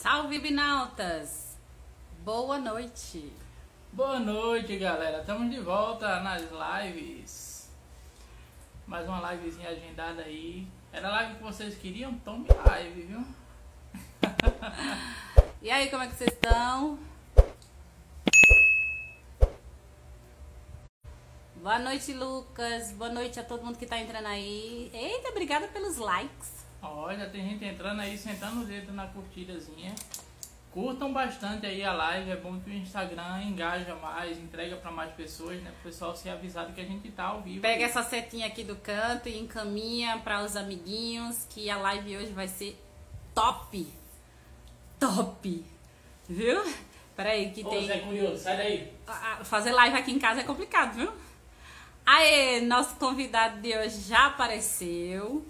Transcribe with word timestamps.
Salve, 0.00 0.38
Binautas! 0.38 1.58
Boa 2.24 2.58
noite! 2.58 3.30
Boa 3.92 4.18
noite, 4.18 4.78
galera. 4.78 5.20
Estamos 5.20 5.50
de 5.50 5.60
volta 5.60 6.20
nas 6.20 6.40
lives. 6.50 7.70
Mais 8.86 9.06
uma 9.06 9.30
livezinha 9.30 9.68
agendada 9.68 10.22
aí. 10.22 10.66
Era 10.90 11.08
a 11.08 11.10
live 11.10 11.34
que 11.34 11.42
vocês 11.42 11.76
queriam? 11.76 12.14
Tome 12.20 12.48
live, 12.66 13.02
viu? 13.02 13.22
e 15.60 15.70
aí, 15.70 15.90
como 15.90 16.02
é 16.02 16.06
que 16.08 16.14
vocês 16.14 16.32
estão? 16.32 16.98
Boa 21.56 21.78
noite, 21.78 22.14
Lucas. 22.14 22.92
Boa 22.92 23.10
noite 23.10 23.38
a 23.38 23.44
todo 23.44 23.66
mundo 23.66 23.76
que 23.76 23.84
está 23.84 24.00
entrando 24.00 24.28
aí. 24.28 24.90
Eita, 24.94 25.28
obrigada 25.28 25.68
pelos 25.68 25.98
likes. 25.98 26.59
Olha, 26.82 27.28
tem 27.28 27.48
gente 27.48 27.64
entrando 27.64 28.00
aí, 28.00 28.16
sentando 28.16 28.62
o 28.62 28.64
dedo 28.64 28.92
na 28.92 29.06
curtidazinha. 29.06 29.94
Curtam 30.72 31.12
bastante 31.12 31.66
aí 31.66 31.82
a 31.82 31.92
live, 31.92 32.30
é 32.30 32.36
bom 32.36 32.60
que 32.60 32.70
o 32.70 32.72
Instagram 32.72 33.42
engaja 33.42 33.94
mais, 33.96 34.38
entrega 34.38 34.76
para 34.76 34.92
mais 34.92 35.12
pessoas, 35.14 35.60
né? 35.60 35.70
Para 35.70 35.80
o 35.80 35.82
pessoal 35.82 36.14
ser 36.14 36.30
avisado 36.30 36.72
que 36.72 36.80
a 36.80 36.84
gente 36.84 37.10
tá 37.10 37.24
ao 37.24 37.42
vivo. 37.42 37.60
Pega 37.60 37.84
essa 37.84 38.04
setinha 38.04 38.46
aqui 38.46 38.62
do 38.62 38.76
canto 38.76 39.28
e 39.28 39.36
encaminha 39.36 40.18
para 40.18 40.44
os 40.44 40.54
amiguinhos 40.56 41.44
que 41.50 41.68
a 41.68 41.76
live 41.76 42.18
hoje 42.18 42.32
vai 42.32 42.46
ser 42.46 42.80
top. 43.34 43.92
Top. 45.00 45.64
Viu? 46.28 46.62
Peraí, 47.16 47.50
que 47.50 47.64
Ô, 47.64 47.68
tem. 47.68 47.86
Zé 47.88 47.98
Curioso, 47.98 48.38
sai 48.40 48.56
daí. 48.56 48.92
Fazer 49.42 49.72
live 49.72 49.96
aqui 49.96 50.12
em 50.12 50.20
casa 50.20 50.40
é 50.40 50.44
complicado, 50.44 50.94
viu? 50.94 51.12
Aê, 52.06 52.60
nosso 52.60 52.94
convidado 52.94 53.60
de 53.60 53.76
hoje 53.76 54.02
já 54.02 54.26
apareceu. 54.26 55.44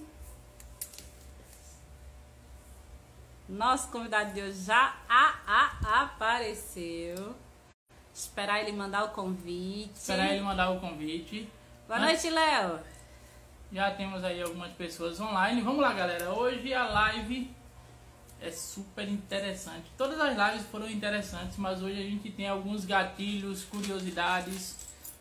Nosso 3.50 3.88
convidado 3.88 4.32
de 4.32 4.40
hoje 4.40 4.62
já 4.62 4.94
a, 5.08 5.34
a, 5.44 6.02
apareceu. 6.02 7.34
Esperar 8.14 8.60
ele 8.60 8.70
mandar 8.70 9.02
o 9.02 9.08
convite. 9.08 9.90
Esperar 9.92 10.30
ele 10.30 10.40
mandar 10.40 10.70
o 10.70 10.78
convite. 10.78 11.50
Boa 11.88 11.98
noite, 11.98 12.30
Léo. 12.30 12.78
Já 13.72 13.90
temos 13.90 14.22
aí 14.22 14.40
algumas 14.40 14.70
pessoas 14.74 15.20
online. 15.20 15.62
Vamos 15.62 15.80
lá, 15.80 15.92
galera. 15.92 16.30
Hoje 16.30 16.72
a 16.72 16.84
live 16.86 17.50
é 18.40 18.52
super 18.52 19.08
interessante. 19.08 19.90
Todas 19.98 20.20
as 20.20 20.36
lives 20.36 20.70
foram 20.70 20.88
interessantes, 20.88 21.56
mas 21.56 21.82
hoje 21.82 22.00
a 22.00 22.04
gente 22.04 22.30
tem 22.30 22.46
alguns 22.46 22.84
gatilhos, 22.84 23.64
curiosidades 23.64 24.76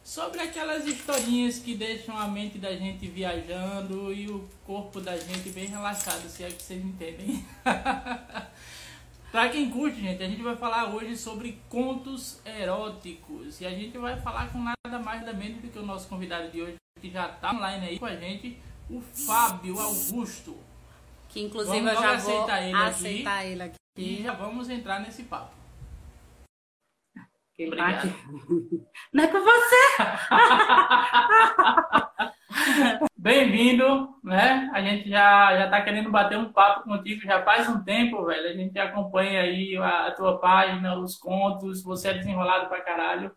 sobre 0.09 0.41
aquelas 0.41 0.88
historinhas 0.88 1.59
que 1.59 1.75
deixam 1.75 2.17
a 2.17 2.27
mente 2.27 2.57
da 2.57 2.75
gente 2.75 3.07
viajando 3.07 4.11
e 4.11 4.27
o 4.27 4.49
corpo 4.65 4.99
da 4.99 5.15
gente 5.15 5.52
bem 5.52 5.67
relaxado, 5.67 6.27
se 6.27 6.43
é 6.43 6.47
que 6.47 6.63
vocês 6.63 6.83
entendem. 6.83 7.45
Para 9.31 9.49
quem 9.49 9.69
curte, 9.69 10.02
gente, 10.02 10.23
a 10.23 10.27
gente 10.27 10.41
vai 10.41 10.55
falar 10.55 10.95
hoje 10.95 11.15
sobre 11.15 11.61
contos 11.69 12.41
eróticos 12.43 13.61
e 13.61 13.67
a 13.67 13.69
gente 13.69 13.99
vai 13.99 14.19
falar 14.19 14.52
com 14.52 14.57
nada 14.57 14.97
mais 14.97 15.23
da 15.23 15.31
menos 15.31 15.61
do 15.61 15.67
que 15.67 15.77
o 15.77 15.85
nosso 15.85 16.07
convidado 16.07 16.49
de 16.49 16.59
hoje, 16.59 16.77
que 16.99 17.11
já 17.11 17.30
está 17.30 17.52
online 17.52 17.89
aí 17.89 17.99
com 17.99 18.07
a 18.07 18.15
gente, 18.15 18.57
o 18.89 18.99
Fábio 18.99 19.80
Augusto. 19.80 20.57
Que 21.27 21.41
inclusive 21.41 21.81
vamos 21.81 21.93
eu 21.93 22.02
já 22.02 22.17
vou 22.17 22.33
aceitar 22.33 22.63
ele, 22.63 22.75
aceitar 22.75 23.39
aqui, 23.41 23.47
ele 23.47 23.61
aqui. 23.61 23.77
E 23.95 24.23
já 24.23 24.33
vamos 24.33 24.71
entrar 24.71 25.02
nesse 25.02 25.21
papo. 25.21 25.58
Obrigado. 27.67 28.07
Não 29.13 29.23
é 29.23 29.27
com 29.27 29.39
você! 29.39 29.75
Bem-vindo, 33.17 34.15
né? 34.23 34.69
A 34.73 34.81
gente 34.81 35.09
já, 35.09 35.57
já 35.57 35.69
tá 35.69 35.81
querendo 35.81 36.09
bater 36.09 36.37
um 36.37 36.53
papo 36.53 36.85
contigo 36.85 37.21
já 37.21 37.43
faz 37.43 37.67
um 37.67 37.83
tempo, 37.83 38.25
velho. 38.25 38.47
A 38.47 38.53
gente 38.53 38.80
acompanha 38.80 39.41
aí 39.41 39.75
a, 39.75 40.07
a 40.07 40.11
tua 40.11 40.39
página, 40.39 40.97
os 40.97 41.17
contos, 41.17 41.83
você 41.83 42.07
é 42.09 42.13
desenrolado 42.13 42.69
pra 42.69 42.81
caralho. 42.81 43.31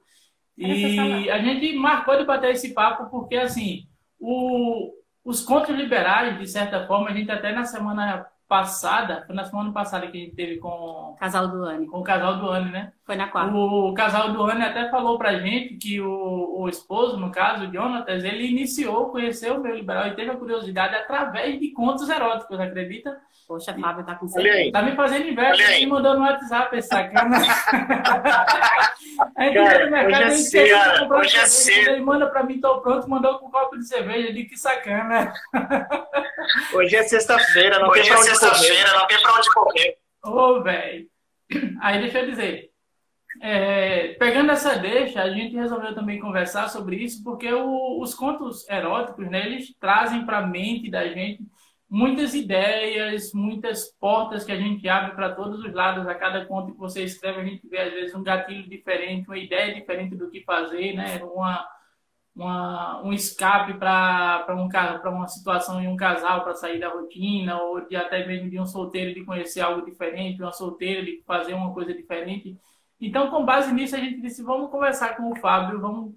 E 0.57 1.29
a 1.29 1.39
gente 1.39 1.75
marcou 1.75 2.17
de 2.17 2.25
bater 2.25 2.53
esse 2.53 2.73
papo 2.73 3.11
porque, 3.11 3.37
assim, 3.37 3.89
o, 4.21 4.93
os 5.25 5.45
contos 5.45 5.75
liberais, 5.75 6.39
de 6.39 6.47
certa 6.47 6.87
forma, 6.87 7.11
a 7.11 7.13
gente 7.13 7.31
até 7.31 7.53
na 7.53 7.65
semana 7.65 8.25
passada, 8.53 9.25
foi 9.27 9.35
na 9.35 9.45
semana 9.45 9.73
passada 9.73 10.07
que 10.09 10.19
a 10.19 10.21
gente 10.21 10.37
teve 10.37 10.59
com. 10.59 11.17
Casal 11.19 11.49
do 11.49 11.65
Anne. 11.65 11.87
Com 11.87 12.01
o 12.01 12.05
casal 12.05 12.37
do 12.37 12.51
Anne, 12.51 12.71
né? 12.71 12.93
Foi 13.07 13.17
na 13.17 13.29
quarta. 13.29 13.57
O 13.57 13.95
casal 13.95 14.31
do 14.31 14.43
Anne 14.43 14.63
até 14.63 14.91
falou 14.91 15.17
pra 15.17 15.39
gente 15.39 15.77
que 15.77 16.03
o, 16.03 16.61
o 16.61 16.69
esposo, 16.69 17.17
no 17.17 17.33
caso, 17.33 17.65
o 17.65 17.73
Jonatas, 17.73 18.23
ele 18.23 18.47
iniciou, 18.47 19.09
conheceu 19.09 19.57
o 19.57 19.63
meu 19.63 19.75
liberal 19.75 20.07
e 20.07 20.15
teve 20.15 20.31
a 20.31 20.37
curiosidade 20.37 20.95
através 20.95 21.59
de 21.59 21.71
contos 21.71 22.11
eróticos, 22.11 22.61
acredita? 22.61 23.19
Poxa, 23.47 23.75
Fábio 23.79 24.05
tá 24.05 24.15
com 24.15 24.29
certeza. 24.29 24.73
Tá 24.73 24.83
me 24.83 24.95
fazendo 24.95 25.29
inveja, 25.29 25.71
me 25.71 25.87
mandou 25.87 26.15
no 26.15 26.21
WhatsApp 26.21 26.77
esse 26.77 26.89
sacana. 26.89 27.37
a 29.37 29.45
gente 29.45 29.55
cara, 29.55 29.85
no 29.85 29.91
mercado, 29.91 30.23
hoje 30.23 30.23
é 30.23 30.31
cedo, 30.31 31.15
hoje 31.15 31.37
é 31.37 31.47
cedo. 31.47 31.91
Ele 31.91 32.01
manda 32.03 32.27
pra 32.29 32.43
mim, 32.45 32.61
tô 32.61 32.81
pronto, 32.81 33.09
mandou 33.11 33.39
com 33.39 33.49
um 33.49 33.51
copo 33.51 33.77
de 33.77 33.87
cerveja, 33.87 34.33
de 34.33 34.45
que 34.45 34.57
sacana. 34.57 35.33
hoje 36.75 36.97
é 36.97 37.03
sexta-feira, 37.03 37.79
não 37.79 37.89
hoje 37.89 38.03
tem 38.03 38.11
pra 38.11 38.17
é 38.17 38.21
onde 38.21 38.29
sexta-feira, 38.29 38.93
não 38.95 39.07
tem 39.07 39.23
pra 39.23 39.35
onde 39.35 39.53
correr. 39.53 39.99
Ô, 40.25 40.31
oh, 40.31 40.63
velho. 40.63 41.07
Aí 41.81 42.01
deixa 42.01 42.21
eu 42.21 42.31
dizer. 42.31 42.71
É, 43.41 44.09
pegando 44.15 44.53
essa 44.53 44.77
deixa, 44.77 45.23
a 45.23 45.31
gente 45.31 45.57
resolveu 45.57 45.95
também 45.95 46.21
conversar 46.21 46.69
sobre 46.69 46.97
isso, 46.97 47.25
porque 47.25 47.53
o, 47.53 48.01
os 48.01 48.15
contos 48.15 48.69
eróticos, 48.69 49.29
né, 49.29 49.47
eles 49.47 49.75
trazem 49.81 50.25
para 50.25 50.39
a 50.39 50.47
mente 50.47 50.91
da 50.91 51.09
gente 51.09 51.43
muitas 51.93 52.33
ideias, 52.33 53.35
muitas 53.35 53.85
portas 54.01 54.45
que 54.45 54.51
a 54.51 54.57
gente 54.57 54.89
abre 54.89 55.15
para 55.15 55.35
todos 55.35 55.63
os 55.63 55.75
lados. 55.75 56.09
A 56.09 56.15
cada 56.15 56.47
conto 56.47 56.73
que 56.73 56.79
você 56.79 57.05
escreve, 57.05 57.43
a 57.43 57.45
gente 57.45 57.69
vê 57.69 57.81
às 57.81 57.93
vezes 57.93 58.15
um 58.15 58.23
gatilho 58.23 58.67
diferente, 58.67 59.29
uma 59.29 59.37
ideia 59.37 59.75
diferente 59.75 60.17
do 60.17 60.31
que 60.31 60.43
fazer, 60.43 60.95
né? 60.95 61.23
Uma, 61.23 61.69
uma, 62.35 63.03
um 63.03 63.13
escape 63.13 63.75
para 63.75 64.47
um, 64.57 64.71
uma 65.11 65.29
situação 65.29 65.83
em 65.83 65.87
um 65.87 65.95
casal 65.95 66.43
para 66.43 66.55
sair 66.55 66.81
da 66.81 66.89
rotina, 66.89 67.61
ou 67.61 67.87
de 67.87 67.95
até 67.95 68.27
mesmo 68.27 68.49
de 68.49 68.59
um 68.59 68.65
solteiro 68.65 69.13
de 69.13 69.23
conhecer 69.23 69.61
algo 69.61 69.85
diferente, 69.85 70.41
uma 70.41 70.51
solteira 70.51 71.05
de 71.05 71.23
fazer 71.27 71.53
uma 71.53 71.75
coisa 71.75 71.93
diferente. 71.93 72.57
Então, 72.99 73.29
com 73.29 73.45
base 73.45 73.71
nisso, 73.71 73.95
a 73.95 73.99
gente 73.99 74.19
disse: 74.19 74.43
vamos 74.43 74.71
conversar 74.71 75.15
com 75.15 75.31
o 75.31 75.37
Fábio, 75.37 75.79
vamos 75.79 76.15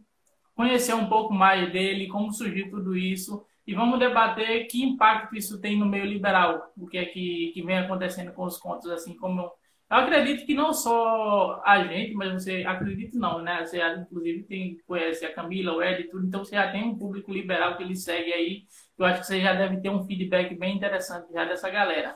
conhecer 0.55 0.93
um 0.93 1.09
pouco 1.09 1.33
mais 1.33 1.69
dele, 1.73 2.07
como 2.07 2.31
surgiu 2.31 2.69
tudo 2.69 2.95
isso 2.95 3.45
e 3.67 3.73
vamos 3.73 3.99
debater 3.99 4.67
que 4.67 4.83
impacto 4.83 5.35
isso 5.35 5.59
tem 5.59 5.77
no 5.77 5.85
meio 5.85 6.05
liberal, 6.05 6.71
o 6.77 6.87
que 6.87 6.97
é 6.97 7.05
que, 7.05 7.51
que 7.53 7.63
vem 7.63 7.77
acontecendo 7.77 8.31
com 8.33 8.43
os 8.45 8.57
contos, 8.57 8.89
assim 8.91 9.15
como 9.17 9.51
eu 9.89 9.97
acredito 9.97 10.45
que 10.47 10.53
não 10.55 10.73
só 10.73 11.61
a 11.63 11.83
gente, 11.85 12.13
mas 12.15 12.33
você 12.33 12.63
acredita 12.65 13.19
não, 13.19 13.41
né? 13.41 13.63
Você 13.63 13.79
inclusive 13.99 14.43
tem 14.43 14.77
conhece 14.87 15.23
a 15.25 15.33
Camila, 15.33 15.73
o 15.73 15.83
Ed, 15.83 16.05
tudo, 16.09 16.25
então 16.25 16.43
você 16.43 16.55
já 16.55 16.71
tem 16.71 16.83
um 16.83 16.97
público 16.97 17.31
liberal 17.31 17.77
que 17.77 17.83
ele 17.83 17.95
segue 17.95 18.33
aí. 18.33 18.63
Eu 18.97 19.05
acho 19.05 19.21
que 19.21 19.27
você 19.27 19.41
já 19.41 19.53
deve 19.53 19.79
ter 19.81 19.89
um 19.89 20.03
feedback 20.03 20.55
bem 20.57 20.75
interessante 20.75 21.31
já 21.31 21.45
dessa 21.45 21.69
galera. 21.69 22.15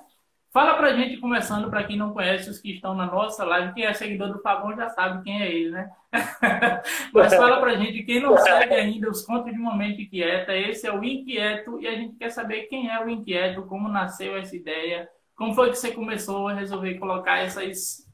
Fala 0.52 0.76
pra 0.78 0.94
gente, 0.94 1.18
começando, 1.18 1.70
para 1.70 1.84
quem 1.84 1.96
não 1.96 2.12
conhece, 2.12 2.50
os 2.50 2.58
que 2.58 2.72
estão 2.72 2.96
na 2.96 3.06
nossa 3.06 3.44
live, 3.46 3.74
quem 3.74 3.86
é 3.86 3.94
seguidor 3.94 4.34
do 4.34 4.42
Fabão 4.42 4.76
já 4.76 4.90
sabe 4.90 5.24
quem 5.24 5.44
é 5.44 5.52
ele, 5.52 5.70
né? 5.70 5.92
Mas 7.14 7.36
fala 7.36 7.60
pra 7.60 7.76
gente, 7.76 8.02
quem 8.02 8.20
não 8.20 8.36
segue 8.36 8.74
ainda 8.74 9.12
os 9.12 9.24
contos 9.24 9.54
de 9.54 9.60
Momento 9.60 10.02
Inquieta, 10.02 10.56
esse 10.56 10.88
é 10.88 10.92
o 10.92 11.04
Inquieto, 11.04 11.80
e 11.80 11.88
a 11.88 11.94
gente 11.94 12.16
quer 12.16 12.32
saber 12.32 12.64
quem 12.64 12.90
é 12.90 13.00
o 13.00 13.08
Inquieto, 13.08 13.62
como 13.68 13.88
nasceu 13.88 14.36
essa 14.36 14.56
ideia, 14.56 15.08
como 15.36 15.54
foi 15.54 15.70
que 15.70 15.76
você 15.76 15.92
começou 15.92 16.48
a 16.48 16.54
resolver 16.54 16.96
colocar 16.96 17.38
essas 17.38 18.10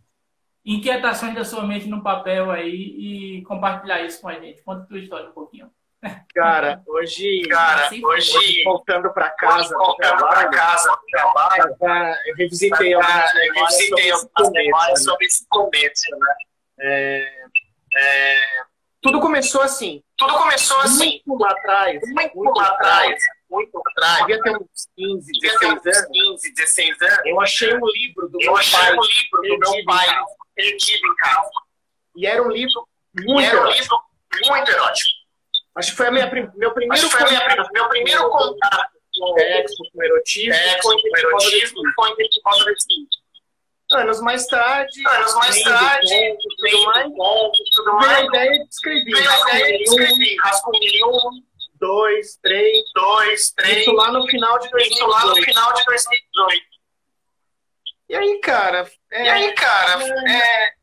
inquietações 0.65 1.35
da 1.35 1.45
sua 1.45 1.65
mente 1.65 1.87
no 1.87 2.03
papel 2.03 2.51
aí 2.51 3.37
e 3.39 3.43
compartilhar 3.43 4.01
isso 4.03 4.19
com 4.21 4.27
a 4.27 4.37
gente. 4.37 4.61
Conta 4.61 4.83
a 4.83 4.85
tua 4.85 4.99
história 4.99 5.29
um 5.29 5.33
pouquinho. 5.33 5.71
Cara, 6.33 6.81
hoje, 6.87 7.41
cara, 7.49 7.89
hoje, 7.89 8.05
hoje 8.05 8.63
voltando 8.63 9.11
para 9.13 9.29
casa, 9.31 9.75
voltando 9.75 10.27
para 10.27 10.49
casa, 10.49 10.97
trabalho, 11.11 11.75
eu 12.25 12.35
revisitei 12.35 12.93
algumas 12.93 14.51
memórias 14.51 15.03
sobre 15.03 15.25
esse 15.25 15.45
começo, 15.49 16.11
né? 16.11 16.35
É, 16.79 17.45
é, 17.95 18.35
tudo 19.01 19.19
começou 19.19 19.61
assim. 19.61 20.03
Tudo 20.17 20.33
começou 20.33 20.79
assim. 20.79 21.21
Muito 21.25 21.43
lá 21.43 21.51
atrás. 21.51 22.01
Muito, 22.03 22.35
muito 22.35 22.57
lá 22.57 22.67
atrás. 22.69 23.23
Muito 23.49 23.81
atrás. 23.85 24.25
Devia 24.25 24.41
ter 24.41 24.57
uns 24.57 24.89
15, 24.95 25.31
16 25.39 25.71
anos. 25.85 26.07
15, 26.11 26.53
16 26.55 27.01
anos. 27.01 27.25
Eu 27.25 27.41
achei 27.41 27.73
um 27.75 27.85
livro 27.85 28.27
do 28.29 28.41
eu 28.41 28.47
meu 28.47 28.57
achei 28.57 28.79
pai. 28.79 28.97
um 28.97 29.01
livro 29.01 29.41
do 29.41 29.71
meu 29.71 29.85
pai 29.85 30.07
perdido 30.55 31.07
em 31.07 31.15
casa. 31.17 31.49
E 32.15 32.25
era 32.25 32.41
um 32.41 32.49
livro 32.49 32.87
muito 33.13 33.41
era 33.41 33.61
um 33.61 33.69
livro 33.69 33.99
muito 34.43 34.71
erótico. 34.71 35.14
Acho 35.75 35.91
que 35.91 35.97
foi 35.97 36.07
a 36.07 36.11
minha, 36.11 36.31
meu 36.55 36.73
primeiro 36.73 37.09
foi 37.09 37.23
minha, 37.25 37.67
meu 37.73 37.89
primeiro 37.89 38.29
contato 38.29 38.95
com 39.17 39.33
sexo, 39.33 39.83
com 39.93 40.03
erotismo, 40.03 40.53
sexo, 40.53 40.89
com 40.89 41.17
erotismo 41.17 41.81
em 41.81 42.51
adolescente. 42.51 43.25
Anos 43.91 44.19
mais 44.21 44.47
tarde, 44.47 45.07
anos 45.07 45.35
mais 45.35 45.61
tarde, 45.63 46.37
tudo 46.41 46.85
mais, 46.85 47.07
tudo 47.75 47.93
mais, 47.93 48.07
veio 48.07 48.17
a 48.17 48.23
ideia 48.23 48.63
de 48.63 48.69
escrever. 48.69 49.11
Veio 49.11 49.29
a 49.29 49.39
ideia 49.49 49.77
de 49.77 49.83
escrever. 49.83 50.35
Rascunhei 50.41 51.03
um, 51.03 51.43
dois, 51.75 52.37
três, 52.41 52.83
dois, 52.93 53.51
três. 53.51 53.81
Isso 53.81 53.91
lá 53.91 54.11
no 54.11 54.25
final 54.27 54.57
de 54.59 54.69
2018. 54.69 54.93
Isso 54.93 55.07
lá 55.07 55.25
no 55.25 55.43
final 55.43 55.73
de 55.73 55.85
2018. 55.85 56.63
E 58.07 58.15
aí, 58.15 58.39
cara? 58.39 58.91
É, 59.11 59.25
e 59.25 59.29
aí, 59.29 59.53
cara? 59.53 60.03
É, 60.03 60.73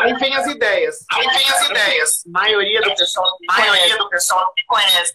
aí 0.00 0.14
vem 0.14 0.34
as 0.34 0.46
ideias. 0.46 1.04
Aí 1.12 1.26
vem 1.26 1.48
as 1.50 1.70
ideias. 1.70 2.22
A 2.26 2.30
maioria 2.40 2.82
do 2.82 2.94
pessoal 2.94 3.36
a 3.50 3.58
maioria 3.58 3.98
do 3.98 4.08
pessoal 4.08 4.52
me 4.56 4.64
conhece. 4.66 5.14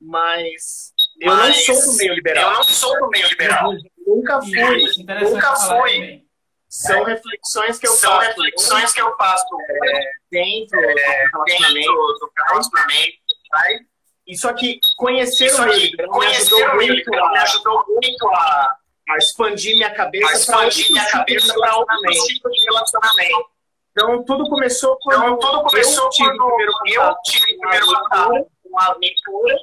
Mas 0.00 0.92
eu 1.20 1.34
não 1.34 1.52
sou 1.52 1.82
do 1.82 1.96
meio 1.96 2.14
liberal. 2.14 2.50
Eu 2.50 2.56
não 2.56 2.62
sou 2.62 2.98
do 3.00 3.08
meio 3.08 3.28
liberal. 3.28 3.72
Nunca 4.06 4.40
fui. 4.40 4.84
Nunca 5.22 5.56
fui. 5.56 6.28
São 6.68 7.02
reflexões 7.02 7.78
que 7.78 7.86
eu 7.86 7.92
São 7.92 8.12
faço. 8.12 8.28
reflexões 8.28 8.92
que 8.92 9.00
eu 9.00 9.16
faço 9.16 9.46
é, 9.70 10.12
dentro, 10.30 10.78
é, 10.78 11.28
do 11.30 11.44
relacionamento. 11.44 11.92
do 11.92 12.30
relacionamento. 12.46 13.18
Vai? 13.50 13.78
Isso 14.26 14.46
aqui, 14.46 14.78
conhecer 14.98 15.46
Isso 15.46 15.62
o 15.62 15.64
meio 15.64 15.78
liberal 15.78 16.12
me 16.12 16.18
conhecer 16.18 16.54
ajudou 16.54 16.74
muito 16.74 16.92
liberal 16.92 17.30
me 17.30 17.38
a, 17.38 17.42
ajudou 17.42 17.84
muito 17.88 18.28
a, 18.28 18.76
a 19.08 19.16
expandir 19.16 19.74
minha 19.76 19.86
a 19.86 19.94
cabeça 19.94 20.52
para 20.52 20.68
expandir 20.68 20.92
minha 20.92 21.10
cabeça 21.10 21.54
para 21.54 21.76
outros 21.78 22.26
tipos 22.26 22.52
de 22.52 22.64
relacionamento. 22.64 23.50
Então, 23.98 24.24
tudo 24.24 24.48
começou 24.48 24.96
quando 25.02 25.24
Então, 25.24 25.38
tudo 25.38 25.62
começou 25.64 26.04
eu 26.04 26.10
tive 26.10 26.36
quando 26.36 26.54
primeiro 26.54 27.02
eu 27.02 27.14
tive 27.24 27.58
primeiro 27.58 27.84
a 27.90 28.00
contato 28.00 28.30
leitura. 28.30 28.46
com 28.62 28.78
a 28.80 28.96
leitura. 29.00 29.56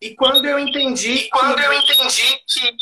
E 0.00 0.14
quando 0.16 0.48
eu 0.48 0.58
entendi 0.58 1.28
quando 1.28 1.54
que 1.54 1.62
eu 1.66 1.72
entendi 1.74 2.36
que 2.48 2.76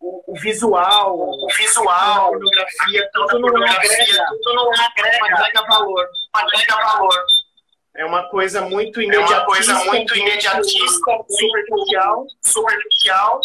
o 0.00 0.34
visual, 0.40 1.18
o 1.18 1.46
a 1.50 1.54
visual, 1.56 2.30
pornografia, 2.30 3.10
toda 3.12 3.26
tudo 3.28 3.42
não 3.42 3.48
pornografia, 3.50 3.90
agrega, 3.92 4.26
tudo 4.42 4.54
não 4.54 4.72
agrega, 4.72 5.24
agrega 5.26 5.62
valor. 5.66 6.08
agrega 6.32 6.74
valor. 6.76 7.24
É 7.96 8.04
uma 8.06 8.28
coisa 8.30 8.60
muito 8.62 9.00
É 9.00 9.04
imediatista, 9.04 9.36
uma 9.36 9.44
coisa 9.46 9.74
muito 9.84 10.16
imediatista, 10.16 11.24
superficial. 11.28 12.26
superficial. 12.44 13.40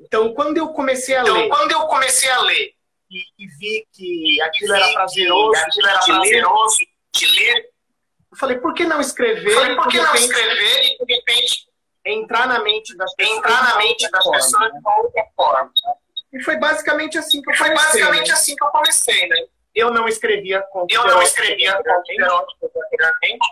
Então, 0.00 0.34
quando 0.34 0.58
eu 0.58 0.68
comecei 0.68 1.14
a 1.16 1.22
Então, 1.22 1.34
ler 1.34 1.48
quando 1.48 1.72
eu 1.72 1.86
comecei 1.86 2.28
a 2.30 2.40
ler, 2.42 2.74
e, 3.12 3.44
e 3.44 3.46
vi 3.58 3.86
que 3.92 4.40
aquilo 4.42 4.74
era 4.74 4.92
prazeroso, 4.94 5.60
aquilo 5.60 5.86
era 5.88 5.98
de 6.00 6.10
ler, 6.12 6.18
prazeroso 6.18 6.78
de 7.14 7.26
ler, 7.26 7.70
eu 8.32 8.38
falei, 8.38 8.58
por 8.58 8.72
que 8.72 8.84
não 8.86 9.00
escrever? 9.00 9.54
falei, 9.54 9.76
por 9.76 9.88
que 9.88 9.98
não 9.98 10.06
repente, 10.06 10.24
escrever 10.24 10.84
e, 10.84 11.04
de 11.04 11.14
repente, 11.14 11.68
entrar 12.06 12.46
na 12.48 12.60
mente 12.60 12.96
das 12.96 13.14
pessoas? 13.14 13.36
entrar 13.38 13.62
na 13.62 13.72
de 13.72 13.86
mente 13.86 14.10
das 14.10 14.22
forma, 14.24 14.38
pessoas 14.38 14.62
né? 14.62 14.70
de 14.70 14.78
uma 14.78 14.98
outra 15.02 15.24
forma? 15.36 15.72
E 16.32 16.42
foi 16.42 16.56
basicamente 16.56 17.18
assim 17.18 17.42
que 17.42 17.50
eu 17.50 17.54
E 17.54 17.56
foi 17.58 17.68
comecei. 17.68 17.86
basicamente 18.00 18.28
né? 18.28 18.34
assim 18.34 18.56
que 18.56 18.64
eu 18.64 18.68
comecei, 18.70 19.28
né? 19.28 19.36
Eu 19.74 19.90
não 19.90 20.08
escrevia 20.08 20.62
conto 20.70 20.94
Eu 20.94 21.06
não 21.06 21.22
escrevia 21.22 21.78
erótico 22.08 22.70
anteriormente. 22.74 23.48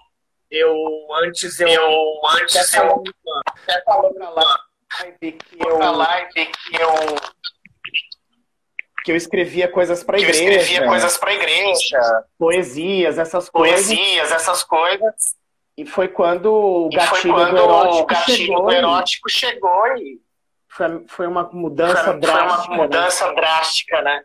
Eu, 0.50 0.74
antes, 1.22 1.60
eu, 1.60 1.68
Eu, 1.68 2.20
antes, 2.40 2.74
eu 2.74 3.02
até 3.46 3.82
falando 3.82 4.14
pra 4.14 4.30
lá, 4.30 4.60
live 5.00 5.32
que 5.32 5.56
pra 5.56 5.68
eu, 5.68 5.92
live 5.92 6.32
que 6.32 6.80
eu, 6.80 6.90
que 9.10 9.12
eu 9.12 9.16
escrevia 9.16 9.66
coisas 9.66 10.04
para 10.04 10.16
que 10.16 10.24
eu 10.24 10.28
igreja, 10.28 10.60
escrevia 10.60 10.86
coisas 10.86 11.18
pra 11.18 11.34
igreja, 11.34 12.00
poesias, 12.38 13.18
essas 13.18 13.48
coisas. 13.48 13.86
poesias, 13.86 14.30
essas 14.30 14.62
coisas. 14.62 15.36
E 15.76 15.84
foi 15.84 16.06
quando 16.08 16.46
o 16.52 16.90
foi 16.92 16.96
gatilho 17.00 17.34
quando 17.34 17.50
do 17.50 17.58
erótico 17.58 18.02
o 18.02 18.06
gatilho 18.06 18.36
chegou. 18.36 18.62
do 18.62 18.72
e 18.72 18.76
erótico 18.76 19.30
chegou 19.30 19.96
e 19.96 20.20
Foi, 20.68 21.04
foi 21.08 21.26
uma 21.26 21.50
mudança 21.52 22.04
foi, 22.04 22.12
foi 22.12 22.20
drástica. 22.20 22.72
uma 22.72 22.76
né? 22.76 22.82
mudança 22.82 23.34
drástica, 23.34 24.02
né? 24.02 24.22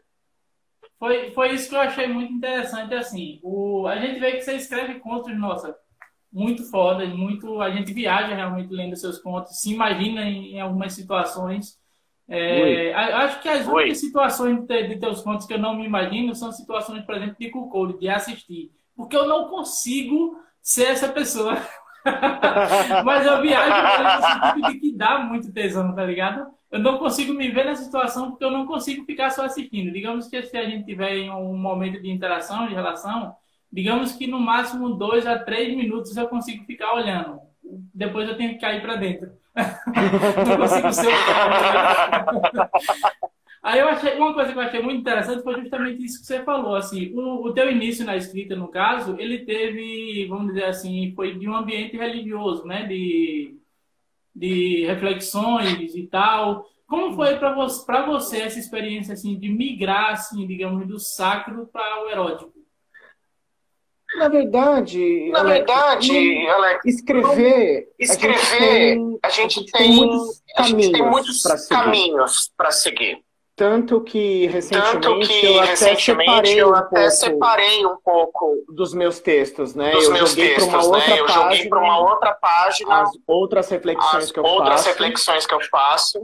Foi, 1.00 1.32
foi 1.32 1.52
isso 1.54 1.70
que 1.70 1.76
eu 1.76 1.82
achei 1.82 2.08
muito 2.08 2.32
interessante, 2.32 2.94
assim. 2.94 3.40
O, 3.42 3.88
a 3.88 3.98
gente 3.98 4.20
vê 4.20 4.34
que 4.34 4.42
você 4.42 4.54
escreve 4.54 5.00
contos, 5.00 5.36
nossa, 5.38 5.76
muito 6.32 6.64
foda, 6.70 7.06
muito. 7.08 7.60
A 7.60 7.72
gente 7.72 7.92
viaja 7.92 8.36
realmente 8.36 8.72
lendo 8.72 8.96
seus 8.96 9.18
contos, 9.18 9.60
se 9.60 9.74
imagina 9.74 10.22
em, 10.22 10.54
em 10.56 10.62
algumas 10.62 10.94
situações. 10.94 11.80
É, 12.28 12.94
acho 12.94 13.42
que 13.42 13.48
as 13.48 13.68
Oi. 13.68 13.74
únicas 13.74 14.00
situações 14.00 14.66
de, 14.66 14.88
de 14.88 15.00
teus 15.00 15.22
contos 15.22 15.46
que 15.46 15.54
eu 15.54 15.60
não 15.60 15.76
me 15.76 15.86
imagino 15.86 16.34
são 16.34 16.52
situações, 16.52 17.04
por 17.06 17.16
exemplo, 17.16 17.36
de 17.40 17.50
Cuckold, 17.50 18.00
de 18.00 18.10
assistir. 18.10 18.72
Porque 18.96 19.16
eu 19.16 19.28
não 19.28 19.48
consigo 19.50 20.40
ser 20.62 20.86
essa 20.86 21.10
pessoa. 21.10 21.56
Mas 23.04 23.26
eu 23.26 23.42
viajo 23.42 24.04
no 24.04 24.28
sentido 24.28 24.74
de 24.74 24.80
que 24.80 24.98
dá 24.98 25.20
muito 25.20 25.52
tesão, 25.52 25.94
tá 25.94 26.04
ligado? 26.04 26.48
Eu 26.72 26.80
não 26.80 26.98
consigo 26.98 27.34
me 27.34 27.50
ver 27.50 27.66
nessa 27.66 27.84
situação 27.84 28.32
porque 28.32 28.44
eu 28.44 28.52
não 28.52 28.66
consigo 28.66 29.06
ficar 29.06 29.30
só 29.30 29.46
assistindo. 29.46 29.92
Digamos 29.92 30.28
que 30.28 30.42
se 30.44 30.58
a 30.58 30.66
gente 30.66 30.86
tiver 30.86 31.30
um 31.32 31.56
momento 31.56 32.02
de 32.02 32.10
interação, 32.10 32.68
de 32.68 32.74
relação, 32.74 33.36
digamos 33.72 34.14
que 34.14 34.28
no 34.28 34.40
máximo 34.40 34.96
dois 34.96 35.26
a 35.26 35.38
três 35.40 35.76
minutos 35.76 36.16
eu 36.18 36.28
consigo 36.28 36.66
ficar 36.66 36.94
olhando. 36.94 37.40
Depois 37.94 38.28
eu 38.28 38.38
tenho 38.38 38.54
que 38.54 38.60
cair 38.60 38.82
para 38.82 38.96
dentro. 38.96 39.32
Não 39.56 40.58
consigo 40.58 40.94
ser 40.94 41.08
o 41.08 41.12
Aí 43.64 43.80
eu 43.80 43.88
achei, 43.88 44.14
uma 44.16 44.32
coisa 44.32 44.52
que 44.54 44.60
eu 44.60 44.62
achei 44.62 44.80
muito 44.80 45.00
interessante 45.00 45.42
foi 45.42 45.60
justamente 45.60 46.06
isso 46.06 46.20
que 46.20 46.28
você 46.28 46.44
falou, 46.44 46.76
assim, 46.76 47.12
o, 47.16 47.48
o 47.48 47.52
teu 47.52 47.72
início 47.72 48.06
na 48.06 48.16
escrita, 48.16 48.56
no 48.56 48.68
caso, 48.68 49.16
ele 49.18 49.40
teve, 49.40 50.28
vamos 50.28 50.54
dizer 50.54 50.66
assim, 50.66 51.12
foi 51.16 51.34
de 51.36 51.50
um 51.50 51.56
ambiente 51.56 51.98
religioso, 51.98 52.64
né, 52.66 52.86
de, 52.86 53.58
de 54.36 54.86
reflexões 54.86 55.96
e 55.96 56.04
tal. 56.06 56.64
Como 56.86 57.16
foi 57.16 57.38
para 57.38 57.56
você, 57.56 57.84
você 58.06 58.42
essa 58.42 58.60
experiência, 58.60 59.16
assim, 59.16 59.36
de 59.40 59.50
migrar, 59.50 60.12
assim, 60.12 60.46
digamos, 60.46 60.88
do 60.88 61.00
sacro 61.00 61.66
para 61.66 62.04
o 62.04 62.10
erótico? 62.10 62.55
Na 64.18 64.28
verdade, 64.30 65.30
Na 65.32 65.40
Alex, 65.40 65.58
verdade, 65.58 66.48
Alex, 66.48 66.86
escrever, 66.86 67.88
escrever, 68.00 68.98
a 69.24 69.30
gente 69.30 69.66
tem, 69.72 69.92
muitos 69.92 70.42
a 70.58 70.62
gente 70.64 70.92
tem 70.92 70.92
caminhos 70.92 71.12
muitos 71.12 71.42
para 71.44 71.58
seguir. 71.58 71.70
caminhos 71.84 72.52
para 72.58 72.72
seguir. 72.72 73.18
Tanto 73.58 74.02
que 74.02 74.48
recentemente 74.48 74.92
Tanto 75.02 75.20
que 75.20 75.46
eu 75.46 75.60
até 75.62 75.70
recentemente 75.70 76.26
separei 76.30 76.62
eu 76.62 76.70
um 76.70 76.76
até 76.76 77.10
separei 77.10 77.86
um 77.86 77.96
pouco 78.04 78.66
dos 78.70 78.94
meus 78.94 79.20
textos, 79.22 79.74
né? 79.76 79.92
dos 79.92 80.04
eu 80.06 80.12
meus 80.12 80.30
joguei 80.32 80.56
para 80.56 80.64
uma 80.66 80.72
textos, 80.74 80.88
outra 80.94 81.08
né? 81.08 81.20
Eu 81.22 81.28
joguei 81.30 81.48
página 81.50 81.70
para 81.70 81.80
uma 81.80 82.00
outra 82.00 82.34
página 82.34 83.02
as 83.02 83.10
outras 83.26 83.70
reflexões 83.70 84.24
as 84.26 84.32
que 84.32 84.40
eu 84.40 84.44
outras 84.44 84.70
faço, 84.82 84.90
reflexões 84.90 85.48
que 85.48 85.54
eu 85.54 85.62
faço, 85.72 86.20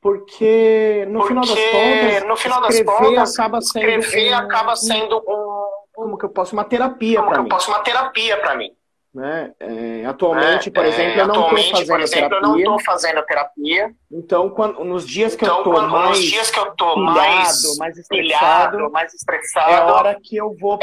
porque 0.00 1.06
no 1.08 1.22
final 1.26 1.44
das 1.46 1.54
porque 1.54 1.70
contas, 1.70 2.28
no 2.28 2.36
final 2.36 2.60
das 2.60 2.74
escrever 2.74 2.98
contas, 2.98 3.32
acaba 3.38 3.60
sendo 3.62 3.88
escrever 4.00 4.30
um- 4.32 4.36
acaba 4.38 4.76
sendo 4.76 5.16
um, 5.26 5.66
como 5.98 6.16
que 6.18 6.24
eu 6.24 6.30
posso 6.30 6.54
uma 6.56 6.64
terapia 6.64 7.18
como 7.18 7.30
que 7.32 7.34
para 7.34 7.40
eu 7.40 7.42
mim, 7.44 7.48
posso 7.48 7.70
uma 7.70 7.82
terapia 7.82 8.36
para 8.40 8.56
mim. 8.56 8.70
né? 9.14 9.52
É, 9.58 10.04
atualmente, 10.06 10.70
né? 10.70 10.72
por 10.74 10.84
É, 10.84 10.88
exemplo, 10.88 11.20
eu 11.20 11.26
não 11.26 11.34
estou 11.34 11.58
fazendo 11.86 12.04
eu 12.04 12.08
terapia. 12.08 12.58
estou 12.58 12.80
fazendo 12.80 13.22
terapia. 13.24 13.94
Então, 14.10 14.50
quando, 14.50 14.84
nos 14.84 15.06
dias 15.06 15.34
que 15.34 15.44
eu 15.44 15.48
Então, 15.48 15.58
estou 15.58 15.72
quando, 15.74 15.90
mais 15.90 16.18
dias 16.18 16.50
que 16.50 16.58
eu 16.58 16.74
tô 16.76 16.94
pilhado, 16.94 17.76
mais 17.78 17.78
mais 17.78 18.08
pilhado, 18.08 18.76
estressado, 18.76 18.90
mais 18.90 19.12
é 19.12 19.16
estressado, 19.16 19.70
eu 19.72 19.96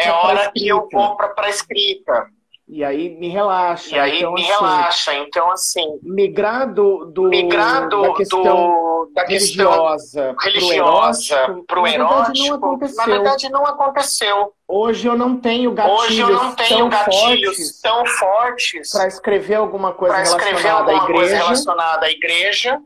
é 0.01 0.11
hora 0.11 0.39
que 0.51 0.67
eu 0.67 0.87
vou 0.91 1.15
para 1.17 1.33
a 1.37 1.49
escrita. 1.49 2.27
E 2.67 2.83
aí 2.83 3.15
me 3.17 3.29
relaxa. 3.29 3.95
E 3.95 3.99
aí 3.99 4.17
então, 4.17 4.33
me 4.33 4.41
assim, 4.41 4.51
relaxa. 4.53 5.13
Então, 5.13 5.51
assim, 5.51 5.99
migrar 6.01 6.73
do, 6.73 7.05
do, 7.05 7.23
migrar 7.29 7.87
do, 7.87 8.01
da 8.01 8.13
questão 8.15 8.41
do- 8.43 9.11
da 9.13 9.23
religiosa, 9.23 10.35
religiosa 10.41 11.37
pro 11.45 11.63
pro 11.63 11.87
erótico, 11.87 12.43
erótico, 12.45 12.45
na 12.45 12.45
verdade 12.45 12.49
não 12.49 12.55
aconteceu. 12.55 12.97
na 12.97 13.05
verdade 13.05 13.49
não 13.49 13.65
aconteceu. 13.67 14.53
Hoje 14.67 15.07
eu 15.07 15.15
não 15.15 15.37
tenho 15.37 15.71
gatilhos 15.73 16.01
Hoje 16.05 16.19
eu 16.21 16.29
não 16.31 16.55
tenho 16.55 16.69
tão 16.79 16.89
gatilhos 16.89 17.55
fortes 17.55 17.81
tão 17.81 18.05
fortes 18.07 18.91
para 18.91 19.07
escrever 19.07 19.55
alguma 19.55 19.93
coisa 19.93 20.15
para 20.15 20.23
escrever 20.23 20.61
relacionada 20.63 20.91
à 20.91 20.95
alguma 20.95 21.05
coisa 21.13 21.25
igreja 21.31 21.43
relacionada 21.45 22.05
à 22.07 22.09
igreja 22.11 22.81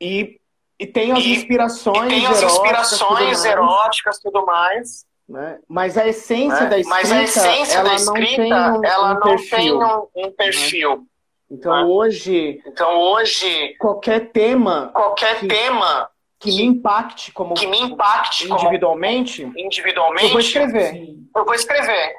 e, 0.00 0.38
e 0.78 0.86
tenho 0.86 1.16
as 1.16 1.24
E- 1.24 1.32
inspirações 1.32 2.04
e 2.04 2.08
tem 2.08 2.26
as 2.26 2.42
eróticas, 2.42 2.52
inspirações 2.92 3.36
tudo 3.38 3.46
eróticas 3.48 4.18
tudo 4.20 4.44
mais. 4.44 5.06
Né? 5.28 5.58
Mas 5.68 5.96
a 5.98 6.06
essência 6.06 6.60
né? 6.62 6.66
da 6.70 6.78
escrita, 6.78 7.00
Mas 7.00 7.12
a 7.12 7.22
essência 7.22 7.74
ela 7.78 7.82
da 7.84 7.90
não 7.90 7.96
escrita, 7.96 8.36
tem 8.36 8.52
um, 8.52 8.84
ela 8.84 9.10
um 9.10 9.14
não 9.14 9.20
perfil. 9.20 9.58
tem 9.58 9.72
um, 9.72 10.26
um 10.26 10.32
perfil. 10.32 11.06
Então 11.50 11.74
né? 11.76 11.84
hoje 11.84 12.60
Então 12.66 12.98
hoje 12.98 13.74
qualquer 13.78 14.30
tema 14.32 14.90
qualquer 14.92 15.40
Que- 15.40 15.48
tema 15.48 16.08
que 16.38 16.50
me 16.54 16.64
impacte 16.64 17.32
como 17.32 17.54
que 17.54 17.66
me 17.66 17.80
impacte 17.80 18.46
como 18.46 18.60
individualmente, 18.60 19.42
individualmente, 19.56 20.24
eu 20.24 20.30
vou 20.30 20.40
escrever. 20.40 20.90
Sim. 20.92 21.28
eu 21.34 21.44
vou 21.44 21.54
escrever. 21.54 22.14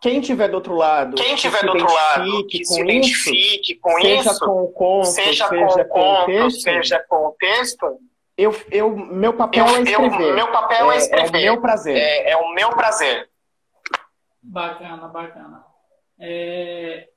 Quem 0.00 0.20
tiver 0.20 0.46
do 0.48 0.54
outro 0.54 0.76
lado, 0.76 1.16
Quem 1.16 1.34
que 1.34 1.40
tiver 1.40 1.58
se 1.58 1.66
do 1.66 1.72
outro 1.72 1.92
lado 1.92 2.22
identifique 2.28 2.46
que 2.48 2.58
com 2.58 2.64
se 2.64 2.80
isso, 2.80 2.90
identifique 2.90 3.74
com 3.80 4.00
seja 4.00 4.30
isso, 4.30 4.40
com 4.40 4.62
o 4.62 4.68
conto, 4.68 5.06
seja, 5.06 5.48
seja, 5.48 5.48
com 5.48 5.56
o 5.64 5.88
com 5.88 6.00
o 6.00 6.16
conto, 6.16 6.26
texto, 6.26 6.60
seja 6.60 7.04
com 7.08 7.16
o 7.26 7.30
texto, 7.32 7.98
eu, 8.38 8.52
eu, 8.70 8.96
meu 8.96 9.34
papel 9.36 9.66
eu, 9.66 9.74
é 9.74 9.78
eu, 9.80 9.82
escrever. 9.82 10.34
meu 10.34 10.50
papel 10.52 10.90
é, 10.92 10.94
é, 10.94 10.98
escrever. 10.98 11.28
o 11.28 11.32
meu 11.52 11.60
prazer. 11.60 11.96
É, 11.96 12.30
é 12.30 12.36
o 12.36 12.54
meu 12.54 12.70
prazer. 12.70 13.28
Bacana, 14.42 15.08
bacana. 15.08 15.64
É, 16.18 17.08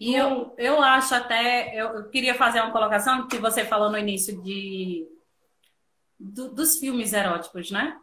E 0.00 0.14
eu, 0.14 0.54
eu 0.58 0.82
acho 0.82 1.14
até, 1.14 1.74
eu, 1.74 1.88
eu 1.90 2.10
queria 2.10 2.34
fazer 2.34 2.60
uma 2.60 2.72
colocação 2.72 3.26
que 3.28 3.38
você 3.38 3.64
falou 3.64 3.90
no 3.90 3.98
início 3.98 4.40
de 4.42 5.06
do- 6.18 6.52
dos 6.54 6.78
filmes 6.78 7.12
eróticos, 7.12 7.70
né? 7.70 7.96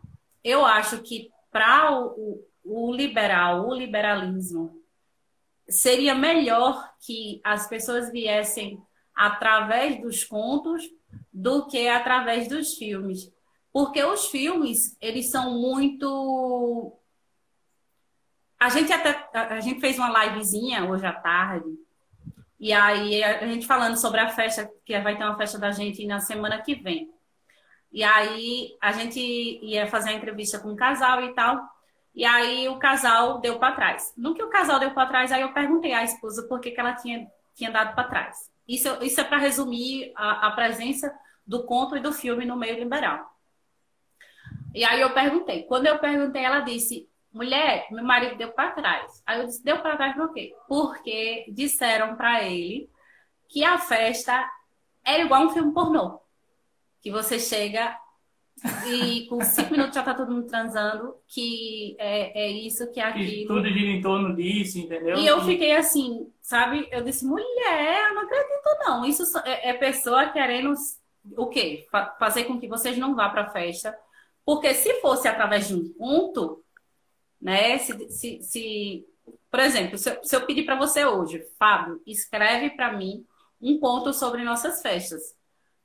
Eu 0.43 0.65
acho 0.65 1.01
que 1.01 1.29
para 1.51 1.91
o, 1.99 2.39
o, 2.63 2.89
o 2.89 2.93
liberal, 2.93 3.67
o 3.67 3.73
liberalismo, 3.73 4.81
seria 5.67 6.13
melhor 6.15 6.91
que 7.05 7.39
as 7.43 7.67
pessoas 7.67 8.11
viessem 8.11 8.81
através 9.15 10.01
dos 10.01 10.23
contos 10.23 10.83
do 11.31 11.67
que 11.67 11.87
através 11.87 12.47
dos 12.47 12.75
filmes. 12.75 13.31
Porque 13.71 14.03
os 14.03 14.27
filmes, 14.27 14.97
eles 14.99 15.29
são 15.29 15.59
muito. 15.59 16.97
A 18.59 18.69
gente 18.69 18.91
até. 18.91 19.29
A 19.33 19.59
gente 19.59 19.79
fez 19.79 19.97
uma 19.97 20.25
livezinha 20.25 20.85
hoje 20.85 21.05
à 21.05 21.13
tarde. 21.13 21.69
E 22.59 22.71
aí 22.73 23.23
a 23.23 23.47
gente 23.47 23.65
falando 23.65 23.97
sobre 23.97 24.19
a 24.19 24.29
festa, 24.29 24.69
que 24.85 24.99
vai 24.99 25.17
ter 25.17 25.23
uma 25.23 25.37
festa 25.37 25.57
da 25.57 25.71
gente 25.71 26.05
na 26.05 26.19
semana 26.19 26.61
que 26.61 26.75
vem. 26.75 27.11
E 27.91 28.03
aí 28.03 28.77
a 28.79 28.91
gente 28.91 29.19
ia 29.19 29.87
fazer 29.87 30.11
a 30.11 30.13
entrevista 30.13 30.59
com 30.59 30.69
o 30.69 30.73
um 30.73 30.75
casal 30.75 31.23
e 31.23 31.33
tal. 31.33 31.59
E 32.13 32.25
aí 32.25 32.67
o 32.69 32.77
casal 32.77 33.39
deu 33.39 33.57
para 33.57 33.75
trás. 33.75 34.13
No 34.15 34.35
que 34.35 34.43
o 34.43 34.49
casal 34.49 34.79
deu 34.79 34.91
para 34.91 35.07
trás, 35.07 35.31
aí 35.31 35.41
eu 35.41 35.53
perguntei 35.53 35.93
à 35.93 36.03
esposa 36.03 36.45
por 36.47 36.59
que, 36.59 36.71
que 36.71 36.79
ela 36.79 36.93
tinha, 36.93 37.27
tinha 37.55 37.71
dado 37.71 37.95
para 37.95 38.07
trás. 38.07 38.50
Isso, 38.73 38.87
isso 39.03 39.19
é 39.19 39.23
para 39.23 39.37
resumir 39.37 40.13
a, 40.15 40.47
a 40.47 40.51
presença 40.51 41.13
do 41.45 41.65
conto 41.65 41.97
e 41.97 41.99
do 41.99 42.13
filme 42.13 42.45
no 42.45 42.55
meio 42.55 42.79
liberal. 42.79 43.29
E 44.73 44.85
aí 44.85 45.01
eu 45.01 45.13
perguntei. 45.13 45.63
Quando 45.63 45.87
eu 45.87 45.99
perguntei, 45.99 46.43
ela 46.43 46.61
disse: 46.61 47.09
mulher, 47.33 47.87
meu 47.91 48.03
marido 48.03 48.37
deu 48.37 48.53
para 48.53 48.71
trás. 48.71 49.21
Aí 49.25 49.41
eu 49.41 49.45
disse: 49.45 49.61
deu 49.61 49.79
para 49.79 49.97
trás 49.97 50.15
por 50.15 50.33
quê? 50.33 50.55
Porque 50.69 51.45
disseram 51.49 52.15
para 52.15 52.43
ele 52.43 52.89
que 53.49 53.65
a 53.65 53.77
festa 53.77 54.49
era 55.03 55.23
igual 55.23 55.43
um 55.43 55.49
filme 55.49 55.73
pornô. 55.73 56.21
Que 57.01 57.11
você 57.11 57.39
chega 57.39 57.97
e 58.85 59.25
com 59.27 59.41
cinco 59.41 59.71
minutos 59.71 59.95
já 59.95 60.03
tá 60.03 60.13
todo 60.13 60.31
mundo 60.31 60.45
transando, 60.45 61.15
que 61.27 61.95
é, 61.97 62.45
é 62.45 62.51
isso, 62.51 62.91
que 62.91 62.99
é 62.99 63.03
aquilo. 63.03 63.25
E 63.25 63.47
tudo 63.47 63.67
gira 63.67 63.91
em 63.91 64.01
torno 64.01 64.35
disso, 64.35 64.77
entendeu? 64.77 65.17
E 65.17 65.25
eu 65.25 65.41
fiquei 65.41 65.75
assim, 65.75 66.31
sabe? 66.41 66.87
Eu 66.91 67.03
disse, 67.03 67.25
mulher, 67.25 68.09
eu 68.09 68.15
não 68.15 68.21
acredito 68.21 68.60
não. 68.79 69.05
Isso 69.05 69.23
é, 69.39 69.69
é 69.69 69.73
pessoa 69.73 70.29
querendo 70.29 70.73
o 71.37 71.47
quê? 71.47 71.87
fazer 72.17 72.45
com 72.45 72.59
que 72.59 72.67
vocês 72.67 72.97
não 72.97 73.15
vá 73.15 73.29
pra 73.29 73.49
festa. 73.51 73.97
Porque 74.45 74.73
se 74.73 75.01
fosse 75.01 75.27
através 75.27 75.67
de 75.67 75.75
um 75.75 75.93
conto, 75.93 76.63
né? 77.39 77.77
Se, 77.77 78.09
se, 78.09 78.41
se 78.41 79.07
por 79.49 79.59
exemplo, 79.59 79.97
se 79.97 80.09
eu, 80.09 80.23
se 80.23 80.35
eu 80.35 80.45
pedir 80.45 80.65
para 80.65 80.75
você 80.77 81.05
hoje, 81.05 81.45
Fábio, 81.59 82.01
escreve 82.07 82.71
para 82.71 82.93
mim 82.93 83.25
um 83.61 83.79
conto 83.79 84.13
sobre 84.13 84.43
nossas 84.43 84.81
festas. 84.81 85.35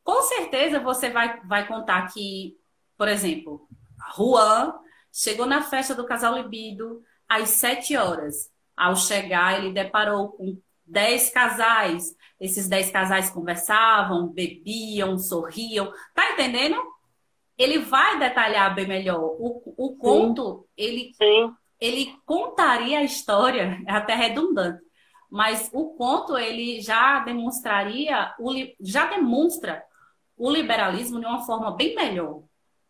Com 0.02 0.22
certeza 0.22 0.80
você 0.80 1.10
vai, 1.10 1.40
vai 1.46 1.66
contar 1.66 2.12
que 2.12 2.56
por 2.96 3.08
exemplo, 3.08 3.68
Juan 4.16 4.74
chegou 5.12 5.46
na 5.46 5.62
festa 5.62 5.94
do 5.94 6.06
casal 6.06 6.34
Libido 6.34 7.02
às 7.28 7.50
sete 7.50 7.96
horas. 7.96 8.50
Ao 8.76 8.94
chegar, 8.94 9.58
ele 9.58 9.72
deparou 9.72 10.30
com 10.32 10.60
dez 10.86 11.30
casais. 11.30 12.14
Esses 12.38 12.68
dez 12.68 12.90
casais 12.90 13.30
conversavam, 13.30 14.28
bebiam, 14.28 15.18
sorriam. 15.18 15.92
Tá 16.14 16.32
entendendo? 16.32 16.76
Ele 17.56 17.78
vai 17.78 18.18
detalhar 18.18 18.74
bem 18.74 18.86
melhor. 18.86 19.20
O, 19.20 19.74
o 19.76 19.96
conto, 19.96 20.66
ele, 20.76 21.12
Sim. 21.14 21.52
ele 21.80 22.14
contaria 22.24 22.98
a 22.98 23.04
história, 23.04 23.82
é 23.86 23.92
até 23.92 24.14
redundante, 24.14 24.82
mas 25.30 25.70
o 25.72 25.94
conto 25.94 26.36
ele 26.36 26.80
já 26.80 27.20
demonstraria, 27.20 28.34
já 28.80 29.06
demonstra 29.06 29.82
o 30.36 30.50
liberalismo 30.50 31.18
de 31.18 31.26
uma 31.26 31.46
forma 31.46 31.70
bem 31.74 31.94
melhor 31.94 32.42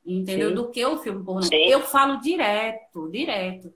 entendeu? 0.06 0.50
Sim. 0.50 0.54
Do 0.54 0.70
que 0.70 0.84
o 0.84 0.98
filme 0.98 1.24
pornô. 1.24 1.42
Sim. 1.42 1.56
Eu 1.56 1.80
falo 1.80 2.20
direto, 2.20 3.10
direto. 3.10 3.72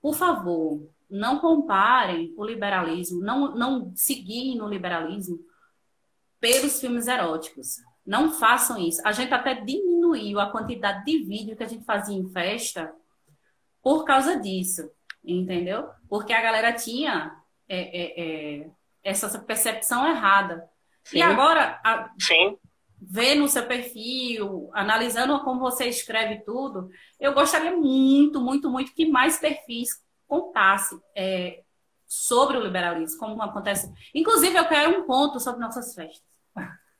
Por 0.00 0.14
favor, 0.14 0.88
não 1.08 1.38
comparem 1.38 2.34
o 2.36 2.44
liberalismo, 2.44 3.20
não, 3.20 3.54
não 3.54 3.92
seguirem 3.94 4.56
no 4.56 4.68
liberalismo 4.68 5.38
pelos 6.40 6.80
filmes 6.80 7.06
eróticos. 7.06 7.76
Não 8.04 8.32
façam 8.32 8.78
isso. 8.78 9.00
A 9.04 9.12
gente 9.12 9.32
até 9.32 9.54
diminuiu 9.54 10.40
a 10.40 10.50
quantidade 10.50 11.04
de 11.04 11.24
vídeo 11.24 11.56
que 11.56 11.64
a 11.64 11.68
gente 11.68 11.84
fazia 11.84 12.16
em 12.16 12.28
festa 12.30 12.92
por 13.82 14.04
causa 14.04 14.38
disso, 14.38 14.90
entendeu? 15.24 15.88
Porque 16.08 16.32
a 16.32 16.42
galera 16.42 16.72
tinha 16.72 17.34
é, 17.68 17.78
é, 17.78 18.60
é, 18.60 18.70
essa 19.02 19.38
percepção 19.38 20.06
errada. 20.06 20.68
Sim. 21.04 21.18
E 21.18 21.22
agora, 21.22 21.80
a, 21.84 22.10
Sim 22.18 22.56
ver 23.00 23.36
no 23.36 23.48
seu 23.48 23.66
perfil, 23.66 24.70
analisando 24.72 25.38
como 25.44 25.60
você 25.60 25.86
escreve 25.86 26.42
tudo, 26.44 26.90
eu 27.18 27.32
gostaria 27.32 27.70
muito, 27.76 28.40
muito, 28.40 28.68
muito 28.68 28.92
que 28.92 29.06
mais 29.06 29.38
perfis 29.38 30.02
contasse 30.28 31.00
é, 31.16 31.62
sobre 32.06 32.56
o 32.56 32.62
liberalismo, 32.62 33.18
como 33.18 33.42
acontece. 33.42 33.92
Inclusive, 34.14 34.56
eu 34.56 34.68
quero 34.68 35.00
um 35.00 35.02
ponto 35.04 35.40
sobre 35.40 35.60
nossas 35.60 35.94
festas. 35.94 36.28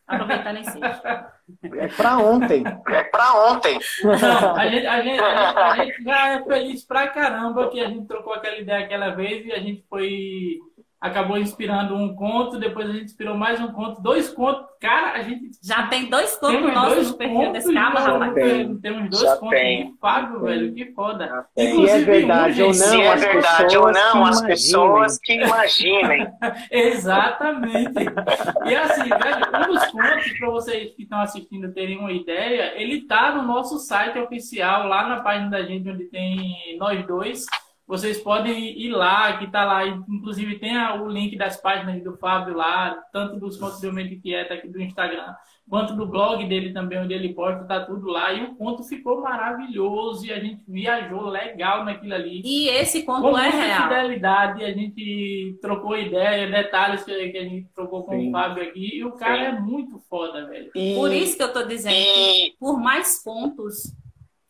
Aproveitando 0.09 0.57
esse. 0.57 0.81
É 1.79 1.89
para 1.89 2.19
ontem. 2.19 2.65
É 2.89 3.05
para 3.05 3.53
ontem. 3.53 3.79
Não, 4.03 4.57
a, 4.57 4.67
gente, 4.67 4.87
a, 4.87 5.03
gente, 5.03 5.21
a, 5.21 5.77
gente, 5.77 6.03
já 6.03 6.29
é 6.29 6.45
feliz 6.45 6.85
pra 6.85 7.09
caramba 7.09 7.69
que 7.69 7.79
a 7.79 7.89
gente 7.89 8.07
trocou 8.07 8.33
aquela 8.33 8.57
ideia 8.57 8.87
aquela 8.87 9.11
vez 9.11 9.45
e 9.45 9.53
a 9.53 9.59
gente 9.59 9.85
foi 9.87 10.59
acabou 11.01 11.39
inspirando 11.39 11.95
um 11.95 12.15
conto, 12.15 12.59
depois 12.59 12.89
a 12.89 12.93
gente 12.93 13.07
inspirou 13.07 13.37
mais 13.37 13.61
um 13.61 13.69
conto, 13.69 14.01
dois 14.01 14.29
contos. 14.29 14.67
Cara, 14.81 15.19
a 15.19 15.23
gente. 15.23 15.51
Já 15.63 15.89
tem 15.89 16.09
dois 16.09 16.37
contos 16.37 16.73
nossos 16.73 17.11
no 17.11 17.19
perfil 17.19 17.53
desse 17.53 17.75
cara, 17.75 18.01
rapaz. 18.01 18.35
Temos 18.81 19.11
dois 19.11 19.23
já 19.23 19.37
contos 19.37 19.59
tem. 19.59 19.97
Fábio, 20.01 20.41
velho, 20.41 20.75
que 20.75 20.93
foda. 20.93 21.47
Se 21.57 21.89
é 21.89 21.99
verdade 22.01 22.63
ou 22.63 22.69
não, 22.69 22.75
se 22.75 23.01
é 23.01 23.17
verdade 23.17 23.77
ou 23.79 23.93
não, 23.93 24.25
as 24.25 24.41
pessoas 24.43 25.19
que 25.19 25.35
imaginem. 25.35 26.29
Exatamente. 26.71 28.05
E 28.67 28.77
assim, 28.77 29.09
velho, 29.09 29.69
um 29.69 29.75
dos 29.75 29.87
contos, 29.87 30.39
para 30.39 30.51
vocês 30.51 30.95
que 30.95 31.03
estão 31.03 31.21
assistindo 31.21 31.73
terem 31.73 31.99
uma 31.99 32.13
ideia, 32.13 32.81
ele 32.81 33.03
tá 33.03 33.35
no 33.35 33.43
nosso 33.43 33.79
site 33.79 34.19
oficial, 34.19 34.87
lá 34.87 35.09
na 35.09 35.21
página 35.23 35.51
da 35.51 35.63
gente, 35.63 35.89
onde 35.91 36.05
tem 36.05 36.77
nós 36.79 37.05
dois 37.07 37.47
vocês 37.89 38.21
podem 38.21 38.79
ir 38.79 38.91
lá, 38.91 39.39
que 39.39 39.47
está 39.47 39.65
lá, 39.65 39.87
inclusive 39.87 40.59
tem 40.59 40.77
o 40.77 41.09
link 41.09 41.39
das 41.39 41.59
páginas 41.59 42.05
do 42.05 42.19
Fábio 42.19 42.55
lá, 42.55 42.95
tanto 43.11 43.41
dos 43.41 43.57
contos 43.57 43.81
do 43.81 43.91
Mente 43.91 44.17
Quieta 44.17 44.53
aqui 44.53 44.69
do 44.69 44.79
Instagram, 44.79 45.35
quanto 45.67 45.97
do 45.97 46.07
blog 46.07 46.47
dele 46.47 46.75
também, 46.75 46.99
onde 46.99 47.15
ele 47.15 47.33
posta, 47.33 47.65
tá 47.65 47.87
tudo 47.87 48.09
lá. 48.09 48.31
E 48.35 48.45
o 48.45 48.55
conto 48.57 48.83
ficou 48.83 49.23
maravilhoso 49.23 50.27
e 50.27 50.33
a 50.35 50.39
gente 50.39 50.63
viajou 50.69 51.31
legal 51.31 51.83
naquilo 51.83 52.13
ali. 52.13 52.43
E 52.45 52.69
esse 52.69 53.05
conto 53.05 53.23
com 53.23 53.39
é 53.39 53.49
real. 53.49 53.89
fidelidade, 53.89 54.65
a 54.65 54.71
gente 54.71 55.59
trocou 55.63 55.97
ideia, 55.97 56.51
detalhes 56.51 57.03
que, 57.03 57.11
a 57.11 57.43
gente 57.43 57.71
trocou 57.75 58.05
com 58.05 58.13
Sim. 58.13 58.29
o 58.29 58.33
Fábio 58.33 58.65
aqui. 58.65 58.99
E 58.99 59.05
o 59.05 59.13
cara 59.13 59.51
Sim. 59.51 59.57
é 59.57 59.61
muito 59.61 59.99
foda, 60.11 60.47
velho. 60.47 60.71
E... 60.75 60.95
Por 60.95 61.11
isso 61.11 61.39
que 61.39 61.43
eu 61.43 61.53
tô 61.55 61.63
dizendo 61.63 61.95
que, 61.95 62.55
por 62.61 62.79
mais 62.79 63.25
pontos 63.25 63.97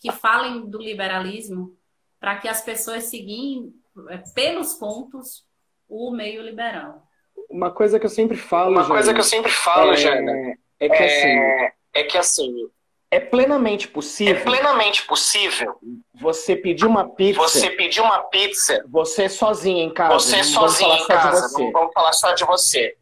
que 0.01 0.11
falem 0.11 0.69
do 0.69 0.79
liberalismo, 0.79 1.79
para 2.21 2.37
que 2.37 2.49
as 2.49 2.61
pessoas 2.61 3.05
seguem 3.05 3.73
é, 4.11 4.19
pelos 4.35 4.75
pontos 4.75 5.45
o 5.89 6.11
meio 6.11 6.43
liberal. 6.43 7.03
Uma 7.49 7.71
coisa 7.71 7.99
que 7.99 8.07
eu 8.07 8.11
sempre 8.11 8.37
falo, 8.37 8.73
uma 8.73 8.87
coisa 8.87 9.15
que 9.15 9.21
eu 9.21 9.25
sempre 9.25 9.51
falo, 9.51 9.93
é, 9.93 9.97
Jana, 9.97 10.59
é 10.79 10.89
que 10.89 11.03
é, 11.03 11.07
assim, 11.07 11.73
é 11.95 12.05
que 12.05 12.19
assim 12.19 12.71
é 13.11 13.19
plenamente 13.19 13.89
possível. 13.89 14.37
É 14.37 14.41
plenamente 14.41 15.07
possível. 15.07 15.77
Você 16.15 16.55
pedir 16.55 16.85
uma 16.85 17.09
pizza. 17.09 17.41
Você 17.41 17.71
pedir 17.71 18.01
uma 18.01 18.19
pizza. 18.25 18.85
Você 18.89 19.29
sozinho 19.29 19.79
em 19.79 19.93
casa. 19.93 20.15
Você 20.15 20.45
sozinho 20.45 20.95
em 20.95 21.07
casa. 21.07 21.59
Não 21.59 21.73
vamos 21.73 21.93
falar 21.95 22.13
só 22.13 22.33
de 22.33 22.45
você. 22.45 22.95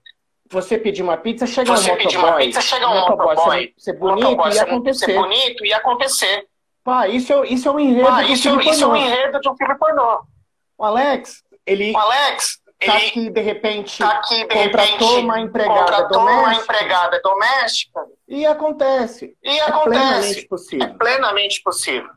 Você 0.48 0.78
pedir 0.78 1.02
uma 1.02 1.16
pizza, 1.16 1.44
chega 1.44 1.74
você 1.76 1.90
um 1.90 1.94
motoboy. 1.94 2.04
Você 2.04 2.04
pedir 2.04 2.18
uma 2.18 2.36
pizza, 2.36 2.60
chega 2.60 2.88
um 2.88 3.00
motoboy. 3.00 3.74
Ser 3.76 3.92
bonito 3.94 4.24
motoboy, 4.30 4.54
e 4.54 4.58
acontecer. 4.60 5.06
Ser 5.06 5.14
bonito 5.14 5.66
e 5.66 5.72
acontecer. 5.72 6.48
Pá, 6.86 7.08
isso 7.08 7.32
é, 7.32 7.48
isso 7.48 7.68
é 7.68 7.72
um 7.72 7.80
enredo 7.80 8.06
Pá, 8.06 8.22
isso, 8.22 8.48
um 8.48 8.60
isso 8.60 8.84
é 8.84 8.86
um 8.86 8.94
enredo 8.94 9.40
de 9.40 9.48
um 9.48 9.56
filme 9.56 9.74
pornô. 9.74 10.20
O 10.78 10.84
Alex, 10.84 11.42
ele. 11.66 11.90
O 11.90 11.98
Alex, 11.98 12.60
tá 12.78 12.94
ele 12.94 13.06
aqui 13.08 13.30
de 13.30 13.40
repente 13.40 13.98
tá 13.98 14.10
aqui, 14.10 14.36
de 14.36 14.54
contratou 14.54 15.08
repente, 15.08 15.24
uma 15.24 15.40
empregada 15.40 15.80
contratou 15.80 16.20
doméstica. 16.20 16.46
uma 16.46 16.54
empregada 16.54 17.20
doméstica. 17.24 18.00
E 18.28 18.46
acontece. 18.46 19.36
E 19.42 19.48
é 19.48 19.62
acontece. 19.62 19.98
Plenamente 19.98 20.46
possível. 20.46 20.86
É 20.86 20.90
plenamente 20.90 21.62
possível. 21.64 22.10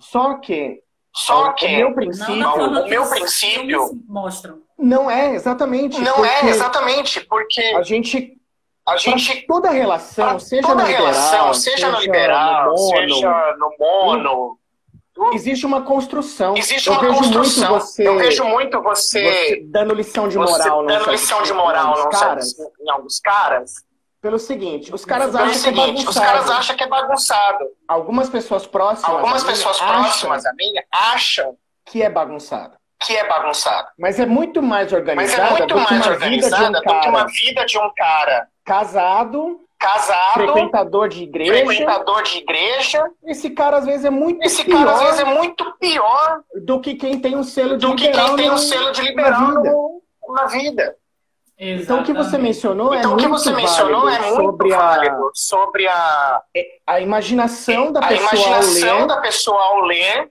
Só 0.00 0.34
que. 0.38 0.80
Só 1.14 1.52
que. 1.52 1.66
O 1.66 1.70
meu 1.76 1.94
princípio. 1.94 2.36
Não, 2.36 2.56
não, 2.56 2.84
o 2.84 2.88
meu 2.88 3.06
princípio. 3.10 4.02
Mostram. 4.08 4.62
Não 4.78 5.10
é, 5.10 5.34
exatamente. 5.34 6.00
Não 6.00 6.24
é, 6.24 6.48
exatamente, 6.48 7.20
porque. 7.20 7.60
A 7.60 7.82
gente 7.82 8.40
a 8.88 8.96
gente 8.96 9.46
toda 9.46 9.70
relação, 9.70 10.38
seja 10.38 10.62
toda 10.62 10.82
no 10.82 10.88
liberal, 10.88 11.06
relação, 11.06 11.54
seja, 11.54 11.76
seja 11.76 11.90
no 11.90 12.00
liberal, 12.00 12.66
no 12.66 12.76
mono, 12.76 12.88
seja 12.88 13.56
no 13.58 13.76
mono, 13.78 14.58
Existe 15.32 15.64
uma 15.64 15.82
construção. 15.82 16.56
Existe 16.56 16.90
uma 16.90 17.02
eu 17.02 17.14
vejo 17.14 17.32
construção. 17.32 17.80
Você, 17.80 18.06
eu 18.06 18.18
vejo 18.18 18.44
muito 18.44 18.82
você, 18.82 19.22
você 19.22 19.66
dando 19.66 19.94
lição 19.94 20.28
de 20.28 20.36
moral, 20.36 20.52
você 20.52 20.86
dando 20.86 21.10
lição 21.10 21.42
de 21.42 21.52
moral, 21.52 21.96
não 21.96 22.10
caras. 22.10 22.54
Em 22.58 22.90
alguns 22.90 23.18
caras. 23.20 23.72
Pelo 24.20 24.38
seguinte, 24.38 24.92
os 24.92 25.04
caras 25.04 25.30
Pelo 25.30 25.44
acham 25.44 25.54
seguinte, 25.54 25.74
que 25.76 25.80
é 25.80 25.86
bagunçado. 25.86 26.10
Os 26.10 26.18
caras 26.18 26.50
acham 26.50 26.76
que 26.76 26.84
é 26.84 26.88
bagunçado. 26.88 27.64
Algumas 27.86 28.28
pessoas 28.28 28.66
próximas. 28.66 29.10
Algumas 29.10 29.44
pessoas 29.44 29.78
próximas 29.78 30.44
a 30.44 30.52
mim 30.54 30.72
acham 30.92 31.56
que 31.84 32.02
é 32.02 32.10
bagunçado. 32.10 32.76
Que 32.98 33.16
é 33.16 33.28
bagunçado. 33.28 33.88
Mas 33.98 34.18
é 34.18 34.26
muito 34.26 34.62
mais 34.62 34.92
organizada 34.92 35.42
Mas 35.42 35.52
é 35.52 35.58
muito 35.58 35.76
mais 35.76 36.06
organizada 36.06 36.80
do 36.80 37.00
que 37.00 37.08
uma 37.08 37.26
vida 37.26 37.64
de 37.66 37.78
um 37.78 37.90
cara 37.94 38.48
casado 38.66 39.60
casado, 39.78 40.32
frequentador 40.34 41.08
de 41.08 41.22
igreja. 41.22 41.52
frequentador 41.66 42.22
de 42.22 42.38
igreja. 42.38 43.08
Esse 43.24 43.50
cara 43.50 43.76
às 43.78 43.84
vezes 43.84 44.04
é 44.04 44.10
muito 44.10 44.42
Esse 44.44 44.64
pior 44.64 44.78
cara 44.84 44.92
às 44.92 45.02
vezes 45.02 45.20
é 45.20 45.24
muito 45.24 45.72
pior 45.78 46.40
do 46.64 46.80
que 46.80 46.94
quem 46.94 47.20
tem 47.20 47.36
um 47.36 47.42
selo 47.44 47.76
de 47.76 47.86
do 47.86 47.94
que 47.94 48.06
liberal 48.06 48.26
quem 48.28 48.36
tem 48.36 48.50
um 48.50 48.58
selo 48.58 48.90
de 48.92 49.02
na 49.02 49.08
liberal 49.08 49.46
vida. 49.46 49.70
no- 49.72 50.02
na 50.34 50.46
vida. 50.46 50.96
Então 51.58 52.00
o 52.00 52.04
que 52.04 52.12
você 52.12 52.36
mencionou 52.36 52.92
é 52.92 52.98
Então 52.98 53.14
o 53.14 53.16
que 53.16 53.28
muito 53.28 53.38
você 53.42 53.52
mencionou 53.52 54.08
é 54.08 54.18
válido 54.18 54.42
muito 54.42 54.68
sobre 54.68 54.74
a, 54.74 55.30
sobre 55.34 55.88
a, 55.88 56.42
a 56.86 57.00
imaginação 57.00 57.92
da 57.92 58.00
a 58.00 58.08
pessoa 58.08 58.32
imaginação 58.34 58.90
ao 58.92 58.98
ler, 58.98 59.06
da 59.06 59.20
pessoa 59.20 59.62
ao 59.62 59.80
ler 59.82 60.30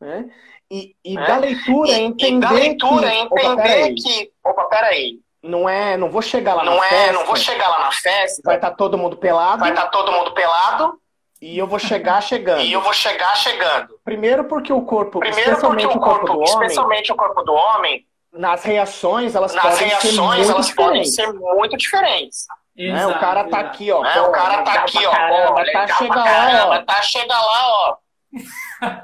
né? 0.00 0.30
E, 0.70 0.94
e 1.04 1.14
né? 1.14 1.26
da 1.26 1.36
leitura 1.36 1.90
e, 1.92 2.00
entender 2.00 2.36
e 2.36 2.40
da 2.40 2.50
leitura 2.50 3.10
que, 3.10 3.16
opa, 3.16 3.40
entender 3.42 3.62
peraí, 3.62 3.94
que, 3.94 4.32
opa, 4.44 4.64
peraí, 4.64 5.20
não 5.46 5.68
é, 5.68 5.96
não 5.96 6.10
vou 6.10 6.22
chegar 6.22 6.54
lá 6.54 6.64
não 6.64 6.76
na 6.76 6.86
é, 6.86 6.88
festa, 6.88 7.12
não 7.12 7.24
vou 7.24 7.36
chegar 7.36 7.68
lá 7.68 7.78
na 7.80 7.92
festa, 7.92 8.42
vai 8.44 8.56
estar 8.56 8.70
todo 8.72 8.98
mundo 8.98 9.16
pelado 9.16 9.60
vai 9.60 9.70
estar 9.70 9.86
todo 9.86 10.12
mundo 10.12 10.32
pelado 10.32 11.00
e 11.40 11.58
eu 11.58 11.66
vou 11.66 11.78
chegar 11.78 12.22
chegando. 12.22 12.62
e 12.62 12.72
eu 12.72 12.80
vou 12.80 12.94
chegar 12.94 13.36
chegando. 13.36 13.98
Primeiro 14.04 14.44
porque 14.44 14.72
o 14.72 14.80
corpo, 14.82 15.20
Primeiro 15.20 15.50
especialmente 15.50 15.82
porque 15.84 15.98
o 15.98 16.00
o 16.00 16.04
corpo, 16.04 16.26
corpo, 16.26 16.32
do 16.32 16.38
homem, 16.38 16.66
especialmente 16.66 17.12
o 17.12 17.14
corpo 17.14 17.42
do 17.42 17.52
homem, 17.52 18.06
nas 18.32 18.64
reações 18.64 19.34
elas 19.34 19.54
nas 19.54 19.62
podem 19.62 19.78
ser 19.78 19.84
reações 19.84 20.16
muito 20.16 20.50
elas 20.50 20.72
podem 20.72 21.02
diferentes. 21.02 21.14
ser 21.14 21.32
muito 21.32 21.76
diferentes. 21.76 22.46
né? 22.76 23.06
O 23.06 23.18
cara 23.18 23.44
tá 23.44 23.60
exato. 23.60 23.66
aqui, 23.66 23.92
ó. 23.92 24.02
né? 24.02 24.14
pô, 24.14 24.22
o 24.22 24.32
cara 24.32 24.62
tá 24.62 24.72
aqui, 24.72 25.06
ó, 25.06 25.10
caramba, 25.10 25.64
pô, 25.64 25.72
tá, 25.72 25.86
chega 25.88 26.14
lá, 26.16 26.66
ó. 26.68 26.82
tá, 26.82 27.02
chega 27.02 27.34
lá, 27.34 27.68
ó. 27.68 27.96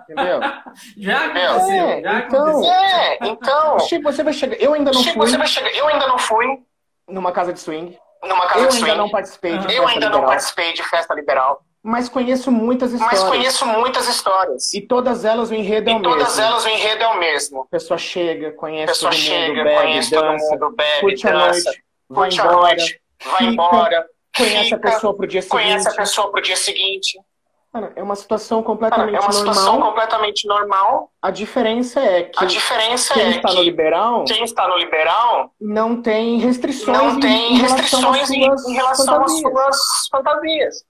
Entendeu? 0.08 0.40
Já 0.96 1.28
Meu, 1.28 1.50
aconteceu, 1.52 1.74
é, 1.88 2.02
já 2.02 2.18
então- 2.18 2.46
aconteceu. 2.48 2.72
É, 2.72 3.18
então, 3.22 3.78
Chico, 3.80 4.02
você 4.04 4.22
vai 4.22 4.32
chegar. 4.32 4.56
Eu 4.56 4.74
ainda 4.74 4.92
não 4.92 5.00
Chico, 5.02 5.18
fui 5.18 5.28
você 5.28 5.36
vai 5.38 5.46
chegar. 5.46 5.70
Eu 5.74 5.88
ainda 5.88 6.06
não 6.06 6.18
fui 6.18 6.46
numa 7.08 7.32
casa 7.32 7.52
de 7.52 7.60
swing. 7.60 7.98
numa 8.22 8.46
casa 8.46 8.60
Eu 8.60 8.68
de 8.68 8.74
ainda 8.76 8.86
swing. 8.86 8.98
não 8.98 9.10
participei 9.10 9.52
de 9.52 9.56
Eu 9.58 9.62
festa 9.62 9.76
Eu 9.82 9.88
ainda 9.88 10.00
não 10.06 10.08
liberal, 10.18 10.26
participei 10.26 10.72
de 10.72 10.82
festa 10.82 11.14
liberal, 11.14 11.62
mas 11.82 12.08
conheço 12.08 12.50
muitas 12.52 12.92
histórias. 12.92 13.20
mas 13.22 13.28
conheço 13.30 13.66
muitas 13.66 14.08
histórias. 14.08 14.72
E 14.74 14.80
todas 14.80 15.24
elas 15.24 15.50
o 15.50 15.54
enredo 15.54 15.90
é 15.90 15.94
o 15.94 15.98
E 15.98 16.02
todas 16.02 16.36
mesmo. 16.36 16.42
elas 16.42 16.64
o 16.64 16.68
enredo 16.68 17.02
é 17.02 17.08
o 17.08 17.18
mesmo. 17.18 17.62
A 17.62 17.66
pessoa 17.66 17.98
chega, 17.98 18.48
A 18.48 18.52
conhece 18.52 18.86
pessoa 18.92 19.10
todo 19.10 19.18
mundo, 19.20 19.26
chega, 19.26 19.64
bebe, 19.64 19.82
conhece 19.82 20.10
todo 20.10 20.22
dança, 20.28 20.50
mundo, 20.50 20.70
bebe, 20.76 21.00
curte 21.00 21.28
a 21.28 21.32
dança, 21.32 21.64
noite, 21.64 21.84
vai 22.08 22.18
curte 22.30 22.40
a 22.40 22.44
embora, 22.44 22.60
noite, 22.60 23.00
vai 23.24 23.32
fica, 23.38 23.44
embora, 23.44 24.06
conhece 24.36 24.58
a 24.58 24.76
fica, 24.76 24.78
pessoa 24.90 25.16
pro 25.16 25.26
dia 25.26 25.42
seguinte. 25.42 25.50
conhece 25.64 25.88
a 25.88 25.92
pessoa 25.94 26.30
pro 26.30 26.40
dia 26.42 26.56
seguinte. 26.56 27.18
Cara, 27.72 27.90
é 27.96 28.02
uma 28.02 28.14
situação 28.14 28.62
completamente 28.62 29.16
é 29.16 29.20
uma 29.20 29.32
situação 29.32 29.64
normal. 29.72 29.88
completamente 29.88 30.46
normal. 30.46 31.10
A 31.22 31.30
diferença 31.30 32.00
é 32.00 32.24
que 32.24 32.44
A 32.44 32.46
diferença 32.46 33.14
quem 33.14 33.22
é 33.22 33.30
está 33.30 33.48
no 33.48 33.54
que 33.56 33.62
liberal 33.62 34.24
quem 34.24 34.44
está 34.44 34.68
no 34.68 34.76
liberal 34.76 35.54
não 35.58 36.02
tem 36.02 36.38
restrições 36.38 36.98
não 36.98 37.16
em- 37.16 37.20
tem 37.20 37.54
em 37.54 37.56
relação 37.58 38.10
às 38.10 38.18
restrições 38.18 38.64
em, 38.68 38.72
relação 38.74 39.22
às 39.22 39.32
fantasias. 39.40 39.52
suas 39.52 40.08
fantasias. 40.10 40.84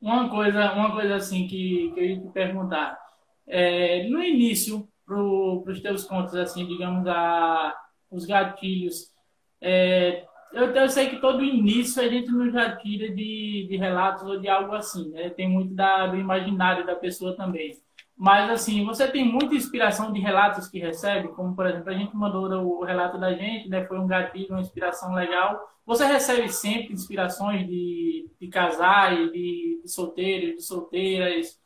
Uma 0.00 0.28
coisa, 0.30 0.72
uma 0.72 0.92
coisa 0.92 1.16
assim 1.16 1.46
que, 1.46 1.92
que 1.94 2.00
eu 2.00 2.04
ia 2.04 2.20
te 2.20 2.28
perguntar. 2.28 2.98
É, 3.46 4.04
no 4.08 4.22
início, 4.22 4.88
para 5.06 5.18
os 5.20 5.80
teus 5.80 6.04
contos, 6.04 6.34
assim, 6.34 6.66
digamos, 6.66 7.06
a, 7.06 7.74
os 8.10 8.24
gatilhos, 8.24 9.10
é, 9.60 10.24
eu, 10.52 10.74
eu 10.74 10.88
sei 10.88 11.08
que 11.08 11.20
todo 11.20 11.44
início 11.44 12.02
a 12.02 12.08
gente 12.08 12.30
não 12.30 12.50
já 12.50 12.76
tira 12.76 13.08
de, 13.08 13.66
de 13.68 13.76
relatos 13.76 14.24
ou 14.24 14.40
de 14.40 14.48
algo 14.48 14.74
assim, 14.74 15.08
né? 15.10 15.30
Tem 15.30 15.48
muito 15.48 15.74
da, 15.74 16.06
do 16.06 16.16
imaginário 16.16 16.84
da 16.84 16.94
pessoa 16.94 17.36
também. 17.36 17.78
Mas, 18.16 18.50
assim, 18.50 18.84
você 18.84 19.08
tem 19.08 19.24
muita 19.24 19.54
inspiração 19.54 20.12
de 20.12 20.20
relatos 20.20 20.68
que 20.68 20.78
recebe, 20.78 21.28
como, 21.28 21.56
por 21.56 21.66
exemplo, 21.66 21.88
a 21.88 21.94
gente 21.94 22.14
mandou 22.14 22.44
o 22.44 22.84
relato 22.84 23.16
da 23.18 23.32
gente, 23.32 23.68
né? 23.68 23.86
Foi 23.86 23.98
um 23.98 24.06
gatilho, 24.06 24.50
uma 24.50 24.60
inspiração 24.60 25.14
legal. 25.14 25.58
Você 25.86 26.04
recebe 26.04 26.48
sempre 26.50 26.92
inspirações 26.92 27.66
de, 27.66 28.28
de 28.38 28.48
casais, 28.48 29.32
de, 29.32 29.80
de 29.82 29.90
solteiros, 29.90 30.56
de 30.56 30.62
solteiras? 30.62 31.58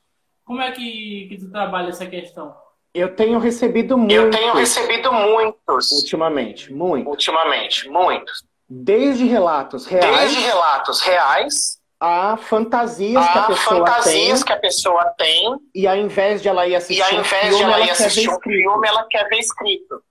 Como 0.45 0.61
é 0.61 0.71
que, 0.71 1.27
que 1.29 1.39
tu 1.39 1.51
trabalha 1.51 1.89
essa 1.89 2.07
questão? 2.07 2.55
Eu 2.95 3.17
tenho 3.17 3.41
recebido 3.41 3.99
muito 3.99 4.13
Eu 4.13 4.31
tenho 4.31 4.55
recebido 4.55 5.13
muitos 5.13 5.91
ultimamente, 5.91 6.73
muito. 6.73 7.11
ultimamente, 7.11 7.89
muitos. 7.89 8.47
Desde 8.69 9.25
relatos 9.27 9.87
reais 9.87 10.21
Desde 10.21 10.41
relatos 10.41 11.01
reais 11.01 11.79
a 12.01 12.37
fantasias 12.37 13.25
que 13.31 13.39
a 13.39 13.43
a 13.43 13.47
pessoa 13.47 13.87
fantasias 13.87 14.39
tem 14.41 14.47
que 14.47 14.53
a 14.53 14.59
pessoa 14.61 15.05
tem 15.17 15.57
e 15.75 15.87
ao 15.87 15.97
invés 15.97 16.43
de 16.43 16.49
ela 16.49 16.67
ir 16.67 16.75
assistir 16.75 16.99
e 17.01 17.03
ao 17.03 17.15
um 17.15 17.21
invés 17.21 17.43
filme, 17.47 17.57
de 17.57 17.63
ela 17.63 17.81
ir 17.81 17.87
quer 17.87 17.87
ver 17.87 17.93
assistir 17.93 18.29
um 18.29 18.33
escrito. 18.33 18.63
filme, 18.63 18.89
ela 18.89 19.07
quer 19.09 19.29
ver 19.29 19.39
escrito. 19.39 20.03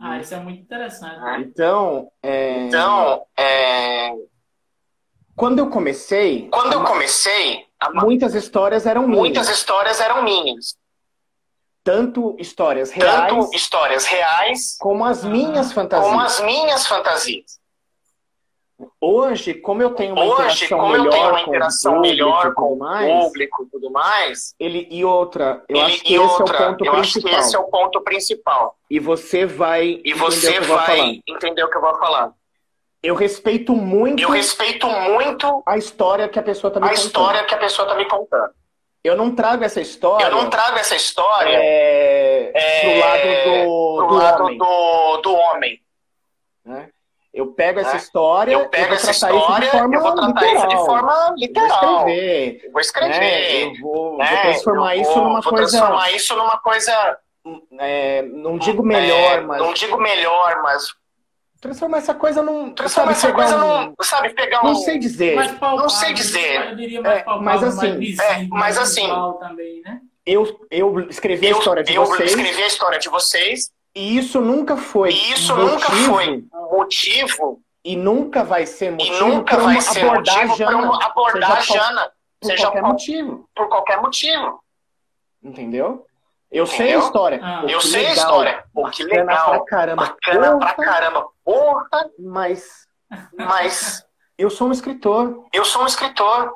Ah, 0.00 0.18
isso 0.18 0.34
é 0.34 0.40
muito 0.40 0.60
interessante. 0.62 1.42
Então, 1.42 2.10
é, 2.22 2.66
Então, 2.66 3.22
é, 3.38 4.12
quando 5.36 5.58
eu 5.58 5.70
comecei, 5.70 6.48
quando 6.50 6.72
eu 6.72 6.84
comecei, 6.84 7.66
a 7.78 7.90
muitas 7.90 8.34
histórias 8.34 8.84
eram 8.86 9.02
minhas. 9.06 9.18
muitas 9.18 9.48
histórias 9.48 10.00
eram 10.00 10.22
minhas. 10.22 10.76
Tanto 11.90 12.36
histórias 12.38 12.90
reais 12.92 13.32
Tanto 13.32 13.50
histórias 13.54 14.04
reais 14.06 14.76
como 14.78 15.04
as 15.04 15.24
minhas 15.24 15.72
fantasias. 15.72 16.08
como 16.08 16.20
as 16.20 16.40
minhas 16.40 16.86
fantasias. 16.86 17.58
Hoje, 19.00 19.54
como 19.54 19.82
eu 19.82 19.90
tenho 19.90 20.14
uma 20.14 20.24
Hoje, 20.24 20.64
interação 20.66 20.78
como 20.78 20.94
eu 20.96 21.02
melhor 21.02 21.12
tenho 21.12 21.28
uma 21.30 21.42
com 21.44 21.50
interação 21.50 21.92
o 21.92 21.96
público 21.96 22.12
melhor 22.16 22.46
e 22.46 22.54
com 22.54 22.76
mais, 22.76 23.24
público 23.24 23.62
e 23.64 23.66
tudo 23.70 23.90
mais, 23.90 24.54
ele 24.58 24.86
e 24.90 25.04
outra, 25.04 25.62
eu 25.68 25.76
ele- 25.76 25.84
acho 25.86 26.02
que 26.04 26.12
e 26.12 26.16
esse 26.16 26.24
outra, 26.42 26.56
é 26.56 26.60
o 26.60 26.68
ponto 26.70 26.84
eu 26.86 26.92
acho 26.94 27.12
que 27.14 27.20
principal. 27.20 27.40
esse 27.40 27.56
é 27.56 27.58
o 27.58 27.64
ponto 27.64 28.00
principal. 28.02 28.76
E 28.88 28.98
você 29.00 29.44
vai 29.44 29.84
E 29.84 30.10
entender 30.12 30.14
você 30.14 30.48
o 30.48 30.52
que 30.52 30.58
eu 30.58 30.64
vou 30.64 30.76
vai 30.76 30.86
falar. 30.86 31.08
entender 31.28 31.64
o 31.64 31.68
que 31.70 31.76
eu 31.76 31.80
vou 31.80 31.98
falar. 31.98 32.32
Eu 33.02 33.14
respeito 33.16 33.74
muito 33.74 34.22
Eu 34.22 34.30
respeito 34.30 34.86
muito 34.86 35.62
a 35.66 35.76
história 35.76 36.28
que 36.28 36.38
a 36.38 36.42
pessoa 36.42 36.68
está 36.68 36.78
me 36.80 36.86
a 36.86 36.90
contando. 36.90 37.04
história 37.06 37.44
que 37.44 37.54
a 37.54 37.58
pessoa 37.58 37.86
está 37.88 37.98
me 37.98 38.04
contando. 38.08 38.52
Eu 39.02 39.16
não 39.16 39.34
trago 39.34 39.64
essa 39.64 39.80
história 39.80 40.26
Eu 40.26 40.30
não 40.32 40.50
trago 40.50 40.78
essa 40.78 40.94
história 40.94 41.56
é, 41.58 42.50
É, 42.54 42.80
pro 42.80 42.98
lado 43.00 43.22
do, 43.22 43.96
pro 43.96 44.06
do 44.08 44.14
lado 44.22 44.42
homem. 44.44 44.58
do, 44.58 45.16
do 45.22 45.34
homem. 45.34 45.80
né? 46.64 46.88
Eu 47.32 47.46
pego 47.52 47.78
essa 47.78 47.92
né? 47.92 47.96
história, 47.96 48.52
Eu 48.52 48.68
pego 48.68 48.92
essa 48.92 49.12
história, 49.12 49.36
isso 49.38 49.60
de 49.60 49.78
forma 49.78 49.94
eu 49.94 50.00
vou 50.02 50.14
tratar 50.16 50.40
literal. 50.42 50.56
isso 50.56 50.68
de 50.68 50.76
forma 50.84 51.12
Eu 51.12 51.26
vou 51.28 51.36
literal. 51.36 51.68
escrever, 52.08 52.60
Eu 52.64 52.72
vou 52.72 52.80
escrever. 52.80 53.20
né? 53.20 53.62
Eu 53.64 53.72
vou, 53.80 54.18
né? 54.18 54.26
vou 54.26 54.40
transformar 54.42 54.96
Eu 54.96 55.02
isso 55.02 55.14
vou- 55.14 55.24
numa 55.24 55.40
vou 55.40 55.52
coisa, 55.52 55.78
transformar 55.78 56.10
isso 56.12 56.36
numa 56.36 56.58
coisa. 56.58 57.18
é, 57.78 58.22
não 58.22 58.58
digo 58.58 58.82
melhor, 58.82 59.38
é, 59.38 59.40
mas 59.40 59.62
Não 59.62 59.72
digo 59.72 59.96
melhor, 59.96 60.60
mas. 60.62 60.92
Transformar 61.60 61.98
essa 61.98 62.14
coisa 62.14 62.42
num, 62.42 62.72
Transformar 62.72 63.14
sabe, 63.14 63.32
essa 63.32 63.32
coisa 63.34 63.64
um- 63.64 63.84
num. 63.88 63.94
Sabe, 64.02 64.30
pegar 64.30 64.62
um. 64.62 64.68
não 64.68 64.74
sei 64.74 64.98
dizer. 64.98 65.36
Mais 65.36 65.50
palpável, 65.52 65.78
não 65.78 65.88
sei 65.88 66.12
dizer. 66.14 66.68
Eu 66.70 66.76
diria 66.76 67.00
mais 67.02 67.18
É, 67.18 67.22
palpável, 67.22 67.42
mas 67.44 67.62
assim, 67.62 67.86
mais 67.88 67.98
visível, 67.98 68.24
é, 68.24 68.46
mas 68.48 68.78
assim, 68.78 69.08
também, 69.40 69.82
né? 69.82 70.00
Eu, 70.26 70.66
eu 70.70 71.00
escrevi 71.08 71.46
a 71.46 71.50
Eu, 71.50 71.58
história 71.58 71.82
de 71.82 71.94
eu 71.94 72.04
vocês 72.04 72.30
escrevi 72.30 72.62
a 72.62 72.66
história 72.66 72.98
de 72.98 73.08
vocês 73.08 73.70
e 73.94 74.16
isso 74.18 74.40
nunca 74.40 74.76
foi 74.76 75.10
e 75.10 75.32
isso 75.32 75.56
motivo, 75.56 75.72
nunca 75.74 75.90
foi 75.92 76.44
motivo 76.70 77.62
e 77.84 77.96
nunca 77.96 78.44
vai 78.44 78.66
ser 78.66 78.88
e 78.88 78.90
motivo 78.92 79.26
nunca 79.26 79.54
pra 79.56 79.64
vai 79.64 79.74
uma 79.74 79.80
ser 79.80 80.00
abordar 80.04 80.36
a 80.36 80.46
motivo 80.46 80.56
Jana, 80.56 80.76
uma 80.78 81.04
abordar 81.04 81.52
a 81.52 81.56
seja 81.62 81.66
qual- 81.78 81.88
Jana, 81.88 82.12
por 82.40 82.46
seja 82.46 82.62
qualquer 82.64 82.80
qual- 82.80 82.92
motivo, 82.92 83.48
por 83.54 83.68
qualquer 83.68 84.00
motivo. 84.02 84.60
entendeu? 85.42 86.06
Eu 86.50 86.66
sei 86.66 86.78
a 86.78 86.82
Entendeu? 86.90 87.00
história. 87.06 87.40
Ah. 87.42 87.60
Pô, 87.62 87.68
Eu 87.68 87.80
sei 87.80 88.06
a 88.06 88.08
legal, 88.10 88.16
história. 88.24 88.64
Pô, 88.74 88.84
que 88.90 89.04
Bacana 89.04 89.20
legal. 89.32 89.50
pra 89.50 89.64
caramba. 89.64 90.02
Bacana 90.04 90.58
pra 90.58 90.72
Porra, 90.74 90.84
caramba. 90.88 91.26
Porra, 91.44 92.10
Mas 92.18 92.86
mas 93.36 94.04
eu 94.38 94.50
sou 94.50 94.68
um 94.68 94.72
escritor. 94.72 95.44
eu 95.52 95.64
sou 95.64 95.82
um 95.82 95.86
escritor. 95.86 96.52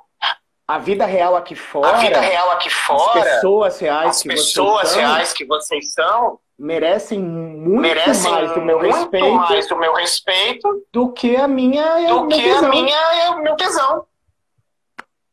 A 0.67 0.79
vida 0.79 1.05
real 1.05 1.37
aqui 1.37 1.55
fora, 1.55 1.89
A 1.91 1.93
vida 2.01 2.19
real 2.21 2.51
aqui 2.53 2.69
as 2.69 2.75
fora, 2.75 3.21
pessoas 3.23 3.79
reais 3.79 4.09
as 4.11 4.23
que 4.23 4.29
pessoas 4.31 4.89
vocês 4.89 4.93
são, 4.95 5.01
reais 5.13 5.33
que 5.35 5.45
vocês 5.45 5.93
são, 5.93 6.39
merecem 6.59 7.21
muito 7.21 7.83
merecem 7.83 8.31
mais 8.33 8.51
do 8.55 8.63
meu 8.63 8.79
muito 8.79 8.97
respeito 8.97 9.35
mais 9.35 9.69
do 9.69 9.77
meu 9.77 9.93
respeito 9.95 10.87
do 10.91 11.13
que 11.13 11.37
a 11.37 11.47
minha 11.47 11.97
o 12.15 12.21
do 12.21 12.27
meu 12.27 12.39
que 12.39 12.51
a 12.51 12.55
tesão, 12.55 12.71
minha 12.71 12.97
e 13.27 13.31
o 13.35 13.43
meu 13.43 13.57
tesão. 13.57 14.07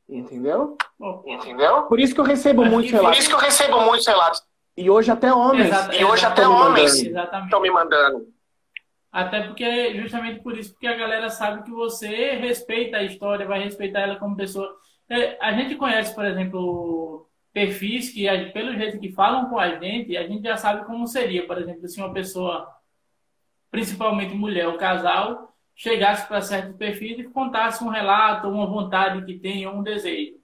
Entendeu? 0.10 0.78
Entendeu? 1.26 1.84
Por 1.84 2.00
isso 2.00 2.14
que 2.14 2.20
eu 2.20 2.26
recebo 2.26 2.66
muitos 2.66 2.92
que- 2.92 2.98
Por 2.98 3.04
relatos. 3.04 3.20
isso 3.20 3.30
que 3.30 3.36
eu 3.36 3.40
recebo 3.40 3.80
muitos 3.82 4.06
relatos 4.06 4.44
E 4.82 4.90
hoje 4.90 5.12
até 5.12 5.32
homens. 5.32 5.68
Exato, 5.68 5.96
E 5.96 6.04
hoje 6.04 6.26
até 6.26 6.42
Estão 6.42 6.58
me 6.58 6.66
homens 6.66 6.94
estão 6.94 7.62
me 7.62 7.70
mandando. 7.70 8.28
Até 9.12 9.44
porque, 9.44 9.94
justamente 10.02 10.42
por 10.42 10.58
isso, 10.58 10.72
porque 10.72 10.88
a 10.88 10.96
galera 10.96 11.30
sabe 11.30 11.64
que 11.64 11.72
você 11.72 12.32
respeita 12.36 12.98
a 12.98 13.04
história, 13.04 13.46
vai 13.46 13.62
respeitar 13.62 14.00
ela 14.00 14.16
como 14.16 14.36
pessoa. 14.36 14.74
É, 15.08 15.38
A 15.40 15.52
gente 15.52 15.76
conhece, 15.76 16.16
por 16.16 16.26
exemplo, 16.26 17.30
perfis 17.54 18.10
que, 18.10 18.26
pelo 18.54 18.74
jeito 18.74 19.00
que 19.00 19.12
falam 19.12 19.50
com 19.50 19.60
a 19.60 19.78
gente, 19.78 20.18
a 20.18 20.26
gente 20.26 20.44
já 20.44 20.58
sabe 20.58 20.86
como 20.86 21.06
seria, 21.06 21.46
por 21.46 21.58
exemplo, 21.60 21.88
se 21.88 22.00
uma 22.00 22.14
pessoa, 22.14 22.68
principalmente 23.70 24.34
mulher 24.34 24.68
ou 24.68 24.78
casal, 24.78 25.54
chegasse 25.76 26.28
para 26.28 26.42
certos 26.42 26.76
perfis 26.78 27.20
e 27.20 27.24
contasse 27.26 27.84
um 27.84 27.90
relato, 27.90 28.48
uma 28.48 28.66
vontade 28.66 29.26
que 29.26 29.38
tem, 29.38 29.68
ou 29.68 29.76
um 29.76 29.84
desejo. 29.84 30.40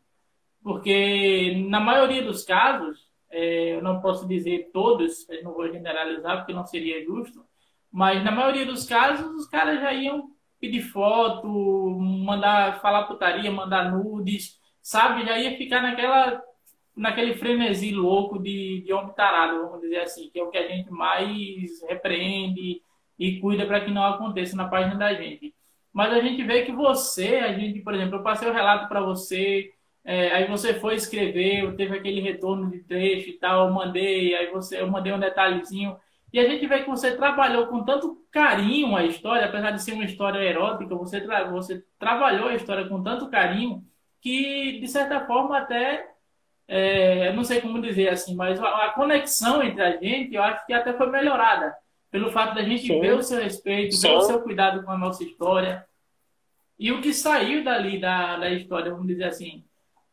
Porque, 0.62 1.64
na 1.70 1.80
maioria 1.80 2.22
dos 2.22 2.44
casos, 2.44 3.07
é, 3.30 3.76
eu 3.76 3.82
não 3.82 4.02
posso 4.02 4.28
dizer 4.28 4.70
todos, 4.74 5.28
não 5.44 5.54
vou 5.54 5.72
generalizar 5.72 6.38
porque 6.38 6.54
não 6.54 6.66
seria 6.66 7.04
justo, 7.06 7.46
mas 7.92 8.24
na 8.24 8.32
maioria 8.32 8.66
dos 8.66 8.86
casos, 8.86 9.28
os 9.36 9.48
caras 9.48 9.80
já 9.82 9.94
iam 9.94 10.32
pedir 10.60 10.82
foto, 10.82 11.48
mandar 12.00 12.82
falar 12.82 13.06
putaria, 13.06 13.52
mandar 13.52 13.92
nudes, 13.92 14.60
sabe? 14.82 15.26
Já 15.26 15.38
ia 15.38 15.58
ficar 15.58 15.82
naquela 15.82 16.42
naquele 16.96 17.36
frenesi 17.36 17.92
louco 17.92 18.40
de, 18.40 18.82
de 18.82 18.92
homem 18.92 19.14
tarado, 19.14 19.62
vamos 19.62 19.82
dizer 19.82 20.00
assim, 20.00 20.32
que 20.32 20.40
é 20.40 20.44
o 20.44 20.50
que 20.50 20.58
a 20.58 20.68
gente 20.68 20.90
mais 20.90 21.82
repreende 21.88 22.82
e 23.20 23.40
cuida 23.40 23.68
para 23.68 23.82
que 23.82 23.92
não 23.92 24.04
aconteça 24.04 24.56
na 24.56 24.68
página 24.68 24.96
da 24.96 25.14
gente. 25.14 25.54
Mas 25.94 26.12
a 26.12 26.20
gente 26.20 26.44
vê 26.44 26.64
que 26.66 26.72
você, 26.72 27.38
a 27.38 27.54
gente, 27.54 27.82
por 27.82 27.94
exemplo, 27.94 28.18
eu 28.18 28.24
passei 28.24 28.50
o 28.50 28.54
relato 28.54 28.88
para 28.90 29.00
você, 29.02 29.72
é, 30.10 30.32
aí 30.32 30.48
você 30.48 30.74
foi 30.74 30.96
escrever, 30.96 31.76
teve 31.76 31.98
aquele 31.98 32.22
retorno 32.22 32.72
de 32.72 32.80
trecho 32.80 33.30
e 33.30 33.34
tal, 33.34 33.68
eu 33.68 33.74
mandei, 33.74 34.34
aí 34.36 34.50
você, 34.50 34.80
eu 34.80 34.90
mandei 34.90 35.12
um 35.12 35.20
detalhezinho. 35.20 35.98
E 36.32 36.40
a 36.40 36.48
gente 36.48 36.66
vê 36.66 36.82
que 36.82 36.90
você 36.90 37.18
trabalhou 37.18 37.68
com 37.68 37.84
tanto 37.84 38.26
carinho 38.32 38.96
a 38.96 39.04
história, 39.04 39.46
apesar 39.46 39.72
de 39.72 39.84
ser 39.84 39.92
uma 39.92 40.06
história 40.06 40.40
erótica, 40.40 40.96
você, 40.96 41.20
tra 41.20 41.44
você 41.52 41.84
trabalhou 42.00 42.48
a 42.48 42.56
história 42.56 42.88
com 42.88 43.04
tanto 43.04 43.30
carinho 43.30 43.84
que, 44.22 44.80
de 44.80 44.88
certa 44.88 45.26
forma, 45.26 45.58
até, 45.58 46.10
é, 46.70 47.34
não 47.34 47.44
sei 47.44 47.60
como 47.60 47.82
dizer 47.82 48.08
assim, 48.08 48.34
mas 48.34 48.62
a, 48.62 48.86
a, 48.86 48.94
conexão 48.94 49.62
entre 49.62 49.82
a 49.84 49.98
gente, 49.98 50.34
eu 50.34 50.42
acho 50.42 50.66
que 50.66 50.72
até 50.72 50.94
foi 50.94 51.12
melhorada. 51.12 51.76
Pelo 52.10 52.32
fato 52.32 52.56
da 52.56 52.64
gente 52.64 52.88
Sim. 52.88 53.02
ver 53.02 53.14
o 53.14 53.22
seu 53.22 53.44
respeito, 53.44 53.94
Sim. 53.94 54.08
ver 54.08 54.16
o 54.16 54.22
seu 54.22 54.42
cuidado 54.42 54.84
com 54.86 54.92
a 54.92 54.98
nossa 54.98 55.22
história. 55.22 55.86
E 56.80 56.94
o 56.94 57.02
que 57.02 57.14
saiu 57.14 57.62
dali 57.62 58.00
da, 58.00 58.38
da 58.38 58.50
história, 58.50 58.90
vamos 58.92 59.08
dizer 59.08 59.26
assim, 59.26 59.67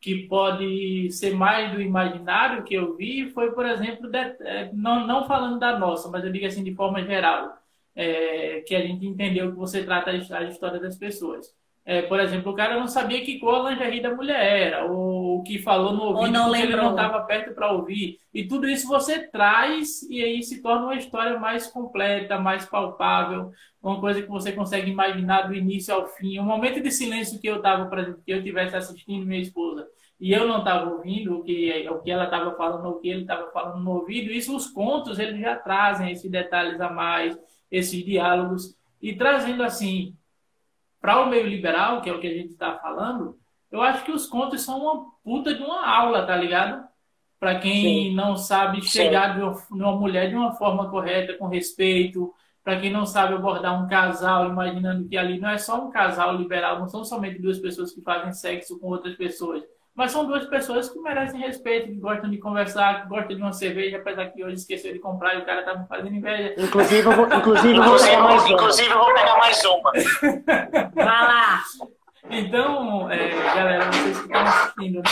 que 0.04 0.28
pode 0.28 1.10
ser 1.12 1.32
mais 1.34 1.72
do 1.72 1.80
imaginário 1.80 2.62
que 2.62 2.74
eu 2.74 2.94
vi 2.94 3.30
foi, 3.30 3.52
por 3.52 3.64
exemplo, 3.64 4.06
de, 4.10 4.18
é, 4.18 4.70
não, 4.74 5.06
não 5.06 5.26
falando 5.26 5.58
da 5.58 5.78
nossa, 5.78 6.10
mas 6.10 6.22
eu 6.22 6.30
digo 6.30 6.44
assim 6.44 6.62
de 6.62 6.74
forma 6.74 7.02
geral, 7.02 7.56
é, 7.96 8.62
que 8.66 8.76
a 8.76 8.82
gente 8.82 9.06
entendeu 9.06 9.50
que 9.50 9.56
você 9.56 9.82
trata 9.82 10.10
a 10.10 10.42
história 10.44 10.78
das 10.78 10.98
pessoas. 10.98 11.46
É, 11.86 12.02
por 12.02 12.20
exemplo, 12.20 12.52
o 12.52 12.54
cara 12.54 12.78
não 12.78 12.86
sabia 12.86 13.24
que 13.24 13.38
cor 13.38 13.66
a 13.66 13.70
lingerie 13.70 14.02
da 14.02 14.14
mulher 14.14 14.44
era, 14.44 14.84
ou 14.84 15.38
o 15.38 15.42
que 15.42 15.58
falou 15.58 15.94
no 15.94 16.02
ouvido 16.02 16.32
não 16.32 16.48
porque 16.48 16.60
lembrou. 16.60 16.78
ele 16.80 16.82
não 16.82 16.90
estava 16.90 17.22
perto 17.22 17.54
para 17.54 17.72
ouvir. 17.72 18.18
E 18.32 18.46
tudo 18.46 18.68
isso 18.68 18.86
você 18.86 19.26
traz 19.28 20.02
e 20.10 20.22
aí 20.22 20.42
se 20.42 20.60
torna 20.60 20.84
uma 20.84 20.96
história 20.96 21.38
mais 21.38 21.66
completa, 21.66 22.38
mais 22.38 22.66
palpável, 22.66 23.52
uma 23.82 23.98
coisa 24.00 24.20
que 24.20 24.28
você 24.28 24.52
consegue 24.52 24.90
imaginar 24.90 25.48
do 25.48 25.54
início 25.54 25.94
ao 25.94 26.06
fim. 26.08 26.38
Um 26.38 26.44
momento 26.44 26.82
de 26.82 26.90
silêncio 26.90 27.40
que 27.40 27.46
eu 27.46 27.56
estava, 27.56 27.86
por 27.86 27.98
exemplo, 27.98 28.20
que 28.22 28.32
eu 28.32 28.38
estivesse 28.38 28.76
assistindo 28.76 29.24
minha 29.24 29.40
esposa 29.40 29.86
e 30.24 30.32
eu 30.32 30.48
não 30.48 30.60
estava 30.60 30.90
ouvindo 30.90 31.36
o 31.36 31.44
que, 31.44 31.86
o 31.86 32.00
que 32.00 32.10
ela 32.10 32.24
estava 32.24 32.56
falando, 32.56 32.88
o 32.88 32.98
que 32.98 33.10
ele 33.10 33.20
estava 33.20 33.50
falando 33.50 33.84
no 33.84 33.90
ouvido, 33.90 34.32
isso 34.32 34.56
os 34.56 34.66
contos 34.68 35.18
eles 35.18 35.38
já 35.38 35.54
trazem 35.54 36.10
esses 36.10 36.30
detalhes 36.30 36.80
a 36.80 36.88
mais, 36.88 37.38
esses 37.70 38.02
diálogos, 38.02 38.74
e 39.02 39.14
trazendo 39.14 39.62
assim 39.62 40.16
para 40.98 41.20
o 41.20 41.28
meio 41.28 41.46
liberal, 41.46 42.00
que 42.00 42.08
é 42.08 42.12
o 42.14 42.20
que 42.20 42.26
a 42.26 42.32
gente 42.32 42.52
está 42.52 42.78
falando, 42.78 43.38
eu 43.70 43.82
acho 43.82 44.02
que 44.02 44.12
os 44.12 44.26
contos 44.26 44.62
são 44.62 44.80
uma 44.80 45.10
puta 45.22 45.54
de 45.54 45.62
uma 45.62 45.86
aula, 45.86 46.26
tá 46.26 46.34
ligado? 46.34 46.88
Para 47.38 47.58
quem 47.58 47.82
Sim. 47.82 48.14
não 48.14 48.34
sabe 48.34 48.80
chegar 48.80 49.36
de 49.36 49.42
uma, 49.42 49.52
de 49.52 49.82
uma 49.82 49.94
mulher 49.94 50.30
de 50.30 50.36
uma 50.36 50.54
forma 50.54 50.88
correta, 50.88 51.34
com 51.34 51.48
respeito, 51.48 52.32
para 52.62 52.80
quem 52.80 52.90
não 52.90 53.04
sabe 53.04 53.34
abordar 53.34 53.78
um 53.78 53.86
casal, 53.86 54.48
imaginando 54.48 55.06
que 55.06 55.18
ali 55.18 55.38
não 55.38 55.50
é 55.50 55.58
só 55.58 55.84
um 55.84 55.90
casal 55.90 56.34
liberal, 56.34 56.78
não 56.78 56.88
são 56.88 57.04
somente 57.04 57.42
duas 57.42 57.58
pessoas 57.58 57.92
que 57.92 58.00
fazem 58.00 58.32
sexo 58.32 58.80
com 58.80 58.86
outras 58.86 59.14
pessoas, 59.16 59.62
mas 59.94 60.10
são 60.10 60.26
duas 60.26 60.44
pessoas 60.46 60.90
que 60.90 60.98
merecem 60.98 61.40
respeito, 61.40 61.88
que 61.88 62.00
gostam 62.00 62.28
de 62.28 62.38
conversar, 62.38 63.02
que 63.02 63.08
gostam 63.08 63.36
de 63.36 63.42
uma 63.42 63.52
cerveja, 63.52 63.98
apesar 63.98 64.26
que 64.26 64.44
hoje 64.44 64.56
esqueceu 64.56 64.92
de 64.92 64.98
comprar 64.98 65.34
e 65.34 65.38
o 65.38 65.44
cara 65.44 65.62
tá 65.62 65.76
me 65.76 65.86
fazendo 65.86 66.16
inveja. 66.16 66.54
Inclusive, 66.58 67.06
eu 67.06 67.12
vou, 67.12 67.26
inclusive, 67.26 67.76
eu 67.76 67.82
vou 67.82 67.98
pegar 67.98 68.22
mais 68.22 68.44
uma. 68.44 68.52
Inclusive, 68.52 68.90
eu 68.90 68.98
vou 68.98 69.14
pegar 69.14 69.38
mais 69.38 69.64
uma. 69.64 69.92
Vai 70.94 71.04
lá! 71.04 71.62
Então, 72.30 73.10
é, 73.10 73.28
galera, 73.54 73.92
vocês 73.92 74.18
que 74.18 74.24
estão 74.24 74.42
assistindo, 74.42 74.96
né? 74.96 75.02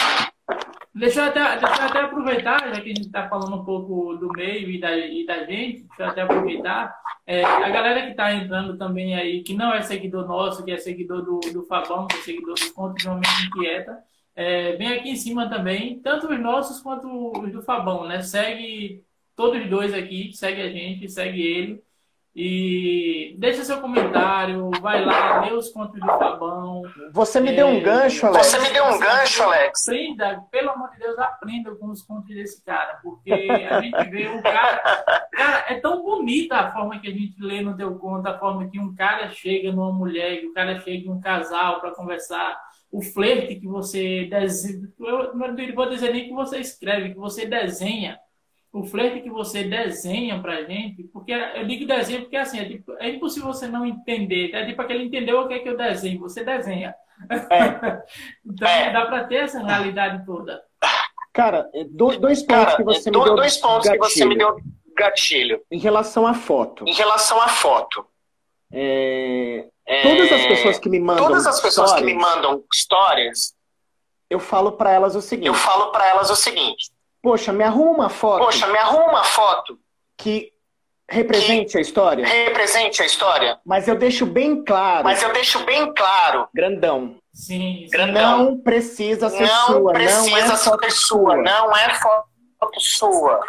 Deixa 0.94 1.20
eu, 1.20 1.24
até, 1.28 1.58
deixa 1.58 1.82
eu 1.82 1.86
até 1.88 2.00
aproveitar, 2.00 2.74
já 2.74 2.80
que 2.80 2.90
a 2.90 2.94
gente 2.94 3.06
está 3.06 3.26
falando 3.26 3.56
um 3.56 3.64
pouco 3.64 4.14
do 4.16 4.28
meio 4.28 4.68
e 4.68 4.78
da, 4.78 4.94
e 4.94 5.24
da 5.24 5.44
gente, 5.44 5.84
deixa 5.84 6.02
eu 6.02 6.06
até 6.06 6.22
aproveitar. 6.22 6.94
É, 7.26 7.42
a 7.44 7.70
galera 7.70 8.02
que 8.02 8.10
está 8.10 8.34
entrando 8.34 8.76
também 8.76 9.14
aí, 9.14 9.42
que 9.42 9.54
não 9.54 9.72
é 9.72 9.80
seguidor 9.80 10.26
nosso, 10.26 10.62
que 10.64 10.70
é 10.70 10.76
seguidor 10.76 11.22
do, 11.22 11.40
do 11.50 11.62
Fabão, 11.64 12.06
que 12.06 12.16
é 12.16 12.20
seguidor 12.20 12.56
do 12.56 12.74
Conto 12.74 12.96
de 12.96 13.06
uma 13.06 13.14
Mente 13.14 13.46
Inquieta, 13.46 13.98
é, 14.34 14.76
vem 14.76 14.92
aqui 14.92 15.10
em 15.10 15.16
cima 15.16 15.48
também, 15.48 16.00
tanto 16.00 16.26
os 16.28 16.40
nossos 16.40 16.80
quanto 16.80 17.32
os 17.38 17.52
do 17.52 17.62
Fabão, 17.62 18.06
né? 18.06 18.22
Segue 18.22 19.04
todos 19.36 19.68
dois 19.68 19.92
aqui, 19.92 20.32
segue 20.34 20.62
a 20.62 20.70
gente, 20.70 21.08
segue 21.08 21.40
ele. 21.40 21.82
E 22.34 23.36
deixa 23.38 23.62
seu 23.62 23.78
comentário, 23.82 24.70
vai 24.80 25.04
lá, 25.04 25.42
lê 25.42 25.52
os 25.52 25.68
contos 25.68 26.00
do 26.00 26.06
Fabão. 26.06 26.80
Você 27.12 27.40
me 27.40 27.50
é, 27.50 27.56
deu 27.56 27.66
um 27.66 27.82
gancho, 27.82 28.26
Alex. 28.26 28.46
Você 28.46 28.58
me 28.58 28.70
deu 28.70 28.86
um 28.86 28.98
gancho, 28.98 29.42
Alex. 29.42 29.86
Aprenda, 29.86 30.42
pelo 30.50 30.70
amor 30.70 30.90
de 30.92 30.98
Deus, 30.98 31.18
aprenda 31.18 31.74
com 31.74 31.90
os 31.90 32.00
contos 32.00 32.34
desse 32.34 32.64
cara, 32.64 32.98
porque 33.02 33.30
a 33.70 33.82
gente 33.82 34.02
vê 34.08 34.28
o 34.28 34.42
cara. 34.42 34.78
Cara, 35.30 35.64
é 35.68 35.74
tão 35.78 36.02
bonita 36.02 36.56
a 36.56 36.72
forma 36.72 36.98
que 36.98 37.08
a 37.08 37.12
gente 37.12 37.38
lê 37.38 37.60
no 37.60 37.76
teu 37.76 37.98
conto, 37.98 38.26
a 38.26 38.38
forma 38.38 38.66
que 38.66 38.80
um 38.80 38.94
cara 38.94 39.28
chega 39.28 39.70
numa 39.70 39.92
mulher, 39.92 40.40
que 40.40 40.46
o 40.46 40.54
cara 40.54 40.80
chega 40.80 41.06
em 41.06 41.10
um 41.10 41.20
casal 41.20 41.80
para 41.80 41.94
conversar 41.94 42.58
o 42.92 43.00
flerte 43.00 43.56
que 43.56 43.66
você 43.66 44.26
desenha, 44.26 44.86
eu 45.00 45.34
não 45.34 45.74
vou 45.74 45.88
dizer 45.88 46.12
nem 46.12 46.28
que 46.28 46.34
você 46.34 46.58
escreve, 46.58 47.14
que 47.14 47.18
você 47.18 47.46
desenha, 47.46 48.20
o 48.70 48.84
flerte 48.84 49.22
que 49.22 49.30
você 49.30 49.64
desenha 49.64 50.38
pra 50.40 50.62
gente, 50.64 51.04
porque 51.04 51.32
eu 51.32 51.66
digo 51.66 51.86
desenho 51.86 52.20
porque 52.20 52.36
assim, 52.36 52.60
é, 52.60 52.66
tipo, 52.66 52.92
é 53.00 53.08
impossível 53.08 53.52
você 53.52 53.66
não 53.66 53.86
entender, 53.86 54.54
é 54.54 54.66
tipo 54.66 54.80
aquele 54.82 55.04
entendeu 55.04 55.40
o 55.40 55.48
que 55.48 55.54
é 55.54 55.58
que 55.60 55.68
eu 55.70 55.76
desenho, 55.76 56.20
você 56.20 56.44
desenha. 56.44 56.94
É. 57.30 58.02
então 58.44 58.68
é. 58.68 58.92
dá 58.92 59.06
para 59.06 59.24
ter 59.24 59.36
essa 59.36 59.64
realidade 59.64 60.24
toda. 60.26 60.62
Cara, 61.32 61.70
é 61.72 61.84
dois 61.84 62.42
pontos 62.42 62.44
Cara, 62.44 62.76
que 62.76 62.84
você 62.84 63.10
me 63.10 63.24
deu 63.24 63.34
dois 63.34 63.56
pontos 63.56 63.88
gatilho. 63.88 64.02
que 64.02 64.08
você 64.10 64.24
me 64.26 64.36
deu 64.36 64.60
gatilho. 64.94 65.62
Em 65.70 65.78
relação 65.78 66.26
à 66.26 66.34
foto. 66.34 66.84
Em 66.86 66.92
relação 66.92 67.40
à 67.40 67.48
foto. 67.48 68.06
É, 68.70 69.66
é, 69.86 70.02
todas 70.02 70.32
as 70.32 70.46
pessoas 70.46 70.78
que 70.78 70.88
me 70.88 71.00
mandam 71.00 71.26
todas 71.26 71.46
as 71.46 71.60
pessoas 71.60 71.90
histórias, 71.90 72.08
que 72.08 72.14
me 72.14 72.20
mandam 72.20 72.64
histórias, 72.72 73.54
eu 74.30 74.38
falo 74.38 74.72
para 74.72 74.92
elas 74.92 75.14
o 75.14 75.20
seguinte. 75.20 75.46
Eu 75.46 75.54
falo 75.54 75.90
para 75.90 76.08
elas 76.08 76.30
o 76.30 76.36
seguinte. 76.36 76.90
Poxa, 77.20 77.52
me 77.52 77.62
arruma 77.62 77.90
uma 77.90 78.08
foto. 78.08 78.44
Poxa, 78.44 78.66
me 78.66 78.78
arruma 78.78 79.10
uma 79.10 79.24
foto 79.24 79.78
que 80.16 80.52
represente 81.08 81.72
que 81.72 81.78
a 81.78 81.80
história. 81.80 82.26
Represente 82.26 83.02
a 83.02 83.06
história. 83.06 83.60
Mas 83.64 83.86
eu 83.86 83.96
deixo 83.96 84.26
bem 84.26 84.64
claro. 84.64 85.04
Mas 85.04 85.22
eu 85.22 85.32
deixo 85.32 85.64
bem 85.64 85.92
claro. 85.94 86.48
Grandão. 86.54 87.16
Sim, 87.32 87.84
sim. 87.84 87.88
Grandão. 87.90 88.38
Não 88.38 88.58
precisa 88.58 89.28
ser 89.28 89.46
não 89.46 89.66
sua. 89.66 89.92
Precisa 89.92 90.30
não 90.30 90.38
é 90.38 90.56
ser 90.56 90.90
sua. 90.90 91.36
Não 91.36 91.76
é 91.76 91.94
foto 91.94 92.80
sua. 92.80 93.40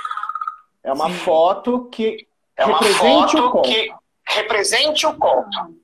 É 0.83 0.91
uma 0.91 1.07
sim. 1.07 1.15
foto 1.15 1.89
que 1.89 2.27
é 2.57 2.65
uma 2.65 2.77
represente 2.77 3.31
foto 3.31 3.37
o 3.37 3.51
conto. 3.51 3.69
que 3.69 3.93
represente 4.27 5.07
o 5.07 5.13
conto. 5.13 5.82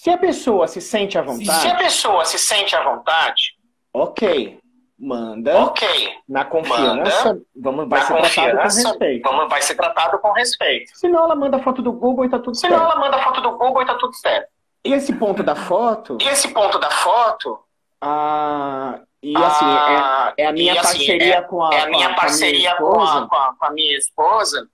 Se 0.00 0.10
a 0.10 0.16
pessoa 0.16 0.68
se 0.68 0.80
sente 0.80 1.18
à 1.18 1.22
vontade. 1.22 1.60
Se 1.60 1.66
a 1.66 1.74
pessoa 1.74 2.24
se 2.24 2.38
sente 2.38 2.76
à 2.76 2.84
vontade. 2.84 3.56
Ok. 3.92 4.60
Manda. 4.96 5.64
Ok. 5.64 5.88
Na 6.28 6.44
confiança. 6.44 7.34
Manda, 7.34 7.42
vamos, 7.56 7.88
vai 7.88 8.00
ser 8.00 8.14
tratado 8.14 8.56
com 8.56 8.62
respeito. 8.62 9.28
Vamos, 9.28 9.48
vai 9.48 9.62
ser 9.62 9.74
tratado 9.74 10.18
com 10.20 10.32
respeito. 10.32 10.92
Senão 10.96 11.24
ela 11.24 11.34
manda 11.34 11.58
foto 11.58 11.82
do 11.82 11.92
Google 11.92 12.26
e 12.26 12.28
tá 12.28 12.38
tudo 12.38 12.56
Senão 12.56 12.78
certo. 12.78 12.90
Senão 12.90 12.92
ela 12.92 13.10
manda 13.10 13.24
foto 13.24 13.40
do 13.40 13.58
Google 13.58 13.82
e 13.82 13.86
tá 13.86 13.94
tudo 13.94 14.14
certo. 14.14 14.48
E 14.84 14.92
esse 14.92 15.12
ponto 15.12 15.42
da 15.42 15.56
foto. 15.56 16.16
E 16.20 16.28
esse 16.28 16.48
ponto 16.48 16.78
da 16.78 16.90
foto. 16.90 17.58
Ah, 18.00 19.00
e 19.20 19.36
assim, 19.36 19.64
ah, 19.64 20.32
é, 20.36 20.44
é, 20.44 20.46
a 20.46 20.52
minha 20.52 20.74
assim, 20.74 20.82
parceria 20.82 21.34
é, 21.34 21.42
com 21.42 21.64
a. 21.64 21.74
É 21.74 21.80
a 21.80 21.88
minha 21.88 22.14
parceria 22.14 22.76
com 22.76 23.00
a, 23.00 23.28
com, 23.28 23.34
a, 23.34 23.54
com 23.58 23.66
a 23.66 23.70
minha 23.72 23.98
esposa. 23.98 24.68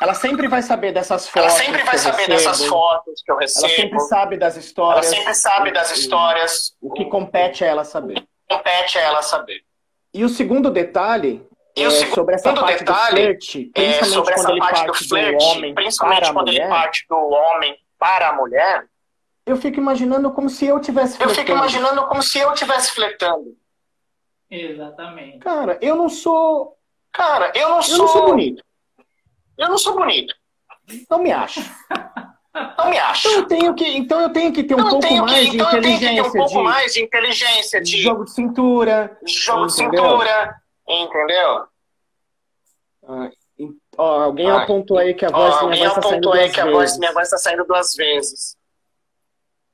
Ela 0.00 0.14
sempre 0.14 0.48
vai 0.48 0.62
saber 0.62 0.92
dessas 0.92 1.28
fotos. 1.28 1.52
Ela 1.52 1.64
sempre 1.64 1.82
vai 1.82 1.98
saber 1.98 2.22
recebo. 2.22 2.32
dessas 2.32 2.66
fotos 2.66 3.22
que 3.22 3.30
eu 3.30 3.36
recebo. 3.36 3.66
Ela 3.66 3.76
sempre 3.76 4.00
sabe 4.00 4.36
das 4.38 4.56
histórias. 4.56 5.06
Ela 5.06 5.16
sempre 5.16 5.34
sabe 5.34 5.72
das 5.72 5.90
histórias. 5.92 6.76
O, 6.80 6.92
que 6.92 7.04
compete 7.04 7.64
a 7.64 7.66
ela 7.66 7.84
saber. 7.84 8.26
Compete 8.48 8.98
a 8.98 9.02
ela 9.02 9.22
saber. 9.22 9.62
E 10.14 10.24
o 10.24 10.28
segundo 10.28 10.70
detalhe 10.70 11.46
e 11.76 11.84
é 11.84 11.90
sobre 11.90 12.34
essa 12.34 12.52
parte 12.52 12.78
detalhe 12.78 13.10
do 13.10 13.24
flerte, 13.24 13.70
é 13.74 14.04
sobre 14.04 14.34
essa 14.34 14.56
parte 14.56 14.86
do 14.86 14.94
flerte, 14.94 15.44
homem 15.44 15.74
principalmente 15.74 16.32
quando 16.32 16.46
mulher, 16.48 16.62
ele 16.62 16.68
parte 16.68 17.06
do 17.08 17.16
homem 17.16 17.76
para 17.98 18.28
a 18.30 18.32
mulher. 18.32 18.86
Eu 19.46 19.56
fico 19.56 19.78
imaginando 19.78 20.32
como 20.32 20.48
se 20.48 20.66
eu 20.66 20.80
tivesse 20.80 21.16
flertando. 21.16 21.38
Eu 21.38 21.44
fico 21.44 21.52
imaginando 21.52 22.06
como 22.08 22.22
se 22.22 22.38
eu 22.38 22.52
tivesse 22.54 22.92
flertando. 22.92 23.56
Exatamente. 24.50 25.38
Cara, 25.38 25.78
eu 25.80 25.94
não 25.94 26.08
sou. 26.08 26.76
Cara, 27.12 27.52
eu 27.54 27.68
não 27.68 27.76
eu 27.76 27.82
sou. 27.82 27.98
não 27.98 28.08
sou 28.08 28.26
bonito. 28.26 28.62
Eu 29.60 29.68
não 29.68 29.76
sou 29.76 29.94
bonito. 29.94 30.34
Não 31.10 31.22
me 31.22 31.30
acho. 31.30 31.60
Não 32.78 32.90
me 32.90 32.98
acho. 32.98 33.28
Então 33.28 33.38
eu 33.38 33.46
tenho 33.46 33.74
que, 33.74 33.86
então 33.86 34.20
eu 34.22 34.32
tenho 34.32 34.52
que 34.52 34.64
ter 34.64 34.74
um 34.74 34.80
então 34.80 34.98
pouco 34.98 35.16
mais 35.16 35.50
de 35.50 35.56
então 35.56 35.68
inteligência. 35.68 35.76
Eu 35.76 35.82
tenho 35.82 35.98
que 35.98 36.14
ter 36.14 36.22
um 36.22 36.32
pouco 36.32 36.58
de, 36.58 36.62
mais 36.64 36.92
de 36.94 37.02
inteligência 37.02 37.80
de 37.82 38.02
jogo 38.02 38.24
de 38.24 38.32
cintura. 38.32 39.18
Jogo 39.26 39.66
de 39.66 39.74
cintura. 39.74 40.60
Entendeu? 40.88 41.66
Ah, 43.06 43.30
ó, 43.98 44.22
alguém 44.22 44.50
ah, 44.50 44.62
apontou 44.62 44.98
aí 44.98 45.12
que 45.14 45.26
a 45.26 45.30
voz 45.30 45.54
ó, 45.56 45.68
minha 45.68 45.90
voz 45.90 45.98
está 45.98 46.08
saindo 46.08 46.32
aí 46.32 46.40
duas 46.40 46.52
que 46.52 46.60
a 46.60 46.70
voz 46.70 46.98
minha 46.98 47.12
voz 47.12 47.26
está 47.26 47.38
saindo 47.38 47.64
duas 47.66 47.94
vezes. 47.94 48.56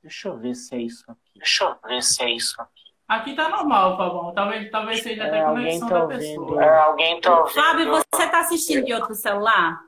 Deixa 0.03 0.27
eu 0.27 0.37
ver 0.37 0.53
se 0.53 0.75
é 0.75 0.81
isso 0.81 1.03
aqui. 1.09 1.31
Deixa 1.35 1.63
eu 1.63 1.89
ver 1.89 2.03
se 2.03 2.23
é 2.23 2.29
isso 2.29 2.61
aqui. 2.61 2.76
Aqui 3.07 3.33
tá 3.35 3.47
normal, 3.49 3.95
Fabão. 3.97 4.33
Talvez, 4.33 4.69
talvez 4.69 5.01
seja 5.01 5.25
até 5.25 5.39
É, 5.39 5.43
conexão 5.45 5.87
tá 5.87 5.95
da 5.95 6.03
ouvindo. 6.03 6.19
pessoa. 6.19 6.63
É, 6.63 6.77
alguém 6.79 7.21
tá 7.21 7.39
ouvindo? 7.39 7.53
Fábio, 7.55 7.91
você 7.91 8.27
tá 8.29 8.39
assistindo 8.39 8.85
de 8.85 8.93
outro 8.93 9.15
celular? 9.15 9.79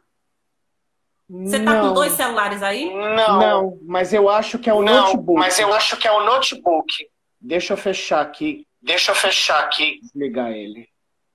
Você 1.29 1.63
tá 1.63 1.73
não, 1.73 1.89
com 1.89 1.93
dois 1.93 2.13
celulares 2.13 2.63
aí? 2.63 2.91
Não. 2.93 3.39
Não, 3.39 3.79
mas 3.83 4.13
eu 4.13 4.29
acho 4.29 4.57
que 4.57 4.69
é 4.69 4.73
o 4.73 4.81
Não, 4.81 5.03
notebook. 5.07 5.37
mas 5.39 5.59
eu 5.59 5.71
acho 5.73 5.97
que 5.97 6.07
é 6.07 6.11
o 6.11 6.23
notebook. 6.23 7.07
Deixa 7.41 7.73
eu 7.73 7.77
fechar 7.77 8.21
aqui, 8.21 8.65
Deixa 8.81 9.11
eu 9.11 9.15
fechar 9.15 9.63
aqui, 9.63 9.99
desligar 10.01 10.51
ele. 10.51 10.87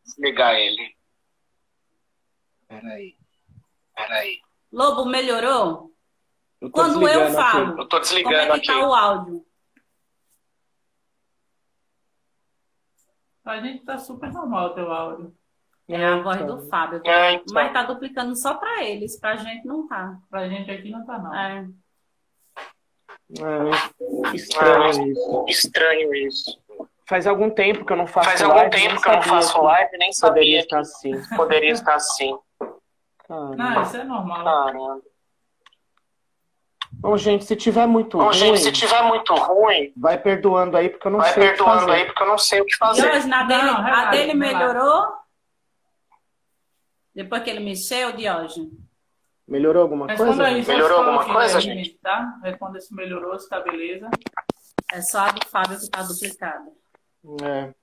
desligar 0.05 0.55
ele. 0.55 0.95
Peraí. 2.67 3.15
Peraí. 3.95 4.41
Lobo, 4.73 5.05
melhorou? 5.05 5.93
Eu 6.61 6.69
tô 6.71 6.73
Quando 6.73 7.07
eu 7.07 7.31
falo, 7.31 7.69
aqui. 7.73 7.81
Eu 7.81 7.87
tô 7.87 7.89
como 7.89 8.01
desligando 8.01 8.37
é 8.37 8.47
que 8.47 8.53
aqui. 8.53 8.67
tá 8.81 8.89
o 8.89 8.95
áudio? 8.95 9.47
A 13.45 13.61
gente 13.61 13.85
tá 13.85 13.99
super 13.99 14.33
normal 14.33 14.69
o 14.69 14.75
teu 14.75 14.91
áudio. 14.91 15.35
É 15.87 16.03
a 16.03 16.23
voz 16.23 16.45
do 16.47 16.67
Fábio. 16.69 17.03
É, 17.05 17.33
então. 17.35 17.53
Mas 17.53 17.73
tá 17.73 17.83
duplicando 17.83 18.35
só 18.35 18.55
pra 18.55 18.83
eles, 18.83 19.19
pra 19.21 19.37
gente 19.37 19.67
não 19.67 19.87
tá. 19.87 20.19
Pra 20.31 20.49
gente 20.49 20.71
aqui 20.71 20.91
não 20.91 21.05
tá, 21.05 21.19
não. 21.19 21.35
É. 21.35 21.69
É, 23.39 24.35
estranho 24.35 25.13
isso. 25.13 25.45
Estranho 25.49 26.15
isso. 26.15 26.59
Faz 27.07 27.27
algum 27.27 27.51
tempo 27.51 27.85
que 27.85 27.93
eu 27.93 27.97
não 27.97 28.07
faço 28.07 28.31
Faz 28.31 28.41
live, 28.41 28.59
algum 28.59 28.71
tempo 28.71 28.93
nem 28.95 29.03
que 29.03 29.09
eu 29.09 29.13
não 29.13 29.23
faço 29.23 29.61
live, 29.61 29.99
nem 29.99 30.11
Poderia 30.11 30.15
sabia 30.15 30.61
estar 30.61 30.79
assim. 30.81 31.37
poderia 31.37 31.73
estar 31.73 31.95
assim. 31.95 32.39
Caramba. 33.29 33.57
Não, 33.57 33.83
isso 33.83 33.97
é 33.97 34.05
normal. 34.05 34.45
Caramba. 34.45 35.03
Bom, 37.05 37.19
gente, 37.19 37.45
se 37.45 37.55
tiver 37.55 37.87
muito 37.87 38.17
Bom, 38.17 38.25
ruim, 38.25 38.33
gente, 38.33 38.61
se 38.61 38.73
tiver 38.73 39.03
muito 39.03 39.35
ruim, 39.35 39.93
vai 39.95 40.17
perdoando 40.17 40.75
aí, 40.75 40.89
porque 40.89 41.07
eu 41.07 41.11
não 41.13 41.19
vai 41.19 41.35
sei 41.35 41.43
o 41.43 41.45
que 41.51 41.57
perdoando 41.59 41.81
fazer. 41.81 41.93
aí, 41.93 42.05
porque 42.07 42.23
eu 42.23 42.27
não 42.27 42.39
sei 42.39 42.61
o 42.63 42.65
que 42.65 42.77
fazer. 42.77 43.03
Diógenes, 43.03 43.31
a 43.33 43.43
dele, 43.43 43.63
Não, 43.63 43.77
a 43.87 44.05
dele 44.07 44.33
melhorou? 44.35 45.07
Depois 47.15 47.43
que 47.43 47.51
ele 47.51 47.61
mexeu, 47.61 48.13
Diógenes? 48.13 48.71
Melhorou 49.47 49.83
alguma 49.83 50.07
Responda 50.07 50.31
coisa? 50.31 50.45
aí. 50.47 50.67
Melhorou 50.67 50.99
alguma 50.99 51.25
coisa, 51.27 51.55
né, 51.57 51.61
gente? 51.61 51.99
Tá? 52.03 52.39
Responda 52.43 52.81
se 52.81 52.95
melhorou, 52.95 53.39
se 53.39 53.51
tá 53.51 53.61
beleza. 53.61 54.09
É 54.91 55.03
só 55.03 55.19
a 55.19 55.31
do 55.31 55.47
Fábio 55.47 55.79
que 55.79 55.91
tá 55.91 56.03
duplicada. 56.03 56.71
É. 57.43 57.75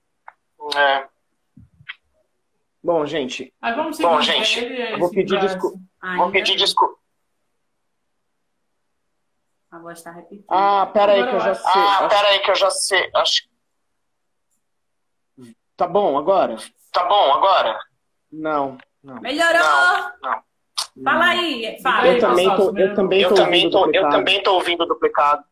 É. 0.76 1.06
Bom, 2.82 3.06
gente, 3.06 3.54
Aí 3.62 3.72
vamos 3.76 3.96
seguir. 3.96 4.08
Bom, 4.08 4.20
gente, 4.20 4.58
Ele, 4.58 4.94
eu 4.94 4.98
vou 4.98 5.10
pedir 5.10 5.38
braço. 5.38 5.46
desculpa. 5.54 5.78
Ainda 6.02 6.22
Vou 6.24 6.32
pedir 6.32 6.56
desculpa. 6.56 7.01
A 9.72 9.78
voz 9.78 10.02
tá 10.02 10.10
repetindo. 10.12 10.44
Ah, 10.50 10.86
pera 10.92 11.12
aí 11.12 11.26
que 11.26 11.34
eu 11.34 11.40
já 11.40 11.54
sei. 11.54 11.72
Ah, 11.82 11.98
Acho- 11.98 12.08
pera 12.08 12.28
aí 12.28 12.38
que 12.40 12.50
eu 12.50 12.54
já 12.54 12.70
sei. 12.70 13.10
Acho 13.14 13.42
Tá 15.76 15.86
bom 15.88 16.16
agora? 16.18 16.56
Tá 16.92 17.04
bom 17.04 17.32
agora? 17.32 17.78
Não, 18.30 18.76
não. 19.02 19.20
Melhorou! 19.20 19.58
Não, 19.62 20.12
não. 20.22 20.42
Fala 21.02 21.24
aí, 21.24 21.64
Eu 21.76 21.82
Fábio. 21.82 22.20
também 22.20 22.54
tô, 22.56 22.76
eu 22.78 22.94
também 22.94 23.20
Eu 23.22 23.28
tô 23.30 23.34
também 23.34 23.64
ouvindo 23.64 23.70
tô, 23.72 23.78
eu 23.78 23.84
duplicado. 23.86 24.10
também 24.14 24.42
tô 24.42 24.54
ouvindo 24.54 24.86
duplicado. 24.86 25.44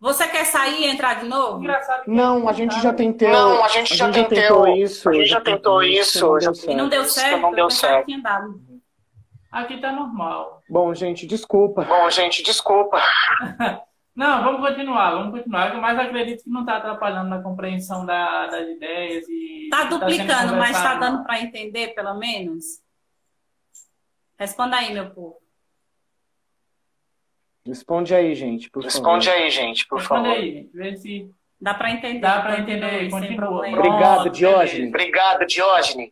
Você 0.00 0.26
quer 0.28 0.44
sair 0.44 0.80
e 0.82 0.86
entrar 0.86 1.20
de 1.20 1.26
novo? 1.28 1.60
Engraçado 1.60 2.04
que 2.04 2.10
Não, 2.10 2.48
a 2.48 2.52
gente 2.52 2.78
já 2.82 2.92
tentou. 2.92 3.28
Não, 3.28 3.64
a 3.64 3.68
gente 3.68 3.94
já 3.96 4.10
tentou. 4.12 4.66
isso. 4.68 5.08
A 5.08 5.12
gente 5.14 5.26
já 5.28 5.40
tentou 5.40 5.82
isso, 5.82 6.26
não 6.26 6.40
já- 6.40 6.50
deu 6.50 6.70
E 6.72 6.74
não 6.74 6.88
certo. 6.88 6.90
deu 6.90 7.04
certo? 7.08 7.40
não 7.40 7.50
deu 7.52 7.64
Eu 7.66 7.70
certo. 7.70 8.10
Aqui 9.52 9.80
tá 9.80 9.92
normal. 9.92 10.53
Bom, 10.68 10.94
gente, 10.94 11.26
desculpa. 11.26 11.82
Bom, 11.84 12.08
gente, 12.10 12.42
desculpa. 12.42 13.00
Não, 14.14 14.44
vamos 14.44 14.60
continuar, 14.68 15.10
vamos 15.10 15.32
continuar. 15.36 15.74
Mas 15.80 15.98
acredito 15.98 16.44
que 16.44 16.48
não 16.50 16.64
tá 16.64 16.76
atrapalhando 16.76 17.28
na 17.30 17.42
compreensão 17.42 18.06
da- 18.06 18.46
das 18.46 18.68
ideias 18.68 19.28
e. 19.28 19.68
Tá 19.70 19.78
e 19.78 19.82
sendo 19.82 19.98
duplicando, 19.98 20.56
mas 20.56 20.70
tá 20.70 20.82
conversado. 20.94 21.00
dando 21.00 21.24
para 21.24 21.40
entender, 21.40 21.88
pelo 21.96 22.14
menos? 22.14 22.64
Responda 24.38 24.76
aí, 24.76 24.92
meu 24.94 25.10
povo. 25.10 25.38
Responde 27.66 28.14
aí, 28.14 28.34
gente, 28.34 28.70
por 28.70 28.84
Responde 28.84 29.26
favor. 29.26 29.40
aí, 29.42 29.50
gente, 29.50 29.86
por 29.88 29.98
Responde 29.98 30.28
favor. 30.28 30.38
aí, 30.38 30.52
gente. 30.52 30.70
Vê 30.76 30.96
se 30.96 31.30
Dá 31.60 31.72
para 31.74 31.90
entender. 31.92 32.20
dá 32.20 32.42
continue, 32.42 32.60
entender. 32.62 33.00
sem 33.00 33.10
Continua. 33.10 33.36
problema. 33.36 33.78
Obrigado, 33.78 34.30
Diógenes. 34.30 34.88
Obrigado, 34.88 35.46
Diógenes. 35.46 36.10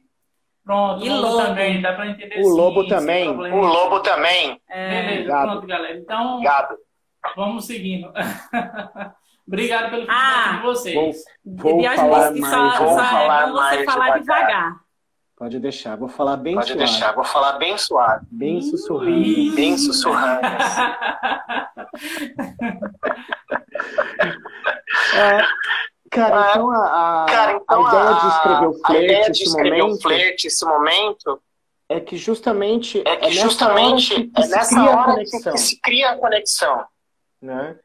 Pronto, 0.65 1.05
E 1.05 1.11
o 1.11 1.15
lobo 1.17 1.27
lobo? 1.35 1.47
também, 1.47 1.81
dá 1.83 1.93
pra 1.93 2.07
entender 2.07 2.39
O 2.41 2.45
sim, 2.45 2.57
lobo 2.57 2.87
também? 2.87 3.25
problema. 3.25 3.57
O 3.57 3.61
Lobo 3.67 4.01
também. 4.01 4.61
É, 4.71 4.89
Beleza, 4.89 5.13
Obrigado. 5.21 5.51
pronto, 5.51 5.67
galera. 5.67 5.97
Então, 5.99 6.33
Obrigado. 6.35 6.77
vamos 7.37 7.67
seguindo. 7.67 8.13
Obrigado 9.47 9.91
pelo 9.91 10.03
feedback 10.07 10.17
Ah, 10.25 10.53
de 10.57 10.63
vocês. 10.63 10.95
Vou, 10.95 11.13
vou 11.73 11.81
Diógenes 11.81 12.01
falar 12.01 12.31
mais. 12.37 12.75
só, 12.77 12.85
vou 12.85 12.95
só 12.95 13.03
é 13.03 13.07
falar 13.11 13.47
bom 13.47 13.53
você 13.55 13.85
falar 13.85 14.19
devagar. 14.19 14.21
devagar. 14.21 14.77
Pode 15.37 15.59
deixar, 15.59 15.97
vou 15.97 16.09
falar 16.09 16.37
bem 16.37 16.55
Pode 16.55 16.67
suave, 16.69 16.79
deixar, 16.79 17.13
vou 17.13 17.25
falar 17.25 17.53
bem 17.55 17.77
suave, 17.77 18.25
bem 18.31 18.61
sussurrando. 18.63 19.55
bem 19.57 19.77
sussurrando. 19.77 20.41
É, 25.15 25.43
cara, 26.13 26.37
Ah, 26.41 26.51
então 26.51 26.71
a, 26.71 27.23
a, 27.23 27.27
Cara, 27.27 27.53
então 27.55 27.87
a 27.87 27.89
ideia 27.89 28.15
de 28.15 28.29
escrever 28.29 28.67
o 28.67 28.71
a 28.83 28.87
flerte 28.87 29.31
esse 29.31 29.43
escrever 29.45 29.79
momento 29.83 30.03
flerte 30.03 30.47
esse 30.47 30.65
momento 30.65 31.43
é 31.89 32.01
que 32.01 32.17
justamente 32.17 33.03
é 33.05 33.17
que 33.17 33.27
nessa 33.27 33.41
justamente 33.43 34.15
hora 34.15 34.23
que, 34.23 34.29
que 34.31 34.41
é 34.41 34.45
se 34.45 34.51
nessa 34.51 34.75
cria 34.75 34.91
a 34.91 34.97
hora 34.97 35.07
que, 35.25 35.31
conexão, 35.31 35.53
que 35.53 35.59
se 35.59 35.81
cria 35.81 36.11
a 36.11 36.17
conexão. 36.17 36.85
né? 37.41 37.79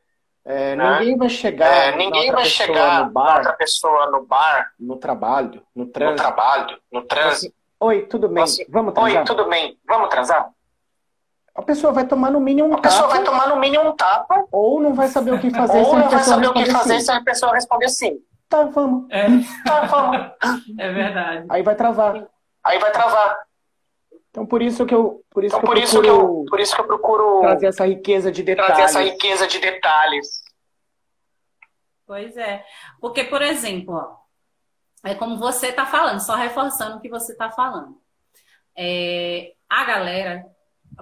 É, 0.46 0.76
Né? 0.78 1.00
Ninguém 1.00 1.18
vai 1.18 1.30
chegar, 1.30 1.68
É, 1.74 1.96
ninguém 1.98 2.32
vai 2.32 2.46
chegar 2.46 3.04
no 3.06 3.12
bar, 3.12 3.38
outra 3.38 3.54
pessoa 3.54 4.10
no 4.12 4.26
bar, 4.26 4.72
no 4.80 4.96
trabalho, 4.98 5.62
no 5.76 5.86
no 5.86 5.92
trânsito. 5.92 6.22
trabalho, 6.22 6.78
no 6.92 7.02
trânsito. 7.02 7.54
Oi, 7.80 8.02
tudo 8.08 8.30
bem? 8.30 8.44
Assim, 8.44 8.66
Vamos 8.70 8.94
Oi, 8.98 9.12
transar? 9.12 9.26
tudo 9.26 9.46
bem? 9.50 9.78
Vamos 9.86 10.10
transar? 10.10 10.50
A 11.58 11.62
pessoa 11.63 11.91
vai 11.91 12.06
tomar 12.06 12.30
no 12.30 12.39
mínimo 12.39 12.70
um 12.70 12.76
A 12.76 12.82
pessoa 12.82 13.08
tapa, 13.08 13.15
vai 13.15 13.24
tomar 13.24 13.48
no 13.50 13.60
mínimo 13.60 13.89
um 13.89 13.96
tapa, 13.96 14.46
ou 14.52 14.80
não 14.80 14.93
vai 14.93 15.08
saber 15.08 15.34
o 15.34 15.39
que 15.39 15.50
fazer 15.50 15.84
se 15.84 15.89
ou 15.89 15.96
a 15.96 16.00
não 16.00 16.10
vai 16.10 16.20
pessoa 16.20 16.36
saber 16.36 16.48
o 16.48 16.54
que 16.54 16.60
responder 16.60 16.80
fazer 16.80 17.00
sim. 17.00 17.06
se 17.06 17.12
a 17.12 17.24
pessoa 17.24 17.54
responder 17.54 17.89
sim. 17.89 18.20
Tá, 18.48 18.63
vamos. 18.65 19.10
É, 19.10 19.26
Tá, 19.65 19.86
vamos. 19.86 20.17
é 20.78 20.91
verdade. 20.91 21.48
Aí 21.50 21.63
vai 21.63 21.76
travar. 21.76 22.28
Aí 22.63 22.78
vai 22.78 22.91
travar. 22.91 23.39
Então 24.30 24.46
por 24.46 24.62
isso 24.62 24.86
que 24.86 24.93
eu, 24.93 25.24
por 25.32 25.43
isso 25.43 25.58
Então 25.58 25.62
que 25.62 25.65
eu 25.65 25.74
por 25.74 25.78
isso 25.82 26.00
que 26.00 26.08
procuro 26.08 26.41
eu, 26.43 26.46
por 26.48 26.60
isso 26.60 26.76
que 26.76 26.82
eu 26.82 26.86
procuro 26.86 27.39
trazer 27.41 27.65
essa 27.65 27.88
riqueza 27.88 28.32
de 28.32 28.43
trazer 28.43 28.62
detalhes. 28.62 28.86
essa 28.86 29.02
riqueza 29.02 29.48
de 29.48 29.58
detalhes. 29.60 30.43
Pois 32.06 32.38
é. 32.38 32.63
Porque, 33.02 33.24
por 33.24 33.41
exemplo, 33.41 33.96
ó, 33.96 34.15
é 35.04 35.15
como 35.15 35.38
você 35.38 35.70
está 35.70 35.88
falando, 35.88 36.20
só 36.20 36.36
reforçando 36.36 36.98
o 36.98 37.02
que 37.02 37.10
você 37.10 37.32
está 37.32 37.50
falando. 37.50 38.00
É, 38.78 39.54
a 39.67 39.84
galera, 39.84 40.46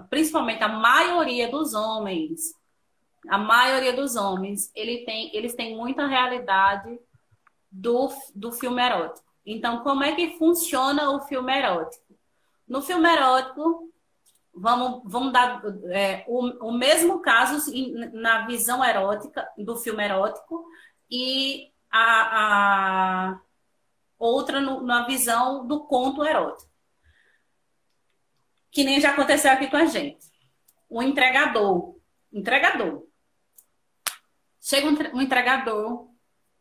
principalmente 0.09 0.63
a 0.63 0.67
maioria 0.67 1.49
dos 1.49 1.73
homens, 1.73 2.53
a 3.29 3.37
maioria 3.37 3.93
dos 3.93 4.15
homens, 4.15 4.71
ele 4.75 5.05
tem, 5.05 5.35
eles 5.35 5.55
têm 5.55 5.75
muita 5.75 6.05
realidade 6.05 6.99
do, 7.71 8.09
do 8.33 8.51
filme 8.51 8.81
erótico. 8.81 9.25
Então, 9.45 9.83
como 9.83 10.03
é 10.03 10.15
que 10.15 10.37
funciona 10.37 11.11
o 11.11 11.21
filme 11.21 11.55
erótico? 11.55 12.03
No 12.67 12.81
filme 12.81 13.07
erótico, 13.07 13.91
vamos, 14.53 15.01
vamos 15.05 15.33
dar 15.33 15.61
é, 15.91 16.23
o, 16.27 16.67
o 16.67 16.71
mesmo 16.71 17.19
caso 17.19 17.71
na 18.13 18.45
visão 18.45 18.83
erótica 18.83 19.47
do 19.57 19.75
filme 19.75 20.03
erótico 20.03 20.65
e 21.11 21.71
a, 21.91 23.29
a 23.31 23.39
outra 24.17 24.59
no- 24.59 24.81
na 24.81 25.05
visão 25.05 25.67
do 25.67 25.81
conto 25.85 26.23
erótico. 26.23 26.64
Que 28.75 28.83
nem 28.83 28.99
já 28.99 29.11
aconteceu 29.11 29.49
aqui 29.51 29.67
com 29.67 29.77
a 29.77 29.85
gente. 29.85 30.25
O 30.89 31.01
entregador. 31.01 31.95
Entregador. 32.31 33.05
Chega 34.59 34.87
um 34.87 34.91
entre- 34.91 35.11
um 35.13 35.21
entregador, 35.21 36.09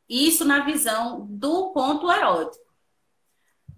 isso 0.09 0.45
na 0.45 0.61
visão 0.61 1.27
do 1.29 1.73
conto 1.73 2.13
erótico. 2.13 2.65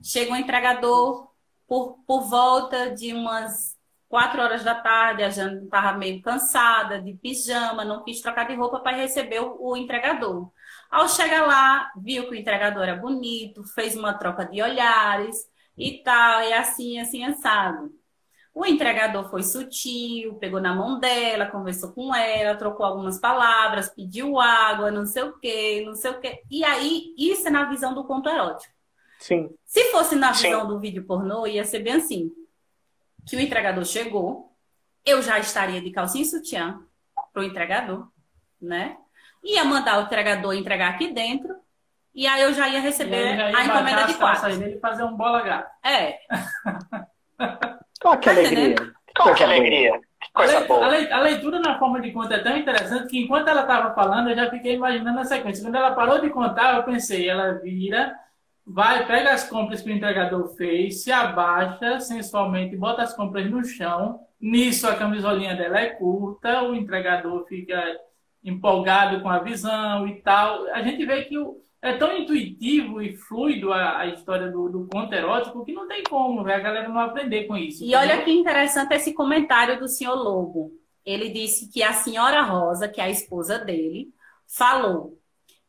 Chega 0.02 0.32
um 0.32 0.36
entregador 0.36 1.30
por, 1.66 1.98
por 2.06 2.28
volta 2.28 2.90
de 2.90 3.14
umas 3.14 3.74
quatro 4.06 4.42
horas 4.42 4.62
da 4.62 4.74
tarde, 4.74 5.22
a 5.22 5.30
Jane 5.30 5.64
estava 5.64 5.96
meio 5.96 6.20
cansada, 6.20 7.00
de 7.00 7.14
pijama, 7.14 7.84
não 7.84 8.04
quis 8.04 8.20
trocar 8.20 8.46
de 8.46 8.54
roupa 8.54 8.80
para 8.80 8.96
receber 8.98 9.40
o, 9.40 9.56
o 9.60 9.76
entregador. 9.76 10.50
Ao 10.90 11.08
chegar 11.08 11.46
lá, 11.46 11.90
viu 11.96 12.24
que 12.24 12.32
o 12.32 12.34
entregador 12.34 12.82
era 12.82 12.96
bonito, 12.96 13.64
fez 13.64 13.96
uma 13.96 14.12
troca 14.12 14.44
de 14.44 14.60
olhares 14.60 15.48
e 15.76 16.02
tal, 16.02 16.42
e 16.42 16.52
assim, 16.52 16.98
assim, 16.98 17.24
assado. 17.24 17.90
O 18.56 18.64
entregador 18.64 19.28
foi 19.28 19.42
sutil, 19.42 20.36
pegou 20.36 20.58
na 20.58 20.74
mão 20.74 20.98
dela, 20.98 21.44
conversou 21.44 21.92
com 21.92 22.14
ela, 22.14 22.56
trocou 22.56 22.86
algumas 22.86 23.18
palavras, 23.18 23.90
pediu 23.90 24.40
água, 24.40 24.90
não 24.90 25.04
sei 25.04 25.24
o 25.24 25.38
quê, 25.38 25.82
não 25.84 25.94
sei 25.94 26.10
o 26.12 26.18
quê. 26.18 26.42
E 26.50 26.64
aí, 26.64 27.14
isso 27.18 27.46
é 27.46 27.50
na 27.50 27.68
visão 27.68 27.92
do 27.92 28.02
conto 28.04 28.30
erótico. 28.30 28.72
Sim. 29.18 29.54
Se 29.62 29.92
fosse 29.92 30.16
na 30.16 30.32
Sim. 30.32 30.44
visão 30.44 30.66
do 30.66 30.80
vídeo 30.80 31.04
pornô, 31.04 31.46
ia 31.46 31.66
ser 31.66 31.80
bem 31.80 31.96
assim. 31.96 32.32
Que 33.26 33.36
o 33.36 33.40
entregador 33.40 33.84
chegou, 33.84 34.50
eu 35.04 35.20
já 35.20 35.38
estaria 35.38 35.82
de 35.82 35.90
calcinha 35.90 36.24
e 36.24 36.26
sutiã 36.26 36.80
pro 37.34 37.44
entregador, 37.44 38.08
né? 38.58 38.96
ia 39.44 39.66
mandar 39.66 39.98
o 39.98 40.04
entregador 40.04 40.54
entregar 40.54 40.94
aqui 40.94 41.12
dentro, 41.12 41.54
e 42.14 42.26
aí 42.26 42.40
eu 42.40 42.54
já 42.54 42.70
ia 42.70 42.80
receber 42.80 43.36
já 43.36 43.50
ia 43.50 43.58
a 43.58 43.64
encomenda 43.66 44.04
de 44.04 44.14
quatro. 44.14 44.48
Ele 44.48 44.80
fazer 44.80 45.04
um 45.04 45.14
bola 45.14 45.42
gato. 45.42 45.70
É. 45.84 46.20
Qual 48.00 48.18
que 48.18 48.28
é 48.28 48.32
alegria? 48.32 48.74
Qual 49.16 49.34
que 49.34 49.42
é 49.42 49.46
a 49.46 49.48
alegria? 49.48 50.00
Coisa 50.32 50.60
le, 50.60 51.12
a, 51.12 51.20
leitura 51.20 51.58
na 51.60 51.78
forma 51.78 52.00
de 52.00 52.12
conta 52.12 52.34
é 52.34 52.42
tão 52.42 52.56
interessante 52.56 53.08
que 53.08 53.18
enquanto 53.18 53.48
ela 53.48 53.62
estava 53.62 53.94
falando, 53.94 54.28
eu 54.28 54.36
já 54.36 54.50
fiquei 54.50 54.74
imaginando 54.74 55.18
a 55.20 55.24
sequência. 55.24 55.64
Quando 55.64 55.76
ela 55.76 55.94
parou 55.94 56.20
de 56.20 56.28
contar, 56.28 56.76
eu 56.76 56.82
pensei, 56.82 57.28
ela 57.28 57.54
vira, 57.54 58.14
vai, 58.66 59.06
pega 59.06 59.32
as 59.32 59.48
compras 59.48 59.80
que 59.80 59.88
o 59.88 59.92
entregador 59.92 60.48
fez, 60.56 61.02
se 61.02 61.10
abaixa 61.10 62.00
sensualmente, 62.00 62.76
bota 62.76 63.02
as 63.02 63.14
compras 63.14 63.50
no 63.50 63.64
chão. 63.64 64.20
Nisso 64.38 64.86
a 64.86 64.96
camisolinha 64.96 65.54
dela 65.54 65.80
é 65.80 65.86
curta, 65.86 66.62
o 66.64 66.74
entregador 66.74 67.46
fica 67.46 67.82
empolgado 68.44 69.22
com 69.22 69.30
a 69.30 69.38
visão 69.38 70.06
e 70.06 70.20
tal. 70.20 70.66
A 70.68 70.82
gente 70.82 71.04
vê 71.06 71.24
que 71.24 71.38
o, 71.38 71.62
é 71.86 71.96
tão 71.96 72.16
intuitivo 72.16 73.00
e 73.00 73.16
fluido 73.16 73.72
a, 73.72 73.98
a 73.98 74.06
história 74.06 74.50
do, 74.50 74.68
do, 74.68 74.86
conto 74.86 75.14
erótico 75.14 75.64
que 75.64 75.72
não 75.72 75.86
tem 75.86 76.02
como 76.02 76.40
a 76.40 76.58
galera 76.58 76.88
não 76.88 76.98
aprender 76.98 77.44
com 77.44 77.56
isso. 77.56 77.84
E 77.84 77.94
olha 77.94 78.22
que 78.22 78.30
interessante 78.30 78.94
esse 78.94 79.12
comentário 79.12 79.78
do 79.78 79.88
senhor 79.88 80.14
Lobo. 80.14 80.72
Ele 81.04 81.28
disse 81.28 81.70
que 81.70 81.82
a 81.82 81.92
senhora 81.92 82.42
Rosa, 82.42 82.88
que 82.88 83.00
é 83.00 83.04
a 83.04 83.10
esposa 83.10 83.58
dele, 83.58 84.08
falou: 84.46 85.18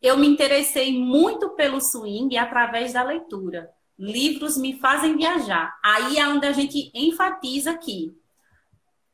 Eu 0.01 0.17
me 0.17 0.27
interessei 0.27 0.99
muito 0.99 1.51
pelo 1.51 1.79
swing 1.79 2.35
através 2.37 2.93
da 2.93 3.03
leitura. 3.03 3.69
Livros 3.97 4.57
me 4.57 4.79
fazem 4.79 5.15
viajar. 5.15 5.77
Aí 5.83 6.17
é 6.17 6.27
onde 6.27 6.45
a 6.45 6.51
gente 6.51 6.91
enfatiza 6.93 7.71
aqui. 7.71 8.15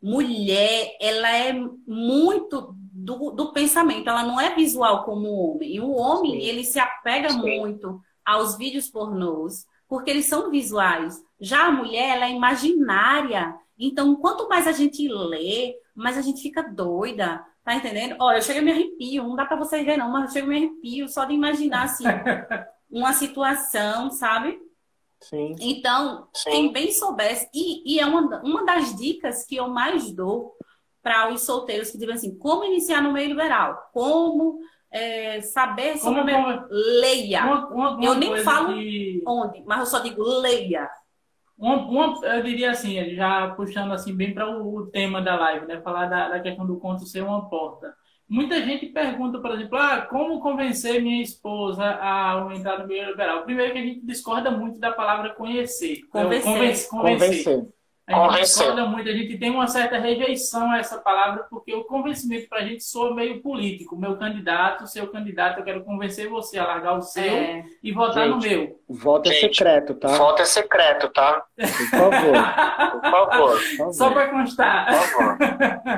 Mulher, 0.02 0.98
ela 1.00 1.30
é 1.30 1.54
muito 1.88 2.76
do, 2.94 3.32
do 3.32 3.52
pensamento, 3.52 4.10
ela 4.10 4.24
não 4.24 4.39
é 4.39 4.54
visual 4.54 5.04
como 5.04 5.28
o 5.28 5.52
homem. 5.52 5.76
E 5.76 5.80
o 5.80 5.92
homem, 5.92 6.39
Sim. 6.39 6.48
ele 6.48 6.63
se 6.63 6.80
apega 7.04 7.30
Sim. 7.30 7.60
muito 7.60 8.02
aos 8.26 8.58
vídeos 8.58 8.89
pornôs, 8.89 9.66
porque 9.88 10.10
eles 10.10 10.26
são 10.26 10.50
visuais. 10.50 11.22
Já 11.39 11.68
a 11.68 11.72
mulher, 11.72 12.16
ela 12.16 12.26
é 12.26 12.32
imaginária. 12.32 13.54
Então, 13.78 14.16
quanto 14.16 14.48
mais 14.48 14.66
a 14.66 14.72
gente 14.72 15.06
lê, 15.08 15.76
mais 15.94 16.18
a 16.18 16.22
gente 16.22 16.42
fica 16.42 16.63
doida. 16.63 17.46
Tá 17.63 17.76
entendendo? 17.76 18.16
Olha, 18.20 18.38
eu 18.38 18.42
chego 18.42 18.60
a 18.60 18.62
me 18.62 18.72
arrepio, 18.72 19.24
não 19.24 19.36
dá 19.36 19.46
para 19.46 19.58
vocês 19.58 19.86
ver 19.86 19.98
não, 19.98 20.12
mas 20.12 20.26
eu 20.26 20.32
chego 20.32 20.48
a 20.48 20.50
me 20.50 20.58
arrepio 20.58 21.08
só 21.08 21.26
de 21.26 21.34
imaginar 21.34 21.84
assim 21.84 22.04
uma 22.92 23.13
situação, 23.13 24.10
sabe? 24.10 24.60
Sim. 25.22 25.56
Então, 25.62 26.28
Sim. 26.34 26.50
quem 26.50 26.74
bem 26.74 26.92
soubesse, 26.92 27.50
e, 27.54 27.96
e 27.96 28.00
é 28.00 28.06
uma, 28.06 28.42
uma 28.42 28.66
das 28.66 28.94
dicas 28.98 29.46
que 29.46 29.56
eu 29.56 29.70
mais 29.70 30.12
dou 30.12 30.54
para 31.02 31.32
os 31.32 31.42
solteiros 31.42 31.89
que 31.89 31.98
dizem 31.98 32.13
assim, 32.13 32.38
como 32.38 32.66
iniciar 32.66 33.02
no 33.02 33.13
meio 33.13 33.30
liberal, 33.30 33.89
como 33.94 34.60
é, 34.93 35.41
saber 35.41 35.97
sobre 35.97 36.21
como, 36.21 36.21
o 36.21 36.45
meio... 36.45 36.67
leia. 36.69 37.43
Uma, 37.43 37.67
uma, 37.67 38.06
eu 38.06 38.13
nem 38.13 38.38
falo 38.38 38.75
que... 38.75 39.23
onde, 39.25 39.63
mas 39.65 39.79
eu 39.79 39.86
só 39.88 39.99
digo 39.99 40.21
leia. 40.23 40.88
Uma, 41.58 41.77
uma, 41.77 42.25
eu 42.27 42.43
diria 42.43 42.69
assim, 42.71 43.15
já 43.15 43.49
puxando 43.56 43.91
assim 43.91 44.15
bem 44.15 44.34
para 44.34 44.47
o, 44.47 44.86
tema 44.88 45.19
da 45.19 45.36
live, 45.36 45.65
né? 45.65 45.82
Falar 45.82 46.06
da, 46.06 46.29
da, 46.29 46.39
questão 46.39 46.67
do 46.67 46.77
conto 46.77 47.08
ser 47.08 47.23
uma 47.23 47.49
porta. 47.49 47.93
Muita 48.29 48.62
gente 48.62 48.86
pergunta, 48.88 49.39
por 49.39 49.51
exemplo, 49.51 49.77
ah, 49.77 50.01
como 50.01 50.39
convencer 50.39 51.01
minha 51.01 51.21
esposa 51.21 51.84
a 51.84 52.47
entrar 52.56 52.79
no 52.79 52.88
meio 52.88 53.10
liberal? 53.10 53.43
Primeiro 53.43 53.73
que 53.73 53.79
a 53.79 53.82
gente 53.82 54.06
discorda 54.06 54.51
muito 54.51 54.79
da 54.79 54.91
palavra 54.91 55.34
conhecer. 55.34 56.01
Convencer. 56.10 56.43
Convencer. 56.43 56.89
convencer. 56.89 57.67
A 58.06 58.38
gente 58.38 58.54
concorda 58.54 58.86
muito, 58.86 59.10
a 59.10 59.13
gente 59.13 59.38
tem 59.38 59.50
uma 59.50 59.66
certa 59.66 59.98
rejeição 59.98 60.70
a 60.70 60.78
essa 60.78 60.98
palavra, 60.98 61.46
porque 61.50 61.74
o 61.74 61.86
convencimento 61.86 62.50
para 62.50 62.60
a 62.60 62.66
gente 62.66 62.84
soa 62.84 63.16
meio 63.16 63.42
político. 63.42 63.96
Meu 63.96 64.18
candidato, 64.18 64.86
seu 64.88 65.08
candidato, 65.08 65.60
eu 65.60 65.63
quero 65.63 65.86
convencer 65.86 66.28
você 66.28 66.60
a 66.60 66.68
largar 66.68 66.98
o 66.98 67.02
seu 67.02 67.24
é. 67.24 67.66
e 67.82 67.94
votar 67.94 68.28
gente, 68.28 68.36
no 68.36 68.42
meu. 68.42 68.80
Voto 68.89 69.30
é 69.30 69.34
secreto, 69.36 69.96
tá? 69.96 70.10
Voto 70.10 70.42
é 70.42 70.46
secreto, 70.46 71.08
tá? 71.13 71.46
Por 71.56 71.89
favor. 71.89 72.92
Por 72.92 73.02
favor. 73.02 73.60
Por 73.60 73.78
favor. 73.78 73.94
Só 73.94 74.12
para 74.12 74.28
constar. 74.32 74.86
Por 74.88 75.08
favor. 75.08 75.38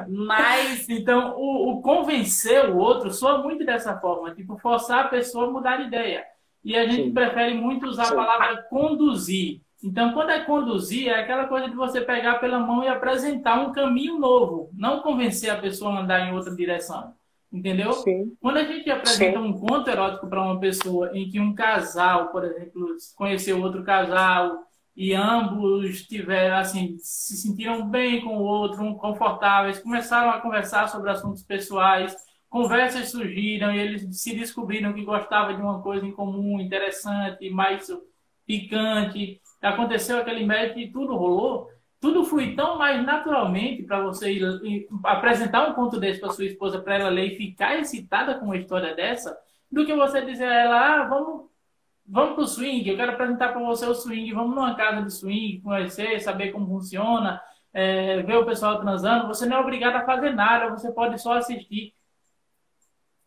Mas, 0.08 0.88
então, 0.88 1.34
o, 1.36 1.72
o, 1.72 1.82
convencer 1.82 2.70
o 2.70 2.78
outro 2.78 3.12
soa 3.12 3.40
muito 3.40 3.66
dessa 3.66 4.00
forma, 4.00 4.34
tipo, 4.36 4.60
forçar 4.60 5.06
a 5.06 5.08
pessoa 5.08 5.48
a 5.48 5.52
mudar 5.52 5.78
de 5.78 5.88
ideia. 5.88 6.24
E 6.64 6.78
a 6.78 6.86
gente 6.86 7.06
Sim. 7.06 7.14
prefere 7.14 7.56
muito 7.56 7.88
usar 7.88 8.06
Sim. 8.06 8.14
a 8.14 8.16
palavra 8.16 8.64
conduzir. 8.70 9.65
Então, 9.86 10.14
quando 10.14 10.32
é 10.32 10.44
conduzir, 10.44 11.10
é 11.10 11.20
aquela 11.20 11.46
coisa 11.46 11.70
de 11.70 11.76
você 11.76 12.02
pegar 12.02 12.40
pela 12.40 12.58
mão 12.60 12.84
e 12.84 12.88
apresentar 12.88 13.60
um 13.60 13.72
caminho 13.72 14.18
novo, 14.18 14.72
não 14.74 15.02
convencer 15.02 15.52
a 15.52 15.62
pessoa 15.62 15.94
a 15.94 16.02
andar 16.02 16.28
em 16.28 16.34
outra 16.34 16.56
direção. 16.56 17.14
Entendeu? 17.54 17.94
Sim. 17.94 18.36
Quando 18.42 18.58
a 18.58 18.64
gente 18.64 18.90
apresenta 18.90 19.40
Sim. 19.40 19.46
um 19.46 19.54
conto 19.54 19.88
erótico 19.88 20.28
para 20.28 20.42
uma 20.42 20.60
pessoa 20.60 21.16
em 21.16 21.30
que 21.30 21.40
um 21.40 21.54
casal, 21.54 22.30
por 22.30 22.44
exemplo, 22.44 22.98
conheceu 23.16 23.62
outro 23.62 23.84
casal 23.84 24.58
e 24.96 25.14
ambos 25.14 26.02
tiveram 26.08 26.58
assim, 26.58 26.98
se 26.98 27.38
sentiram 27.38 27.88
bem 27.88 28.22
com 28.22 28.38
o 28.38 28.44
outro, 28.44 28.96
confortáveis, 28.96 29.80
começaram 29.80 30.32
a 30.32 30.42
conversar 30.42 30.90
sobre 30.90 31.12
assuntos 31.12 31.44
pessoais, 31.44 32.16
conversas 32.50 33.12
surgiram 33.12 33.72
e 33.72 33.80
eles 33.80 34.20
se 34.20 34.36
descobriram 34.36 34.94
que 34.94 35.06
gostavam 35.06 35.56
de 35.56 35.62
uma 35.62 35.82
coisa 35.82 36.06
em 36.06 36.12
comum, 36.12 36.60
interessante, 36.60 37.50
mais 37.52 37.88
picante, 38.46 39.40
aconteceu 39.66 40.18
aquele 40.18 40.46
médico 40.46 40.80
e 40.80 40.92
tudo 40.92 41.16
rolou, 41.16 41.70
tudo 42.00 42.24
foi 42.24 42.56
tão 42.56 42.78
mais 42.78 43.04
naturalmente 43.04 43.84
para 43.84 44.02
você 44.02 44.32
ir, 44.32 44.88
apresentar 45.04 45.68
um 45.68 45.74
conto 45.74 46.00
desse 46.00 46.20
para 46.20 46.32
sua 46.32 46.46
esposa, 46.46 46.80
para 46.80 46.96
ela 46.96 47.10
ler 47.10 47.34
e 47.34 47.38
ficar 47.38 47.78
excitada 47.80 48.36
com 48.36 48.46
uma 48.46 48.58
história 48.58 48.96
dessa, 48.96 49.38
do 49.72 49.86
que 49.86 49.96
você 49.96 50.22
dizer 50.22 50.46
a 50.46 50.54
ela, 50.54 50.80
ah, 50.80 51.08
vamos, 51.08 51.46
vamos 52.06 52.36
pro 52.36 52.48
swing, 52.48 52.88
eu 52.88 52.96
quero 52.96 53.14
apresentar 53.14 53.50
para 53.54 53.64
você 53.64 53.86
o 53.86 53.96
swing, 53.96 54.32
vamos 54.34 54.56
numa 54.56 54.76
casa 54.76 55.02
de 55.02 55.12
swing, 55.12 55.62
conhecer, 55.62 56.20
saber 56.20 56.52
como 56.52 56.68
funciona, 56.68 57.42
é, 57.74 58.22
ver 58.22 58.38
o 58.38 58.46
pessoal 58.46 58.80
transando. 58.80 59.28
Você 59.28 59.46
não 59.46 59.58
é 59.58 59.60
obrigado 59.60 59.96
a 59.96 60.06
fazer 60.06 60.32
nada, 60.32 60.70
você 60.70 60.92
pode 60.92 61.20
só 61.20 61.34
assistir 61.34 61.94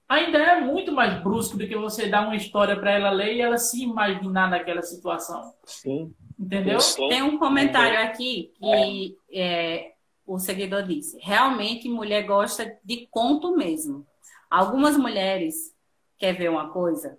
ainda 0.09 0.39
é 0.39 0.61
muito 0.61 0.91
mais 0.91 1.23
brusco 1.23 1.59
do 1.59 1.69
que 1.69 1.77
você 1.77 2.09
dar 2.09 2.23
uma 2.23 2.35
história 2.35 2.79
para 2.79 2.93
ela 2.93 3.11
ler 3.11 3.37
e 3.37 3.41
ela 3.41 3.59
se 3.59 3.83
imaginar 3.83 4.49
naquela 4.49 4.83
situação. 4.83 5.53
Sim. 5.65 6.15
Entendeu? 6.39 6.79
Tem 7.09 7.23
um 7.23 7.39
comentário 7.39 8.01
aqui 8.01 8.53
que 8.59 9.17
é, 9.33 9.93
o 10.27 10.39
seguidor 10.39 10.85
disse: 10.85 11.19
realmente 11.21 11.89
mulher 11.89 12.23
gosta 12.23 12.79
de 12.85 13.09
conto 13.11 13.57
mesmo. 13.57 14.07
Algumas 14.49 14.97
mulheres 14.97 15.75
quer 16.17 16.33
ver 16.33 16.49
uma 16.49 16.71
coisa? 16.71 17.19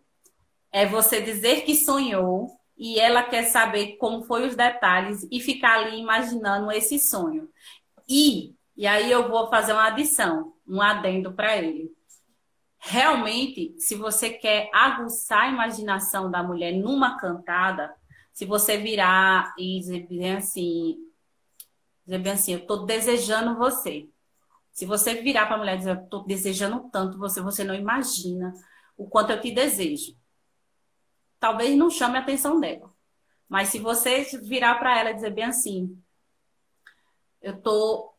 É 0.72 0.86
você 0.86 1.22
dizer 1.22 1.62
que 1.62 1.76
sonhou 1.76 2.50
e 2.78 3.00
ela 3.00 3.24
quer 3.24 3.44
saber 3.44 3.98
como 3.98 4.24
foi 4.24 4.48
os 4.48 4.56
detalhes 4.56 5.28
e 5.30 5.40
ficar 5.40 5.80
ali 5.80 6.00
imaginando 6.00 6.72
esse 6.72 6.98
sonho. 6.98 7.50
E 8.08 8.56
e 8.78 8.88
aí 8.88 9.12
eu 9.12 9.28
vou 9.28 9.50
fazer 9.50 9.74
uma 9.74 9.88
adição, 9.88 10.54
um 10.66 10.82
adendo 10.82 11.34
para 11.34 11.58
ele 11.58 11.92
realmente, 12.80 13.76
se 13.78 13.94
você 13.94 14.30
quer 14.30 14.70
aguçar 14.74 15.44
a 15.44 15.50
imaginação 15.50 16.32
da 16.32 16.42
mulher 16.42 16.72
numa 16.72 17.20
cantada, 17.20 17.94
se 18.40 18.46
você 18.46 18.78
virar 18.78 19.54
e 19.58 19.78
dizer 19.82 20.08
bem 20.08 20.38
assim, 20.38 20.98
dizer 22.06 22.20
bem 22.20 22.32
assim, 22.32 22.54
eu 22.54 22.60
estou 22.60 22.86
desejando 22.86 23.58
você. 23.58 24.08
Se 24.72 24.86
você 24.86 25.16
virar 25.16 25.46
para 25.48 25.56
a 25.56 25.58
mulher 25.58 25.76
e 25.76 25.78
dizer, 25.80 25.98
eu 25.98 26.04
estou 26.06 26.24
desejando 26.26 26.90
tanto 26.90 27.18
você, 27.18 27.42
você 27.42 27.66
não 27.66 27.76
imagina 27.76 28.54
o 28.96 29.10
quanto 29.10 29.34
eu 29.34 29.42
te 29.42 29.52
desejo. 29.52 30.16
Talvez 31.38 31.78
não 31.78 31.90
chame 31.90 32.16
a 32.16 32.22
atenção 32.22 32.62
dela. 32.62 32.90
Mas 33.50 33.68
se 33.68 33.80
você 33.80 34.24
virar 34.42 34.76
para 34.76 34.98
ela 34.98 35.12
e 35.12 35.16
dizer 35.16 35.32
bem 35.32 35.44
assim, 35.44 36.02
eu 37.42 37.62
tô 37.62 38.14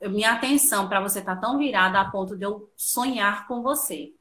minha 0.00 0.32
atenção 0.32 0.88
para 0.88 1.02
você 1.02 1.20
tá 1.20 1.36
tão 1.36 1.58
virada 1.58 2.00
a 2.00 2.10
ponto 2.10 2.34
de 2.34 2.46
eu 2.46 2.72
sonhar 2.78 3.46
com 3.46 3.60
você. 3.60 4.14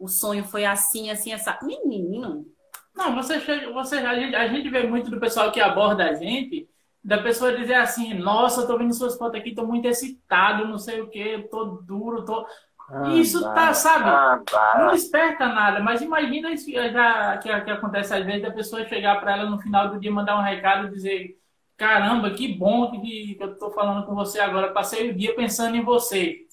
O 0.00 0.08
sonho 0.08 0.42
foi 0.42 0.64
assim, 0.64 1.10
assim, 1.10 1.32
essa. 1.32 1.60
Menino. 1.62 2.55
Não, 2.96 3.14
você, 3.14 3.38
você 3.72 3.96
a, 3.98 4.14
gente, 4.14 4.34
a 4.34 4.48
gente 4.48 4.68
vê 4.70 4.82
muito 4.84 5.10
do 5.10 5.20
pessoal 5.20 5.52
que 5.52 5.60
aborda 5.60 6.04
a 6.04 6.14
gente, 6.14 6.68
da 7.04 7.18
pessoa 7.18 7.56
dizer 7.56 7.74
assim, 7.74 8.14
nossa, 8.14 8.62
eu 8.62 8.66
tô 8.66 8.78
vendo 8.78 8.94
suas 8.94 9.16
fotos 9.16 9.38
aqui, 9.38 9.54
tô 9.54 9.66
muito 9.66 9.86
excitado, 9.86 10.66
não 10.66 10.78
sei 10.78 11.00
o 11.00 11.08
que, 11.08 11.46
tô 11.50 11.64
duro, 11.82 12.24
tô. 12.24 12.46
Ah, 12.88 13.08
isso 13.14 13.42
tá, 13.52 13.74
sabe? 13.74 14.08
Ah, 14.08 14.78
não 14.78 14.92
desperta 14.92 15.46
nada, 15.46 15.80
mas 15.80 16.00
imagina 16.00 16.50
isso 16.52 16.70
já, 16.70 17.36
que, 17.38 17.60
que 17.60 17.70
acontece 17.70 18.14
às 18.14 18.24
vezes, 18.24 18.44
a 18.44 18.52
pessoa 18.52 18.86
chegar 18.86 19.20
para 19.20 19.32
ela 19.36 19.50
no 19.50 19.58
final 19.58 19.90
do 19.90 20.00
dia, 20.00 20.10
mandar 20.10 20.38
um 20.38 20.42
recado 20.42 20.86
e 20.86 20.90
dizer 20.90 21.36
caramba, 21.76 22.30
que 22.30 22.48
bom 22.48 22.90
que, 22.90 23.34
que 23.34 23.42
eu 23.42 23.52
estou 23.52 23.70
falando 23.70 24.06
com 24.06 24.14
você 24.14 24.40
agora. 24.40 24.72
Passei 24.72 25.10
o 25.10 25.14
dia 25.14 25.34
pensando 25.34 25.76
em 25.76 25.84
você. 25.84 26.46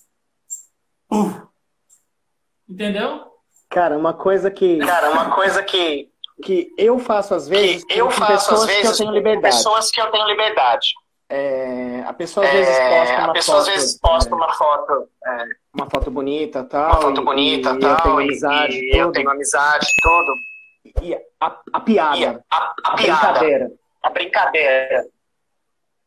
Entendeu? 2.67 3.31
Cara, 3.69 3.97
uma 3.97 4.13
coisa 4.13 4.51
que. 4.51 4.79
Cara, 4.79 5.11
uma 5.11 5.31
coisa 5.31 5.63
que. 5.63 6.11
Que 6.41 6.73
eu 6.77 6.97
faço 6.99 7.35
às 7.35 7.47
vezes. 7.47 7.85
Que 7.85 7.99
eu 7.99 8.09
faço 8.09 8.53
às 8.53 8.65
vezes. 8.65 8.81
Que 8.81 8.87
eu 8.87 8.97
tenho 8.97 9.11
liberdade. 9.11 9.55
Pessoas 9.55 9.91
que 9.91 10.01
eu 10.01 10.11
tenho 10.11 10.27
liberdade. 10.27 10.93
É, 11.29 12.03
a 12.05 12.13
pessoa 12.13 12.45
às 12.45 12.51
vezes 12.51 12.75
é, 12.75 12.99
posta 12.99 13.17
uma 13.17 13.29
a 13.29 13.33
pessoa 13.33 13.57
foto. 13.57 13.69
às 13.69 13.75
vezes 13.75 13.99
posta 13.99 14.29
é, 14.29 14.33
uma 14.35 14.53
foto. 14.53 15.09
É, 15.25 15.45
uma 15.73 15.89
foto 15.89 16.11
bonita 16.11 16.63
tal. 16.63 16.91
Uma 16.91 17.01
foto 17.01 17.21
bonita 17.23 17.71
e, 17.71 17.79
tal. 17.79 17.91
Eu 17.91 18.01
tenho 18.01 18.19
amizade, 18.19 18.73
e, 18.73 18.91
tudo. 18.91 18.99
eu 18.99 19.11
tenho 19.11 19.29
amizade, 19.29 19.87
tudo. 20.01 20.35
E 21.01 21.15
a, 21.39 21.57
a 21.73 21.79
piada. 21.79 22.17
E 22.17 22.25
a, 22.25 22.39
a, 22.51 22.57
a, 22.57 22.73
a 22.83 22.95
piada. 22.95 23.21
brincadeira. 23.21 23.71
A 24.03 24.09
brincadeira. 24.09 25.05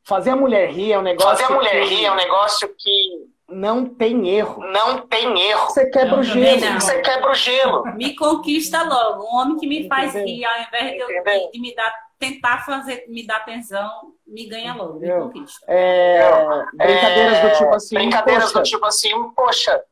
Fazer 0.05 0.31
a 0.31 0.37
mulher 0.37 0.71
rir 0.71 0.93
é 0.93 0.99
um 0.99 1.03
negócio. 1.03 1.31
Fazer 1.31 1.53
a 1.53 1.57
mulher 1.57 1.83
que 1.83 1.95
rir 1.95 2.05
é 2.05 2.13
um 2.13 2.17
negócio 2.17 2.69
que 2.79 3.26
não 3.49 3.87
tem 3.87 4.29
erro. 4.29 4.61
não 4.73 4.99
tem 5.07 5.41
erro. 5.51 5.67
Você 5.67 5.89
quebra 5.91 6.17
Eu 6.17 6.21
o 6.21 6.23
gelo. 6.23 6.61
não. 6.61 6.81
Você 6.81 7.01
quebra 7.01 7.31
o 7.31 7.35
gelo. 7.35 7.85
Me 7.95 8.15
conquista 8.17 8.83
logo. 8.83 9.25
Um 9.25 9.37
homem 9.37 9.57
que 9.57 9.67
me 9.67 9.89
faz 9.89 10.11
Entendeu? 10.15 10.35
rir, 10.35 10.45
ao 10.45 10.63
invés 10.63 10.93
de, 10.93 10.99
eu, 10.99 11.51
de 11.53 11.61
me 11.61 11.75
dar, 11.75 11.95
tentar 12.19 12.65
fazer, 12.65 13.05
me 13.09 13.27
dar 13.27 13.37
atenção, 13.37 13.89
me 14.27 14.47
ganha 14.49 14.75
logo, 14.75 14.99
me 14.99 15.09
conquista. 15.13 15.65
É, 15.69 16.29
brincadeiras 16.75 17.41
do 17.41 17.59
tipo 17.59 17.75
assim. 17.75 17.95
Brincadeiras 17.95 18.45
poxa, 18.53 18.59
do 18.59 18.63
tipo 18.65 18.87
assim, 18.87 19.31
poxa, 19.35 19.83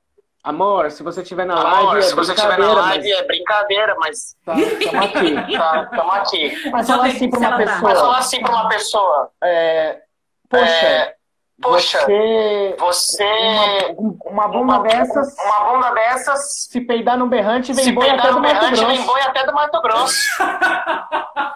Amor, 0.45 0.91
se 0.91 1.03
você 1.03 1.23
estiver 1.23 1.47
na 1.47 1.55
live, 1.55 1.79
amor, 1.87 1.97
é 1.97 2.03
se 2.03 2.15
você 2.15 2.35
estiver 2.35 2.59
na 2.59 2.75
live 2.75 3.11
é 3.11 3.23
brincadeira, 3.23 3.97
mas 3.99 4.37
mas 4.45 4.79
tá, 4.79 4.91
tamo 4.91 5.03
aqui. 5.03 5.35
tá, 5.57 5.87
tamo 5.87 6.13
aqui. 6.13 6.71
Mas 6.71 6.87
falar 6.87 7.07
assim 7.07 7.31
pra 7.31 7.39
Se 7.39 7.47
uma 7.47 7.51
tá. 7.51 7.65
Mas 7.65 7.71
pessoa, 7.73 7.95
falar 7.95 8.19
assim 8.19 8.41
pra 8.43 8.53
uma 8.53 8.69
pessoa, 8.69 9.31
é, 9.43 10.03
poxa, 10.51 10.67
é, 10.67 11.15
poxa, 11.63 11.99
você, 12.01 12.77
você, 12.79 13.95
uma, 13.97 14.17
uma 14.27 14.49
bunda 14.49 14.79
dessas, 14.81 15.35
uma 15.45 15.73
bunda 15.73 15.91
dessas, 15.95 16.67
se 16.69 16.81
peidar 16.81 17.17
no 17.17 17.27
berrante, 17.27 17.73
vem 17.73 17.85
se 17.85 17.93
boi 17.93 18.05
até 18.09 18.15
peidar 18.23 18.33
do 18.33 18.41
no 18.41 18.49
Mato 18.49 18.61
berrante, 18.61 18.85
vem 18.85 18.95
Grosso. 18.97 19.07
boi 19.13 19.21
até 19.23 19.47
do 19.47 19.55
Mato 19.55 19.83
Grosso. 19.83 20.43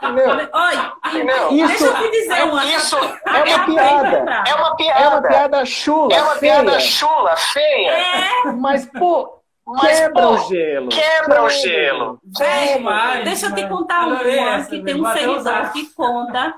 Entendeu? 0.03 0.49
Olha, 0.53 0.92
Entendeu? 1.07 1.49
Isso- 1.53 1.66
deixa 1.68 1.84
eu 1.84 1.94
te 1.96 2.11
dizer 2.11 2.42
uma 2.44 2.64
Isso 2.64 2.96
É 2.96 3.01
uma 3.01 3.40
Acabei 3.40 3.55
de 3.59 3.64
piada. 3.66 4.16
é 4.16 4.20
uma 4.22 4.42
É 4.46 4.55
uma 4.55 4.76
piada. 4.76 5.28
piada 5.28 5.64
chula, 5.66 6.14
É 6.14 6.22
uma 6.22 6.34
feia, 6.36 6.55
piada 6.62 6.80
chula, 6.80 7.36
feia, 7.36 7.90
É, 7.90 8.53
mas, 8.53 8.86
pô, 8.86 9.38
mas, 9.75 9.99
quebra 10.01 10.23
pô, 10.23 10.35
o 10.35 10.39
gelo. 10.49 10.89
quebra 10.89 11.43
o 11.45 11.49
gelo. 11.51 12.21
Véi, 12.39 12.79
Demais, 12.79 13.25
deixa 13.25 13.47
eu 13.47 13.55
te 13.55 13.66
contar 13.69 14.07
essa, 14.27 14.71
que 14.71 14.83
tem 14.83 14.95
um 15.01 15.05
seguidor 15.12 15.73
que 15.73 15.95
conta. 15.95 16.55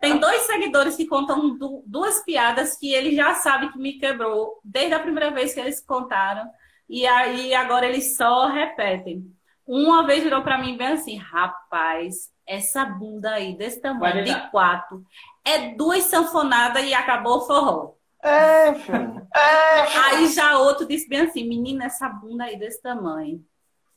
Tem 0.00 0.18
dois 0.18 0.42
seguidores 0.42 0.96
que 0.96 1.06
contam 1.06 1.56
du- 1.56 1.82
duas 1.86 2.22
piadas 2.24 2.76
que 2.76 2.92
ele 2.92 3.14
já 3.14 3.34
sabe 3.34 3.70
que 3.70 3.78
me 3.78 3.94
quebrou 3.98 4.58
desde 4.64 4.94
a 4.94 4.98
primeira 5.00 5.30
vez 5.30 5.54
que 5.54 5.60
eles 5.60 5.80
contaram. 5.80 6.48
E 6.88 7.06
aí 7.06 7.54
agora 7.54 7.86
eles 7.86 8.16
só 8.16 8.46
repetem. 8.48 9.24
Uma 9.66 10.04
vez 10.04 10.24
virou 10.24 10.42
pra 10.42 10.58
mim 10.58 10.76
bem 10.76 10.88
assim, 10.88 11.16
rapaz, 11.16 12.30
essa 12.44 12.84
bunda 12.84 13.30
aí 13.34 13.56
desse 13.56 13.80
tamanho, 13.80 14.24
de 14.24 14.50
quatro, 14.50 15.04
é 15.44 15.68
duas 15.76 16.02
sanfonadas 16.04 16.82
e 16.84 16.92
acabou 16.92 17.36
o 17.38 17.40
forró. 17.46 17.92
É, 18.22 18.74
filho. 18.74 19.26
É, 19.34 19.98
Aí 20.14 20.26
já 20.28 20.58
outro 20.58 20.86
disse 20.86 21.08
bem 21.08 21.22
assim, 21.22 21.48
menina, 21.48 21.86
essa 21.86 22.08
bunda 22.08 22.44
aí 22.44 22.58
desse 22.58 22.80
tamanho. 22.82 23.40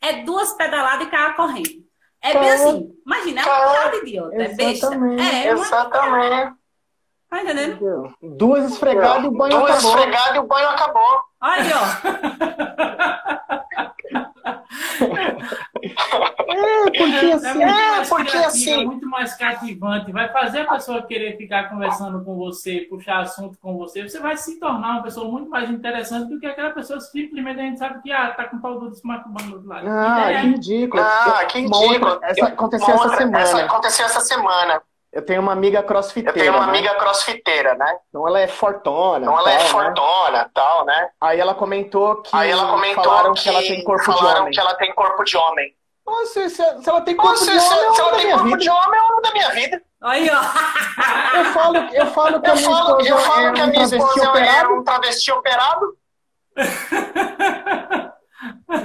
É 0.01 0.23
duas 0.23 0.53
pedaladas 0.53 1.07
e 1.07 1.09
cai 1.09 1.35
correndo. 1.35 1.83
É 2.21 2.33
bem 2.39 2.47
Tá. 2.49 2.53
assim, 2.55 2.93
imagina, 3.05 3.41
é 3.41 3.45
uma 3.45 3.53
Tá. 3.53 3.71
piada 3.71 3.95
idiota, 3.97 4.35
é 4.35 4.47
besta. 4.49 4.63
Exatamente. 4.87 5.21
É, 5.21 5.47
é 5.47 5.55
uma, 5.55 5.63
exatamente. 5.65 6.55
tá 7.29 7.41
entendendo? 7.43 8.15
Duas 8.21 8.71
esfregadas 8.71 9.23
e 9.23 9.27
o 9.27 9.31
banho 9.31 9.57
Duas 9.59 9.71
acabou. 9.71 9.89
esfregadas 9.97 10.35
e 10.35 10.39
o 10.39 10.43
banho 10.47 10.69
acabou. 10.69 11.21
Olha, 11.41 11.73
ó, 11.77 11.83
É, 16.49 16.85
porque 16.85 17.31
assim. 17.31 17.55
muito 17.65 17.65
mais 17.91 18.09
porque 18.09 18.31
criativo, 18.31 18.47
assim- 18.47 18.81
é 18.81 18.85
muito 18.85 19.07
mais 19.09 19.33
cativante. 19.35 20.11
Vai 20.11 20.31
fazer 20.31 20.61
a 20.61 20.65
pessoa 20.73 21.01
querer 21.03 21.37
ficar 21.37 21.69
conversando 21.69 22.23
com 22.23 22.35
você, 22.35 22.81
puxar 22.89 23.19
assunto 23.21 23.57
com 23.61 23.77
você. 23.77 24.07
Você 24.07 24.19
vai 24.19 24.35
se 24.37 24.59
tornar 24.59 24.93
uma 24.93 25.03
pessoa 25.03 25.29
muito 25.29 25.49
mais 25.49 25.69
interessante 25.69 26.29
do 26.29 26.39
que 26.39 26.45
aquela 26.45 26.71
pessoa 26.71 26.99
que 26.99 27.05
simplesmente 27.05 27.59
a 27.59 27.63
gente 27.63 27.79
sabe 27.79 28.01
que 28.01 28.11
ah, 28.11 28.31
tá 28.31 28.45
com 28.45 28.57
o 28.57 28.61
pau 28.61 28.79
do 28.79 28.89
desmacubando 28.89 29.49
do 29.49 29.53
outro 29.55 29.69
lado. 29.69 29.87
Ah, 29.89 30.31
É. 30.31 30.41
que 30.41 30.47
ridículo. 30.47 31.03
Ah, 31.03 31.45
que 31.47 31.59
ridículo. 31.59 32.19
essa 32.23 32.39
Eu- 32.41 32.47
aconteceu 32.47 32.93
essa 32.95 33.15
semana. 33.15 33.39
Essa 33.39 33.57
aconteceu 33.63 34.05
essa 34.05 34.19
semana. 34.21 34.81
Eu 35.13 35.23
tenho 35.23 35.41
uma 35.41 35.51
amiga 35.53 35.79
Eu 35.79 35.83
crossfiteira. 35.83 36.33
tenho 36.39 36.51
uma 36.53 36.65
né? 36.65 36.69
amiga 36.79 36.95
crossfiteira, 36.95 37.75
né? 37.75 37.97
Então 38.09 38.27
ela 38.27 38.39
é 38.39 38.47
fortona. 38.47 39.19
Então 39.25 39.37
ela 39.39 39.51
é 39.51 39.57
tal, 39.57 39.63
né? 39.63 39.69
fortona 39.69 40.51
tal, 40.53 40.85
né? 40.85 41.09
Aí 41.21 41.39
ela 41.39 41.53
comentou 41.53 42.21
que 42.23 42.31
Aí 42.35 42.49
ela 42.49 42.67
comentou 42.71 43.03
falaram 43.03 43.33
que, 43.35 43.43
que 43.43 43.49
ela 43.49 43.61
tem 43.61 43.83
corpo 43.83 44.11
de 44.11 44.17
falaram 44.17 44.41
homem. 44.41 44.53
que 44.53 44.59
ela 44.59 44.73
tem 44.75 44.93
corpo 44.95 45.23
de 45.23 45.37
homem. 45.37 45.75
Nossa, 46.05 46.49
se, 46.49 46.49
se 46.49 46.89
ela 46.89 46.99
tem 47.01 47.15
corpo 47.15 47.31
Nossa, 47.31 47.45
de 47.51 47.59
se, 47.59 47.73
homem, 47.73 47.93
se 47.93 48.01
é 48.01 48.03
o 48.03 48.07
ela 48.07 48.15
tem 48.17 48.25
minha 48.25 48.37
corpo 48.37 48.49
vida. 48.49 48.57
de 48.57 48.69
homem, 48.69 48.99
é 48.99 49.03
o 49.17 49.21
da 49.21 49.31
minha 49.31 49.49
vida. 49.51 49.81
olha, 50.01 50.33
ó. 50.33 50.43
Eu 51.37 51.45
falo, 51.45 51.77
eu 51.93 52.05
falo 52.07 52.41
que 52.41 52.49
a 52.49 52.53
Eu 52.53 52.55
minha 52.57 52.69
falo, 52.69 52.99
esposa 53.01 53.09
eu 53.09 53.17
falo 53.19 53.47
é 53.47 53.51
que 53.53 53.61
a 53.61 53.63
um 53.63 53.67
minha 53.67 53.87
travesti 53.87 53.95
esposa 53.97 54.25
é 54.25 54.29
operado, 54.29 54.73
um 54.73 54.83
travesti 54.83 55.31
operado, 55.31 55.97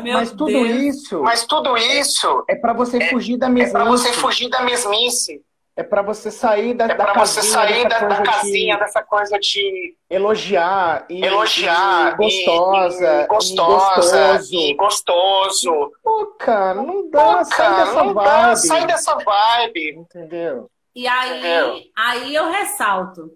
Meu 0.02 0.14
mas 0.14 0.30
tudo 0.30 0.46
Deus. 0.46 0.68
isso 0.70 1.22
mas 1.22 1.44
tudo 1.46 1.76
isso 1.76 2.44
é 2.48 2.54
pra 2.56 2.72
você 2.72 3.00
fugir 3.08 3.36
da 3.38 3.46
é 3.46 3.50
mesmice. 3.50 3.72
pra 3.72 3.84
você 3.84 4.12
fugir 4.12 4.48
da 4.48 4.60
mesmice. 4.62 5.42
É 5.78 5.84
pra 5.84 6.02
você 6.02 6.28
sair 6.28 6.74
da, 6.74 6.86
É 6.86 6.88
da 6.88 6.96
pra 6.96 7.14
você 7.14 7.36
casinha, 7.36 7.52
sair 7.54 7.88
dessa 7.88 8.00
da, 8.00 8.08
da 8.08 8.16
coisa 8.16 8.32
casinha, 8.32 8.74
de 8.74 8.80
dessa 8.80 9.02
coisa 9.04 9.38
de 9.38 9.96
elogiar 10.10 11.06
e, 11.08 11.24
elogiar 11.24 12.14
e 12.14 12.16
gostosa, 12.16 13.22
e, 13.22 13.26
gostosa 13.28 14.16
e 14.18 14.34
gostoso. 14.34 14.56
e 14.56 14.74
gostoso. 14.74 15.92
Pô, 16.02 16.26
cara, 16.36 16.82
não 16.82 17.08
dá, 17.08 17.38
Pô, 17.38 17.44
sai 17.44 17.56
cara, 17.56 17.84
dessa 17.84 18.02
não 18.04 18.12
vibe. 18.14 18.26
dá, 18.28 18.56
sai 18.56 18.86
dessa 18.88 19.14
vibe. 19.18 19.90
Entendeu? 19.98 20.68
E 20.96 21.06
aí, 21.06 21.38
Entendeu? 21.38 21.82
aí 21.96 22.34
eu 22.34 22.50
ressalto. 22.50 23.30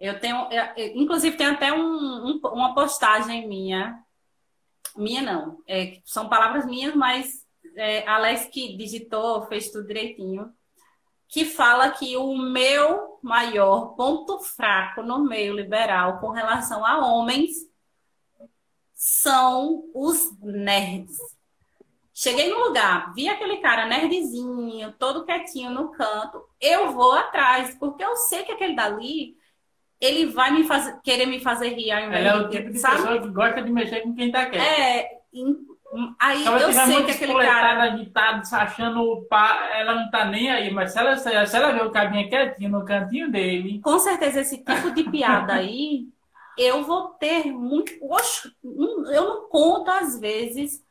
Eu 0.00 0.18
tenho, 0.18 0.48
eu- 0.50 0.86
inclusive 0.94 1.36
tem 1.36 1.48
até 1.48 1.70
um- 1.70 1.76
um- 1.78 2.40
uma 2.52 2.74
postagem 2.74 3.46
minha, 3.46 3.94
minha 4.96 5.20
não, 5.20 5.58
é, 5.68 5.98
são 6.04 6.30
palavras 6.30 6.64
minhas, 6.64 6.94
mas 6.94 7.44
é, 7.76 8.06
Alex 8.08 8.46
que 8.46 8.74
digitou, 8.76 9.42
fez 9.48 9.70
tudo 9.70 9.86
direitinho, 9.86 10.48
que 11.34 11.44
fala 11.44 11.90
que 11.90 12.16
o 12.16 12.36
meu 12.36 13.18
maior 13.20 13.96
ponto 13.96 14.38
fraco 14.38 15.02
no 15.02 15.24
meio 15.24 15.52
liberal 15.52 16.20
com 16.20 16.30
relação 16.30 16.86
a 16.86 17.04
homens 17.04 17.50
são 18.94 19.82
os 19.92 20.30
nerds. 20.40 21.18
Cheguei 22.12 22.48
no 22.48 22.60
lugar, 22.60 23.12
vi 23.14 23.28
aquele 23.28 23.56
cara 23.56 23.84
nerdzinho, 23.84 24.92
todo 24.92 25.24
quietinho 25.24 25.70
no 25.70 25.90
canto, 25.90 26.40
eu 26.60 26.92
vou 26.92 27.12
atrás, 27.14 27.76
porque 27.80 28.04
eu 28.04 28.14
sei 28.14 28.44
que 28.44 28.52
aquele 28.52 28.76
dali, 28.76 29.36
ele 30.00 30.26
vai 30.26 30.52
me 30.52 30.62
fazer, 30.62 31.00
querer 31.02 31.26
me 31.26 31.40
fazer 31.40 31.70
rir 31.70 31.90
ao 31.90 32.04
invés 32.04 32.24
Ela 32.24 32.42
é 32.42 32.46
o 32.46 32.48
tipo 32.48 32.70
de 32.70 32.78
sabe? 32.78 32.98
pessoa 32.98 33.20
que 33.20 33.28
gosta 33.30 33.60
de 33.60 33.72
mexer 33.72 34.02
com 34.02 34.14
quem 34.14 34.30
tá 34.30 34.48
quieto. 34.48 34.62
É, 34.62 35.18
aí 36.18 36.44
Ela 36.46 36.60
eu 36.60 36.72
sei 36.72 37.04
que 37.04 37.10
aquele 37.12 37.34
cara 37.34 37.82
agitada, 37.82 38.42
achando 38.56 39.26
pá, 39.28 39.70
ela 39.74 39.94
não 39.94 40.10
tá 40.10 40.24
nem 40.24 40.50
aí, 40.50 40.70
mas 40.72 40.92
se 40.92 40.98
ela, 40.98 41.16
se 41.16 41.56
ela 41.56 41.72
vê 41.72 41.82
o 41.82 41.90
cabinha 41.90 42.28
quietinho 42.28 42.70
no 42.70 42.84
cantinho 42.84 43.30
dele, 43.30 43.80
com 43.80 43.98
certeza 43.98 44.40
esse 44.40 44.58
tipo 44.58 44.90
de 44.92 45.04
piada 45.04 45.54
aí, 45.54 46.06
eu 46.58 46.84
vou 46.84 47.08
ter 47.10 47.52
muito. 47.52 47.92
Oxe, 48.02 48.50
eu 48.62 49.24
não 49.24 49.48
conto 49.48 49.90
às 49.90 50.18
vezes 50.18 50.82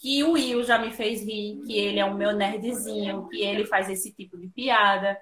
que 0.00 0.22
o 0.22 0.32
Will 0.32 0.62
já 0.62 0.78
me 0.78 0.90
fez 0.90 1.22
rir, 1.22 1.62
que 1.64 1.72
ele 1.72 1.98
é 1.98 2.04
o 2.04 2.14
meu 2.14 2.32
nerdzinho, 2.32 3.26
que 3.28 3.40
ele 3.40 3.64
faz 3.64 3.88
esse 3.88 4.14
tipo 4.14 4.36
de 4.36 4.48
piada. 4.48 5.18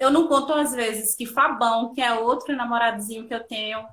Eu 0.00 0.10
não 0.10 0.28
conto 0.28 0.52
às 0.52 0.72
vezes 0.72 1.16
que 1.16 1.26
Fabão, 1.26 1.92
que 1.92 2.00
é 2.00 2.12
outro 2.14 2.54
namoradozinho 2.54 3.26
que 3.26 3.34
eu 3.34 3.42
tenho, 3.44 3.84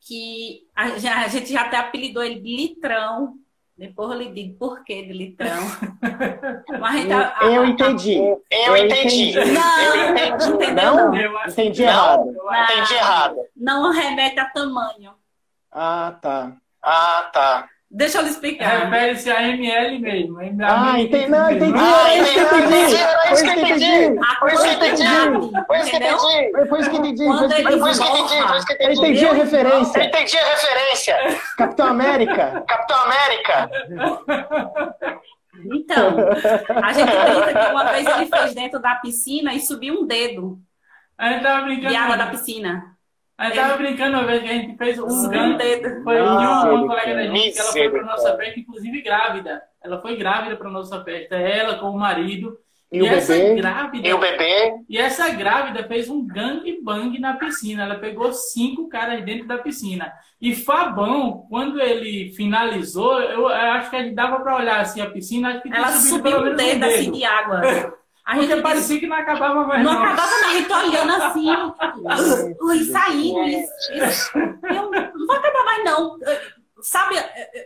que 0.00 0.66
a, 0.74 0.84
a 1.24 1.28
gente 1.28 1.52
já 1.52 1.62
até 1.62 1.76
apelidou 1.76 2.22
ele 2.22 2.40
de 2.40 2.56
litrão. 2.56 3.36
Depois 3.76 4.10
eu 4.12 4.18
lhe 4.18 4.32
digo 4.32 4.56
por 4.56 4.84
que 4.84 5.02
de 5.02 5.12
litrão. 5.12 5.58
Mas 6.80 6.94
a 6.94 6.98
gente, 7.00 7.12
a- 7.12 7.34
a- 7.40 7.44
Eu 7.46 7.64
entendi. 7.66 8.14
Eu, 8.16 8.40
Eu 8.50 8.76
entendi. 8.76 9.30
entendi. 9.30 9.52
Não, 9.52 9.94
Eu 9.96 10.10
entendi. 10.12 10.48
entendeu? 10.52 10.94
Não? 10.94 11.14
eu 11.16 11.38
Entendi 11.48 11.82
Não. 11.82 11.88
errado. 11.90 12.28
Eu 12.36 12.54
entendi 12.62 12.94
errado. 12.94 13.36
Não 13.56 13.90
remete 13.92 14.38
a 14.38 14.44
tamanho. 14.50 15.14
Ah, 15.72 16.16
tá. 16.22 16.52
Ah, 16.82 17.30
tá. 17.32 17.68
Deixa 17.96 18.18
eu 18.18 18.22
lhe 18.24 18.30
explicar. 18.30 18.90
refere-se 18.90 19.30
a 19.30 19.40
ML 19.48 19.98
mesmo. 20.00 20.38
a 20.40 20.94
Ah, 20.94 21.00
entendi. 21.00 21.28
Não, 21.30 21.48
entendi. 21.48 21.78
Ah, 21.78 22.12
Era 22.12 22.22
isso 22.22 22.32
que 22.34 22.40
eu 22.40 22.58
entendi, 22.58 22.96
Foi 23.20 23.32
isso 23.32 23.44
que 23.44 23.50
eu 23.50 23.54
entendi. 23.54 24.20
Foi 24.38 24.52
isso 24.52 24.62
que 24.62 24.68
eu 24.68 24.74
entendi. 24.74 25.52
Foi 25.66 25.78
isso 25.78 25.90
que 25.90 25.96
eu 25.96 26.00
entendi. 26.00 26.58
Foi 26.68 26.80
isso 26.80 26.90
que 26.90 26.96
eu 26.96 27.00
entendi. 27.00 27.78
Foi 27.78 27.90
isso 27.90 28.00
que 28.00 28.06
eu 28.06 28.10
entendi. 28.10 28.48
Foi 28.48 28.56
isso 28.58 28.66
que 28.66 28.72
eu 28.72 28.76
entendi. 28.76 29.00
entendi 29.00 29.26
a 29.26 29.32
referência. 29.32 30.04
entendi 30.04 30.36
a 30.36 30.44
referência. 30.44 31.16
Capitão 31.56 31.86
América. 31.86 32.64
Capitão 32.66 32.96
América. 33.04 33.70
Então, 35.72 36.16
a 36.82 36.92
gente 36.92 37.06
brinca 37.10 37.64
que 37.66 37.72
uma 37.72 37.84
vez 37.92 38.06
ele 38.06 38.26
fez 38.26 38.54
dentro 38.54 38.80
da 38.80 38.96
piscina 38.96 39.54
e 39.54 39.60
subiu 39.60 39.94
um 40.00 40.06
dedo 40.06 40.58
A 41.16 41.30
gente 41.30 41.42
tava 41.42 41.62
brincando. 41.62 41.88
de 41.88 41.96
água 41.96 42.16
da 42.16 42.26
piscina. 42.26 42.93
Gente 43.40 43.54
tava 43.54 43.76
brincando 43.76 44.16
uma 44.16 44.26
vez 44.26 44.42
que 44.42 44.48
a 44.48 44.52
gente 44.52 44.76
fez 44.76 44.98
um 44.98 45.56
dedo. 45.56 46.04
Foi 46.04 46.16
de 46.16 46.22
uma, 46.22 46.86
colega 46.86 47.14
da 47.14 47.26
gente 47.26 47.52
que 47.52 47.58
ela 47.58 47.72
foi 47.72 47.90
pra 47.90 48.04
nossa 48.04 48.36
festa, 48.36 48.60
inclusive 48.60 49.02
grávida. 49.02 49.62
Ela 49.82 50.00
foi 50.00 50.16
grávida 50.16 50.56
pra 50.56 50.70
nossa 50.70 51.02
festa. 51.02 51.34
Ela 51.36 51.78
com 51.78 51.90
o 51.90 51.98
marido. 51.98 52.56
E, 52.92 53.02
o 53.02 53.06
essa 53.06 53.34
bebê? 53.34 53.54
grávida, 53.56 54.06
E 54.06 54.14
o 54.14 54.18
bebê, 54.18 54.74
e 54.88 54.98
essa 54.98 55.28
grávida 55.30 55.82
fez 55.82 56.08
um 56.08 56.24
gangbang 56.24 57.18
na 57.18 57.34
piscina. 57.34 57.82
Ela 57.82 57.96
pegou 57.96 58.32
cinco 58.32 58.88
caras 58.88 59.24
dentro 59.24 59.48
da 59.48 59.58
piscina. 59.58 60.12
E 60.40 60.54
Fabão, 60.54 61.44
quando 61.50 61.80
ele 61.80 62.32
finalizou, 62.36 63.20
eu, 63.20 63.40
eu 63.40 63.48
acho 63.48 63.90
que 63.90 63.96
ele 63.96 64.12
dava 64.12 64.38
pra 64.40 64.56
olhar 64.56 64.80
assim 64.80 65.00
a 65.00 65.10
piscina, 65.10 65.50
acho 65.50 65.62
que 65.62 65.74
Ela 65.74 65.90
subiu 65.90 66.38
um 66.38 66.42
menos 66.42 66.56
dedo 66.56 66.84
assim 66.84 67.10
de 67.10 67.24
água. 67.24 67.62
A 68.26 68.34
gente 68.36 68.40
Porque 68.40 68.54
disse, 68.54 68.62
parecia 68.62 69.00
que 69.00 69.06
não 69.06 69.16
acabava 69.16 69.66
mais 69.66 69.84
não 69.84 69.92
não. 69.92 70.02
acabava 70.02 70.30
não, 70.40 70.48
a 70.48 70.54
gente 70.54 70.72
olhando 70.72 71.22
assim, 71.22 71.46
ui, 72.62 72.84
saindo 72.84 73.42
isso, 73.44 73.92
isso. 73.92 74.38
Eu 74.38 74.90
não 74.90 75.26
vou 75.26 75.36
acabar 75.36 75.64
mais 75.64 75.84
não. 75.84 76.18
Sabe, 76.80 77.16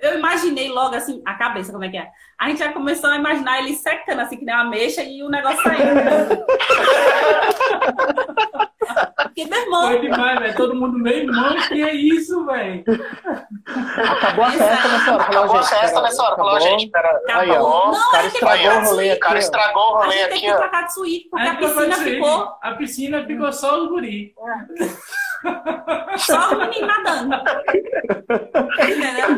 eu 0.02 0.18
imaginei 0.18 0.68
logo 0.68 0.94
assim, 0.96 1.22
a 1.24 1.34
cabeça, 1.34 1.72
como 1.72 1.84
é 1.84 1.88
que 1.88 1.96
é? 1.96 2.08
A 2.38 2.48
gente 2.48 2.58
já 2.58 2.72
começou 2.72 3.10
a 3.10 3.16
imaginar 3.16 3.58
ele 3.60 3.74
secando 3.74 4.20
assim, 4.20 4.36
que 4.36 4.44
nem 4.44 4.54
uma 4.54 4.64
mexa 4.64 5.02
e 5.02 5.22
o 5.22 5.28
negócio 5.28 5.62
saindo. 5.62 6.44
Porque, 9.22 9.44
meu 9.46 9.60
irmão, 9.60 9.82
Foi 9.88 10.00
demais, 10.00 10.38
velho. 10.40 10.56
Todo 10.56 10.74
mundo 10.74 10.98
meio 10.98 11.24
irmão, 11.28 11.56
que 11.68 11.82
é 11.82 11.94
isso, 11.94 12.44
velho? 12.46 12.84
Acabou 13.66 14.44
a 14.44 14.50
festa 14.50 14.88
nessa 14.88 15.14
hora. 15.14 15.24
Falou, 15.24 15.40
acabou 15.42 15.56
a 15.58 15.62
festa 15.62 16.00
nessa 16.02 16.22
hora. 16.22 16.36
Falou, 16.36 16.56
acabou. 16.56 16.70
gente, 16.78 16.90
pera. 16.90 17.20
Aí, 17.30 17.50
ó. 17.50 17.52
acabou. 17.54 17.88
O 17.88 17.92
Não, 17.92 18.10
cara 18.12 18.26
estragou 18.26 18.70
o 18.70 18.80
rolê 18.80 18.80
O 18.80 18.86
suíte. 18.86 19.18
cara 19.20 19.34
aqui, 19.34 19.44
estragou 19.44 19.82
o 19.82 19.94
rolê 19.98 20.12
gente 20.12 20.28
tem 20.28 20.36
aqui, 20.38 20.46
que 20.46 20.52
ó. 20.52 20.56
trocar 20.56 20.82
de 20.84 20.94
suíte, 20.94 21.28
porque 21.30 21.48
a 21.48 21.54
ficou 21.56 21.68
piscina 21.68 21.96
ficou 21.96 22.58
A 22.62 22.74
piscina 22.74 23.26
ficou 23.26 23.52
só 23.52 23.80
os 23.82 23.88
guri. 23.88 24.34
só 26.18 26.50
o 26.52 26.58
menino 26.58 26.86
nadando. 26.86 27.34
Entendeu? 28.80 29.28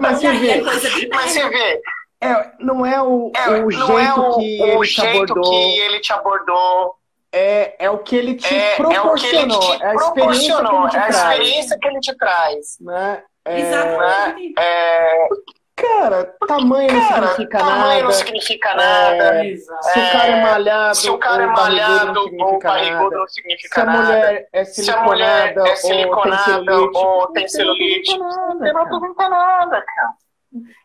Mas 0.00 0.18
você 0.18 0.26
é 0.26 0.32
vê, 0.32 0.60
de 0.60 1.08
Mas 1.14 1.30
você 1.32 1.48
vê, 1.48 1.80
é, 2.22 2.52
não 2.60 2.84
é 2.84 3.00
o, 3.02 3.32
é, 3.34 3.48
o 3.50 3.62
não 3.62 3.70
jeito 3.70 3.98
é 3.98 4.14
o, 4.14 4.36
que 4.38 4.62
o 4.62 4.84
ele 4.84 4.84
jeito 4.84 5.34
que 5.40 5.78
ele 5.80 6.00
te 6.00 6.12
abordou, 6.12 6.94
é, 7.32 7.84
é 7.84 7.90
o 7.90 7.98
que 7.98 8.16
ele 8.16 8.34
te 8.34 8.46
é, 8.54 8.72
é 8.78 9.00
o 9.00 9.14
que 9.14 9.26
ele 9.26 9.46
proporcionou, 9.46 9.60
te 9.60 9.82
é 9.82 9.86
a 9.86 9.94
experiência 9.94 10.56
que 10.56 10.70
proporcionou, 10.70 10.80
ele 10.82 10.90
te 10.90 10.96
é 10.96 11.00
a 11.00 11.02
traz. 11.06 11.16
experiência 11.16 11.78
que 11.80 11.88
ele 11.88 12.00
te 12.00 12.16
traz. 12.16 12.78
Né? 12.80 13.22
É, 13.44 13.60
Exatamente. 13.60 14.54
É, 14.58 15.28
cara, 15.76 16.24
tamanho 16.46 16.92
não 16.92 17.08
cara, 17.08 17.28
significa 17.28 17.58
tamanho 17.58 17.78
nada. 17.86 18.02
não 18.04 18.12
significa 18.12 18.74
nada. 18.74 19.46
É. 19.46 19.56
Se 19.56 19.98
o 19.98 20.12
cara 20.12 20.26
é 20.26 20.42
malhado, 20.42 20.96
Se 20.96 21.10
o 21.10 21.18
cara 21.18 21.42
é 21.42 21.46
ou 21.46 21.52
barrigudo, 21.54 21.80
malhado 21.80 22.12
não 22.14 22.22
ou 22.22 22.28
significa 22.28 22.68
barrigudo 22.68 23.10
nada. 23.10 23.16
não 23.16 23.26
Se 23.28 23.34
significa 23.34 23.80
a 23.80 23.84
nada. 23.84 24.02
mulher 24.02 24.48
é 24.52 24.64
Se 24.64 24.90
a 24.90 25.02
mulher 25.02 25.54
siliconada, 25.54 25.68
é 25.68 25.76
siliconada 25.76 26.76
ou 26.76 26.90
ou 26.96 27.32
tem 27.32 27.48
celulite, 27.48 28.18
não 28.18 28.28
não 28.28 28.32
significa 28.58 28.72
nada, 28.72 28.72
cara. 28.72 28.88
significa 28.90 29.28
nada, 29.28 29.84
cara. 29.84 30.10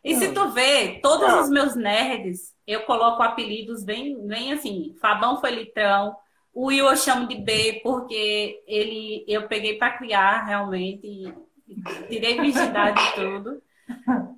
E 0.03 0.15
se 0.15 0.31
tu 0.31 0.49
vê, 0.51 0.99
todos 1.01 1.27
Não. 1.27 1.41
os 1.41 1.49
meus 1.49 1.75
nerds, 1.75 2.53
eu 2.67 2.81
coloco 2.83 3.23
apelidos 3.23 3.83
bem, 3.83 4.15
bem 4.27 4.53
assim. 4.53 4.95
Fabão 5.01 5.41
foi 5.41 5.51
litrão. 5.51 6.15
O 6.55 6.67
Will 6.67 6.87
eu 6.87 6.95
chamo 6.95 7.27
de 7.27 7.35
B, 7.35 7.81
porque 7.83 8.63
ele 8.65 9.25
eu 9.27 9.47
peguei 9.47 9.77
para 9.77 9.97
criar 9.97 10.45
realmente. 10.45 11.05
E, 11.05 11.27
e 11.67 12.07
tirei 12.07 12.39
virgindade 12.39 12.99
e 12.99 13.11
tudo. 13.13 13.61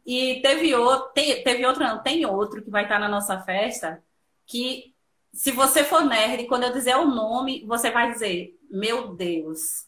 E 0.06 0.42
teve 0.42 0.74
outro, 0.74 1.12
te- 1.14 1.44
teve 1.44 1.66
outro, 1.66 1.84
não, 1.84 2.02
tem 2.02 2.26
outro 2.26 2.62
que 2.64 2.72
vai 2.72 2.84
estar 2.84 3.00
na 3.00 3.08
nossa 3.08 3.40
festa, 3.42 4.04
que 4.46 4.94
se 5.32 5.52
você 5.52 5.84
for 5.84 6.04
nerd, 6.04 6.48
quando 6.48 6.64
eu 6.64 6.74
dizer 6.74 6.96
o 6.96 7.06
nome, 7.06 7.64
você 7.66 7.92
vai 7.92 8.12
dizer, 8.12 8.58
meu 8.70 9.14
Deus, 9.16 9.86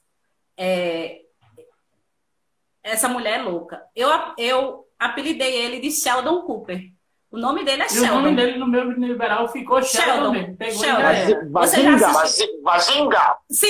é, 0.55 1.21
essa 2.83 3.09
mulher 3.09 3.39
é 3.39 3.43
louca. 3.43 3.83
Eu, 3.95 4.09
eu 4.37 4.87
apelidei 4.99 5.55
ele 5.55 5.79
de 5.79 5.91
Sheldon 5.91 6.43
Cooper. 6.43 6.91
O 7.31 7.37
nome 7.37 7.63
dele 7.63 7.83
é 7.83 7.85
E 7.85 7.89
o 7.99 8.01
nome 8.01 8.07
Sheldon. 8.07 8.35
dele 8.35 8.57
no 8.57 8.67
meu 8.67 8.89
liberal 8.91 9.47
ficou 9.49 9.81
Sheldon, 9.83 10.33
Sheldon. 10.33 10.55
Pegou 10.55 10.83
Sheldon. 10.83 11.01
já 11.01 11.39
Vazinga. 11.51 12.07
assistiu? 12.07 12.47
Vazi- 12.63 12.63
Vazinga. 12.63 13.37
Sim! 13.51 13.67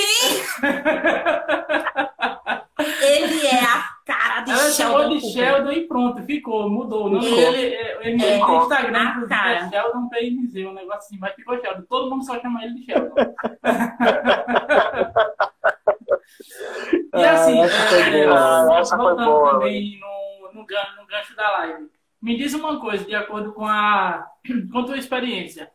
ele 3.02 3.46
é 3.46 3.60
a 3.62 3.84
cara 4.06 4.40
de 4.40 4.50
Ela 4.50 4.70
Sheldon 4.70 4.72
chamou 4.72 5.08
de 5.10 5.20
Cooper. 5.20 5.30
Sheldon 5.32 5.72
e 5.72 5.86
pronto, 5.86 6.22
ficou, 6.22 6.70
mudou. 6.70 7.06
O 7.06 7.10
nome 7.10 7.24
Ficou. 7.26 7.38
dele, 7.52 7.74
é- 7.74 7.98
ele 8.08 8.24
É. 8.24 8.38
no 8.38 8.62
Instagram, 8.62 9.02
inclusive, 9.04 9.28
cara. 9.28 9.52
é 9.52 9.68
Sheldon 9.68 10.08
PNZ, 10.08 10.66
um 10.66 10.72
negócio 10.72 10.98
assim, 11.00 11.18
mas 11.20 11.34
ficou 11.34 11.60
Sheldon. 11.60 11.82
Todo 11.88 12.08
mundo 12.10 12.24
só 12.24 12.40
chama 12.40 12.64
ele 12.64 12.74
de 12.74 12.84
Sheldon. 12.86 13.14
e 17.14 17.24
assim, 17.24 17.60
Ah, 17.60 17.64
essa 17.66 17.86
foi 17.88 18.00
é, 18.20 18.26
boa. 18.26 18.78
Essa 18.78 18.96
foi 18.96 19.04
voltando 19.06 19.30
boa. 19.30 19.50
também 19.52 20.00
no, 20.00 20.48
no, 20.54 20.60
no 20.60 20.66
gancho 21.06 21.36
da 21.36 21.50
live. 21.58 21.88
Me 22.22 22.36
diz 22.36 22.52
uma 22.54 22.78
coisa, 22.80 23.04
de 23.04 23.14
acordo 23.14 23.52
com 23.52 23.66
a, 23.66 24.26
com 24.72 24.78
a 24.78 24.84
tua 24.84 24.98
experiência. 24.98 25.70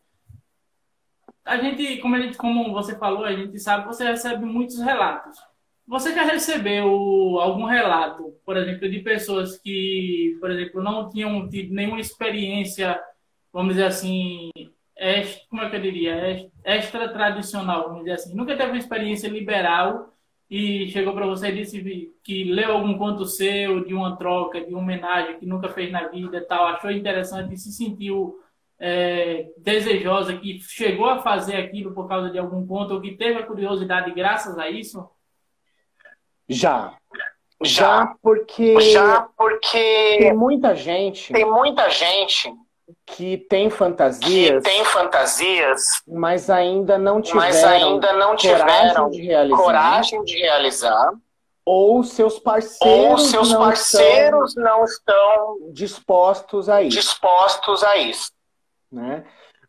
A 1.44 1.58
gente, 1.58 1.98
como, 1.98 2.16
a 2.16 2.20
gente, 2.20 2.38
como 2.38 2.74
você 2.74 2.98
falou, 2.98 3.24
a 3.24 3.32
gente 3.36 3.58
sabe 3.60 3.86
você 3.86 4.04
recebe 4.04 4.46
muitos 4.46 4.80
relatos. 4.80 5.38
Você 5.88 6.14
já 6.16 6.24
recebeu 6.24 6.88
algum 7.40 7.66
relato, 7.66 8.34
por 8.44 8.58
exemplo, 8.58 8.90
de 8.90 9.00
pessoas 9.02 9.58
que, 9.60 10.36
por 10.40 10.50
exemplo, 10.50 10.82
não 10.82 11.08
tinham 11.10 11.48
tido 11.48 11.74
nenhuma 11.76 12.00
experiência, 12.00 13.00
vamos 13.54 13.76
dizer 13.76 13.86
assim, 13.86 14.50
como 15.48 15.62
é 15.62 15.70
que 15.70 15.76
eu 15.76 15.82
diria, 15.82 16.32
Ex- 16.32 16.52
extra 16.64 17.10
tradicional, 17.10 17.84
vamos 17.84 18.00
dizer 18.00 18.14
assim, 18.14 18.36
nunca 18.36 18.58
teve 18.58 18.72
uma 18.72 18.78
experiência 18.80 19.28
liberal 19.28 20.15
e 20.50 20.90
chegou 20.90 21.14
para 21.14 21.26
você 21.26 21.50
e 21.50 21.56
disse 21.56 22.14
que 22.24 22.44
leu 22.44 22.74
algum 22.74 22.98
conto 22.98 23.26
seu 23.26 23.84
de 23.84 23.94
uma 23.94 24.16
troca, 24.16 24.62
de 24.62 24.72
uma 24.74 24.82
homenagem 24.82 25.40
que 25.40 25.46
nunca 25.46 25.70
fez 25.70 25.92
na 25.92 26.08
vida, 26.08 26.38
e 26.38 26.42
tal, 26.42 26.68
achou 26.68 26.92
interessante 26.92 27.54
e 27.54 27.58
se 27.58 27.72
sentiu 27.72 28.40
é, 28.80 29.48
desejosa, 29.58 30.38
que 30.38 30.60
chegou 30.60 31.08
a 31.08 31.22
fazer 31.22 31.56
aquilo 31.56 31.94
por 31.94 32.08
causa 32.08 32.30
de 32.30 32.38
algum 32.38 32.66
ponto 32.66 32.94
ou 32.94 33.02
que 33.02 33.16
teve 33.16 33.40
a 33.40 33.46
curiosidade 33.46 34.12
graças 34.12 34.58
a 34.58 34.70
isso? 34.70 35.10
Já. 36.48 36.94
Já. 37.16 37.36
Já, 37.64 38.16
porque 38.22 38.80
Já 38.92 39.30
porque 39.38 40.18
tem 40.20 40.34
muita 40.34 40.76
gente 40.76 41.32
tem 41.32 41.46
muita 41.46 41.90
gente 41.90 42.54
que 43.06 43.38
tem 43.50 43.70
que 43.70 43.76
fantasias, 43.76 44.64
tem 44.64 44.86
fantasias, 44.86 45.82
mas 46.08 46.50
ainda 46.50 46.98
não 46.98 47.22
tiveram 47.22 47.70
ainda 47.70 48.14
não 48.14 48.36
tiveram 48.36 49.06
coragem 49.06 49.12
de 49.12 49.22
realizar. 49.22 49.58
coragem 49.58 50.24
de 50.24 50.38
realizar, 50.38 51.14
Ou 51.66 52.04
seus 52.04 52.40
parceiros, 52.40 53.10
ou 53.10 53.18
seus 53.18 53.52
não 53.52 53.60
parceiros 53.60 54.56
não 54.56 54.84
estão 54.84 54.86
estão 54.86 55.72
dispostos 55.72 56.70
a 56.70 56.82
isso. 56.84 56.98
dispostos 56.98 57.84
a 57.84 57.98
isso. 57.98 58.32
Né? 58.92 59.26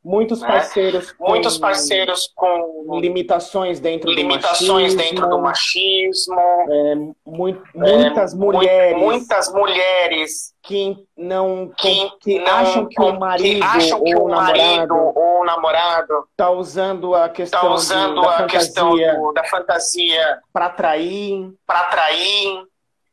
Muitos 0.09 0.41
Né? 0.41 0.47
parceiros 0.47 1.11
com 1.11 1.29
Muitos 1.29 1.59
parceiros 1.59 2.31
com 2.33 2.97
limitações 3.01 3.81
dentro 3.81 4.09
limitações 4.13 4.95
do 4.95 4.99
dentro 5.03 5.29
do 5.29 5.41
machismo, 5.41 6.37
machismo, 6.37 7.17
mu- 7.27 7.63
muitas 7.75 8.33
mu- 8.33 8.53
mulheres 8.53 8.97
muitas 8.99 9.53
mulheres 9.53 10.55
que 10.63 10.97
não 11.17 11.73
que, 11.77 12.11
que 12.21 12.39
não- 12.39 12.47
acham 12.47 12.87
que 12.87 13.03
o 13.03 13.19
marido 13.19 13.59
que 13.59 13.65
acham 13.67 14.03
que 14.05 14.15
ou 14.15 14.27
o 14.27 14.29
marido 14.31 14.95
namorado 14.95 15.19
ou 15.19 15.41
o 15.41 15.45
namorado 15.45 16.25
está 16.31 16.51
usando 16.53 17.13
a 17.13 17.29
questão, 17.29 17.63
do- 17.69 17.75
usando 17.75 18.21
da 18.23 18.31
a 18.37 18.47
questão 18.47 18.91
fantasia 18.91 19.15
do- 19.15 19.33
da 19.33 19.45
fantasia 19.45 20.39
para 20.53 20.67
atrair. 20.67 21.51
para 21.67 21.81
atrair. 21.81 22.63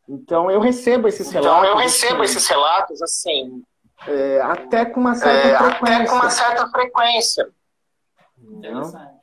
Então 0.08 0.52
eu 0.52 0.60
recebo 0.60 1.08
esses 1.08 1.28
Então 1.28 1.42
relatos. 1.42 1.70
eu 1.70 1.76
recebo 1.78 2.22
assim, 2.22 2.24
esses 2.38 2.48
relatos 2.48 3.02
assim, 3.02 3.64
é, 4.08 4.42
até 4.42 4.86
com 4.86 5.00
uma 5.00 5.16
certa 5.16 5.48
é, 5.48 5.58
frequência. 5.58 5.96
até 5.96 6.06
com 6.08 6.16
uma 6.16 6.30
certa 6.30 6.68
frequência, 6.70 7.48
Interessante. 8.42 9.14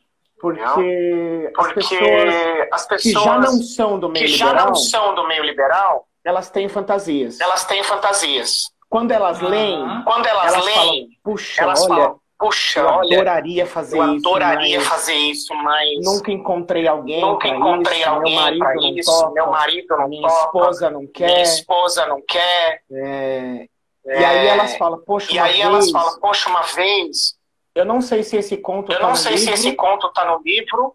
Porque 0.41 1.53
as 1.59 1.67
porque 1.67 1.75
pessoas 1.75 2.35
as 2.73 2.87
que 2.87 2.95
pessoas 2.97 3.25
já 3.25 3.39
não 3.39 3.63
são 3.63 3.99
do 3.99 4.09
meio 4.09 4.25
que 4.25 4.33
já 4.33 4.47
liberal, 4.47 4.67
não 4.69 4.75
são 4.75 5.15
do 5.15 5.29
meio 5.29 5.43
liberal, 5.45 6.09
elas 6.25 6.49
têm 6.49 6.69
fantasias. 6.69 7.39
elas 7.41 7.65
têm 7.65 7.85
fantasias. 7.85 8.71
Quando 8.89 9.13
elas 9.13 9.41
leem, 9.41 9.85
Quando 10.05 10.27
elas, 10.27 10.53
elas 10.53 10.69
falam, 10.69 10.91
leem, 10.91 11.09
puxa, 11.23 11.63
elas 11.63 11.83
olha, 11.83 11.89
falam, 11.89 12.21
puxa, 12.39 12.81
eu 12.81 12.87
olha, 12.87 13.15
adoraria 13.17 13.67
fazer 13.67 13.99
eu 13.99 14.17
isso, 14.17 14.27
adoraria 14.29 14.79
mas 14.79 14.89
fazer 14.89 15.15
isso, 15.15 15.55
mas 15.55 15.89
nunca 16.03 16.33
encontrei 16.33 16.89
alguém 16.89 17.21
nunca 17.21 17.47
encontrei 17.47 18.01
isso, 18.01 18.09
alguém 18.09 18.35
meu 18.35 18.41
marido 18.43 18.59
para 18.59 18.75
não 18.75 18.97
isso, 18.97 19.11
topa, 19.11 19.31
meu 19.33 19.51
marido 19.51 19.97
não 19.97 20.09
minha 20.09 20.29
topa, 20.29 20.45
esposa 20.47 20.91
não 20.91 21.01
minha 21.01 21.13
quer. 21.13 21.43
esposa 21.43 22.07
não 22.07 22.23
quer. 22.27 22.83
é, 22.91 23.67
é, 24.07 24.21
E 24.21 24.25
aí 24.25 24.47
elas 24.47 24.77
falam, 24.77 25.01
poxa, 25.05 25.33
e 25.33 25.37
uma 25.37 25.45
aí 25.47 25.61
elas 25.61 25.85
vez, 25.87 25.91
falam, 25.93 26.21
poxa, 26.21 26.49
uma 26.49 26.63
vez, 26.63 27.35
eu 27.75 27.85
não 27.85 28.01
sei 28.01 28.23
se 28.23 28.37
esse 28.37 28.57
conto 28.57 28.93
eu 28.93 28.97
tá 28.99 29.03
não 29.05 29.11
no 29.11 29.17
sei 29.17 29.37
se 29.37 29.45
livro 29.47 29.55
esse 29.55 29.73
conto 29.75 30.07
está 30.09 30.25
no 30.25 30.41
livro 30.45 30.95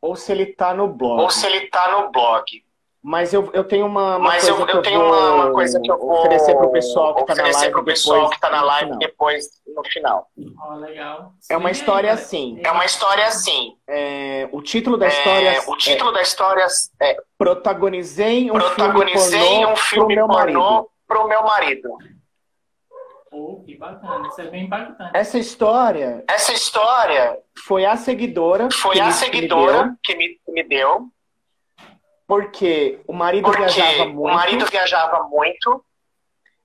ou 0.00 0.16
se 0.16 0.32
ele 0.32 0.46
tá 0.46 0.74
no 0.74 0.88
blog. 0.88 1.22
ou 1.22 1.30
se 1.30 1.46
ele 1.46 1.58
está 1.58 1.90
no 1.90 2.10
blog. 2.10 2.44
Mas 3.08 3.32
eu, 3.32 3.48
eu 3.52 3.62
tenho 3.62 3.86
uma, 3.86 4.16
uma 4.16 4.30
Mas 4.30 4.42
coisa 4.48 4.60
eu, 4.60 4.66
que 4.66 4.76
eu 4.76 4.82
tenho 4.82 4.98
vou 4.98 5.08
uma, 5.08 5.30
uma 5.44 5.52
coisa 5.52 5.80
que 5.80 5.88
eu 5.88 5.96
vou 5.96 6.18
oferecer 6.18 6.56
pro 6.56 6.72
pessoal 6.72 7.14
que 7.14 7.24
tá 7.24 7.36
na 7.36 7.48
live 7.50 7.70
pro 7.70 7.84
pessoal 7.84 8.16
depois, 8.22 8.34
que 8.34 8.40
tá 8.40 8.50
na 8.50 8.60
no 8.60 8.66
live 8.66 8.84
final. 8.86 8.98
depois 8.98 9.46
no 9.68 9.84
final. 9.84 10.26
Ó, 10.60 10.74
legal. 10.74 11.32
É 11.48 11.56
uma 11.56 11.70
história 11.70 12.08
é, 12.08 12.10
assim. 12.10 12.60
É 12.64 12.70
uma 12.72 12.84
história 12.84 13.24
assim. 13.24 13.76
é, 13.86 14.48
o 14.50 14.60
título 14.60 14.96
da 14.96 15.06
é, 15.06 15.08
história 15.10 15.62
o 15.68 15.76
título 15.76 16.10
da 16.10 16.20
história 16.20 16.66
é 17.00 17.10
é 17.12 17.16
Protagonizei 17.38 18.50
um 18.50 18.54
Protagonizei 18.54 19.38
filme 19.38 19.60
pornô 19.60 19.72
um 19.72 19.76
filme 19.76 20.06
pro 20.06 20.16
meu 20.16 20.26
marido. 20.28 20.90
pro 21.06 21.28
meu 21.28 21.42
marido. 21.44 21.88
Que 23.64 23.76
bacana, 23.76 24.28
isso 24.28 24.40
é 24.40 24.50
bem 24.50 24.64
impactante. 24.64 25.10
Essa 25.14 25.38
história. 25.38 26.24
Essa 26.28 26.52
história 26.52 27.38
foi 27.66 27.84
a 27.84 27.96
seguidora. 27.96 28.68
Foi 28.70 28.98
a 28.98 29.10
seguidora 29.10 29.96
que 30.02 30.14
me, 30.16 30.40
que 30.44 30.52
me 30.52 30.62
deu. 30.62 31.08
Porque 32.26 33.00
o 33.06 33.12
marido 33.12 33.44
porque 33.44 33.58
viajava 33.58 34.06
muito. 34.06 34.20
O 34.20 34.34
marido 34.34 34.66
viajava 34.66 35.28
muito. 35.28 35.84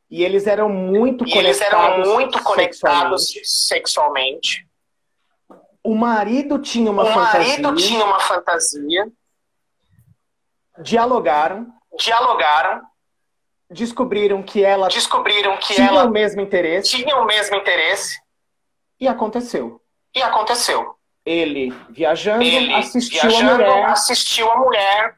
E 0.09 0.23
eles 0.23 0.47
eram 0.47 0.69
muito 0.69 1.25
e 1.25 1.31
conectados. 1.31 1.37
Eles 1.37 1.61
eram 1.61 2.15
muito 2.15 2.43
conectados 2.43 3.27
sexualmente. 3.27 3.49
sexualmente. 3.49 4.67
O 5.83 5.95
marido 5.95 6.59
tinha 6.59 6.91
uma 6.91 7.03
o 7.03 7.05
fantasia. 7.07 7.59
O 7.59 7.63
marido 7.63 7.75
tinha 7.75 8.05
uma 8.05 8.19
fantasia. 8.19 9.11
Dialogaram. 10.81 11.67
Dialogaram 11.97 12.90
descobriram 13.71 14.43
que 14.43 14.63
ela 14.63 14.87
descobriram 14.89 15.57
que 15.57 15.73
tinha 15.73 15.87
ela 15.87 16.05
o 16.05 16.11
mesmo 16.11 16.41
interesse. 16.41 16.89
tinha 16.89 17.17
o 17.17 17.25
mesmo 17.25 17.55
interesse. 17.55 18.19
E 18.99 19.07
aconteceu. 19.07 19.81
E 20.13 20.21
aconteceu. 20.21 20.95
Ele 21.25 21.73
viajando 21.89 22.43
ele 22.43 22.73
assistiu 22.73 23.21
viajando, 23.21 23.51
a 23.51 23.55
mulher 23.55 23.85
assistiu 23.85 24.51
a 24.51 24.57
mulher 24.57 25.15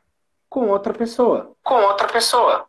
com 0.50 0.70
outra 0.70 0.94
pessoa. 0.94 1.56
com 1.64 1.76
outra 1.76 2.08
pessoa. 2.08 2.68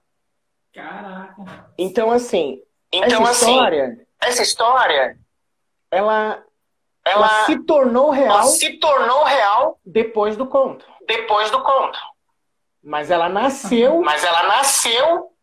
Caraca. 0.73 1.69
Então 1.77 2.11
assim 2.11 2.63
então 2.93 3.23
essa 3.23 3.31
assim 3.31 3.51
história, 3.53 4.07
essa 4.21 4.43
história 4.43 5.19
ela 5.91 6.43
ela, 7.05 7.27
ela 7.27 7.45
se 7.45 7.59
tornou 7.65 8.11
real 8.11 8.39
ela 8.39 8.43
se 8.45 8.79
tornou 8.79 9.25
real 9.25 9.79
depois 9.85 10.37
do 10.37 10.47
conto. 10.47 10.87
depois 11.07 11.51
do 11.51 11.61
conto. 11.63 11.99
Mas 12.83 13.11
ela 13.11 13.29
nasceu 13.29 14.01
mas 14.01 14.25
ela 14.25 14.45
nasceu 14.45 15.34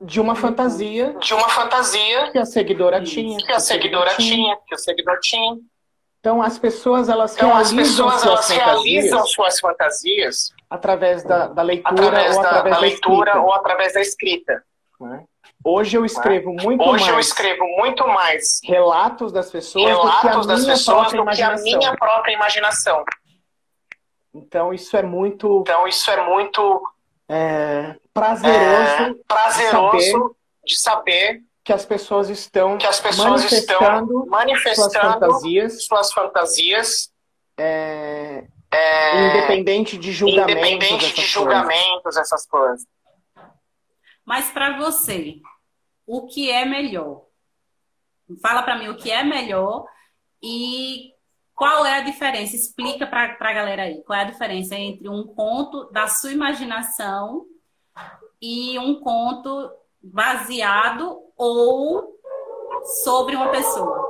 de 0.00 0.20
uma 0.20 0.34
fantasia 0.34 1.14
de 1.20 1.34
uma 1.34 1.48
fantasia 1.48 2.30
que 2.30 2.38
a 2.38 2.44
seguidora 2.46 3.02
tinha 3.02 3.36
que 3.36 3.52
a 3.52 3.60
seguidora 3.60 4.16
tinha 4.16 4.56
que 4.66 4.74
o 4.74 4.78
seguidor 4.78 5.18
tinha 5.20 5.58
então 6.20 6.40
as 6.40 6.58
pessoas 6.58 7.08
elas 7.08 7.36
então, 7.36 7.48
realizam 7.48 8.08
as 8.08 8.14
pessoas 8.14 8.20
suas 8.22 8.26
elas 8.26 8.48
fantasias 8.48 8.84
realizam 8.84 9.26
suas 9.26 9.60
fantasias 9.60 10.50
através 10.70 11.22
da, 11.22 11.48
da 11.48 11.62
leitura 11.62 12.06
através 12.06 12.36
ou 12.36 12.42
da, 12.42 12.48
através 12.48 12.74
da 12.74 12.80
da 12.80 12.80
leitura 12.80 13.30
escrita. 13.30 13.40
ou 13.46 13.54
através 13.54 13.92
da 13.92 14.00
escrita 14.00 14.64
né? 15.00 15.24
hoje 15.62 15.96
eu 15.96 16.04
escrevo 16.06 16.52
muito 16.54 16.82
hoje 16.82 17.04
mais 17.04 17.14
eu 17.14 17.20
escrevo 17.20 17.64
muito 17.76 18.06
mais 18.08 18.60
relatos 18.64 19.32
das 19.32 19.50
pessoas 19.50 19.84
relatos 19.86 20.14
do 20.14 20.20
que 20.20 20.28
a 20.28 20.54
das 20.54 20.60
minha 20.62 20.72
pessoas 20.72 21.08
própria 21.08 21.18
do 21.18 21.24
que 21.24 21.30
a 21.30 21.46
imaginação. 21.46 21.78
minha 21.78 21.96
própria 21.96 22.32
imaginação 22.32 23.04
então 24.34 24.72
isso 24.72 24.96
é 24.96 25.02
muito 25.02 25.60
então 25.60 25.86
isso 25.86 26.10
é 26.10 26.26
muito 26.26 26.82
é, 27.30 27.96
prazeroso, 28.12 29.02
é, 29.02 29.14
prazeroso 29.26 29.98
de 29.98 30.04
saber 30.04 30.40
de 30.64 30.78
saber 30.78 31.42
que 31.62 31.72
as 31.72 31.84
pessoas 31.84 32.28
estão 32.28 32.76
que 32.76 32.86
as 32.86 33.00
pessoas 33.00 33.42
manifestando, 33.42 34.04
estão 34.04 34.26
manifestando 34.26 34.90
suas 34.90 35.12
fantasias, 35.12 35.86
suas 35.86 36.12
fantasias 36.12 37.12
é, 37.56 38.46
é, 38.72 39.28
independente 39.28 39.96
de 39.96 40.12
julgamentos, 40.12 40.54
independente 40.54 41.14
de 41.14 41.22
julgamentos, 41.22 42.02
coisas. 42.02 42.22
essas 42.22 42.46
coisas. 42.46 42.86
Mas 44.24 44.50
para 44.50 44.78
você, 44.78 45.36
o 46.06 46.26
que 46.26 46.50
é 46.50 46.64
melhor? 46.64 47.26
Fala 48.40 48.62
para 48.62 48.76
mim 48.76 48.88
o 48.88 48.96
que 48.96 49.10
é 49.10 49.22
melhor 49.24 49.84
e 50.42 51.09
qual 51.60 51.84
é 51.84 51.98
a 51.98 52.00
diferença? 52.00 52.56
Explica 52.56 53.06
para 53.06 53.36
a 53.38 53.52
galera 53.52 53.82
aí. 53.82 54.02
Qual 54.02 54.18
é 54.18 54.22
a 54.22 54.30
diferença 54.30 54.74
entre 54.76 55.10
um 55.10 55.26
conto 55.26 55.92
da 55.92 56.06
sua 56.06 56.32
imaginação 56.32 57.44
e 58.40 58.78
um 58.78 58.98
conto 58.98 59.70
baseado 60.02 61.20
ou 61.36 62.16
sobre 63.04 63.36
uma 63.36 63.50
pessoa? 63.50 64.08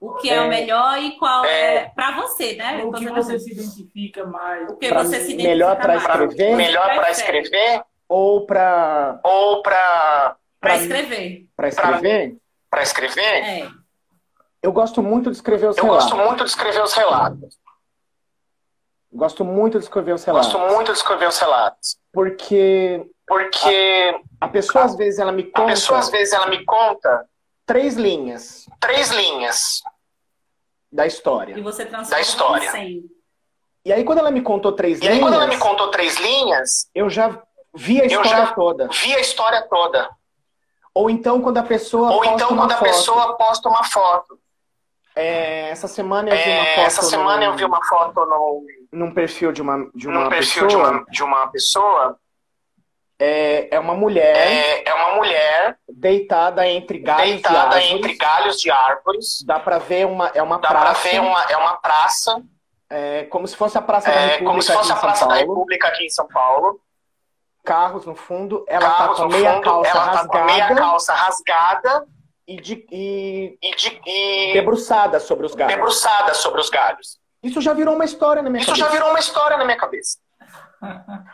O 0.00 0.14
que 0.14 0.30
é, 0.30 0.36
é 0.36 0.40
o 0.40 0.48
melhor 0.48 1.02
e 1.02 1.18
qual 1.18 1.44
é, 1.44 1.74
é 1.74 1.84
para 1.96 2.12
você, 2.12 2.54
né? 2.54 2.84
O 2.84 2.92
que 2.92 3.08
você 3.08 3.36
se 3.40 3.50
identifica 3.50 4.24
mais? 4.24 4.70
O 4.70 4.76
que 4.76 4.94
você 4.94 5.16
se 5.16 5.32
identifica 5.32 5.48
melhor 5.48 5.76
para 5.78 5.96
mais? 5.96 6.02
escrever? 6.02 6.54
Melhor 6.54 6.94
para 6.94 7.10
escrever 7.10 7.82
ou 8.08 8.46
para 8.46 9.20
ou 9.24 9.62
para 9.62 10.36
para 10.60 10.76
escrever? 10.76 11.48
Para 11.56 11.68
escrever? 11.68 12.36
Para 12.70 12.82
escrever? 12.82 13.20
É. 13.20 13.79
Eu 14.62 14.72
gosto 14.72 15.02
muito 15.02 15.30
de 15.30 15.36
escrever 15.36 15.68
os 15.68 15.76
Eu 15.78 15.84
relatos. 15.84 16.10
gosto 16.10 16.16
muito 16.26 16.44
de 16.44 16.50
escrever 16.50 16.82
os 16.82 16.92
relatos. 16.92 17.58
Gosto 19.12 19.44
muito 19.44 19.78
de 19.78 19.84
escrever 19.84 20.12
os 20.14 20.24
relatos. 20.24 20.52
Gosto 20.52 20.72
muito 20.74 20.92
de 20.92 20.98
escrever 20.98 21.28
os 21.28 21.38
relatos. 21.38 21.98
Porque 22.12 23.06
porque 23.26 24.20
a, 24.40 24.46
a 24.46 24.48
pessoa 24.48 24.84
às 24.84 24.96
vezes 24.96 25.20
ela 25.20 25.30
me 25.30 25.44
conta 25.44 25.62
a 25.62 25.66
pessoa 25.66 25.98
às 26.00 26.08
vezes 26.10 26.34
ela 26.34 26.46
me 26.48 26.64
conta 26.64 27.28
três 27.64 27.94
linhas 27.94 28.66
três 28.80 29.08
linhas 29.10 29.80
da 30.92 31.06
história 31.06 31.56
e 31.56 31.60
você 31.62 31.86
transforma 31.86 32.10
da 32.16 32.20
história 32.20 32.66
em 32.66 32.70
100. 33.02 33.04
e 33.84 33.92
aí 33.92 34.02
quando 34.02 34.18
ela 34.18 34.32
me 34.32 34.42
contou 34.42 34.72
três 34.72 34.98
e 34.98 35.02
linhas 35.02 35.14
aí 35.14 35.20
quando 35.20 35.34
ela 35.34 35.46
me 35.46 35.56
contou 35.58 35.92
três 35.92 36.16
linhas 36.18 36.90
eu 36.92 37.08
já 37.08 37.40
vi 37.72 38.00
a 38.00 38.04
eu 38.06 38.20
história 38.20 38.30
já 38.46 38.52
toda 38.52 38.88
vi 38.88 39.14
a 39.14 39.20
história 39.20 39.62
toda 39.70 40.10
ou 40.92 41.08
então 41.08 41.40
quando 41.40 41.58
a 41.58 41.62
pessoa 41.62 42.10
ou 42.10 42.18
posta 42.22 42.34
então 42.34 42.48
uma 42.48 42.62
quando 42.62 42.72
a 42.72 42.76
foto. 42.78 42.88
pessoa 42.88 43.36
posta 43.36 43.68
uma 43.68 43.84
foto 43.84 44.40
é, 45.20 45.68
essa 45.70 45.88
semana 45.88 46.30
eu 46.30 46.36
vi 46.36 46.50
uma 46.50 46.62
É, 46.62 46.74
foto 46.74 46.86
essa 46.86 47.02
semana 47.02 47.36
no, 47.38 47.44
eu 47.44 47.56
vi 47.56 47.64
uma 47.64 47.84
foto 47.84 48.24
no 48.26 48.64
num 48.92 49.12
perfil 49.14 49.52
de 49.52 49.62
uma 49.62 49.90
de 49.94 50.08
uma 50.08 50.28
pessoa 50.28 50.66
de 50.68 50.76
uma, 50.76 51.04
de 51.08 51.22
uma 51.22 51.46
pessoa. 51.48 52.18
É, 53.22 53.74
é 53.74 53.78
uma 53.78 53.94
mulher 53.94 54.34
é, 54.34 54.88
é 54.88 54.94
uma 54.94 55.16
mulher 55.16 55.76
deitada 55.86 56.66
entre 56.66 56.98
galhos 56.98 57.26
deitada 57.26 57.54
de 57.54 57.74
árvores. 57.76 57.90
entre 57.90 58.14
galhos 58.16 58.60
de 58.60 58.70
árvores. 58.70 59.42
Dá 59.44 59.60
pra 59.60 59.78
ver 59.78 60.06
uma 60.06 60.28
é 60.28 60.42
uma 60.42 60.58
dá 60.58 60.68
pra 60.68 60.80
praça. 60.80 61.08
ver 61.08 61.20
uma 61.20 61.42
é 61.44 61.56
uma 61.56 61.76
praça. 61.76 62.42
É, 62.88 63.24
como 63.24 63.46
se 63.46 63.54
fosse 63.56 63.78
a 63.78 63.82
praça 63.82 64.10
da 64.10 64.16
é, 64.16 64.26
República 64.38 64.50
como 64.50 64.62
se 64.62 64.72
fosse 64.72 64.90
a 64.90 64.94
aqui 64.94 65.04
em 65.04 65.06
praça 65.06 65.18
São 65.20 65.28
da 65.28 65.34
Paulo. 65.34 65.48
República 65.52 65.88
aqui 65.88 66.04
em 66.04 66.10
São 66.10 66.26
Paulo. 66.26 66.80
Carros 67.62 68.06
no 68.06 68.14
fundo 68.14 68.64
ela 68.66 68.90
carros 68.90 69.18
tá 69.18 69.22
com 69.24 69.28
meia 69.30 69.52
fundo 69.52 69.62
calça 69.64 69.90
ela 69.90 70.00
tá 70.00 70.10
rasgada 70.12 70.28
com 70.28 70.38
a 70.38 70.44
meia 70.44 70.74
calça 70.74 71.14
rasgada 71.14 72.06
e, 72.52 72.60
de, 72.60 72.86
e 72.90 73.58
e, 73.62 73.76
de, 73.76 74.00
e 74.06 74.52
debruçada 74.54 75.20
sobre 75.20 75.46
os 75.46 75.54
galhos 75.54 75.74
debruçada 75.74 76.34
sobre 76.34 76.60
os 76.60 76.68
galhos 76.70 77.18
isso 77.42 77.60
já 77.60 77.72
virou 77.72 77.94
uma 77.94 78.04
história 78.04 78.42
na 78.42 78.50
minha 78.50 78.60
isso 78.62 78.70
cabeça 78.70 78.86
já 78.86 78.92
virou 78.92 79.10
uma 79.10 79.18
história 79.20 79.56
na 79.56 79.64
minha 79.64 79.76
cabeça 79.78 80.18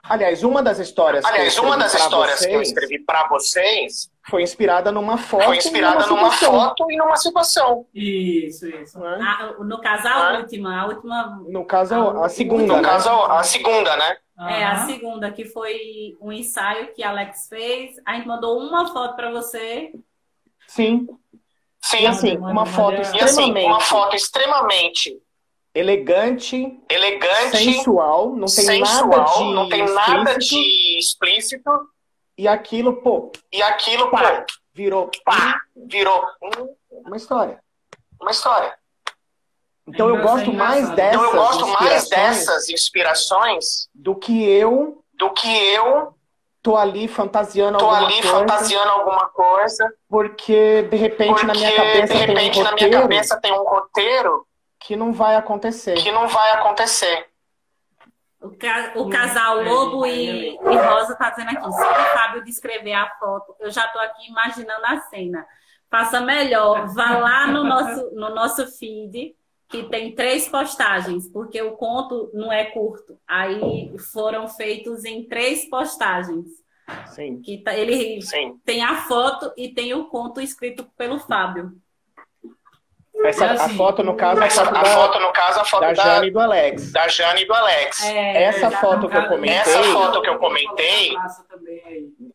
aliás 0.02 0.42
uma 0.42 0.62
das 0.62 0.78
histórias 0.78 1.24
aliás 1.24 1.54
que 1.54 1.60
eu 1.60 1.64
uma 1.64 1.76
das 1.76 1.94
escrevi 1.94 2.00
pra 2.00 2.16
histórias 2.18 2.38
que 2.40 2.46
eu 2.46 2.58
vocês 2.58 2.68
escrevi 2.68 2.98
para 3.04 3.28
vocês 3.28 4.10
foi 4.28 4.42
inspirada 4.42 4.90
numa 4.90 5.16
foto 5.16 5.44
foi 5.44 5.56
inspirada 5.56 6.04
e 6.04 6.08
numa 6.08 6.30
situação, 6.32 6.52
foto 6.60 6.90
e 6.90 6.96
numa 6.96 7.16
situação 7.16 7.86
Isso, 7.94 8.66
isso. 8.66 8.98
né? 8.98 9.18
A- 9.22 9.52
no 9.62 9.80
casal, 9.80 10.18
Ah. 10.18 10.34
a 10.34 10.38
última, 10.38 10.80
a 10.80 10.86
última 10.86 11.40
no 11.48 11.64
caso 11.64 11.94
a 11.94 12.28
segunda 12.28 12.66
no 12.76 12.82
né? 12.82 12.88
caso 12.88 13.08
a 13.08 13.42
segunda 13.42 13.96
né 13.96 14.16
É, 14.38 14.64
a 14.66 14.84
segunda, 14.84 15.30
que 15.32 15.46
foi 15.46 16.14
um 16.20 16.30
ensaio 16.30 16.92
que 16.92 17.02
a 17.02 17.08
Alex 17.08 17.46
fez. 17.48 17.96
A 18.04 18.16
gente 18.16 18.28
mandou 18.28 18.58
uma 18.60 18.92
foto 18.92 19.16
para 19.16 19.30
você. 19.30 19.90
Sim. 20.68 21.06
Sim. 21.82 21.98
E 22.00 22.06
assim 22.06 22.36
uma 22.38 22.66
foto 22.66 22.96
manda. 22.96 23.16
e 23.16 23.20
assim 23.22 23.24
extremamente 23.26 23.66
uma 23.66 23.80
foto 23.80 24.16
extremamente 24.16 25.22
elegante 25.74 26.80
elegante 26.90 27.56
sensual 27.58 28.30
não 28.30 28.46
tem 28.46 28.64
sensual 28.64 29.08
nada 29.08 29.24
de 29.38 29.44
não 29.54 29.68
tem 29.68 29.84
nada 29.84 30.30
explícito, 30.32 30.54
de 30.56 30.98
explícito. 30.98 31.70
E 32.38 32.48
aquilo 32.48 32.94
pô 33.02 33.30
e 33.52 33.62
aquilo 33.62 34.10
Pá. 34.10 34.40
pô, 34.46 34.52
virou 34.74 35.10
pá, 35.24 35.60
virou 35.76 36.22
um- 36.42 36.74
uma 37.06 37.16
história. 37.16 37.62
uma 38.20 38.30
história. 38.30 38.74
Então 39.86 40.08
eu 40.08 40.20
gosto 40.20 40.50
é 40.50 40.52
mais 40.54 40.90
dessas 40.90 41.14
então 41.14 41.24
eu 41.24 41.32
gosto 41.36 41.66
mais 41.68 42.02
inspirações 42.02 42.08
dessas 42.08 42.68
inspirações 42.70 43.88
do 43.94 44.16
que 44.16 44.42
eu 44.44 45.04
do 45.14 45.30
que 45.30 45.48
eu 45.48 46.15
tô 46.66 46.76
ali 46.76 47.06
fantasiando 47.06 47.78
tô 47.78 47.84
alguma 47.84 48.06
ali 48.06 48.14
coisa 48.22 48.38
fantasiando 48.38 48.90
alguma 48.90 49.28
coisa. 49.28 49.94
porque 50.08 50.82
de 50.82 50.96
repente 50.96 51.28
porque 51.30 51.46
na 51.46 51.52
minha 51.54 51.72
cabeça 51.76 52.12
de 52.14 52.18
repente 52.18 52.52
tem 52.54 52.60
um 52.60 52.64
na 52.64 52.72
minha 52.72 52.86
roteiro 52.86 53.02
cabeça 53.02 53.40
tem 53.40 53.52
um 53.52 53.62
roteiro 53.64 54.46
que 54.80 54.96
não 54.96 55.12
vai 55.12 55.36
acontecer. 55.36 55.94
que 55.94 56.10
não 56.10 56.26
vai 56.26 56.52
acontecer. 56.52 57.26
O, 58.40 58.50
ca- 58.50 58.92
o 58.96 59.08
casal 59.08 59.62
Lobo 59.62 60.04
e, 60.06 60.54
e 60.56 60.76
Rosa 60.76 61.14
tá 61.16 61.30
dizendo 61.30 61.50
aqui. 61.56 61.72
Se 61.72 61.82
o 61.82 61.94
Fábio 62.18 62.44
descrever 62.44 62.92
a 62.94 63.08
foto, 63.18 63.54
eu 63.60 63.70
já 63.70 63.86
tô 63.88 63.98
aqui 63.98 64.28
imaginando 64.28 64.84
a 64.86 65.00
cena. 65.02 65.46
Faça 65.90 66.20
melhor, 66.20 66.86
vá 66.88 67.16
lá 67.18 67.46
no 67.46 67.62
nosso, 67.64 68.10
no 68.12 68.34
nosso 68.34 68.66
feed, 68.76 69.34
que 69.68 69.82
tem 69.84 70.14
três 70.14 70.48
postagens, 70.48 71.28
porque 71.28 71.60
o 71.60 71.72
conto 71.72 72.30
não 72.32 72.52
é 72.52 72.64
curto. 72.66 73.18
Aí 73.26 73.92
foram 74.12 74.46
feitos 74.48 75.04
em 75.04 75.24
três 75.28 75.68
postagens. 75.68 76.46
sim 77.06 77.40
Que 77.42 77.58
tá- 77.58 77.74
ele 77.74 78.20
sim 78.22 78.58
tem 78.64 78.82
a 78.84 78.96
foto 79.02 79.52
e 79.56 79.68
tem 79.74 79.92
o 79.94 80.04
conto 80.06 80.40
escrito 80.40 80.86
pelo 80.96 81.18
Fábio. 81.18 81.72
essa 83.24 83.44
E 83.46 83.48
a 83.48 83.52
assim, 83.54 83.76
foto 83.76 84.04
no 84.04 84.14
caso 84.14 84.40
a 84.42 84.46
Essa, 84.46 84.64
foto 84.66 84.76
a 84.76 84.82
da, 84.82 84.90
foto 84.94 85.18
no 85.20 85.32
caso 85.32 85.60
a 85.60 85.64
foto 85.64 85.80
da 85.80 85.92
da, 85.94 86.02
Jane 86.04 86.26
e 86.28 86.30
do 86.30 86.38
Alex 86.38 86.92
da 86.92 87.08
Jane 87.08 87.42
e 87.42 87.46
do 87.46 87.54
Alex 87.54 88.04
É, 88.04 88.42
essa 88.44 88.70
foto 88.70 89.08
que 89.08 89.16
eu 89.16 89.26
comentei 89.26 89.56
Essa 89.58 89.82
foto 89.84 90.22
que 90.22 90.28
eu 90.28 90.38
comentei- 90.38 91.16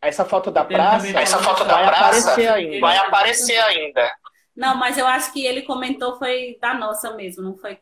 essa 0.02 0.26
foto 0.26 0.52
da 0.52 0.66
praça, 0.66 1.18
essa 1.20 1.38
foto 1.38 1.64
da 1.64 1.74
vai 1.76 1.86
praça 1.86 2.32
aparecer 2.32 2.48
ainda. 2.50 2.80
vai 2.82 2.98
aparecer 2.98 3.58
ainda. 3.60 4.12
Não, 4.56 4.76
mas 4.76 4.98
eu 4.98 5.08
acho 5.08 5.32
que 5.34 5.46
ele 5.46 5.62
comentou 5.64 6.18
foi 6.18 6.58
da 6.62 6.74
nossa 6.74 7.16
mesmo, 7.16 7.44
não 7.44 7.56
foi? 7.58 7.80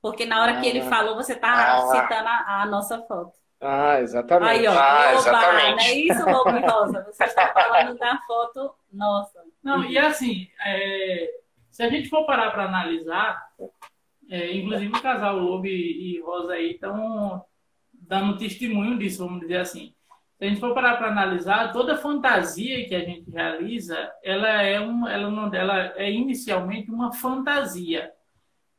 Porque 0.00 0.24
na 0.24 0.40
hora 0.42 0.60
que 0.60 0.66
ele 0.66 0.80
Ah. 0.80 0.88
falou, 0.88 1.14
você 1.16 1.34
tá 1.34 1.76
Ah. 1.76 1.86
citando 1.88 2.28
a, 2.28 2.62
a 2.62 2.66
nossa 2.66 3.00
foto. 3.02 3.32
Ah, 3.60 4.00
exatamente. 4.00 4.50
Aí, 4.50 4.66
ó. 4.66 4.72
Ah, 4.72 5.10
Oba, 5.10 5.18
exatamente. 5.18 5.70
não 5.76 5.78
é 5.84 5.92
isso, 5.94 6.24
Lobo 6.30 6.50
Rosa? 6.66 7.04
Você 7.04 7.24
está 7.24 7.48
falando 7.54 7.96
da 7.96 8.18
foto 8.26 8.74
nossa. 8.92 9.40
Não, 9.62 9.84
e 9.84 9.96
assim, 9.96 10.48
é, 10.64 11.30
se 11.70 11.82
a 11.84 11.88
gente 11.88 12.08
for 12.08 12.26
parar 12.26 12.50
para 12.50 12.64
analisar, 12.64 13.40
é, 14.28 14.52
inclusive 14.52 14.92
o 14.96 15.00
casal 15.02 15.36
Lobo 15.38 15.66
e, 15.66 16.16
e 16.16 16.20
Rosa 16.22 16.54
aí 16.54 16.72
estão 16.72 17.44
dando 17.92 18.36
testemunho 18.36 18.98
disso, 18.98 19.24
vamos 19.24 19.40
dizer 19.42 19.58
assim. 19.58 19.94
Se 20.42 20.46
a 20.46 20.48
gente 20.48 20.60
for 20.60 20.74
parar 20.74 20.96
para 20.96 21.06
analisar, 21.06 21.72
toda 21.72 21.96
fantasia 21.96 22.84
que 22.88 22.96
a 22.96 23.04
gente 23.04 23.30
realiza, 23.30 24.10
ela 24.24 24.48
é 24.60 24.80
um, 24.80 25.06
ela 25.06 25.30
não, 25.30 25.54
ela 25.54 25.92
é 25.96 26.10
inicialmente 26.10 26.90
uma 26.90 27.12
fantasia. 27.12 28.10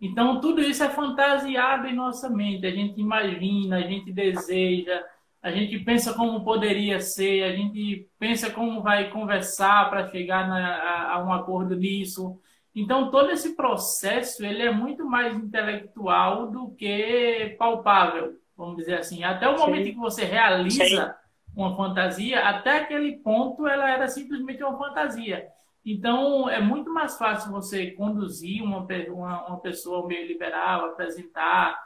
Então 0.02 0.42
tudo 0.42 0.60
isso 0.62 0.84
é 0.84 0.90
fantasiado 0.90 1.88
em 1.88 1.96
nossa 1.96 2.30
mente. 2.30 2.66
A 2.68 2.70
gente 2.70 3.00
imagina, 3.00 3.78
a 3.78 3.82
gente 3.82 4.12
deseja, 4.12 5.06
a 5.42 5.52
gente 5.52 5.80
pensa 5.80 6.14
como 6.14 6.44
poderia 6.44 7.00
ser, 7.00 7.46
a 7.46 7.56
gente 7.56 8.10
pensa 8.20 8.50
como 8.50 8.82
vai 8.82 9.10
conversar 9.10 9.90
para 9.90 10.10
chegar 10.10 10.46
na- 10.50 10.76
a, 10.76 11.14
a 11.14 11.24
um 11.24 11.32
acordo 11.32 11.78
nisso. 11.78 12.42
Então 12.76 13.10
todo 13.10 13.32
esse 13.32 13.56
processo 13.56 14.44
ele 14.46 14.64
é 14.64 14.72
muito 14.74 15.06
mais 15.06 15.34
intelectual 15.34 16.52
do 16.52 16.72
que 16.72 17.56
palpável, 17.58 18.34
vamos 18.58 18.76
dizer 18.76 18.96
assim. 19.00 19.24
Até 19.24 19.48
o 19.48 19.58
Sim. 19.58 19.64
momento 19.64 19.88
em 19.88 19.94
que 19.94 20.00
você 20.00 20.26
realiza 20.26 21.16
uma 21.56 21.76
fantasia, 21.76 22.40
até 22.42 22.80
aquele 22.80 23.18
ponto 23.18 23.68
ela 23.68 23.90
era 23.90 24.08
simplesmente 24.08 24.64
uma 24.64 24.78
fantasia. 24.78 25.48
Então 25.86 26.50
é 26.50 26.62
muito 26.62 26.92
mais 26.94 27.18
fácil 27.18 27.52
você 27.52 27.92
conduzir 27.92 28.64
uma, 28.64 28.88
uma, 29.10 29.48
uma 29.48 29.60
pessoa 29.60 29.98
ao 29.98 30.08
meio 30.08 30.26
liberal, 30.28 30.86
apresentar 30.86 31.78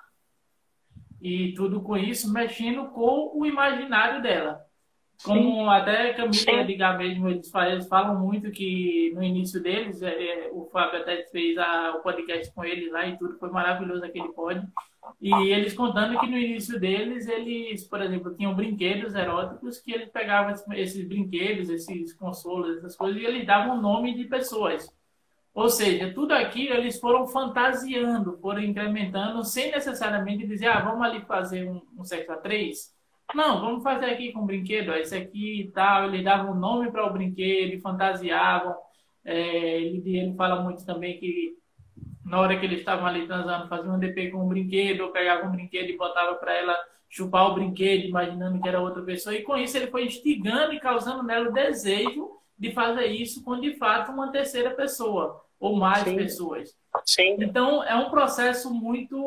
e 1.22 1.54
tudo 1.54 1.82
com 1.82 1.98
isso, 1.98 2.32
mexendo 2.32 2.88
com 2.90 3.32
o 3.34 3.46
imaginário 3.46 4.22
dela. 4.22 4.62
Como 5.24 5.68
até 5.68 6.14
Camila 6.14 6.32
Sim. 6.32 6.64
Ligar 6.64 6.96
mesmo, 6.96 7.28
eles 7.28 7.50
falam, 7.50 7.72
eles 7.72 7.88
falam 7.88 8.20
muito 8.20 8.52
que 8.52 9.12
no 9.16 9.24
início 9.24 9.62
deles, 9.62 10.04
é, 10.04 10.12
é, 10.12 10.50
o 10.52 10.66
Fábio 10.66 11.00
até 11.02 11.24
fez 11.32 11.58
a- 11.58 11.96
o 11.98 12.04
podcast 12.04 12.54
com 12.54 12.64
eles 12.64 12.92
lá 12.92 13.08
e 13.08 13.18
tudo, 13.18 13.36
foi 13.40 13.50
maravilhoso 13.50 14.06
aquele 14.06 14.30
pod. 14.30 14.62
E 15.22 15.32
eles 15.52 15.74
contando 15.74 16.20
que 16.20 16.28
no 16.28 16.38
início 16.38 16.80
deles, 16.80 17.28
eles, 17.28 17.84
por 17.88 18.02
exemplo, 18.02 18.36
tinham 18.36 18.56
brinquedos 18.56 19.16
eróticos 19.16 19.80
que 19.80 19.92
eles 19.92 20.10
pegavam 20.10 20.54
esses- 20.74 21.08
brinquedos, 21.08 21.70
esses 21.70 22.14
consolos, 22.14 22.78
essas 22.78 22.96
coisas, 22.96 23.22
e 23.22 23.26
eles 23.26 23.46
davam 23.46 23.82
nome 23.82 24.16
de 24.16 24.26
pessoas. 24.26 24.88
Ou 25.54 25.70
seja, 25.70 26.14
tudo 26.14 26.34
aquilo 26.34 26.76
eles 26.76 27.00
foram 27.00 27.26
fantasiando, 27.28 28.38
foram 28.40 28.62
incrementando, 28.62 29.44
sem 29.44 29.72
necessariamente 29.72 30.46
dizer, 30.48 30.68
ah, 30.68 30.80
vamos 30.82 31.02
ali 31.06 31.22
fazer 31.26 31.68
um, 31.70 31.82
um 31.98 32.04
sexo 32.04 32.32
a 32.32 32.38
três. 32.38 32.96
Não, 33.34 33.60
vamos 33.62 33.84
fazer 33.84 34.06
aqui 34.06 34.32
com 34.32 34.42
o 34.42 34.46
brinquedo, 34.46 34.94
esse 34.94 35.16
aqui 35.18 35.62
e 35.62 35.72
tal. 35.72 36.06
Eles 36.10 36.24
davam 36.24 36.52
um 36.54 36.60
nome 36.60 36.92
para 36.92 37.06
o 37.08 37.12
brinquedo, 37.14 37.82
fantasiavam. 37.82 38.76
É, 39.26 39.82
ele, 39.82 40.18
ele 40.18 40.36
fala 40.36 40.64
muito 40.64 40.86
também 40.86 41.20
que 41.20 41.58
na 42.28 42.40
hora 42.42 42.60
que 42.60 42.66
eles 42.66 42.80
estavam 42.80 43.06
ali 43.06 43.26
transando, 43.26 43.70
faziam 43.70 43.96
um 43.96 44.00
DP 44.00 44.32
com 44.32 44.44
um 44.44 44.48
brinquedo, 44.48 45.02
ou 45.02 45.12
pegava 45.12 45.48
um 45.48 45.52
brinquedo 45.52 45.90
e 45.90 45.98
botava 45.98 46.36
para 46.36 46.54
ela 46.54 46.76
chupar 47.10 47.50
o 47.50 47.54
brinquedo, 47.54 48.06
imaginando 48.06 48.62
que 48.62 48.68
era 48.68 48.82
outra 48.82 49.02
pessoa. 49.02 49.34
E 49.34 49.44
com 49.44 49.56
isso 49.56 49.78
ele 49.78 49.88
foi 49.88 50.06
instigando 50.06 50.74
e 50.74 50.80
causando 50.80 51.24
nela 51.24 51.50
o 51.50 51.54
desejo 51.54 52.32
de 52.60 52.72
fazer 52.72 53.06
isso 53.08 53.44
com 53.44 53.60
de 53.60 53.76
fato 53.78 54.12
uma 54.12 54.32
terceira 54.32 54.72
pessoa 54.72 55.42
ou 55.60 55.78
mais 55.78 56.04
Sim. 56.04 56.16
pessoas. 56.16 56.76
Sim. 57.06 57.38
Então 57.40 57.84
é 57.84 57.96
um 57.96 58.10
processo 58.10 58.74
muito, 58.74 59.18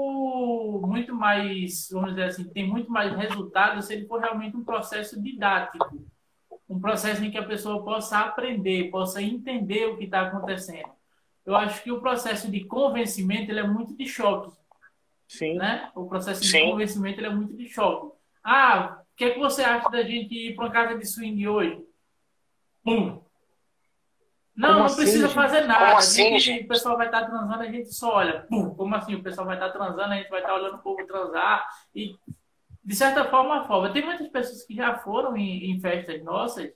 muito 0.84 1.14
mais, 1.14 1.88
vamos 1.90 2.10
dizer 2.10 2.24
assim, 2.24 2.44
tem 2.44 2.68
muito 2.68 2.90
mais 2.90 3.16
resultado 3.16 3.80
se 3.80 3.94
ele 3.94 4.06
for 4.06 4.20
realmente 4.20 4.56
um 4.56 4.64
processo 4.64 5.20
didático, 5.20 5.88
um 6.68 6.78
processo 6.78 7.24
em 7.24 7.30
que 7.30 7.38
a 7.38 7.46
pessoa 7.46 7.82
possa 7.82 8.18
aprender, 8.18 8.90
possa 8.90 9.22
entender 9.22 9.86
o 9.86 9.96
que 9.96 10.04
está 10.04 10.22
acontecendo. 10.22 10.99
Eu 11.44 11.56
acho 11.56 11.82
que 11.82 11.90
o 11.90 12.00
processo 12.00 12.50
de 12.50 12.64
convencimento 12.64 13.50
ele 13.50 13.60
é 13.60 13.66
muito 13.66 13.96
de 13.96 14.06
choque, 14.06 14.56
Sim. 15.26 15.54
né? 15.56 15.90
O 15.94 16.06
processo 16.06 16.40
de 16.42 16.48
Sim. 16.48 16.70
convencimento 16.70 17.18
ele 17.20 17.26
é 17.26 17.34
muito 17.34 17.56
de 17.56 17.68
choque. 17.68 18.14
Ah, 18.44 19.02
o 19.12 19.16
que 19.16 19.24
é 19.24 19.30
que 19.30 19.38
você 19.38 19.62
acha 19.62 19.88
da 19.88 20.02
gente 20.02 20.34
ir 20.34 20.54
para 20.54 20.64
uma 20.66 20.70
casa 20.72 20.98
de 20.98 21.04
swing 21.06 21.46
hoje? 21.48 21.82
Pum. 22.84 23.20
Não, 24.56 24.68
Como 24.68 24.78
não 24.80 24.84
assim, 24.86 24.96
precisa 24.96 25.26
gente? 25.26 25.34
fazer 25.34 25.60
nada. 25.62 25.86
Como 25.86 25.98
assim, 25.98 26.22
gente- 26.24 26.40
gente? 26.40 26.64
O 26.64 26.68
pessoal 26.68 26.96
vai 26.96 27.06
estar 27.06 27.24
transando, 27.24 27.62
a 27.62 27.66
gente 27.70 27.94
só 27.94 28.14
olha. 28.16 28.42
Pum, 28.48 28.74
como 28.74 28.94
assim? 28.94 29.14
O 29.14 29.22
pessoal 29.22 29.46
vai 29.46 29.56
estar 29.56 29.70
transando, 29.70 30.12
a 30.12 30.16
gente 30.16 30.28
vai 30.28 30.40
estar 30.40 30.54
olhando 30.54 30.74
o 30.76 30.82
povo 30.82 31.06
transar. 31.06 31.66
E, 31.94 32.14
de 32.84 32.94
certa 32.94 33.24
forma, 33.24 33.64
forma. 33.64 33.92
Tem 33.92 34.04
muitas 34.04 34.28
pessoas 34.28 34.64
que 34.64 34.74
já 34.74 34.98
foram 34.98 35.36
em, 35.36 35.70
em 35.70 35.80
festas 35.80 36.22
nossas 36.22 36.70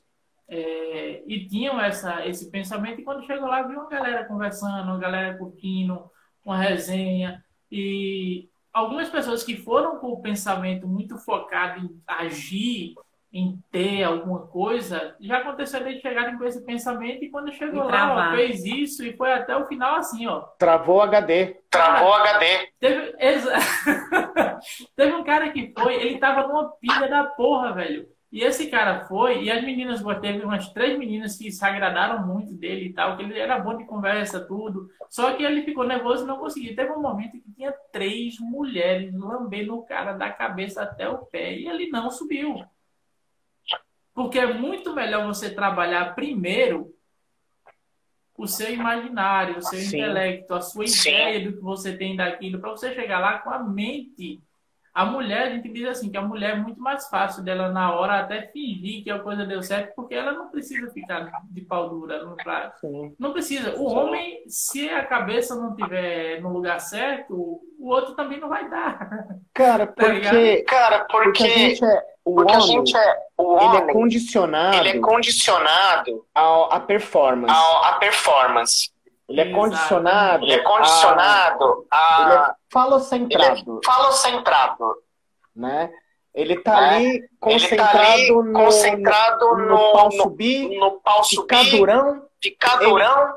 é, 0.48 1.22
e 1.26 1.46
tinham 1.48 1.80
essa, 1.80 2.26
esse 2.26 2.50
pensamento. 2.50 3.00
E 3.00 3.04
quando 3.04 3.24
chegou 3.26 3.48
lá, 3.48 3.62
viu 3.62 3.78
uma 3.80 3.88
galera 3.88 4.24
conversando, 4.24 4.84
uma 4.90 4.98
galera 4.98 5.36
curtindo, 5.38 6.10
uma 6.44 6.58
resenha. 6.58 7.42
E 7.70 8.48
algumas 8.72 9.08
pessoas 9.08 9.42
que 9.42 9.56
foram 9.56 9.98
com 9.98 10.08
o 10.08 10.20
pensamento 10.22 10.86
muito 10.86 11.16
focado 11.18 11.80
em 11.80 12.02
agir, 12.06 12.94
em 13.32 13.58
ter 13.72 14.04
alguma 14.04 14.46
coisa, 14.46 15.16
já 15.20 15.38
aconteceu 15.38 15.82
de 15.82 15.98
chegarem 16.00 16.38
com 16.38 16.44
esse 16.44 16.64
pensamento 16.64 17.24
e 17.24 17.30
quando 17.30 17.52
chegou 17.52 17.82
E 17.82 17.86
lá, 17.86 17.90
ó, 18.12 18.36
fez 18.36 18.64
isso 18.64 19.04
e 19.04 19.16
foi 19.16 19.32
até 19.32 19.56
o 19.56 19.66
final 19.66 19.96
assim, 19.96 20.24
ó. 20.28 20.42
Travou 20.56 20.98
o 20.98 21.02
HD. 21.02 21.56
Travou 21.68 22.10
o 22.10 22.14
HD. 22.14 22.46
Teve, 22.78 23.16
exa- 23.18 23.56
Teve 24.94 25.12
um 25.14 25.24
cara 25.24 25.50
que 25.50 25.72
foi, 25.76 25.94
ele 25.94 26.18
tava 26.18 26.46
numa 26.46 26.70
pilha 26.76 27.08
da 27.08 27.24
porra, 27.24 27.72
velho. 27.72 28.06
E 28.34 28.42
esse 28.42 28.66
cara 28.66 29.04
foi, 29.04 29.44
e 29.44 29.50
as 29.50 29.62
meninas, 29.62 30.02
teve 30.20 30.44
umas 30.44 30.68
três 30.70 30.98
meninas 30.98 31.36
que 31.38 31.52
se 31.52 31.64
agradaram 31.64 32.26
muito 32.26 32.52
dele 32.52 32.86
e 32.86 32.92
tal, 32.92 33.16
que 33.16 33.22
ele 33.22 33.38
era 33.38 33.60
bom 33.60 33.76
de 33.76 33.84
conversa, 33.84 34.44
tudo. 34.44 34.90
Só 35.08 35.34
que 35.34 35.44
ele 35.44 35.62
ficou 35.62 35.86
nervoso 35.86 36.24
e 36.24 36.26
não 36.26 36.38
conseguia. 36.38 36.74
Teve 36.74 36.90
um 36.90 37.00
momento 37.00 37.40
que 37.40 37.52
tinha 37.52 37.70
três 37.92 38.40
mulheres 38.40 39.14
lambendo 39.14 39.76
o 39.76 39.86
cara 39.86 40.14
da 40.14 40.32
cabeça 40.32 40.82
até 40.82 41.08
o 41.08 41.18
pé 41.18 41.56
e 41.56 41.68
ele 41.68 41.86
não 41.90 42.10
subiu. 42.10 42.64
Porque 44.12 44.40
é 44.40 44.52
muito 44.52 44.92
melhor 44.92 45.24
você 45.28 45.54
trabalhar 45.54 46.16
primeiro 46.16 46.92
o 48.36 48.48
seu 48.48 48.74
imaginário, 48.74 49.58
o 49.58 49.62
seu 49.62 49.78
Sim. 49.78 49.98
intelecto, 49.98 50.54
a 50.54 50.60
sua 50.60 50.88
Sim. 50.88 51.08
ideia 51.08 51.44
do 51.48 51.56
que 51.56 51.62
você 51.62 51.96
tem 51.96 52.16
daquilo, 52.16 52.58
para 52.58 52.70
você 52.70 52.92
chegar 52.96 53.20
lá 53.20 53.38
com 53.38 53.50
a 53.50 53.60
mente. 53.60 54.42
A 54.94 55.04
mulher, 55.04 55.48
a 55.48 55.50
gente 55.50 55.68
diz 55.72 55.88
assim, 55.88 56.08
que 56.08 56.16
a 56.16 56.22
mulher 56.22 56.52
é 56.52 56.54
muito 56.54 56.80
mais 56.80 57.08
fácil 57.08 57.42
dela 57.42 57.68
na 57.68 57.92
hora 57.94 58.20
até 58.20 58.42
fingir 58.42 59.02
que 59.02 59.10
a 59.10 59.18
coisa 59.18 59.44
deu 59.44 59.60
certo, 59.60 59.92
porque 59.96 60.14
ela 60.14 60.30
não 60.32 60.48
precisa 60.50 60.88
ficar 60.92 61.30
de 61.50 61.60
pau 61.62 61.88
dura 61.90 62.22
no 62.24 62.36
prato. 62.36 63.14
Não 63.18 63.32
precisa. 63.32 63.74
O 63.76 63.86
homem, 63.92 64.44
se 64.46 64.88
a 64.88 65.04
cabeça 65.04 65.56
não 65.56 65.74
tiver 65.74 66.40
no 66.40 66.48
lugar 66.50 66.78
certo, 66.80 67.34
o 67.76 67.88
outro 67.88 68.14
também 68.14 68.38
não 68.38 68.48
vai 68.48 68.70
dar. 68.70 69.26
Cara, 69.52 69.86
Tá 69.88 69.92
porque, 69.94 70.62
Cara, 70.62 71.04
porque 71.10 71.16
a 71.16 71.24
porque, 71.24 71.48
gente 71.48 71.84
é. 71.84 72.02
O 72.24 72.34
porque 72.36 72.52
a 72.52 72.58
homem, 72.58 72.66
gente 72.68 72.96
é. 72.96 73.16
O 73.36 73.56
ele 73.58 73.64
é 73.64 73.80
homem, 73.82 73.94
condicionado 73.94 74.76
ele 74.76 74.88
é 74.90 75.00
condicionado 75.00 76.24
ao- 76.32 76.72
à 76.72 76.78
performance. 76.80 77.52
ao, 77.52 77.84
à 77.84 77.92
performance. 77.94 78.94
Ele 79.28 79.40
é 79.40 79.44
Exato. 79.44 79.60
condicionado. 79.60 80.44
Ele 80.44 80.52
é 80.52 80.56
a- 80.60 80.62
condicionado 80.64 81.86
Ah, 81.90 82.18
Ele 82.22 82.32
é 82.32 82.36
a. 82.36 82.54
Ele 82.74 82.82
falocentrado, 82.82 83.80
é 83.82 83.86
falocentrado. 83.86 84.94
né? 85.54 85.90
Ele 86.34 86.56
tá 86.60 86.72
É. 86.72 86.96
ali 86.96 87.06
Ele 87.06 87.20
tá 87.20 87.26
concentrado 87.40 87.98
ali 87.98 88.32
no, 88.32 88.52
concentrado 88.52 89.46
no, 89.46 89.56
no, 89.56 89.68
no 89.68 89.92
pau 89.92 90.10
subir, 90.12 90.78
no 90.78 90.90
pau 91.00 91.24
ficar 91.24 91.58
subir, 91.58 91.78
durão, 91.78 92.22
ficar 92.42 92.76
durão. 92.76 93.34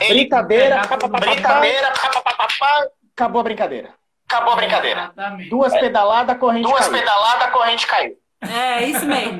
Ele, 0.00 0.20
brincadeira, 0.20 0.82
pá, 0.88 0.96
brincadeira, 0.96 1.92
pá, 1.92 2.08
pá, 2.10 2.20
pá, 2.22 2.32
pá, 2.34 2.48
pá, 2.58 2.86
acabou 3.14 3.40
a 3.40 3.44
brincadeira. 3.44 3.94
acabou 4.28 4.52
a 4.54 4.56
brincadeira. 4.56 5.00
Exatamente. 5.12 5.50
Duas 5.50 5.72
pedaladas, 5.72 6.38
corrente 6.38 6.62
Duas 6.68 6.80
caiu. 6.88 6.92
pedaladas, 6.98 7.42
a 7.42 7.50
corrente 7.50 7.86
caiu. 7.86 8.16
É, 8.40 8.84
isso 8.84 9.06
mesmo. 9.06 9.38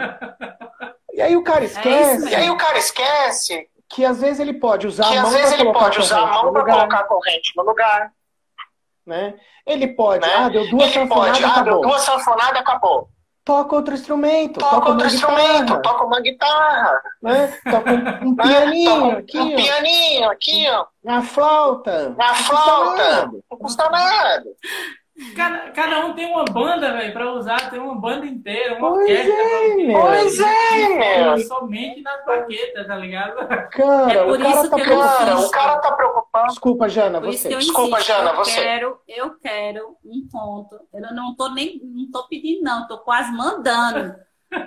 E 1.12 1.20
aí 1.20 1.36
o 1.36 1.42
cara 1.42 1.64
isso 1.64 1.76
esquece 1.78 2.28
E 2.30 2.34
aí 2.34 2.50
o 2.50 2.56
cara 2.56 2.78
esquece 2.78 3.68
que 3.88 4.04
às 4.04 4.20
vezes 4.20 4.40
ele 4.40 4.54
pode 4.54 4.86
usar 4.86 5.08
que 5.08 5.16
a 5.16 5.22
mão 5.22 5.30
às 5.30 5.34
vezes 5.36 5.48
pra 5.48 5.54
ele 5.56 5.64
colocar 5.64 5.84
pode 5.84 5.98
usar 6.00 6.16
a 6.16 6.20
corrente 6.20 6.34
mão 6.36 6.44
no 6.46 6.52
para 6.52 6.60
lugar, 6.60 6.76
colocar 6.76 6.98
a 7.00 7.04
corrente 7.04 7.52
no 7.56 7.62
lugar. 7.64 8.12
Né? 9.06 9.34
Ele 9.66 9.88
pode, 9.88 10.26
Né? 10.26 10.34
ah, 10.34 10.48
deu 10.48 10.68
duas 10.70 10.84
Ele 10.84 10.92
sanfonadas, 10.92 11.40
pode, 11.40 11.58
ah, 11.58 11.62
deu 11.62 11.80
duas 11.80 12.02
sanfonadas, 12.02 12.60
acabou. 12.60 13.08
Toca 13.44 13.74
outro 13.74 13.94
instrumento, 13.94 14.60
Toca 14.60 14.76
toca 14.76 14.88
outro 14.90 15.06
instrumento, 15.08 15.60
guitarra, 15.74 15.82
toca 15.82 16.04
uma 16.04 16.20
guitarra, 16.20 17.02
né? 17.20 17.58
Toca 17.68 17.90
um, 17.90 17.94
um 18.30 18.34
né? 18.36 18.42
pianinho 18.44 18.90
Toca 19.00 19.04
um- 19.06 19.18
aqui, 19.18 19.38
um 19.38 19.52
ó, 19.52 19.56
pianinho 19.56 20.30
aqui, 20.30 20.66
ó, 20.70 20.86
uma 21.02 21.22
flauta. 21.22 22.10
na 22.10 22.28
Não 22.28 22.34
custa 22.34 22.44
flauta. 22.54 22.96
nada. 22.96 23.30
Não 23.50 23.58
custa 23.58 23.90
nada. 23.90 24.44
Cada, 25.36 25.70
cada 25.72 26.06
um 26.06 26.14
tem 26.14 26.26
uma 26.32 26.44
banda, 26.44 26.90
velho, 26.92 27.12
pra 27.12 27.32
usar, 27.34 27.70
tem 27.70 27.78
uma 27.78 27.94
banda 27.94 28.24
inteira, 28.26 28.78
uma 28.78 28.90
Pois 28.92 29.00
orquestra. 29.10 29.34
é, 29.34 29.74
meu. 29.76 30.00
Pois 30.00 30.40
é, 30.40 30.88
meu. 30.88 31.38
Somente 31.46 32.00
nas 32.02 32.24
baquetas, 32.24 32.86
tá 32.86 32.96
ligado? 32.96 33.34
Cara, 33.70 34.12
É 34.12 34.24
por 34.24 34.38
o 34.38 34.42
cara 34.42 34.50
isso 34.60 34.70
tá 34.70 34.76
que 34.76 34.84
Cara, 34.84 35.38
o 35.38 35.50
cara 35.50 35.78
tá 35.78 35.92
preocupado. 35.92 36.46
Desculpa, 36.48 36.88
Jana, 36.88 37.20
Por 37.20 37.32
você. 37.32 37.48
Desculpa, 37.50 37.96
insisto, 37.98 38.08
Jana, 38.08 38.30
eu 38.30 38.36
você. 38.36 38.60
quero, 38.62 39.00
eu 39.06 39.38
quero 39.38 39.96
um 40.04 40.26
ponto. 40.32 40.80
Eu 40.94 41.14
não 41.14 41.36
tô 41.36 41.50
nem, 41.50 41.78
não 41.84 42.10
tô 42.10 42.26
pedindo 42.26 42.62
não, 42.62 42.86
tô 42.88 42.98
quase 42.98 43.30
mandando 43.32 44.14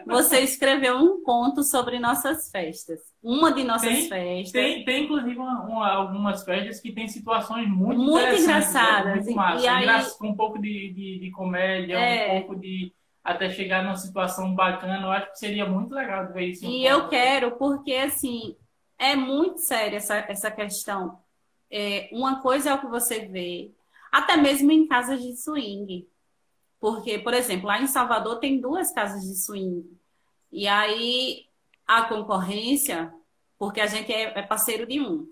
você 0.06 0.40
escrever 0.40 0.94
um 0.94 1.22
conto 1.24 1.64
sobre 1.64 2.00
nossas 2.00 2.50
festas. 2.50 3.00
Uma 3.22 3.52
de 3.52 3.64
nossas 3.64 3.90
Tem- 3.90 4.10
festas. 4.10 4.52
Tem, 4.52 4.86
tem 4.86 5.04
inclusive, 5.06 5.38
uma- 5.38 5.62
uma- 5.64 5.92
algumas 5.92 6.44
festas 6.44 6.80
que 6.80 6.92
tem 6.92 7.08
situações 7.08 7.68
muito, 7.68 8.00
Muito 8.02 8.18
interessantes, 8.20 8.44
engraçadas. 8.70 9.06
né? 9.06 9.16
Muito 9.16 9.30
E- 9.32 9.36
massa. 9.36 9.64
e 9.64 9.68
aí- 9.68 10.06
Com 10.18 10.28
um 10.30 10.36
pouco 10.36 10.60
de, 10.60 10.94
de, 10.94 11.20
de 11.20 11.32
comédia, 11.32 11.98
É. 11.98 12.38
um 12.38 12.42
pouco 12.42 12.60
de. 12.60 12.94
Até 13.24 13.50
chegar 13.50 13.84
numa 13.84 13.96
situação 13.96 14.54
bacana. 14.54 15.02
Eu 15.08 15.12
acho 15.12 15.32
que 15.32 15.40
seria 15.40 15.66
muito 15.66 15.96
legal 15.96 16.32
ver 16.32 16.50
isso. 16.50 16.64
E 16.64 16.86
eu 16.86 17.08
quero, 17.10 17.54
porque 17.58 17.94
assim, 17.94 18.56
é 19.00 19.16
muito 19.16 19.58
séria 19.62 19.98
essa, 19.98 20.18
essa 20.30 20.52
questão. 20.52 21.18
É, 21.72 22.08
uma 22.12 22.40
coisa 22.44 22.70
é 22.70 22.74
o 22.76 22.80
que 22.80 22.86
você 22.86 23.26
vê, 23.26 23.72
até 24.12 24.38
mesmo 24.38 24.72
em 24.72 24.88
casas 24.88 25.20
de 25.24 25.36
swing. 25.42 26.08
Porque, 26.86 27.18
por 27.18 27.34
exemplo, 27.34 27.66
lá 27.66 27.82
em 27.82 27.88
Salvador 27.88 28.38
tem 28.40 28.62
duas 28.62 28.92
casas 28.92 29.24
de 29.24 29.36
swing. 29.36 29.84
E 30.52 30.68
aí 30.68 31.46
a 31.88 32.04
concorrência, 32.04 33.12
porque 33.58 33.82
a 33.82 33.88
gente 33.88 34.14
é, 34.14 34.38
é 34.38 34.42
parceiro 34.44 34.86
de 34.86 35.02
um. 35.02 35.28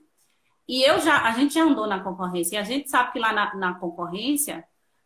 E 0.67 0.81
eu 0.81 0.99
já, 0.99 1.21
a 1.25 1.31
gente 1.33 1.53
já 1.53 1.61
andou 1.63 1.85
na 1.85 1.99
concorrência, 1.99 2.55
e 2.55 2.57
a 2.57 2.63
gente 2.63 2.89
sabe 2.89 3.11
que 3.13 3.19
lá 3.19 3.31
na, 3.31 3.53
na 3.53 3.73
concorrência 3.75 4.63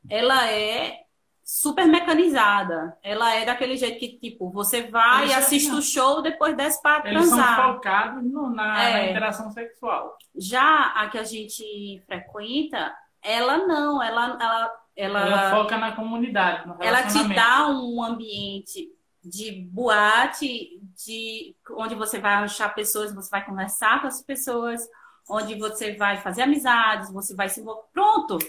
ela 0.10 0.50
é 0.50 1.02
super 1.44 1.86
mecanizada. 1.86 2.98
Ela 3.04 3.36
é 3.36 3.44
daquele 3.44 3.76
jeito 3.76 4.00
que, 4.00 4.18
tipo, 4.18 4.50
você 4.50 4.84
vai, 4.84 5.24
Eles 5.26 5.36
assiste 5.38 5.72
o 5.72 5.82
show, 5.82 6.22
depois 6.22 6.56
desce 6.56 6.82
para 6.82 7.10
Eles 7.10 7.28
são 7.28 7.38
transar. 7.38 7.74
focados 7.74 8.24
no- 8.24 8.50
na, 8.52 8.82
É. 8.84 8.94
na 8.94 9.10
interação 9.12 9.52
sexual. 9.52 10.18
Já 10.34 10.94
a 10.96 11.10
que 11.10 11.18
a 11.18 11.24
gente 11.26 12.02
frequenta, 12.06 12.96
ela 13.22 13.58
não, 13.68 14.02
ela, 14.02 14.38
ela, 14.42 14.74
ela, 14.98 15.22
Ela 15.22 15.52
foca 15.52 15.78
na 15.78 15.96
comunidade, 15.96 16.68
no 16.68 16.76
ela 16.82 17.04
te 17.04 17.24
dá 17.36 17.68
um 17.70 18.04
ambiente 18.04 18.92
de 19.24 19.52
boate, 19.72 20.82
de 20.96 21.56
onde 21.72 21.94
você 21.94 22.20
vai 22.20 22.34
achar 22.34 22.74
pessoas, 22.74 23.14
você 23.14 23.30
vai 23.30 23.46
conversar 23.46 24.02
com 24.02 24.08
as 24.08 24.24
pessoas, 24.24 24.82
onde 25.30 25.54
você 25.54 25.96
vai 25.96 26.18
fazer 26.18 26.42
amizades, 26.42 27.12
você 27.12 27.36
vai 27.36 27.48
se 27.48 27.62
envolver. 27.62 27.84
Pronto! 27.94 28.40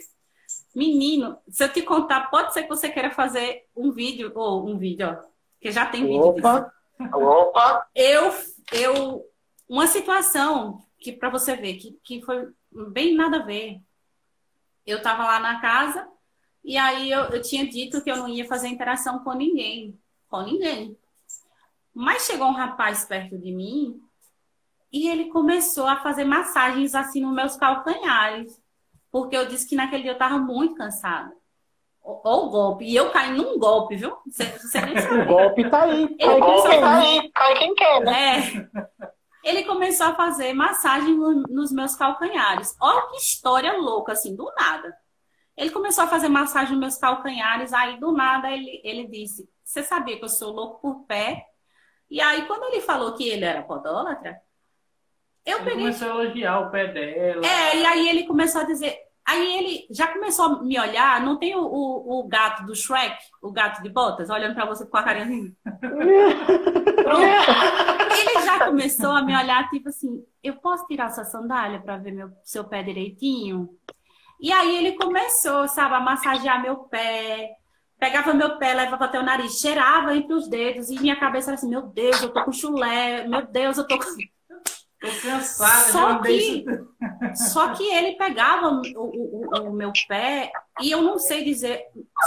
Menino, 0.74 1.36
se 1.48 1.62
eu 1.62 1.70
te 1.70 1.82
contar, 1.82 2.30
pode 2.30 2.54
ser 2.54 2.62
que 2.62 2.68
você 2.68 2.88
queira 2.88 3.10
fazer 3.10 3.66
um 3.76 3.92
vídeo, 3.92 4.32
ou 4.34 4.66
um 4.66 4.78
vídeo, 4.78 5.06
ó, 5.06 5.28
que 5.60 5.70
já 5.70 5.84
tem 5.84 6.06
vídeo 6.06 6.32
disso. 6.32 6.46
Opa, 6.46 6.72
Opa, 7.14 7.86
Eu, 7.94 8.34
eu, 8.72 9.24
uma 9.68 9.86
situação 9.86 10.82
que 10.98 11.12
para 11.12 11.28
você 11.28 11.54
ver 11.54 11.74
que, 11.74 11.92
que 12.02 12.22
foi 12.22 12.48
bem 12.90 13.14
nada 13.14 13.38
a 13.38 13.44
ver. 13.44 13.80
Eu 14.86 15.02
tava 15.02 15.24
lá 15.24 15.38
na 15.38 15.60
casa 15.60 16.08
e 16.68 16.76
aí 16.76 17.10
eu, 17.10 17.22
eu 17.24 17.40
tinha 17.42 17.66
dito 17.66 18.02
que 18.02 18.10
eu 18.10 18.16
não 18.16 18.28
ia 18.28 18.46
fazer 18.46 18.68
interação 18.68 19.20
com 19.20 19.32
ninguém, 19.32 19.98
com 20.28 20.42
ninguém. 20.42 20.96
Mas 21.94 22.26
chegou 22.26 22.46
um 22.48 22.52
rapaz 22.52 23.04
perto 23.04 23.38
de 23.38 23.50
mim 23.52 23.98
e 24.92 25.08
ele 25.08 25.30
começou 25.30 25.86
a 25.86 25.96
fazer 25.96 26.24
massagens 26.24 26.94
assim 26.94 27.20
nos 27.22 27.34
meus 27.34 27.56
calcanhares, 27.56 28.60
porque 29.10 29.36
eu 29.36 29.46
disse 29.46 29.68
que 29.68 29.74
naquele 29.74 30.02
dia 30.02 30.12
eu 30.12 30.18
tava 30.18 30.38
muito 30.38 30.74
cansada. 30.74 31.32
Ou 32.02 32.48
golpe, 32.48 32.84
e 32.86 32.96
eu 32.96 33.10
caí 33.10 33.36
num 33.36 33.58
golpe, 33.58 33.96
viu? 33.96 34.16
Você, 34.26 34.44
você 34.44 34.80
nem 34.80 34.96
sabe. 35.00 35.20
o 35.22 35.26
golpe 35.26 35.70
tá 35.70 35.82
aí. 35.82 36.16
Ele 36.18 36.30
o 36.34 36.38
golpe 36.40 36.68
tá 36.80 36.98
aí, 36.98 37.30
cai 37.32 37.58
quem 37.58 37.74
quer, 37.74 38.00
né? 38.00 38.38
É. 38.38 38.88
Ele 39.44 39.64
começou 39.64 40.06
a 40.06 40.14
fazer 40.14 40.52
massagem 40.52 41.14
no- 41.14 41.42
nos 41.48 41.70
meus 41.72 41.94
calcanhares. 41.94 42.76
Olha 42.80 43.08
que 43.10 43.16
história 43.16 43.72
louca, 43.76 44.12
assim, 44.12 44.34
do 44.34 44.50
nada. 44.58 44.94
Ele 45.58 45.70
começou 45.70 46.04
a 46.04 46.06
fazer 46.06 46.28
massagem 46.28 46.70
nos 46.70 46.80
meus 46.80 46.96
calcanhares, 46.96 47.72
aí 47.72 47.98
do 47.98 48.12
nada 48.12 48.50
ele, 48.50 48.80
ele 48.84 49.08
disse: 49.08 49.48
Você 49.64 49.82
sabia 49.82 50.16
que 50.16 50.24
eu 50.24 50.28
sou 50.28 50.52
louco 50.52 50.80
por 50.80 51.04
pé? 51.04 51.44
E 52.08 52.20
aí, 52.20 52.46
quando 52.46 52.62
ele 52.72 52.80
falou 52.80 53.12
que 53.14 53.28
ele 53.28 53.44
era 53.44 53.60
podólatra, 53.62 54.40
eu 55.44 55.56
Ele 55.56 55.64
peguei. 55.64 55.80
começou 55.80 56.08
a 56.12 56.22
elogiar 56.24 56.60
o 56.60 56.70
pé 56.70 56.86
dela. 56.86 57.44
É, 57.44 57.76
e 57.76 57.84
aí 57.84 58.08
ele 58.08 58.24
começou 58.24 58.60
a 58.60 58.64
dizer. 58.64 58.96
Aí 59.26 59.58
ele 59.58 59.86
já 59.90 60.06
começou 60.06 60.44
a 60.46 60.62
me 60.62 60.78
olhar. 60.80 61.20
Não 61.22 61.36
tem 61.38 61.54
o, 61.54 61.60
o, 61.62 62.20
o 62.20 62.28
gato 62.28 62.64
do 62.64 62.74
Shrek, 62.74 63.18
o 63.42 63.50
gato 63.52 63.82
de 63.82 63.90
botas, 63.90 64.30
olhando 64.30 64.54
pra 64.54 64.64
você 64.64 64.86
com 64.86 64.96
a 64.96 65.02
carinha 65.02 65.24
assim. 65.26 65.54
Ele 68.20 68.44
já 68.44 68.64
começou 68.64 69.10
a 69.10 69.22
me 69.22 69.36
olhar, 69.36 69.68
tipo 69.70 69.88
assim: 69.88 70.24
Eu 70.42 70.56
posso 70.56 70.86
tirar 70.86 71.10
sua 71.10 71.24
sandália 71.24 71.80
pra 71.80 71.96
ver 71.98 72.12
meu, 72.12 72.30
seu 72.44 72.64
pé 72.64 72.82
direitinho? 72.82 73.68
E 74.40 74.52
aí 74.52 74.76
ele 74.76 74.92
começou, 74.96 75.66
sabe, 75.68 75.94
a 75.94 76.00
massagear 76.00 76.62
meu 76.62 76.76
pé. 76.84 77.50
Pegava 77.98 78.32
meu 78.32 78.58
pé, 78.58 78.74
levava 78.74 79.06
até 79.06 79.18
o 79.18 79.24
nariz, 79.24 79.58
cheirava 79.58 80.16
entre 80.16 80.32
os 80.32 80.48
dedos 80.48 80.88
e 80.90 81.00
minha 81.00 81.18
cabeça 81.18 81.50
era 81.50 81.54
assim: 81.56 81.68
Meu 81.68 81.82
Deus, 81.82 82.22
eu 82.22 82.32
tô 82.32 82.44
com 82.44 82.52
chulé. 82.52 83.26
Meu 83.26 83.44
Deus, 83.46 83.76
eu 83.78 83.86
tô 83.86 83.98
com. 83.98 84.04
Tô 85.00 85.06
cansada, 85.22 85.92
Só 85.92 86.18
que, 86.18 86.64
só 87.36 87.68
que 87.74 87.84
ele 87.84 88.16
pegava 88.16 88.66
o, 88.68 88.82
o- 88.96 89.46
o- 89.56 89.68
o 89.68 89.72
meu 89.72 89.92
pé 90.08 90.50
e 90.80 90.90
eu 90.90 91.02
não 91.02 91.20
sei 91.20 91.44
dizer, 91.44 91.84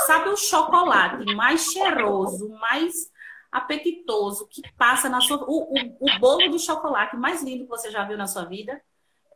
sabe 0.07 0.30
o 0.30 0.38
chocolate 0.38 1.26
mais 1.36 1.66
cheiroso, 1.66 2.47
mais 2.62 2.93
apetitoso 3.51 4.47
que 4.49 4.62
passa 4.78 5.09
na 5.09 5.20
sua. 5.20 5.43
O, 5.49 5.74
o, 5.74 5.97
o 5.99 6.20
bolo 6.20 6.47
de 6.49 6.59
chocolate 6.59 7.18
mais 7.18 7.43
lindo 7.43 7.66
que 7.66 7.70
você 7.70 7.91
já 7.91 8.05
viu 8.05 8.18
na 8.18 8.26
sua 8.28 8.45
vida 8.45 8.82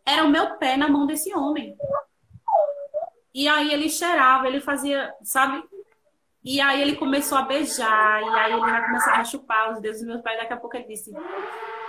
era 0.05 0.23
o 0.23 0.29
meu 0.29 0.55
pé 0.57 0.77
na 0.77 0.87
mão 0.87 1.05
desse 1.05 1.33
homem. 1.35 1.75
E 3.35 3.49
aí 3.49 3.73
ele 3.73 3.89
cheirava, 3.89 4.47
ele 4.47 4.61
fazia, 4.61 5.13
sabe? 5.21 5.61
E 6.41 6.61
aí 6.61 6.81
ele 6.81 6.95
começou 6.95 7.37
a 7.37 7.41
beijar, 7.41 8.21
e 8.23 8.29
aí 8.29 8.53
ele 8.53 8.61
já 8.61 8.85
começava 8.85 9.17
a 9.17 9.23
chupar 9.25 9.73
os 9.73 9.81
dedos 9.81 9.97
dos 9.99 10.07
meus 10.07 10.21
pés. 10.21 10.37
Daqui 10.39 10.53
a 10.53 10.57
pouco 10.57 10.77
ele 10.77 10.87
disse: 10.87 11.11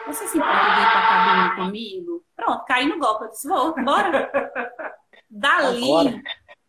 Você 0.08 0.26
se 0.26 0.36
importa 0.38 0.58
de 0.58 0.80
ir 0.80 0.90
pra 0.90 1.02
cabine 1.08 1.56
comigo? 1.56 2.24
Pronto, 2.34 2.64
caí 2.64 2.88
no 2.88 2.98
golpe. 2.98 3.24
Eu 3.26 3.30
disse: 3.30 3.46
Vou, 3.46 3.72
bora. 3.84 4.28
Dali. 5.30 5.84
Agora. 5.84 6.22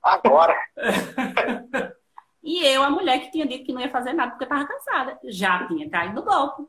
Agora. 0.04 0.56
E 2.44 2.66
eu, 2.66 2.82
a 2.82 2.90
mulher 2.90 3.20
que 3.20 3.30
tinha 3.30 3.46
dito 3.46 3.66
que 3.66 3.74
não 3.74 3.82
ia 3.82 3.92
fazer 3.92 4.14
nada 4.14 4.32
porque 4.32 4.46
eu 4.46 4.48
tava 4.48 4.66
cansada, 4.66 5.20
já 5.26 5.68
tinha 5.68 5.90
caído 5.90 6.16
no 6.16 6.24
golpe. 6.24 6.64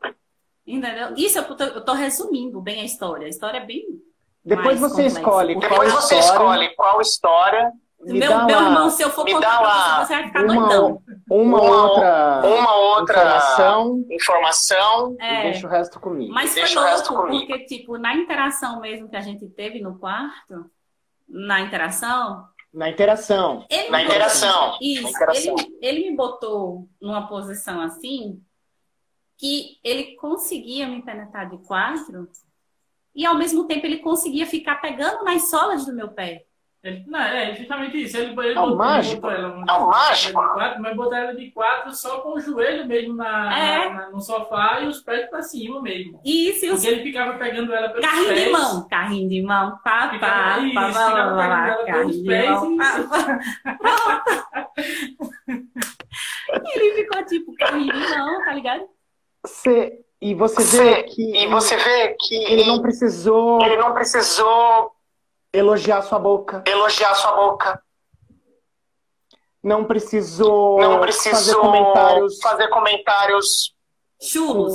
Entendeu? 0.67 1.15
Isso 1.17 1.39
eu 1.39 1.57
tô, 1.57 1.63
eu 1.63 1.85
tô 1.85 1.93
resumindo 1.93 2.61
bem 2.61 2.81
a 2.81 2.85
história. 2.85 3.27
A 3.27 3.31
história 3.31 3.59
é 3.59 3.65
bem. 3.65 3.85
Depois 4.45 4.81
mais 4.81 4.93
você 4.93 5.05
complexa. 5.05 5.21
escolhe 5.21 5.55
qual 5.55 5.71
Depois 5.71 5.93
você 5.93 6.19
história. 6.19 6.33
escolhe 6.37 6.75
qual 6.75 7.01
história, 7.01 7.73
Me 8.01 8.21
Meu, 8.21 8.45
meu 8.47 8.57
lá 8.57 8.63
irmão, 8.69 8.91
se 8.91 9.03
eu 9.03 9.11
for 9.11 9.25
me 9.25 9.33
contar 9.33 9.51
dá 9.51 9.59
pra 9.59 9.67
lá 9.67 9.99
você, 9.99 10.07
você 10.07 10.15
vai 10.15 10.27
ficar 10.29 10.45
uma, 10.45 10.55
doidão. 10.69 11.03
uma, 11.29 11.61
Uma- 11.61 11.83
outra 11.83 12.43
uma 12.47 12.77
outra 12.77 13.15
informação 13.19 14.05
informação. 14.11 15.17
e 15.19 15.23
É. 15.25 15.43
deixa 15.43 15.67
o 15.67 15.71
resto 15.71 15.99
comigo. 16.01 16.33
Mas 16.33 16.53
foi 16.53 16.63
Deixa 16.63 16.81
o 16.81 16.85
resto 16.85 17.13
louco, 17.13 17.27
comigo. 17.27 17.47
porque, 17.49 17.65
tipo, 17.65 17.99
na 17.99 18.15
interação 18.15 18.81
mesmo 18.81 19.09
que 19.09 19.17
a 19.17 19.21
gente 19.21 19.49
teve 19.49 19.81
no 19.81 19.99
quarto, 19.99 20.71
na 21.29 21.61
interação, 21.61 22.47
Na 22.73 22.89
interação. 22.89 23.67
ele 23.69 23.91
Na 23.91 23.99
me 23.99 24.05
interação. 24.05 24.71
botou- 24.71 24.79
Isso, 24.81 25.03
Na 25.03 25.11
interação. 25.11 25.57
Ele, 25.59 25.79
ele 25.83 26.11
me 26.11 26.17
botou 26.17 26.89
numa 27.03 27.27
posição 27.27 27.81
assim 27.81 28.41
que 29.37 29.79
ele 29.83 30.15
conseguia 30.17 30.87
me 30.87 31.03
penetrar 31.03 31.51
de 31.51 31.59
quatro 31.59 32.29
e 33.15 33.27
ao 33.27 33.35
mesmo 33.35 33.67
tempo 33.67 33.85
ele 33.87 33.99
conseguia 33.99 34.47
ficar 34.47 34.77
pegando 34.77 35.25
nas 35.25 35.51
solas 35.51 35.85
do 35.85 35.93
meu 35.93 36.09
pé. 36.09 36.45
Ele, 36.81 37.03
não, 37.09 37.19
é 37.19 37.55
justamente 37.57 38.01
isso. 38.05 38.17
Ele, 38.17 38.31
ele 38.41 38.55
É 38.57 38.61
um 38.61 38.63
botou, 38.63 38.77
mágico. 38.77 39.21
botou 39.21 39.31
ela 39.37 39.65
É 39.69 39.73
um 39.73 39.87
mágico. 39.89 40.41
de 40.41 40.47
quatro, 40.55 40.81
mas 40.83 40.97
botou 40.97 41.15
ela 41.17 41.35
de 41.35 41.51
quatro 41.51 41.93
só 41.95 42.21
com 42.21 42.35
o 42.35 42.41
joelho 42.41 42.87
mesmo 42.87 43.15
na, 43.17 43.59
É. 43.59 43.91
na- 43.93 44.11
no 44.11 44.21
sofá 44.21 44.81
e 44.81 44.87
os 44.87 45.01
pés 45.01 45.29
pra 45.29 45.43
cima 45.43 45.83
mesmo. 45.83 46.21
E 46.25 46.51
isso, 46.51 46.67
os 46.67 46.81
Porque 46.81 46.87
ele 46.87 47.03
ficava 47.03 47.37
pegando 47.37 47.73
ela 47.75 47.89
pelos 47.89 48.07
carrinho 48.09 48.29
pés. 48.29 48.45
de 48.45 48.51
mão, 48.53 48.89
carrinho 48.89 49.29
de 49.29 49.43
mão, 49.43 49.71
pá, 49.83 50.07
pá, 50.07 50.11
Ficava, 50.11 50.61
isso, 50.61 50.75
pá, 50.75 50.93
pá, 50.93 51.11
pá, 51.13 51.77
pá, 51.77 51.85
carrinho 51.85 52.23
de 52.23 52.49
mão, 52.49 52.77
pá, 52.79 53.05
pá. 53.11 54.69
Ele 56.75 56.95
ficou 56.95 57.25
tipo, 57.25 57.55
carrinho 57.57 57.93
de 57.93 58.09
mão, 58.17 58.45
tá 58.45 58.53
ligado? 58.53 58.85
Você- 59.45 60.01
e 60.21 60.35
você 60.35 60.63
Você- 60.63 60.83
vê 60.85 61.03
que 61.05 61.37
E 61.45 61.47
você 61.49 61.77
vê 61.77 62.17
que 62.21 62.35
ele 62.35 62.65
não 62.67 62.81
precisou 62.83 63.63
ele 63.65 63.77
não 63.77 63.93
precisou 63.95 64.93
elogiar 65.53 66.03
sua 66.03 66.19
boca, 66.19 66.63
elogiar 66.67 67.15
sua 67.15 67.33
boca, 67.33 67.83
não 69.63 69.85
precisou, 69.85 70.79
não 70.81 70.91
fazer 70.93 71.01
precisou 71.01 71.61
comentários 71.61 72.39
fazer 72.41 72.69
comentários 72.69 73.75
Churros. 74.21 74.73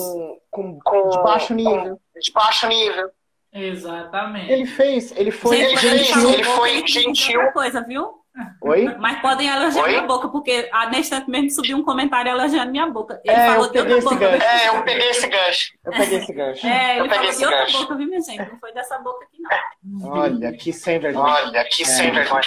com, 0.49 0.79
com 0.79 0.79
com, 0.79 1.09
de 1.09 1.17
baixo 1.23 1.53
nível. 1.53 1.99
com- 2.13 2.19
de 2.19 2.31
baixo 2.31 2.67
nível. 2.67 3.09
Exatamente. 3.51 4.51
Ele 4.51 4.65
fez, 4.65 5.11
ele 5.15 5.29
foi 5.31 5.57
Gente, 5.57 5.85
ele 5.85 6.05
quando 6.05 6.21
fez, 6.23 6.33
ele 6.33 6.43
foi 6.43 6.87
gentil. 6.87 7.51
coisa, 7.51 7.81
viu? 7.83 8.22
Oi? 8.61 8.95
Mas 8.97 9.21
podem 9.21 9.47
elogiar 9.47 9.83
Oi? 9.83 9.89
minha 9.91 10.01
boca, 10.03 10.27
porque 10.29 10.67
a 10.71 10.89
Nestante 10.89 11.29
mesmo 11.29 11.51
subiu 11.51 11.77
um 11.77 11.83
comentário 11.83 12.31
elogiando 12.31 12.71
minha 12.71 12.87
boca. 12.89 13.21
Ele 13.23 13.35
É, 13.35 13.45
falou 13.47 13.65
eu 13.65 13.71
de 13.71 13.77
outra 13.77 13.83
peguei 13.83 13.97
esse 13.97 14.09
boca. 14.09 14.17
gancho. 14.29 14.45
É, 14.45 14.67
eu 14.69 14.83
peguei 14.83 15.09
esse 15.09 15.27
gancho. 15.27 15.71
Eu 15.85 15.91
peguei 15.91 16.17
esse 16.17 16.33
gancho. 16.33 16.67
É, 16.67 16.99
Eu 16.99 17.05
ele 17.05 17.09
peguei 17.09 17.09
falou 17.17 17.29
esse 17.29 17.39
de 17.39 17.45
outra 17.45 17.59
gancho. 17.59 17.77
boca, 17.79 17.95
viu, 17.95 18.07
minha 18.07 18.21
gente? 18.21 18.51
Não 18.51 18.59
foi 18.59 18.73
dessa 18.73 18.97
boca 18.99 19.25
aqui, 19.25 19.37
não. 19.39 20.09
Olha, 20.09 20.51
que 20.53 20.73
sem 20.73 20.99
vergonha. 20.99 21.33
Olha, 21.33 21.63
que 21.65 21.85
sem 21.85 22.11
vergonha. 22.11 22.41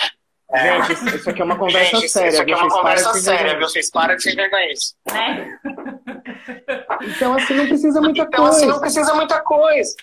Gente, 0.55 0.93
isso- 1.16 1.30
aqui 1.30 1.41
é 1.43 1.45
uma 1.45 1.59
conversa 1.59 1.97
Gente, 1.97 2.09
séria. 2.09 2.28
isso 2.28 2.43
aqui 2.43 2.53
é 2.53 2.57
uma 2.57 2.68
conversa 2.70 3.12
de 3.12 3.18
ser 3.18 3.24
séria, 3.37 3.59
viu? 3.59 3.68
Vocês 3.68 3.91
param 3.91 4.14
de 4.16 4.22
ser 4.22 4.37
vergonha 4.37 4.72
isso. 4.72 4.95
Né? 5.12 5.59
Então, 7.03 7.34
assim, 7.34 7.55
não 7.55 7.66
precisa 7.66 8.01
muita 8.01 8.22
Então, 8.22 8.45
assim, 8.47 8.61
coisa. 8.61 8.72
não 8.72 8.80
precisa 8.80 9.14
muita 9.14 9.41
coisa. 9.43 9.95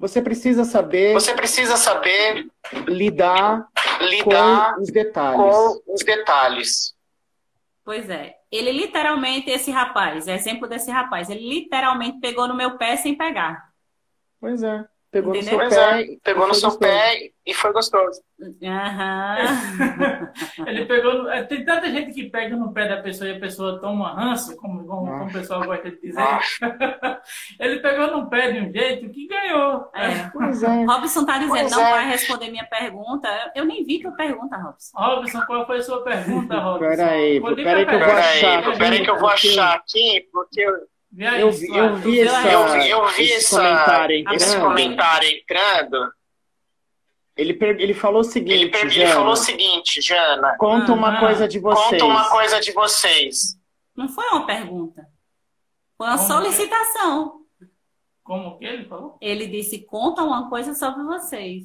Você 0.00 0.22
precisa 0.22 0.64
saber 0.64 1.12
Você 1.12 1.34
precisa 1.34 1.76
saber 1.76 2.50
lidar 2.88 3.68
lidar 4.00 4.74
com 4.74 4.80
os 4.80 4.90
detalhes. 4.90 5.36
com 5.36 5.92
os 5.92 6.02
detalhes. 6.02 6.94
Pois 7.84 8.08
é. 8.08 8.34
Ele 8.50 8.72
literalmente, 8.72 9.50
esse 9.50 9.70
rapaz, 9.70 10.26
exemplo 10.26 10.66
desse 10.66 10.90
rapaz, 10.90 11.28
ele 11.28 11.46
literalmente 11.46 12.18
pegou 12.18 12.48
no 12.48 12.56
meu 12.56 12.78
pé 12.78 12.96
sem 12.96 13.14
pegar. 13.14 13.70
Pois 14.40 14.62
é. 14.62 14.84
Pegou 15.12 15.34
Entendeu? 15.34 15.58
no 15.58 15.70
seu 15.70 15.80
é, 15.80 15.92
pé. 15.96 16.02
e 16.02 16.20
pegou 16.22 16.46
no 16.46 16.54
foi 16.54 16.54
seu 16.54 16.68
gostoso. 16.70 16.78
pé 16.78 17.30
e 17.44 17.52
foi 17.54 17.72
gostoso. 17.72 18.22
Aham. 18.62 20.30
Ele 20.68 20.84
pegou. 20.86 21.28
é, 21.28 21.42
Tem 21.42 21.64
tanta 21.64 21.90
gente 21.90 22.12
que 22.14 22.30
pega 22.30 22.54
no 22.56 22.72
pé 22.72 22.86
da 22.88 23.02
pessoa 23.02 23.28
e 23.28 23.36
a 23.36 23.40
pessoa 23.40 23.80
toma 23.80 24.14
ranço, 24.14 24.56
como, 24.56 24.86
como, 24.86 25.06
como 25.06 25.24
o 25.24 25.32
pessoal 25.32 25.64
gosta 25.64 25.90
de 25.90 26.00
dizer. 26.00 26.22
Ele 27.58 27.80
pegou 27.80 28.06
no 28.12 28.30
pé 28.30 28.52
de 28.52 28.60
um 28.60 28.72
jeito 28.72 29.10
que 29.10 29.26
ganhou. 29.26 29.90
É. 29.94 30.30
Pois 30.32 30.62
é. 30.62 30.84
Robson 30.84 31.24
tá 31.24 31.38
dizendo, 31.38 31.50
Pois 31.58 31.70
não 31.72 31.80
é. 31.86 31.90
vai 31.90 32.08
responder 32.08 32.50
minha 32.50 32.66
pergunta. 32.66 33.28
Eu 33.56 33.64
nem 33.64 33.84
vi 33.84 34.00
tua 34.00 34.12
pergunta, 34.12 34.56
Robson. 34.56 34.96
Robson, 34.96 35.40
qual 35.42 35.66
foi 35.66 35.78
a 35.78 35.82
sua 35.82 36.04
pergunta, 36.04 36.54
Robson? 36.60 36.78
Peraí, 36.88 37.40
peraí 37.56 37.84
que 37.86 37.94
eu 37.94 37.98
vou 37.98 38.12
achar. 38.12 38.62
Peraí, 38.62 38.78
peraí 38.78 39.04
que 39.04 39.10
eu 39.10 39.18
vou 39.18 39.28
achar 39.28 39.74
aqui, 39.74 40.28
porque 40.32 40.64
aí, 41.18 41.40
Eu 41.40 41.50
vi, 41.50 41.68
eu 41.76 41.96
vi, 41.96 42.20
essa, 42.20 42.48
eu 42.52 42.60
eu 42.86 43.08
vi 43.08 43.22
esse 43.24 43.34
essa, 43.34 43.56
comentário 43.56 44.16
esse 44.32 44.44
entrando. 44.54 44.64
comentário 44.64 45.28
entrando. 45.28 46.12
Ele, 47.36 47.58
ele 47.60 47.94
falou 47.94 48.20
o 48.20 48.24
seguinte, 48.24 48.52
Ele, 48.54 48.70
per- 48.70 48.80
ele 48.82 48.90
Jana, 48.90 49.14
falou 49.14 49.32
o 49.32 49.36
seguinte, 49.36 50.00
Jana, 50.00 50.56
conta 50.58 50.92
uma 50.92 51.16
Ah, 51.16 51.20
coisa 51.20 51.48
de 51.48 51.58
vocês. 51.58 51.90
conta 51.90 52.04
uma 52.04 52.28
coisa 52.30 52.60
de 52.60 52.72
vocês. 52.72 53.58
Não 53.96 54.08
foi 54.08 54.26
uma 54.28 54.46
pergunta. 54.46 55.06
Foi 55.96 56.06
uma 56.06 56.16
Como? 56.18 56.28
solicitação. 56.28 57.40
Como 58.22 58.58
que 58.58 58.64
ele 58.64 58.84
falou? 58.84 59.16
Ele 59.20 59.46
disse, 59.46 59.78
conta 59.86 60.22
uma 60.22 60.48
coisa 60.50 60.74
sobre 60.74 61.02
vocês. 61.04 61.64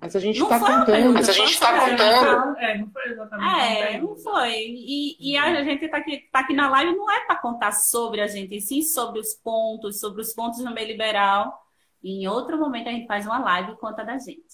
Mas 0.00 0.14
a 0.14 0.20
gente 0.20 0.38
tá 0.38 0.56
uma 0.58 0.60
contando. 0.80 1.12
Mas 1.14 1.28
a 1.28 1.32
gente 1.32 1.58
tá 1.58 1.72
uma 1.72 1.88
contando. 1.90 2.56
É, 2.58 2.78
não 2.78 2.90
foi 2.90 3.02
exatamente. 3.10 3.60
É, 3.60 4.00
não 4.00 4.16
foi. 4.16 4.52
E, 4.54 5.16
e 5.32 5.36
a 5.36 5.64
gente 5.64 5.88
tá 5.88 5.96
aqui, 5.96 6.28
tá 6.30 6.40
aqui 6.40 6.52
na 6.54 6.68
live 6.68 6.94
não 6.94 7.10
é 7.10 7.20
para 7.26 7.36
contar 7.36 7.72
sobre 7.72 8.20
a 8.20 8.26
gente, 8.26 8.54
e 8.56 8.60
sim 8.60 8.82
sobre 8.82 9.20
os 9.20 9.34
pontos, 9.34 9.98
sobre 9.98 10.20
os 10.20 10.32
pontos 10.34 10.60
no 10.62 10.72
meio 10.74 10.86
liberal. 10.86 11.58
E 12.02 12.22
em 12.24 12.28
outro 12.28 12.58
momento 12.58 12.88
a 12.88 12.92
gente 12.92 13.06
faz 13.06 13.26
uma 13.26 13.38
live 13.38 13.72
e 13.72 13.76
conta 13.76 14.04
da 14.04 14.18
gente. 14.18 14.44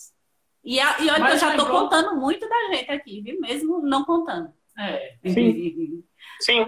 E, 0.64 0.78
a- 0.78 0.96
e 1.00 1.10
olha 1.10 1.14
que 1.14 1.20
eu 1.20 1.24
Mas 1.24 1.40
já 1.40 1.50
tô 1.56 1.62
lembrou- 1.64 1.80
contando 1.82 2.16
muito 2.16 2.48
da 2.48 2.74
gente 2.74 2.90
aqui, 2.90 3.20
viu? 3.20 3.40
Mesmo 3.40 3.82
não 3.82 4.04
contando. 4.04 4.48
É. 4.78 5.16
Sim. 5.26 6.04
Sim, 6.40 6.66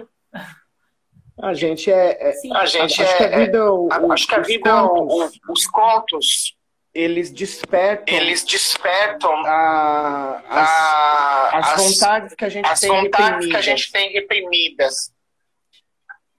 A 1.41 1.53
gente 1.53 1.89
é. 1.91 2.29
é- 2.29 2.33
Sim. 2.33 2.53
a 2.53 2.65
gente 2.65 3.01
acho 3.01 3.17
que 3.17 3.23
a 3.23 3.27
é, 3.27 3.45
vida. 3.45 3.71
o- 3.73 3.89
é- 3.91 4.13
acho 4.13 4.27
que 4.27 4.35
a 4.35 4.39
vida, 4.41 4.83
o- 4.85 5.23
o- 5.23 5.29
os 5.49 5.65
contos, 5.65 6.54
eles 6.95 7.29
despertam 7.29 8.15
eles 8.15 8.43
despertam 8.45 9.31
a- 9.45 10.41
as, 10.49 10.69
a- 10.69 11.51
as 11.59 11.83
vontades 11.83 12.33
que 12.33 12.45
a 12.45 12.49
gente 12.49 12.65
as 12.65 12.79
tem 12.79 12.89
vontades 12.89 13.19
que 13.19 13.55
a 13.55 13.59
reprimidas. 13.59 13.65
gente 13.65 13.91
tem 13.91 14.11
reprimidas. 14.13 15.15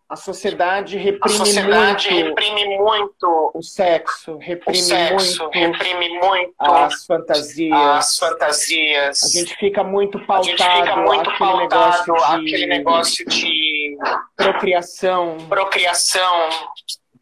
A 0.08 0.14
sociedade 0.14 0.96
A 0.96 1.00
reprime 1.00 1.36
sociedade 1.36 2.10
muito 2.14 2.28
reprime 2.28 2.78
muito 2.78 3.50
o 3.52 3.60
sexo, 3.60 4.34
o 4.34 4.38
reprime 4.38 4.78
sexo, 4.80 5.42
muito 5.42 5.58
reprime 5.58 6.08
muito 6.20 6.54
as 6.60 7.04
fantasias. 7.04 7.72
as 7.76 8.16
fantasias. 8.18 9.22
A 9.24 9.28
gente 9.28 9.56
fica 9.56 9.82
muito 9.82 10.16
A 10.18 10.24
pautado 10.24 10.78
fica 10.78 10.96
muito 10.96 11.28
aquele 11.28 11.38
pautado 11.38 12.12
negócio 12.12 12.14
de 12.14 12.46
aquele 12.46 12.66
negócio 12.66 13.26
de 13.26 13.96
procriação, 14.36 15.36
procriação, 15.48 16.48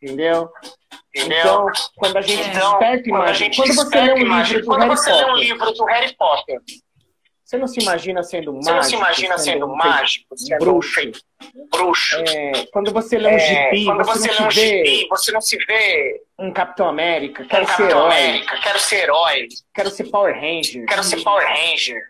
entendeu? 0.05 0.49
entendeu? 1.15 1.39
Então, 1.39 1.67
quando 1.97 2.17
a 2.17 2.21
gente 2.21 2.41
Então, 2.49 2.71
desperta 2.79 3.03
quando 3.03 3.07
imagem, 3.09 3.35
gente 3.53 3.57
quando 3.57 3.75
você 3.75 4.01
lê 4.01 4.13
um 4.13 4.19
imagem- 4.19 4.57
livro 4.57 4.61
do 4.63 4.67
quando 4.67 4.81
Harry 4.83 4.97
você 4.97 5.13
lê 5.13 5.17
um 5.23 5.27
Potter, 5.27 5.43
livro 5.45 5.73
do 5.73 5.85
Harry 5.85 6.17
Potter, 6.17 6.61
você 7.45 7.59
não 7.59 7.67
se 7.67 7.81
imagina 7.81 8.23
sendo 8.23 8.53
um 8.53 8.61
você 8.63 8.73
não 8.73 8.83
se 8.83 8.97
mágico, 8.97 9.03
imagina 9.03 9.39
sendo 9.39 9.67
um 9.67 9.77
mágico, 9.77 10.37
sendo 10.37 10.59
bruxo. 10.61 11.01
bruxo. 11.71 12.17
É, 12.27 12.67
quando 12.73 12.91
você 12.93 13.19
lê 13.19 13.29
um 13.29 13.33
É, 13.33 13.39
gibi, 13.71 13.85
quando 13.85 14.05
você, 14.05 14.19
você 14.19 14.31
lê 14.33 14.39
não 14.41 14.47
um 14.47 14.51
se 14.51 14.61
vê 14.61 14.85
gibi, 14.87 15.09
você 15.09 15.33
não 15.33 15.41
se 15.41 15.57
vê 15.67 16.23
um 16.39 16.53
Capitão 16.53 16.89
América, 16.89 17.43
um 17.43 17.47
quero 17.47 17.67
ser 17.67 17.71
Capitão 17.77 17.89
herói, 18.07 18.13
América, 18.19 18.61
quero 18.61 18.79
ser 18.81 18.97
herói, 19.03 19.49
quero 19.75 19.91
ser 19.91 20.05
Power 20.05 20.35
Ranger. 20.35 20.87
quero 20.87 21.05
ser 21.05 21.23
Power 21.23 21.47
Ranger. 21.47 22.03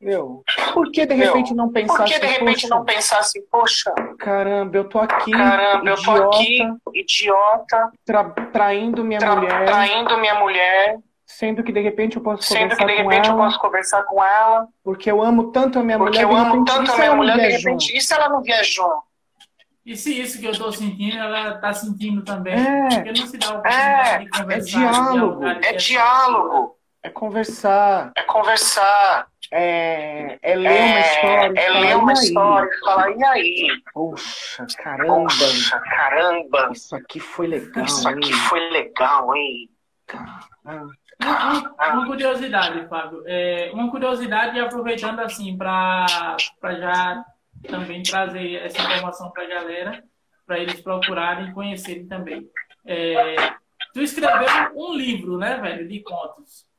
Meu, 0.00 0.42
por 0.72 0.90
que 0.90 1.06
de 1.06 1.14
Meu, 1.14 1.26
repente 1.26 1.54
não 1.54 1.70
pensar 1.70 1.96
Por 1.96 2.04
que 2.04 2.18
de 2.18 2.26
assim, 2.26 2.34
repente 2.34 2.62
poxa, 2.62 2.68
não 2.74 2.84
pensar 2.84 3.18
assim, 3.18 3.42
poxa, 3.50 3.92
caramba, 4.18 4.76
eu 4.76 4.84
tô 4.88 4.98
aqui, 4.98 5.30
caramba, 5.30 5.90
eu 5.90 5.96
tô 5.96 6.12
idiota, 6.12 6.36
aqui, 6.36 6.68
idiota, 6.94 7.90
tra- 8.04 8.24
traindo 8.52 9.04
minha 9.04 9.18
tra- 9.20 9.36
mulher, 9.36 9.64
traindo 9.66 10.18
minha 10.18 10.34
mulher, 10.40 10.98
sendo 11.26 11.62
que 11.62 11.72
de 11.72 11.80
repente 11.80 12.16
eu 12.16 12.22
posso 12.22 12.42
sendo 12.42 12.70
que 12.70 12.76
conversar 12.76 12.86
de 12.86 12.92
com 13.02 13.08
repente 13.08 13.28
eu 13.28 13.34
ela, 13.34 13.44
posso 13.44 13.58
conversar 13.60 14.02
com 14.04 14.24
ela, 14.24 14.66
porque 14.84 15.10
eu 15.10 15.22
amo 15.22 15.50
tanto 15.52 15.78
a 15.78 15.82
minha 15.82 15.98
porque 15.98 16.18
mulher, 16.18 16.22
eu 16.24 16.28
de 16.28 16.34
amo 16.34 16.52
repente, 16.64 16.66
tanto 16.74 16.92
a 16.92 16.94
minha 16.94 17.06
ela 17.06 17.16
não 17.16 17.22
mulher, 17.22 17.36
de 17.38 17.56
repente, 17.56 17.96
e 17.96 18.00
se 18.00 18.12
ela 18.14 18.28
não 18.28 18.42
viajou? 18.42 18.92
E 19.84 19.96
se 19.96 20.20
isso 20.20 20.38
que 20.38 20.46
eu 20.46 20.56
tô 20.56 20.70
sentindo, 20.70 21.18
ela 21.18 21.58
tá 21.58 21.72
sentindo 21.72 22.22
também? 22.22 22.54
É. 22.54 22.88
Porque 22.88 23.12
não 23.20 23.26
se 23.26 23.36
dá 23.36 23.46
a 23.48 23.50
oportunidade 23.58 24.24
de 24.24 24.30
conversar. 24.30 24.64
de 24.64 24.70
diálogo. 24.70 25.44
É 25.44 25.72
diálogo, 25.72 26.76
É 27.02 27.10
conversar, 27.10 28.12
é 28.16 28.22
conversar, 28.22 29.26
é, 29.54 30.38
é 30.40 30.54
ler 30.56 30.70
uma 30.70 30.98
é, 30.98 31.00
história, 31.00 31.60
é 31.60 31.66
falar, 31.66 31.80
ler 31.80 31.90
"E 31.90 31.94
uma 31.94 32.12
aí? 32.12 32.18
história 32.18 32.70
e 32.70 32.78
falar, 32.80 33.10
e 33.10 33.24
aí? 33.24 33.82
Poxa, 33.92 34.66
caramba, 34.78 35.24
Poxa, 35.24 35.80
caramba, 35.80 36.70
isso 36.72 36.96
aqui 36.96 37.20
foi 37.20 37.46
legal, 37.46 37.84
isso 37.84 38.08
aqui 38.08 38.28
hein? 38.28 38.32
foi 38.48 38.70
legal, 38.70 39.36
hein? 39.36 39.68
Uma, 41.20 41.92
uma 41.92 42.06
curiosidade, 42.06 42.88
Fábio. 42.88 43.22
É, 43.26 43.70
uma 43.74 43.90
curiosidade, 43.90 44.56
e 44.56 44.60
aproveitando 44.60 45.20
assim, 45.20 45.56
para 45.56 46.36
já 46.78 47.22
também 47.68 48.02
trazer 48.02 48.54
essa 48.54 48.80
informação 48.80 49.30
para 49.30 49.42
a 49.44 49.48
galera, 49.48 50.02
para 50.46 50.58
eles 50.58 50.80
procurarem 50.80 51.50
e 51.50 51.52
conhecerem 51.52 52.06
também. 52.06 52.48
É, 52.86 53.36
tu 53.92 54.00
escreveu 54.00 54.48
um 54.74 54.94
livro, 54.94 55.36
né, 55.36 55.58
velho, 55.58 55.86
de 55.86 56.00
contos. 56.02 56.71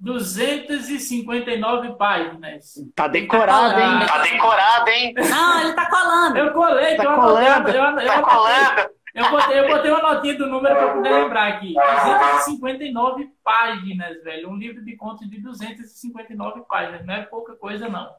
259 0.00 1.96
páginas. 1.96 2.74
Tá 2.94 3.06
decorado, 3.08 3.78
hein? 3.80 4.06
Tá 4.06 4.22
decorado, 4.22 4.90
hein? 4.90 5.14
Não, 5.28 5.60
ele 5.60 5.72
tá 5.74 5.90
colando. 5.90 6.38
Eu 6.38 6.52
colei, 6.52 6.96
Tá 6.96 7.04
eu 7.04 7.10
anotei, 7.10 7.46
colando. 7.46 7.68
eu, 7.68 7.74
eu, 7.74 7.94
Tá 7.96 8.16
eu, 8.16 8.22
colando. 8.22 8.90
eu 9.14 9.30
botei, 9.30 9.58
eu 9.60 9.68
botei 9.68 9.90
uma 9.90 10.14
notinha 10.14 10.38
do 10.38 10.46
número 10.46 10.74
para 10.74 10.94
poder 10.94 11.10
lembrar 11.10 11.48
aqui. 11.48 11.74
259 11.74 13.28
páginas, 13.44 14.22
velho. 14.24 14.50
Um 14.50 14.56
livro 14.56 14.84
de 14.84 14.96
contos 14.96 15.28
de 15.28 15.40
259 15.40 16.62
páginas. 16.68 17.04
Não 17.04 17.14
é 17.14 17.22
pouca 17.22 17.54
coisa, 17.54 17.88
não. 17.88 18.10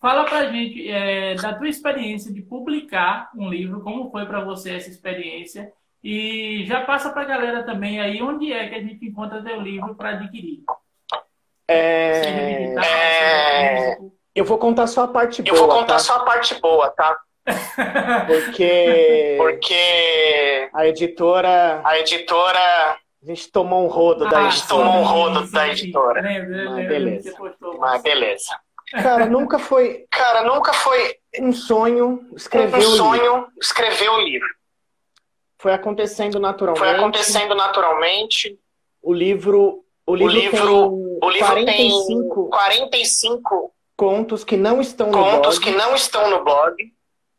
Fala 0.00 0.24
pra 0.24 0.46
gente 0.50 0.88
é, 0.90 1.36
da 1.36 1.54
tua 1.54 1.68
experiência 1.68 2.32
de 2.32 2.42
publicar 2.42 3.30
um 3.36 3.48
livro, 3.48 3.80
como 3.82 4.10
foi 4.10 4.26
para 4.26 4.40
você 4.42 4.74
essa 4.74 4.90
experiência. 4.90 5.72
E 6.02 6.64
já 6.66 6.80
passa 6.80 7.10
pra 7.10 7.22
galera 7.24 7.62
também 7.62 8.00
aí 8.00 8.20
onde 8.20 8.52
é 8.52 8.68
que 8.68 8.74
a 8.74 8.82
gente 8.82 9.06
encontra 9.06 9.40
teu 9.42 9.60
livro 9.60 9.94
para 9.94 10.10
adquirir. 10.10 10.64
É, 11.68 12.74
é, 12.74 13.98
eu 14.34 14.44
vou 14.44 14.58
contar 14.58 14.86
só 14.86 15.04
a 15.04 15.08
parte 15.08 15.42
Eu 15.46 15.54
boa, 15.54 15.66
vou 15.66 15.76
contar 15.80 15.94
tá? 15.94 15.98
só 15.98 16.16
a 16.16 16.24
parte 16.24 16.54
boa, 16.60 16.90
tá? 16.90 17.16
Porque 18.26 19.34
Porque 19.38 20.70
a 20.72 20.86
editora, 20.86 21.80
a 21.84 21.98
editora 21.98 22.58
a 22.60 23.26
gente 23.26 23.50
tomou 23.52 23.84
um 23.84 23.88
rodo 23.88 24.28
da 24.28 24.38
Ah, 24.38 24.46
editora. 24.48 24.66
tomou 24.84 25.00
um 25.00 25.04
rodo 25.04 25.46
sim, 25.46 25.52
da 25.52 25.68
editora. 25.68 26.20
Eu 26.32 26.70
Mas 26.70 26.88
beleza. 26.88 27.36
Mas 27.78 28.02
beleza. 28.02 28.58
Cara, 28.90 29.26
nunca 29.26 29.58
foi 29.58 30.06
Cara, 30.10 30.42
nunca 30.44 30.72
foi 30.72 31.16
um 31.40 31.52
sonho 31.52 32.28
escrever 32.36 32.76
um 32.76 32.78
o 32.78 32.80
livro. 32.82 32.96
sonho 32.96 33.46
escrever 33.60 34.08
o 34.10 34.20
livro. 34.20 34.48
Foi 35.58 35.72
acontecendo 35.72 36.40
naturalmente. 36.40 36.84
Foi 36.84 36.90
acontecendo 36.96 37.54
naturalmente. 37.54 38.58
O 39.00 39.12
livro, 39.14 39.84
o 40.12 40.16
livro, 40.16 40.34
livro- 40.34 40.66
tem 40.66 41.18
O 41.22 41.30
livro 41.30 41.46
45 41.48 42.42
tem 42.42 42.50
45 42.50 43.72
contos 43.96 44.44
que 44.44 44.56
não 44.56 44.80
estão 44.80 45.06
no 45.10 45.12
contos 45.18 45.58
blog. 45.58 45.60
que 45.60 45.70
não 45.78 45.94
estão 45.94 46.30
no 46.30 46.44
blog. 46.44 46.74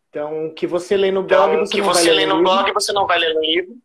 Então, 0.09 0.53
que 0.55 0.67
você 0.67 0.95
lê 0.95 1.11
no 1.11 1.23
blog, 1.23 1.53
Então, 1.53 1.65
você 1.65 1.71
que 1.73 1.81
não 1.81 1.85
vai 1.87 1.95
você 2.03 2.09
ler 2.11 2.15
lê 2.15 2.25
no 2.25 2.35
livro. 2.37 2.51
blog, 2.51 2.71
você 2.73 2.93
não 2.93 3.07
vai 3.07 3.19
ler 3.19 3.33
no 3.33 3.41
livro. 3.41 3.75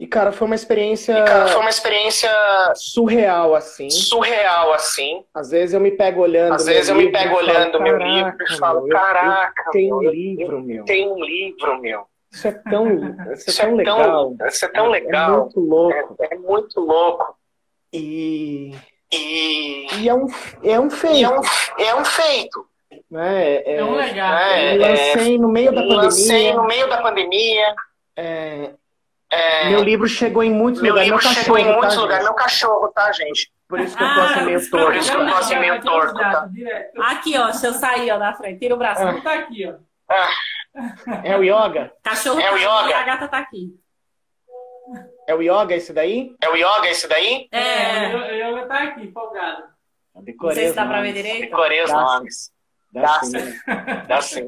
E, 0.00 0.06
cara, 0.08 0.32
foi 0.32 0.46
uma 0.46 0.56
experiência. 0.56 1.16
E, 1.16 1.22
cara, 1.24 1.46
foi 1.46 1.60
uma 1.60 1.70
experiência 1.70 2.28
surreal, 2.74 3.54
assim. 3.54 3.88
Surreal, 3.88 4.72
assim. 4.72 5.24
Às 5.32 5.50
vezes 5.50 5.72
eu 5.72 5.80
me 5.80 5.92
pego 5.92 6.20
olhando. 6.22 6.54
Às 6.54 6.66
vezes 6.66 6.88
eu 6.88 6.96
me 6.96 7.10
pego 7.12 7.36
olhando 7.36 7.80
meu 7.80 7.96
livro 7.96 8.34
e 8.50 8.56
falo, 8.58 8.88
caraca, 8.88 9.70
tem 9.70 9.92
um 9.92 10.02
livro, 10.02 10.60
meu. 10.60 10.84
Tem 10.84 11.08
um 11.08 11.24
livro, 11.24 11.80
meu. 11.80 12.06
Isso 12.34 12.48
é 12.48 12.50
tão, 12.50 13.32
isso, 13.32 13.48
isso 13.48 13.62
é 13.62 13.64
tão 13.64 13.76
legal. 13.76 14.34
Tão, 14.36 14.48
isso 14.48 14.64
é 14.64 14.68
tão 14.68 14.88
legal. 14.88 15.30
É 15.30 15.36
muito 15.36 15.60
louco. 15.60 16.16
É, 16.20 16.34
é 16.34 16.38
muito 16.38 16.80
louco. 16.80 17.36
E. 17.92 18.74
E, 19.12 19.86
e 20.00 20.08
é, 20.08 20.14
um, 20.14 20.26
é 20.64 20.80
um 20.80 20.90
feito. 20.90 21.16
E 21.16 21.22
é, 21.22 21.30
um, 21.30 21.42
é 21.78 21.94
um 21.94 22.04
feito. 22.04 22.66
É, 23.14 23.74
é, 23.74 23.76
é 23.76 23.84
um 23.84 23.94
legado. 23.94 24.40
É, 24.40 24.74
lancei 24.76 25.38
no 25.38 25.48
meio 25.48 25.72
da 25.72 25.80
pandemia. 25.82 26.02
Lancei 26.02 26.54
no 26.54 26.64
meio 26.64 26.88
da 26.88 27.02
pandemia. 27.02 27.74
É, 28.16 28.74
meu 29.70 29.82
livro 29.82 30.08
chegou 30.08 30.42
em 30.42 30.50
muitos 30.50 30.82
meu 30.82 30.92
lugares. 30.92 31.10
Meu 31.10 31.18
livro 31.18 31.34
chegou 31.34 31.54
cachorro, 31.54 31.58
em 31.58 31.76
muitos 31.76 31.94
tá, 31.94 32.00
lugares. 32.00 32.24
Meu 32.24 32.34
cachorro, 32.34 32.88
tá, 32.88 33.12
gente? 33.12 33.52
Por 33.68 33.80
isso 33.80 33.96
que 33.96 34.02
eu 34.02 34.14
tô 34.14 34.20
assim 34.20 34.44
meio 34.44 34.58
ah, 34.58 34.70
torto. 34.70 34.86
Por 34.86 34.96
isso 34.96 35.10
que 35.48 35.54
eu 35.54 35.60
meio 35.60 35.80
torto, 35.82 36.14
tá? 36.14 36.48
Aqui, 36.98 37.38
ó, 37.38 37.44
deixa 37.44 37.66
eu 37.68 37.72
sair, 37.72 38.10
ó, 38.10 38.18
da 38.18 38.34
frente. 38.34 38.58
Tira 38.58 38.74
o 38.74 38.78
braço. 38.78 39.02
Ah. 39.02 39.20
Tá 39.20 39.34
aqui, 39.34 39.66
ó. 39.66 39.74
Ah. 40.08 40.28
É 41.22 41.36
o 41.36 41.42
yoga? 41.42 41.92
Cachorro 42.02 42.40
é 42.40 42.52
o 42.52 42.56
yoga. 42.56 42.90
e 42.90 42.92
a 42.92 43.02
gata 43.04 43.28
tá 43.28 43.38
aqui. 43.38 43.70
É 45.26 45.34
o 45.34 45.40
yoga 45.40 45.74
esse 45.74 45.92
daí? 45.92 46.34
É 46.42 46.48
o 46.48 46.56
yoga 46.56 46.88
esse 46.88 47.08
daí? 47.08 47.48
É. 47.50 48.14
O 48.14 48.34
yoga 48.34 48.66
tá 48.66 48.82
aqui, 48.82 49.10
folgado. 49.12 49.64
Não 50.14 50.50
sei 50.52 50.68
se 50.68 50.74
dá 50.74 50.86
pra 50.86 51.00
ver 51.00 51.12
direito. 51.12 51.40
Decorei 51.40 51.82
os 51.82 51.92
nomes. 51.92 52.52
Dá 52.92 53.20
sim. 53.20 53.32
Dá 54.06 54.20
sim. 54.20 54.44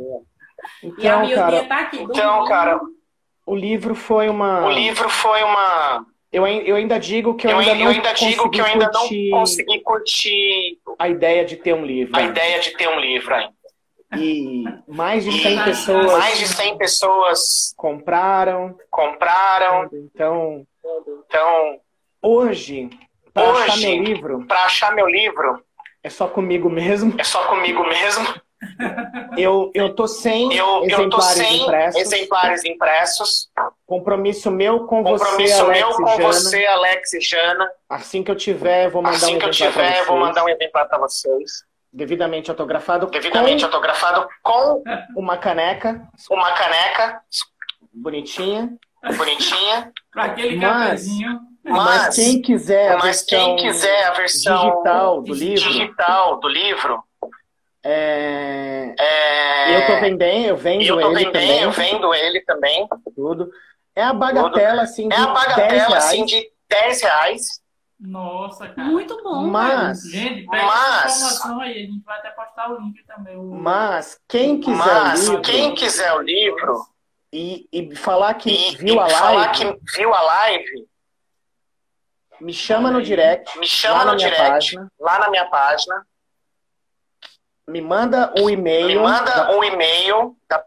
Então, 0.82 1.04
e 1.04 1.08
a 1.08 1.18
miudinha 1.18 1.36
cara, 1.36 1.64
tá 1.64 1.78
aqui. 1.80 1.98
Então, 2.00 2.44
cara, 2.46 2.80
o 3.44 3.54
livro 3.54 3.94
foi 3.94 4.28
uma. 4.28 4.66
O 4.66 4.70
livro 4.70 5.08
foi 5.08 5.42
uma. 5.42 6.06
Eu, 6.32 6.46
eu 6.46 6.76
ainda 6.76 6.98
digo 6.98 7.34
que 7.34 7.46
eu, 7.46 7.52
eu 7.52 7.58
ainda 7.58 7.74
não 7.74 7.82
eu 7.82 7.88
ainda 7.88 8.12
digo 8.12 8.50
que 8.50 8.60
eu 8.60 8.64
ainda 8.64 8.90
curtir 8.90 9.30
não 9.30 9.38
consegui 9.38 9.80
curtir 9.80 10.78
a 10.98 11.08
ideia 11.08 11.44
de 11.44 11.56
ter 11.56 11.72
um 11.72 11.84
livro. 11.84 12.16
A 12.16 12.22
ideia 12.22 12.60
de 12.60 12.76
ter 12.76 12.88
um 12.88 13.00
livro 13.00 13.34
ainda. 13.34 13.54
E 14.14 14.64
mais 14.86 15.24
de 15.24 15.32
100 15.32 15.58
e 15.58 15.64
pessoas. 15.64 16.12
Mais 16.12 16.38
de 16.38 16.46
100 16.46 16.78
pessoas 16.78 17.74
compraram. 17.76 18.76
Compraram. 18.90 19.88
Então. 19.92 20.66
Então. 21.26 21.80
Hoje, 22.22 22.90
para 23.32 23.50
achar 23.50 23.76
meu 23.76 24.02
livro. 24.02 24.46
Para 24.46 24.64
achar 24.64 24.94
meu 24.94 25.08
livro. 25.08 25.62
É 26.02 26.08
só 26.08 26.28
comigo 26.28 26.70
mesmo. 26.70 27.14
É 27.18 27.24
só 27.24 27.46
comigo 27.48 27.82
mesmo. 27.86 28.26
Eu, 29.36 29.70
eu 29.74 29.94
tô 29.94 30.06
sem 30.06 30.52
eu, 30.54 30.84
exemplares 30.84 30.98
eu 30.98 31.10
tô 31.10 31.20
sem 31.20 31.62
impressos. 31.62 32.00
exemplares 32.00 32.64
impressos. 32.64 33.50
Compromisso 33.84 34.50
meu 34.50 34.86
com 34.86 35.04
Compromisso 35.04 35.56
você, 35.56 35.60
Alex 35.60 35.80
meu 35.80 35.92
com 35.92 36.06
Jana. 36.06 36.22
você, 36.22 36.66
Alex 36.66 37.12
e 37.12 37.20
Jana. 37.20 37.70
Assim 37.88 38.22
que 38.22 38.30
eu 38.30 38.36
tiver, 38.36 38.88
vou 38.88 39.02
mandar 39.02 39.16
assim 39.16 39.38
que 39.38 39.44
eu 39.44 39.50
exemplar 39.50 39.72
pra 39.72 39.82
tiver, 39.82 39.94
vocês. 39.94 40.06
vou 40.06 40.16
mandar 40.18 40.44
um 40.44 40.48
exemplar 40.48 40.88
para 40.88 40.98
vocês. 40.98 41.64
Devidamente 41.96 42.50
autografado. 42.50 43.06
Devidamente 43.06 43.60
com 43.60 43.66
autografado 43.66 44.28
com 44.42 44.82
uma 45.16 45.38
caneca. 45.38 46.06
Uma 46.30 46.52
caneca. 46.52 47.22
Bonitinha. 47.90 48.76
Bonitinha. 49.16 49.90
Para 50.12 50.24
aquele 50.24 50.56
Mas- 50.56 50.62
cafezinho. 50.84 51.40
Mas, 51.64 51.84
Mas, 51.84 52.14
quem 52.14 52.42
quiser 52.42 52.90
a 52.92 52.94
mas 52.98 53.02
versão 53.04 53.56
quem 53.56 53.56
quiser 53.56 54.04
a 54.04 54.12
versão 54.12 54.70
digital 54.70 55.22
do 55.22 55.34
livro, 55.34 55.68
digital 55.68 56.38
do 56.38 56.48
livro, 56.48 57.02
é... 57.84 58.94
é... 58.96 59.76
eu 59.76 59.86
tô 59.88 60.00
vendendo, 60.00 60.46
eu 60.46 60.56
vendo 60.56 60.82
eu 60.84 61.00
tô 61.00 61.10
ele 61.10 61.24
vendendo, 61.24 61.32
também, 61.32 61.62
eu 61.62 61.70
vendo 61.72 62.14
ele 62.14 62.40
também. 62.42 62.88
tudo. 63.16 63.50
É 63.96 64.02
a 64.02 64.12
bagatela, 64.12 64.82
assim, 64.82 65.08
de 65.08 65.14
É 65.16 65.18
a 65.18 65.24
10 65.24 65.34
bagatela 65.34 65.88
reais. 65.88 66.04
assim 66.04 66.24
de 66.24 66.50
10 66.68 67.02
reais. 67.02 67.42
Nossa, 67.98 68.68
cara. 68.68 68.88
Muito 68.88 69.22
bom. 69.22 69.46
Mas, 69.46 70.02
Gente, 70.02 70.46
pega 70.48 70.66
Mas- 70.66 71.04
essa 71.04 71.16
informação 71.16 71.60
aí. 71.60 71.72
A 71.72 71.86
gente 71.86 72.04
vai 72.04 72.18
até 72.18 72.30
postar 72.30 72.70
o 72.70 72.78
link 72.80 73.02
também. 73.06 73.36
O... 73.36 73.54
mas 73.54 74.20
quem 74.28 74.60
quiser 74.60 74.76
Mas 74.76 75.28
o 75.28 75.32
livro 75.32 75.42
quem 75.42 75.74
quiser 75.74 76.12
o 76.12 76.20
livro 76.20 76.86
e, 77.32 77.66
e 77.72 77.96
falar 77.96 78.34
que 78.34 78.50
e, 78.50 78.76
viu 78.76 78.96
e 78.96 78.98
a 78.98 79.08
falar 79.08 79.46
live, 79.46 79.54
que 79.78 79.96
viu 79.96 80.14
a 80.14 80.20
live, 80.22 80.88
me 82.40 82.52
chama 82.52 82.90
no 82.90 83.00
direct, 83.02 83.58
me 83.58 83.66
chama 83.66 84.04
no 84.04 84.14
direct, 84.16 84.38
página, 84.50 84.92
lá 85.00 85.18
na 85.18 85.30
minha 85.30 85.46
página, 85.46 86.06
me 87.66 87.80
manda 87.80 88.32
um 88.38 88.48
e-mail. 88.50 88.86
me 88.88 88.94
manda 88.96 89.30
da- 89.30 89.50
um 89.56 89.64
e-mail, 89.64 90.36
da- 90.48 90.64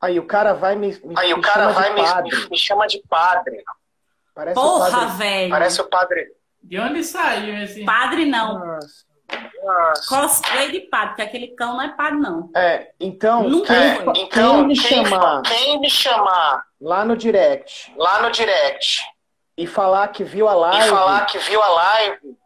Aí 0.00 0.18
o 0.18 0.26
cara 0.26 0.52
vai 0.52 0.74
me, 0.74 0.88
me 1.04 1.14
aí 1.16 1.28
me 1.32 1.38
o 1.38 1.40
cara 1.40 1.72
chama 1.72 1.72
vai 1.72 2.22
me, 2.22 2.48
me 2.50 2.58
chama 2.58 2.86
de 2.86 3.00
padre. 3.08 3.62
Parece 4.34 4.58
o 4.58 4.62
Porra, 4.62 4.90
padre. 4.90 5.16
velho. 5.18 5.50
Parece 5.50 5.80
o 5.80 5.88
padre. 5.88 6.32
De 6.62 6.78
onde 6.80 7.04
saiu 7.04 7.56
esse? 7.62 7.84
Padre 7.84 8.24
não. 8.24 8.58
Nossa. 8.58 9.12
Nossa. 9.64 10.08
Cosplay 10.08 10.70
de 10.72 10.80
padre, 10.80 11.08
porque 11.08 11.22
aquele 11.22 11.48
cão 11.48 11.74
não 11.74 11.82
é 11.82 11.88
padre, 11.94 12.18
não. 12.18 12.50
É, 12.54 12.92
então, 13.00 13.44
Nunca 13.48 13.72
quem, 13.74 13.96
foi. 14.04 14.12
quem 14.12 14.24
Então, 14.24 14.64
me 14.66 14.78
quem, 14.78 15.04
chamar 15.06 15.42
quem 15.42 15.80
me 15.80 15.88
chamar 15.90 16.64
lá 16.80 17.04
no 17.04 17.16
direct 17.16 17.92
lá 17.96 18.20
no 18.22 18.30
direct 18.30 19.02
e 19.56 19.66
falar 19.66 20.08
que 20.08 20.22
viu 20.24 20.48
a 20.48 20.54
live, 20.54 20.86
e 20.86 20.90
falar 20.90 21.26
que 21.26 21.38
viu 21.38 21.62
a 21.62 21.68
live, 21.68 22.36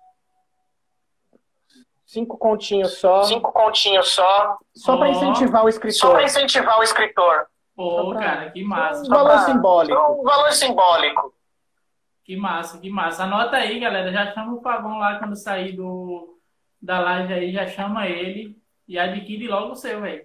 cinco 2.05 2.37
continhos 2.39 2.99
só, 2.99 3.23
cinco 3.25 3.53
continhos 3.53 4.11
só, 4.13 4.59
só 4.75 4.97
para 4.97 5.09
Ó. 5.09 5.11
incentivar 5.13 5.63
o 5.63 5.65
só 5.65 5.69
escritor. 5.69 6.13
para 6.13 6.23
incentivar 6.25 6.79
o 6.79 6.83
escritor. 6.83 7.47
Pô, 7.75 7.91
Só 7.91 8.11
pra- 8.11 8.21
cara, 8.21 8.51
que 8.51 8.65
massa. 8.65 9.03
Um 9.03 9.09
valor 9.09 9.31
pra- 9.33 9.45
simbólico. 9.45 10.01
Um 10.21 10.23
valor 10.23 10.53
simbólico. 10.53 11.35
Que 12.27 12.37
massa, 12.37 12.79
que 12.81 12.91
massa. 12.91 13.23
Anota 13.25 13.57
aí, 13.57 13.79
galera. 13.79 14.11
Já 14.13 14.33
chama 14.33 14.55
o 14.55 14.61
Pavão 14.61 14.99
lá 14.99 15.19
quando 15.19 15.37
sair 15.37 15.73
do, 15.73 16.37
da 16.83 16.99
live 16.99 17.33
aí. 17.33 17.53
Já 17.53 17.67
chama 17.69 18.09
ele 18.09 18.59
e 18.89 18.99
adquire 18.99 19.47
logo 19.47 19.73
o 19.73 19.77
seu, 19.77 20.01
velho. 20.01 20.25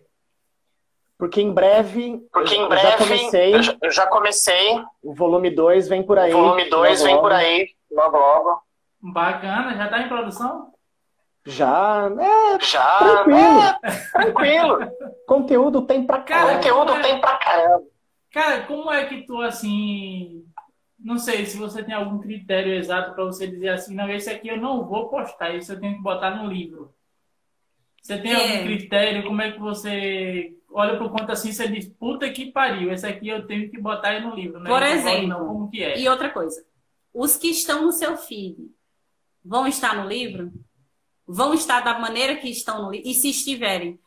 Porque 1.18 1.40
em 1.40 1.54
breve, 1.54 2.20
Porque 2.34 2.56
eu 2.56 2.66
em 2.66 2.68
breve 2.68 2.88
já 2.90 2.98
comecei, 2.98 3.54
eu 3.56 3.62
já- 3.62 3.76
eu 3.84 3.92
já 3.92 4.08
comecei. 4.08 4.84
o 5.04 5.14
volume 5.14 5.52
2 5.52 5.88
vem 5.88 6.02
por 6.02 6.18
aí. 6.18 6.34
O 6.34 6.38
volume 6.38 6.68
2 6.68 7.00
logo, 7.02 7.06
vem 7.06 7.14
logo. 7.16 7.28
por 7.28 7.32
aí, 7.36 7.70
logo 7.92 8.18
logo. 8.18 8.62
Bacana. 9.00 9.76
Já 9.78 9.88
tá 9.88 10.00
em 10.02 10.08
produção? 10.10 10.72
Já, 11.46 12.10
é, 12.20 12.60
Já. 12.66 12.98
Tranquilo. 12.98 13.62
É, 13.62 13.80
tranquilo. 14.12 14.80
conteúdo 15.28 15.84
tem 15.84 16.04
pra 16.06 16.20
Cara, 16.22 16.42
caramba. 16.42 16.58
Conteúdo 16.58 17.02
tem 17.04 17.22
pra 17.22 17.38
caramba. 17.38 17.84
Cara, 18.32 18.62
como 18.62 18.92
é 18.92 19.06
que 19.06 19.22
tu, 19.24 19.40
assim... 19.42 20.46
Não 21.04 21.18
sei 21.18 21.46
se 21.46 21.58
você 21.58 21.84
tem 21.84 21.96
algum 21.96 22.20
critério 22.20 22.74
exato 22.74 23.14
para 23.16 23.26
você 23.26 23.48
dizer 23.48 23.70
assim, 23.70 23.96
não, 23.96 24.10
esse 24.10 24.30
aqui 24.30 24.48
eu 24.50 24.58
não 24.58 24.86
vou 24.86 25.10
postar, 25.10 25.56
esse 25.56 25.72
eu 25.72 25.80
tenho 25.80 25.96
que 25.96 26.02
botar 26.02 26.36
no 26.36 26.48
livro. 26.52 26.94
Você 28.02 28.18
tem 28.18 28.32
É. 28.32 28.36
algum 28.36 28.64
critério? 28.66 29.24
Como 29.24 29.42
é 29.42 29.52
que 29.52 29.60
você 29.60 30.56
olha 30.70 30.98
pro 30.98 31.10
conto 31.10 31.32
assim 31.32 31.50
e 31.50 31.54
você 31.54 31.68
diz, 31.68 31.88
puta 31.88 32.30
que 32.32 32.52
pariu, 32.52 32.92
esse 32.92 33.06
aqui 33.06 33.28
eu 33.28 33.46
tenho 33.46 33.70
que 33.70 33.80
botar 33.80 34.10
aí 34.10 34.22
no 34.22 34.36
livro, 34.36 34.60
né? 34.60 34.70
Por 34.70 34.84
exemplo, 34.84 35.28
não, 35.28 35.48
como 35.48 35.70
que 35.70 35.84
é? 35.84 36.00
E 36.00 36.08
outra 36.08 36.30
coisa, 36.30 36.64
os 37.14 37.36
que 37.36 37.48
estão 37.48 37.84
no 37.84 37.92
seu 37.92 38.16
feed 38.18 38.58
vão 39.44 39.68
estar 39.68 39.96
no 39.96 40.08
livro? 40.08 40.52
Vão 41.28 41.54
estar 41.54 41.82
da 41.82 41.98
maneira 41.98 42.36
que 42.36 42.50
estão 42.50 42.84
no 42.84 42.92
livro? 42.92 43.08
E 43.08 43.14
se 43.14 43.30
estiverem, 43.30 44.00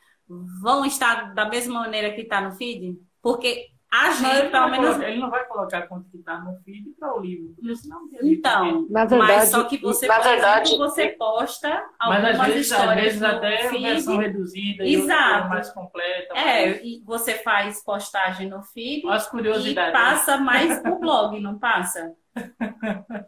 vão 0.61 0.85
estar 0.85 1.35
da 1.35 1.49
mesma 1.49 1.81
maneira 1.81 2.13
que 2.13 2.23
está 2.23 2.41
no 2.41 2.53
feed? 2.53 2.99
Porque 3.23 3.71
a 3.97 4.11
gente, 4.11 4.31
ele, 4.37 4.43
não 4.43 4.51
pelo 4.51 4.63
vai 4.63 4.71
menos. 4.71 4.87
colocar, 4.91 5.09
ele 5.11 5.21
não 5.21 5.31
vai 5.31 5.45
colocar 5.45 5.83
quanto 5.83 6.11
que 6.11 6.19
tá 6.19 6.39
no 6.41 6.57
feed 6.65 6.91
para 6.99 7.15
o 7.17 7.21
livro. 7.21 7.55
não 7.87 8.09
Então, 8.23 8.87
Na 8.91 9.01
mas 9.01 9.11
verdade, 9.11 9.47
só 9.51 9.65
que 9.65 9.79
você, 9.79 10.07
na 10.07 10.19
verdade, 10.19 10.69
exemplo, 10.71 10.89
você 10.89 11.09
posta 11.09 11.69
Mas 12.01 12.25
algumas 12.25 12.41
às 12.41 12.47
vezes, 12.55 12.73
às 12.73 12.79
histórias 12.79 13.05
vezes 13.05 13.21
no 13.21 13.27
até 13.27 13.69
feed. 13.69 13.83
versão 13.83 14.17
reduzida 14.19 14.85
e 14.85 14.95
Exato. 14.95 15.49
mais 15.49 15.71
completa. 15.71 16.35
É, 16.37 16.85
e 16.85 17.03
você 17.05 17.35
faz 17.35 17.83
postagem 17.85 18.49
no 18.49 18.63
feed 18.63 19.07
As 19.09 19.27
e 19.27 19.31
curiosidades. 19.31 19.93
né? 19.93 19.99
passa 19.99 20.37
mais 20.39 20.79
pro 20.81 20.97
blog, 21.01 21.39
não 21.41 21.59
passa? 21.59 22.13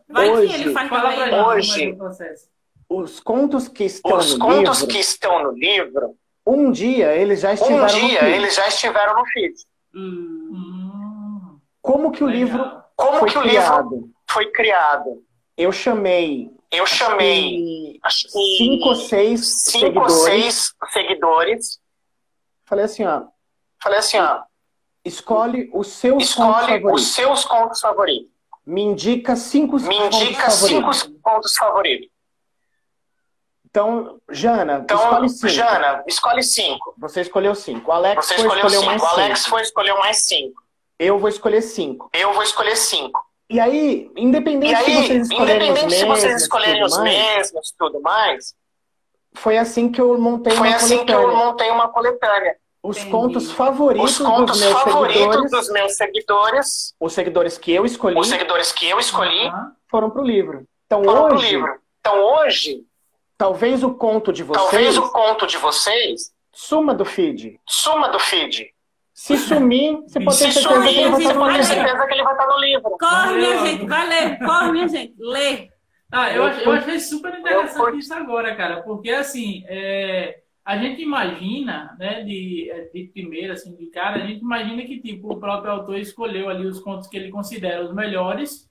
Vai 0.09 0.31
Hoje- 0.31 0.49
que 0.49 0.55
ele 0.63 0.73
faz 0.73 0.89
Fala 0.89 1.13
pra 1.13 1.25
também. 1.25 1.41
Hoje- 1.45 1.73
como 1.79 1.91
é 1.91 1.93
o 1.93 1.97
processo. 1.97 2.49
os 2.89 3.21
contos 3.21 3.69
que 3.69 3.85
estão 3.85 4.17
Os 4.19 4.33
no 4.35 4.39
contos 4.45 4.81
livro, 4.81 4.93
que 4.95 4.99
estão 5.01 5.43
no 5.43 5.51
livro, 5.53 6.15
um 6.47 6.71
dia 6.71 7.15
eles 7.15 7.41
já 7.41 7.51
um 7.51 7.55
estiveram 7.55 7.83
no 7.83 7.89
dia 7.89 8.21
feed. 8.21 8.33
eles 8.35 8.55
já 8.55 8.67
estiveram 8.69 9.15
no 9.17 9.27
feed. 9.27 9.55
Hum. 9.97 11.59
Como 11.81 12.13
que 12.13 12.23
o 12.23 12.27
legal. 12.27 12.41
livro 12.47 12.83
Como 12.97 13.19
foi 13.21 13.31
que 13.31 13.39
o 13.39 13.43
livro 13.43 13.57
criado? 13.59 14.11
foi 14.31 14.51
criado? 14.53 15.25
Eu 15.57 15.73
chamei 15.73 16.51
Eu 16.71 16.87
chamei 16.87 17.99
acho 18.03 18.25
que 18.25 18.57
cinco 18.59 18.89
ou 18.91 18.95
seis 18.97 19.63
cinco 19.63 20.01
ou 20.01 20.09
seguidores. 20.11 20.45
seis 20.45 20.75
seguidores. 20.93 21.81
Falei 22.67 22.85
assim, 22.85 23.05
ó, 23.05 23.23
Falei 23.83 23.99
assim, 24.01 24.19
ó, 24.19 24.43
escolhe 25.05 25.71
os 25.73 25.87
seus 25.89 26.15
contos 26.15 26.29
escolhe 26.31 26.67
favoritos. 26.67 26.93
os 27.03 27.15
seus 27.15 27.45
contos 27.45 27.81
favoritos. 27.81 28.31
Me 28.67 28.83
indica 28.83 29.37
cinco 29.37 29.77
Me 29.81 29.97
contos 29.97 30.21
indica 30.21 30.51
cinco 30.51 30.93
favoritos. 30.93 31.21
contos 31.23 31.53
favoritos. 31.57 32.09
Então, 33.77 34.19
Jana, 34.31 34.81
Então, 34.85 34.97
escolhe 34.97 35.29
cinco. 35.29 35.49
Jana, 35.49 36.05
escolhe 36.07 36.43
cinco. 36.43 36.95
Você 36.97 37.21
escolheu 37.21 37.55
cinco. 37.55 37.91
O 37.91 37.93
Alex 37.93 38.25
Você 38.25 38.35
foi 38.37 38.47
escolheu 38.47 38.71
cinco. 38.71 38.87
mais 38.87 39.03
O 39.03 39.07
Alex 39.07 39.39
cinco. 39.41 39.51
foi 39.51 39.61
escolheu 39.63 39.99
mais 39.99 40.17
cinco. 40.25 40.63
Eu 40.99 41.19
vou 41.19 41.29
escolher 41.29 41.61
cinco. 41.61 42.09
Eu 42.15 42.33
vou 42.33 42.43
escolher 42.43 42.75
cinco. 42.75 43.23
E 43.51 43.61
aí, 43.61 44.11
independente 44.17 44.73
E 44.73 44.75
aí, 44.75 44.85
se 44.85 44.93
vocês 45.03 45.29
escolherem 45.31 45.69
independente 45.69 45.87
os 45.93 45.99
se 46.01 46.05
vocês 46.07 46.23
mesmos, 46.25 46.43
escolherem 46.43 46.81
tudo 46.81 46.87
os 46.91 46.97
mais, 46.99 47.13
mesmos 47.37 47.75
tudo 47.79 48.01
mais, 48.01 48.55
foi 49.35 49.59
assim 49.59 49.93
que 49.93 50.01
eu 50.01 50.19
montei 50.19 50.55
foi 50.57 50.69
uma 50.69 50.77
assim 50.77 51.05
que 51.05 51.13
eu 51.13 51.21
coletânea. 51.21 51.45
montei 51.47 51.71
uma 51.71 51.89
coletânea. 51.89 52.57
Os 52.83 52.97
Entendi. 52.97 53.11
contos 53.13 53.53
favoritos 53.53 54.13
Os 54.21 54.27
contos 54.27 54.59
dos 54.59 54.61
meus 54.71 54.83
favoritos 54.83 55.51
dos 55.51 55.69
meus 55.71 55.97
seguidores, 55.97 56.95
os 56.99 57.13
seguidores 57.13 57.59
que 57.59 57.73
eu 57.73 57.85
escolhi, 57.85 58.19
os 58.19 58.27
seguidores 58.29 58.73
que 58.73 58.89
eu 58.89 58.99
escolhi, 58.99 59.53
foram 59.91 60.09
pro 60.09 60.23
livro. 60.23 60.65
Então 60.87 61.05
foram 61.05 61.27
pro 61.29 61.37
hoje, 61.37 61.51
livro. 61.51 61.79
Então 62.01 62.19
hoje, 62.25 62.85
talvez 63.39 63.83
o 63.83 63.95
conto 63.95 64.33
de 64.33 64.43
vocês 64.43 64.71
talvez 64.71 64.99
o 64.99 65.11
conto 65.11 65.47
de 65.47 65.57
vocês 65.59 66.33
suma 66.53 66.95
do 66.95 67.05
feed. 67.05 67.61
suma 67.67 68.09
do 68.09 68.19
feed. 68.19 68.73
Se 69.13 69.37
sumir, 69.39 69.97
você 70.03 70.21
pode 70.21 70.39
ter 70.39 70.53
Se 70.53 70.61
certeza 70.61 70.83
que 70.83 70.89
ele 70.89 71.09
vai 71.09 71.11
sumir, 71.11 71.23
estar 71.23 71.33
você 71.33 71.33
no 71.33 71.41
pode 71.41 71.53
ter 71.55 71.59
livro. 71.59 71.75
certeza 71.75 72.07
que 72.07 72.13
ele 72.15 72.23
vai 72.23 72.33
estar 72.33 72.47
no 72.47 72.59
livro. 72.59 72.91
Corre, 72.99 73.35
minha 73.35 73.67
gente, 73.67 73.87
vai 73.87 74.09
ler, 74.09 74.39
corre, 74.39 74.73
minha 74.73 74.89
gente, 74.89 75.15
lê. 75.19 75.69
Ah, 76.13 76.33
eu, 76.33 76.43
Eu 76.49 76.73
achei 76.73 77.01
super 77.01 77.33
eu 77.33 77.41
interessante 77.41 77.99
isso 77.99 78.15
agora, 78.15 78.55
cara, 78.55 78.83
porque 78.83 79.11
assim, 79.11 79.65
é, 79.67 80.41
a 80.65 80.77
gente 80.79 81.01
imagina, 81.03 81.97
né, 81.99 82.23
de, 82.25 82.71
de 82.93 83.05
primeira, 83.13 83.55
assim, 83.55 83.75
de 83.75 83.87
cara, 83.87 84.23
a 84.23 84.27
gente 84.27 84.41
imagina 84.41 84.83
que, 84.83 85.01
tipo, 85.01 85.33
o 85.33 85.41
próprio 85.41 85.73
autor 85.73 85.99
escolheu 85.99 86.49
ali 86.49 86.67
os 86.67 86.81
contos 86.81 87.09
que 87.09 87.17
ele 87.17 87.31
considera 87.31 87.85
os 87.85 87.95
melhores 87.95 88.69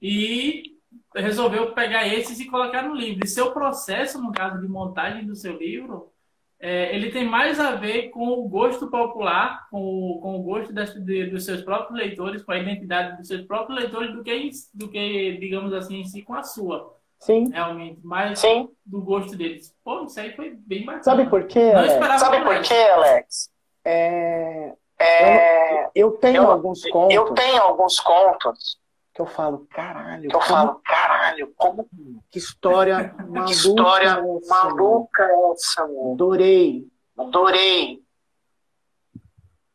e 0.00 0.78
resolveu 1.14 1.72
pegar 1.72 2.06
esses 2.06 2.38
e 2.40 2.46
colocar 2.48 2.82
no 2.82 2.94
livro. 2.94 3.24
E 3.24 3.28
seu 3.28 3.52
processo, 3.52 4.20
no 4.20 4.32
caso 4.32 4.60
de 4.60 4.68
montagem 4.68 5.26
do 5.26 5.34
seu 5.34 5.56
livro, 5.56 6.10
é, 6.58 6.94
ele 6.94 7.10
tem 7.10 7.24
mais 7.24 7.58
a 7.58 7.72
ver 7.72 8.10
com 8.10 8.28
o 8.28 8.48
gosto 8.48 8.88
popular, 8.90 9.66
com 9.70 9.80
o, 9.82 10.20
com 10.20 10.36
o 10.38 10.42
gosto 10.42 10.72
das, 10.72 10.92
de- 10.94 11.26
dos 11.26 11.44
seus 11.44 11.62
próprios 11.62 11.98
leitores, 11.98 12.42
com 12.42 12.52
a 12.52 12.58
identidade 12.58 13.16
dos 13.16 13.26
seus 13.28 13.42
próprios 13.46 13.80
leitores, 13.80 14.12
do 14.12 14.22
que, 14.22 14.50
do 14.74 14.88
que 14.88 15.38
digamos 15.38 15.72
assim, 15.72 16.00
em 16.00 16.04
si, 16.04 16.20
com 16.22 16.34
a 16.34 16.42
sua, 16.42 16.94
Sim. 17.18 17.48
realmente. 17.50 18.00
Mais 18.04 18.38
Sim. 18.38 18.68
do 18.84 19.00
gosto 19.00 19.34
deles. 19.36 19.74
Pô, 19.82 20.04
isso 20.04 20.20
aí 20.20 20.32
foi 20.36 20.50
bem 20.50 20.84
bacana. 20.84 21.02
Sabe 21.02 21.26
por 21.30 21.44
quê? 21.46 21.72
Não 21.72 21.78
Alex? 21.78 21.92
esperava 21.94 22.18
Sabe 22.18 22.44
por 22.44 22.60
quê, 22.62 22.74
Alex? 22.74 23.50
É, 23.84 24.74
É, 25.02 25.88
Eu 25.94 26.10
tenho 26.12 26.42
Eu- 26.42 26.50
alguns 26.50 26.84
contos 26.90 27.14
eu 27.14 27.32
tenho 27.32 27.62
alguns 27.62 27.98
contos 28.00 28.78
que 29.12 29.20
eu 29.20 29.26
falo, 29.26 29.66
caralho, 29.70 30.28
que 30.28 30.34
eu 30.36 30.40
como- 30.40 30.48
falo, 30.52 30.80
caralho, 30.84 31.52
como 31.56 31.88
que 32.30 32.38
história 32.38 33.12
maluca. 33.28 33.44
que 33.46 33.52
história 33.52 34.06
essa, 34.08 34.22
mano. 34.22 34.40
maluca 34.48 35.22
é 35.24 35.50
essa, 35.52 35.86
meu? 35.86 36.12
Adorei. 36.12 36.86
Adorei. 37.18 38.02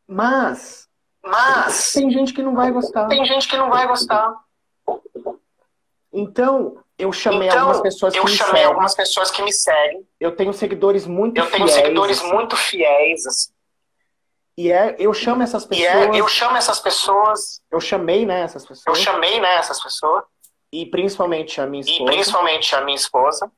Mas 0.06 0.88
Mas 1.22 1.92
tem 1.92 2.10
gente 2.10 2.32
que 2.32 2.42
não 2.42 2.54
vai 2.54 2.70
gostar. 2.70 3.08
tem 3.08 3.24
gente 3.24 3.48
que 3.48 3.56
não 3.56 3.68
vai 3.68 3.86
gostar. 3.86 4.34
Então, 6.12 6.78
eu 6.98 7.12
chamei 7.12 7.48
Então, 7.48 7.58
algumas 7.58 7.80
pessoas 7.82 8.12
que 8.14 8.18
eu 8.20 8.24
me 8.24 8.30
chamei 8.30 8.52
seguem. 8.54 8.66
algumas 8.66 8.94
pessoas 8.94 9.30
que 9.30 9.42
me 9.42 9.52
seguem. 9.52 10.06
Eu 10.18 10.34
tenho 10.34 10.52
seguidores 10.52 11.06
muito 11.06 11.36
Eu 11.38 11.50
tenho 11.50 11.66
fiéis, 11.68 11.72
seguidores 11.84 12.18
assim. 12.20 12.32
muito 12.32 12.56
fiéis, 12.56 13.26
assim. 13.26 13.52
E 14.58 14.72
é, 14.72 14.96
eu 14.98 15.12
chamo 15.12 15.42
essas 15.42 15.64
E 15.64 15.68
pessoas. 15.68 15.86
é, 16.16 16.20
eu 16.20 16.28
chamo 16.28 16.56
essas 16.56 16.80
pessoas, 16.80 17.60
eu 17.70 17.80
chamei, 17.80 18.24
né, 18.24 18.40
essas 18.40 18.62
eu 18.62 18.68
pessoas. 18.68 18.98
chamei, 18.98 19.38
né, 19.40 19.54
essas 19.56 19.82
pessoas, 19.82 20.24
E 20.72 20.86
principalmente 20.86 21.60
a 21.60 21.66
minha 21.66 21.82
e 21.82 21.90
esposa. 21.90 22.10
principalmente 22.12 22.74
a 22.74 22.80
minha 22.80 22.96
esposa, 22.96 23.50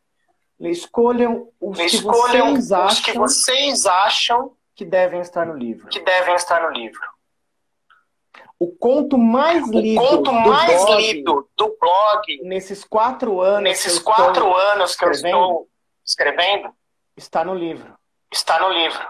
Escolham 0.60 1.48
os 1.60 1.78
que 1.78 1.84
escolham 1.86 2.56
vocês 2.56 2.72
os 2.72 3.00
que 3.00 3.12
vocês 3.12 3.86
acham 3.86 4.56
que 4.74 4.84
devem 4.84 5.20
estar 5.20 5.46
no 5.46 5.54
livro. 5.54 5.86
que 5.88 6.00
devem 6.00 6.34
estar 6.34 6.60
no 6.62 6.70
livro. 6.76 7.00
O 8.58 8.74
conto 8.76 9.16
mais 9.16 9.68
lido 9.68 10.00
conto 10.00 10.22
do 10.24 10.32
mais 10.32 10.84
blog, 10.84 11.00
lido 11.00 11.48
do 11.56 11.76
blog, 11.80 12.40
nesses 12.42 12.82
quatro 12.84 13.40
anos 13.40 13.58
que 13.62 13.68
nesses 13.68 13.96
eu 13.98 14.02
quatro 14.02 14.52
anos 14.56 14.96
que 14.96 15.04
eu 15.04 15.10
estou 15.12 15.68
escrevendo, 16.04 16.74
está 17.16 17.44
no 17.44 17.54
livro. 17.54 17.96
está 18.32 18.58
no 18.58 18.68
livro. 18.70 19.06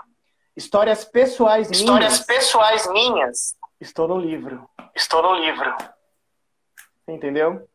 Histórias 0.58 1.04
pessoais 1.04 1.70
Histórias 1.70 2.14
minhas, 2.14 2.26
pessoais 2.26 2.90
minhas, 2.90 3.56
estou 3.80 4.08
no 4.08 4.18
livro. 4.18 4.68
estou 4.92 5.22
no 5.22 5.34
livro. 5.34 5.72
Entendeu? 7.06 7.68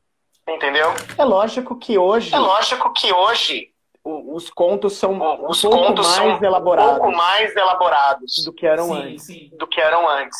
Entendeu? 0.46 0.90
É 1.18 1.24
lógico 1.24 1.78
que 1.80 1.98
hoje 1.98 2.36
É 2.36 2.38
lógico 2.38 2.92
que 2.92 3.14
hoje 3.14 3.74
os 4.04 4.50
contos 4.50 4.98
são 4.98 5.14
os 5.48 5.64
um 5.64 5.70
pouco 5.70 5.88
contos 5.88 6.06
mais 6.08 6.18
são 6.18 6.40
um 6.42 6.44
elaborados 6.44 6.98
pouco 7.00 7.16
mais 7.16 7.56
elaborados 7.56 8.44
do 8.44 8.52
que 8.52 8.68
eram 8.68 8.88
sim, 8.88 9.02
antes. 9.02 9.24
sim. 9.24 9.50
do 9.58 9.66
que 9.66 9.80
eram 9.80 10.10
antes. 10.10 10.38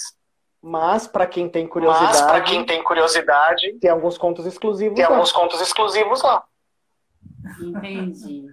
Mas 0.62 1.08
para 1.08 1.26
quem 1.26 1.48
tem 1.48 1.64
Mas 1.64 1.72
curiosidade, 1.72 2.28
para 2.28 2.42
quem 2.42 2.66
tem 2.66 2.84
curiosidade, 2.84 3.72
tem 3.80 3.90
alguns 3.90 4.18
contos 4.18 4.46
exclusivos. 4.46 4.96
tem 4.98 5.06
lá. 5.06 5.12
alguns 5.12 5.32
contos 5.32 5.62
exclusivos 5.62 6.22
lá. 6.22 6.44
Entendi. 7.62 8.48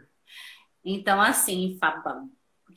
Então, 0.84 1.20
assim, 1.20 1.76
Fabão, 1.80 2.30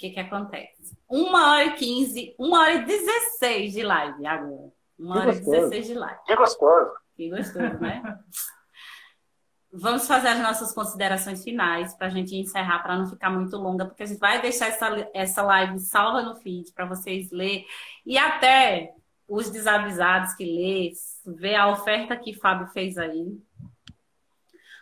que 0.03 0.09
que 0.09 0.19
acontece? 0.19 0.97
Uma 1.09 1.53
hora 1.53 1.65
e 1.65 1.73
quinze, 1.75 2.35
uma 2.37 2.59
hora 2.59 2.73
e 2.73 2.85
dezesseis 2.85 3.71
de 3.71 3.83
live 3.83 4.25
agora. 4.25 4.71
Uma 4.99 5.15
Que 5.15 5.21
hora 5.21 5.35
e 5.35 5.39
dezesseis 5.39 5.87
de 5.87 5.93
live. 5.93 6.19
Que 6.25 6.35
gostoso. 6.35 6.91
Que 7.15 7.29
gostoso, 7.29 7.79
né? 7.79 8.03
Vamos 9.75 10.05
fazer 10.05 10.27
as 10.27 10.39
nossas 10.39 10.71
considerações 10.73 11.43
finais 11.43 11.95
para 11.95 12.07
a 12.07 12.09
gente 12.09 12.35
encerrar, 12.35 12.79
para 12.79 12.97
não 12.97 13.07
ficar 13.07 13.31
muito 13.31 13.57
longa, 13.57 13.85
porque 13.85 14.03
a 14.03 14.05
gente 14.05 14.19
vai 14.19 14.39
deixar 14.39 14.67
essa, 14.67 15.09
essa 15.13 15.41
live 15.41 15.79
salva 15.79 16.21
no 16.21 16.35
feed 16.35 16.71
para 16.73 16.85
vocês 16.85 17.31
lerem. 17.31 17.65
E 18.05 18.17
até 18.17 18.93
os 19.27 19.49
desavisados 19.49 20.33
que 20.35 20.45
lê, 20.45 20.91
ver 21.25 21.55
a 21.55 21.71
oferta 21.71 22.15
que 22.17 22.33
Fábio 22.33 22.67
fez 22.67 22.97
aí. 22.97 23.41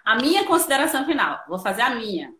A 0.03 0.15
minha 0.15 0.45
consideração 0.45 1.05
final, 1.05 1.41
vou 1.47 1.59
fazer 1.59 1.83
a 1.83 1.91
minha. 1.91 2.33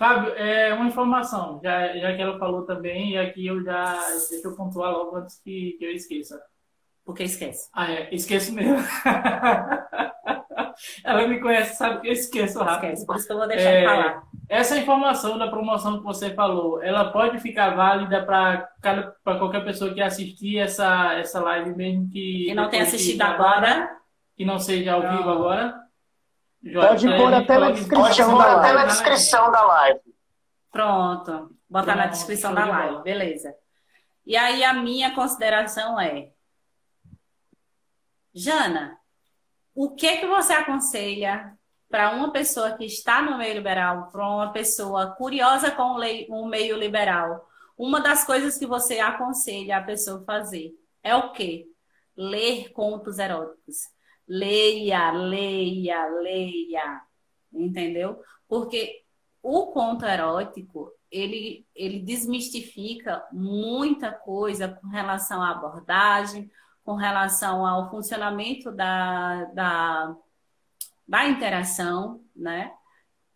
Fábio, 0.00 0.32
é 0.32 0.72
uma 0.72 0.86
informação, 0.86 1.60
já, 1.62 1.94
já 1.94 2.16
que 2.16 2.22
ela 2.22 2.38
falou 2.38 2.64
também, 2.64 3.10
e 3.10 3.18
aqui 3.18 3.46
eu 3.46 3.62
já 3.62 4.00
deixa 4.30 4.48
eu 4.48 4.56
pontuar 4.56 4.92
logo 4.92 5.14
antes 5.14 5.38
que, 5.44 5.76
que 5.78 5.84
eu 5.84 5.90
esqueça. 5.90 6.40
Porque 7.04 7.24
esquece. 7.24 7.68
Ah, 7.70 7.92
é, 7.92 8.08
esqueço 8.10 8.54
mesmo. 8.54 8.76
ela 11.04 11.26
me 11.26 11.38
conhece, 11.38 11.76
sabe 11.76 12.00
que 12.00 12.08
eu 12.08 12.14
esqueço 12.14 12.60
rápido. 12.60 12.94
Esquece. 12.94 13.04
Por 13.04 13.16
isso 13.16 13.26
que 13.26 13.32
eu 13.34 13.36
vou 13.36 13.46
deixar 13.46 13.68
É, 13.68 13.80
de 13.80 13.86
falar. 13.86 14.22
Essa 14.48 14.78
informação 14.78 15.36
da 15.36 15.48
promoção 15.48 15.98
que 15.98 16.04
você 16.04 16.30
falou, 16.30 16.82
ela 16.82 17.12
pode 17.12 17.38
ficar 17.38 17.76
válida 17.76 18.24
para 18.24 19.36
qualquer 19.38 19.62
pessoa 19.66 19.92
que 19.92 20.00
assistir 20.00 20.56
essa, 20.56 21.12
essa 21.12 21.40
live, 21.40 21.76
mesmo 21.76 22.08
que. 22.08 22.44
Quem 22.46 22.54
não 22.54 22.70
que 22.70 22.76
assistido 22.76 23.20
agora, 23.20 23.98
Que 24.34 24.46
não 24.46 24.58
seja 24.58 24.94
ao 24.94 25.02
Não. 25.02 25.18
vivo 25.18 25.28
agora. 25.28 25.78
Pode 26.74 27.06
pôr 27.16 27.32
até 27.32 27.58
na 27.58 27.70
descrição 27.70 28.36
da 28.36 28.56
live. 28.56 28.74
na 28.74 28.84
descrição 28.84 29.50
da 29.50 29.62
live. 29.62 30.00
pronto. 30.70 31.56
Botar 31.68 31.94
na 31.94 32.06
descrição 32.06 32.52
da 32.52 32.66
live, 32.66 33.02
beleza. 33.02 33.54
E 34.26 34.36
aí 34.36 34.64
a 34.64 34.74
minha 34.74 35.14
consideração 35.14 35.98
é, 36.00 36.32
Jana, 38.34 38.96
o 39.74 39.94
que 39.94 40.18
que 40.18 40.26
você 40.26 40.52
aconselha 40.52 41.56
para 41.88 42.12
uma 42.12 42.30
pessoa 42.30 42.76
que 42.76 42.84
está 42.84 43.20
no 43.20 43.38
meio 43.38 43.54
liberal, 43.54 44.08
para 44.10 44.28
uma 44.28 44.52
pessoa 44.52 45.14
curiosa 45.16 45.70
com 45.70 45.98
o 46.28 46.46
meio 46.46 46.76
liberal? 46.76 47.48
Uma 47.76 48.00
das 48.00 48.24
coisas 48.24 48.58
que 48.58 48.66
você 48.66 49.00
aconselha 49.00 49.78
a 49.78 49.82
pessoa 49.82 50.22
fazer 50.24 50.72
é 51.02 51.16
o 51.16 51.32
quê? 51.32 51.66
Ler 52.16 52.70
contos 52.72 53.18
eróticos. 53.18 53.78
Leia, 54.32 55.10
leia, 55.10 56.06
leia. 56.20 57.02
Entendeu? 57.52 58.22
Porque 58.46 59.02
o 59.42 59.66
conto 59.72 60.04
erótico, 60.04 60.92
ele, 61.10 61.66
ele 61.74 61.98
desmistifica 61.98 63.26
muita 63.32 64.12
coisa 64.12 64.68
com 64.68 64.86
relação 64.86 65.42
à 65.42 65.50
abordagem, 65.50 66.48
com 66.84 66.94
relação 66.94 67.66
ao 67.66 67.90
funcionamento 67.90 68.70
da, 68.70 69.46
da, 69.46 70.16
da 71.08 71.28
interação, 71.28 72.24
né? 72.36 72.72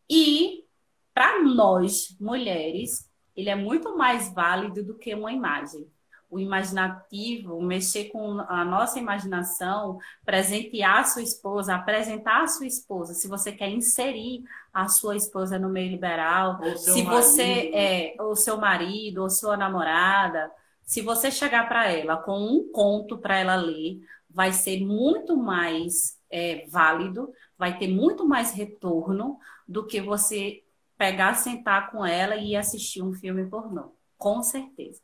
E 0.08 0.64
para 1.12 1.42
nós, 1.42 2.16
mulheres, 2.20 3.10
ele 3.34 3.50
é 3.50 3.56
muito 3.56 3.96
mais 3.96 4.32
válido 4.32 4.84
do 4.84 4.96
que 4.96 5.12
uma 5.12 5.32
imagem. 5.32 5.90
O 6.34 6.38
imaginativo, 6.40 7.62
mexer 7.62 8.06
com 8.10 8.40
a 8.40 8.64
nossa 8.64 8.98
imaginação, 8.98 9.98
presentear 10.24 11.00
a 11.00 11.04
sua 11.04 11.22
esposa, 11.22 11.74
apresentar 11.74 12.42
a 12.42 12.46
sua 12.48 12.66
esposa, 12.66 13.14
se 13.14 13.28
você 13.28 13.52
quer 13.52 13.70
inserir 13.70 14.42
a 14.72 14.88
sua 14.88 15.16
esposa 15.16 15.58
no 15.58 15.68
meio 15.68 15.90
liberal, 15.90 16.58
se 16.76 17.02
você 17.02 17.44
marido. 17.44 17.76
é 17.76 18.14
ou 18.18 18.34
seu 18.34 18.56
marido 18.58 19.22
ou 19.22 19.30
sua 19.30 19.56
namorada, 19.56 20.50
se 20.82 21.00
você 21.00 21.30
chegar 21.30 21.68
para 21.68 21.90
ela 21.90 22.16
com 22.16 22.38
um 22.38 22.70
conto 22.72 23.18
para 23.18 23.38
ela 23.38 23.54
ler, 23.54 24.00
vai 24.28 24.52
ser 24.52 24.80
muito 24.84 25.36
mais 25.36 26.18
é, 26.30 26.66
válido, 26.68 27.32
vai 27.56 27.78
ter 27.78 27.88
muito 27.88 28.26
mais 28.26 28.52
retorno 28.52 29.38
do 29.68 29.86
que 29.86 30.00
você 30.00 30.64
pegar, 30.96 31.34
sentar 31.34 31.90
com 31.90 32.04
ela 32.04 32.36
e 32.36 32.56
assistir 32.56 33.02
um 33.02 33.12
filme 33.12 33.46
pornô. 33.48 33.92
Com 34.18 34.42
certeza. 34.42 35.03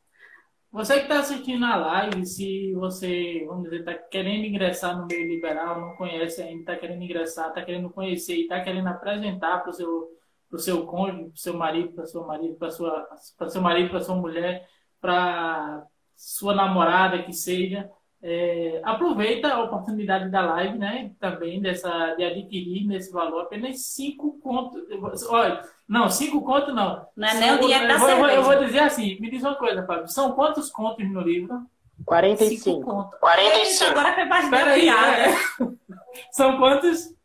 Você 0.71 0.95
que 0.95 1.01
está 1.01 1.19
assistindo 1.19 1.65
a 1.65 1.75
live, 1.75 2.25
se 2.25 2.73
você, 2.75 3.43
vamos 3.45 3.65
dizer, 3.65 3.79
está 3.79 3.93
querendo 3.93 4.45
ingressar 4.45 4.97
no 4.97 5.05
meio 5.05 5.27
liberal, 5.27 5.81
não 5.81 5.95
conhece 5.97 6.41
ainda, 6.41 6.61
está 6.61 6.77
querendo 6.77 7.03
ingressar, 7.03 7.49
está 7.49 7.65
querendo 7.65 7.89
conhecer 7.89 8.35
e 8.37 8.43
está 8.43 8.61
querendo 8.63 8.87
apresentar 8.87 9.59
para 9.59 9.69
o 9.69 9.73
seu, 9.73 10.07
pro 10.49 10.59
seu 10.59 10.85
cônjuge, 10.85 11.23
para 11.25 11.33
o 11.33 11.37
seu 11.37 11.53
marido, 11.57 11.93
para 11.93 12.05
sua 12.05 12.25
marido, 12.25 12.55
para 12.55 12.71
sua, 12.71 13.07
para 13.37 13.49
seu 13.49 13.61
marido, 13.61 13.89
para 13.89 13.99
sua 13.99 14.15
mulher, 14.15 14.65
para 15.01 15.85
sua 16.15 16.55
namorada 16.55 17.21
que 17.23 17.33
seja, 17.33 17.89
é, 18.23 18.79
aproveita 18.83 19.47
a 19.47 19.63
oportunidade 19.63 20.29
da 20.29 20.41
live, 20.41 20.77
né? 20.77 21.11
Também 21.19 21.59
dessa 21.59 22.13
de 22.15 22.23
adquirir 22.23 22.85
nesse 22.85 23.11
valor 23.11 23.41
apenas 23.41 23.81
cinco 23.81 24.39
contos. 24.39 24.83
Olha, 25.27 25.63
não, 25.87 26.07
cinco 26.09 26.41
contos 26.41 26.73
não. 26.73 27.05
Não 27.15 27.27
é 27.27 27.33
nem 27.33 27.51
o 27.53 27.59
dinheiro 27.59 27.87
da 27.87 27.93
eu, 27.93 27.99
vou, 27.99 28.09
eu, 28.09 28.17
vou, 28.17 28.25
cerveja. 28.25 28.39
eu 28.39 28.43
vou 28.43 28.65
dizer 28.65 28.79
assim, 28.79 29.19
me 29.19 29.31
diz 29.31 29.41
uma 29.41 29.55
coisa, 29.55 29.85
Fábio. 29.85 30.07
São 30.07 30.33
quantos 30.33 30.69
contos 30.69 31.09
no 31.11 31.21
livro? 31.21 31.65
45. 32.05 32.81
conto. 32.81 33.17
45. 33.19 33.83
Eita, 33.83 33.91
agora 33.91 34.13
foi 34.13 34.25
mais 34.25 34.53
aí, 34.53 34.81
piada. 34.81 35.17
é. 35.17 35.35
São 36.31 36.57
quantos? 36.57 37.15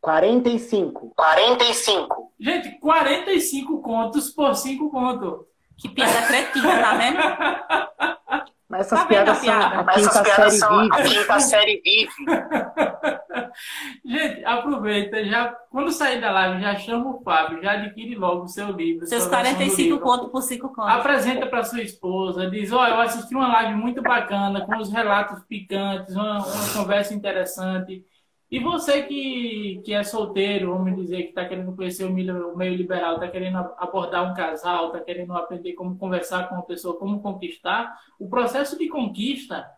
45. 0.00 1.12
45. 1.16 2.32
Gente, 2.38 2.78
45 2.78 3.82
contos 3.82 4.30
por 4.30 4.54
5 4.54 4.90
contos. 4.90 5.46
Que 5.76 5.88
piada 5.88 6.26
cretina, 6.26 6.80
tá 6.80 6.94
vendo? 6.94 8.46
Mas 8.68 8.86
essas 8.86 9.02
Tá 9.02 9.06
piadas 9.06 9.38
a 9.38 9.40
são 9.40 9.70
piada? 9.70 9.80
a 9.80 9.84
quinta 9.86 9.90
essas 9.90 10.20
piadas 10.20 10.54
série 10.54 10.58
são 10.58 10.78
a 10.90 11.00
vive. 11.00 11.02
quinta 11.02 11.40
série 11.40 11.80
vive. 11.84 12.12
Gente, 14.04 14.44
aproveita, 14.44 15.24
já 15.24 15.48
quando 15.70 15.90
sair 15.92 16.20
da 16.20 16.30
live, 16.30 16.60
já 16.62 16.76
chama 16.76 17.10
o 17.16 17.22
Fábio, 17.22 17.62
já 17.62 17.72
adquire 17.72 18.14
logo 18.14 18.44
o 18.44 18.48
seu 18.48 18.70
livro. 18.72 19.06
Seus 19.06 19.24
sua 19.24 19.28
versão 19.28 19.64
do 19.64 19.76
45 19.76 19.76
livro. 19.76 20.00
conto 20.00 20.28
por 20.30 20.42
5 20.42 20.68
contos. 20.74 20.90
Apresenta 20.90 21.46
para 21.46 21.64
sua 21.64 21.82
esposa, 21.82 22.50
diz: 22.50 22.72
Ó, 22.72 22.86
eu 22.86 23.00
assisti 23.00 23.34
uma 23.34 23.48
live 23.48 23.74
muito 23.74 24.02
bacana, 24.02 24.64
com 24.66 24.76
os 24.78 24.90
relatos 24.92 25.42
picantes, 25.44 26.14
uma, 26.14 26.44
uma 26.46 26.72
conversa 26.74 27.14
interessante. 27.14 28.04
E 28.50 28.60
você 28.60 29.02
que, 29.02 29.82
que 29.84 29.92
é 29.92 30.04
solteiro, 30.04 30.72
vamos 30.72 30.94
dizer, 30.96 31.22
que 31.24 31.28
está 31.30 31.44
querendo 31.44 31.74
conhecer 31.74 32.04
o 32.04 32.12
meio, 32.12 32.52
o 32.52 32.56
meio 32.56 32.74
liberal, 32.74 33.14
está 33.14 33.28
querendo 33.28 33.56
abordar 33.76 34.30
um 34.30 34.34
casal, 34.34 34.86
está 34.86 35.00
querendo 35.00 35.32
aprender 35.32 35.72
como 35.72 35.98
conversar 35.98 36.48
com 36.48 36.54
uma 36.54 36.62
pessoa, 36.62 36.96
como 36.96 37.20
conquistar, 37.20 37.98
o 38.20 38.28
processo 38.28 38.78
de 38.78 38.88
conquista 38.88 39.68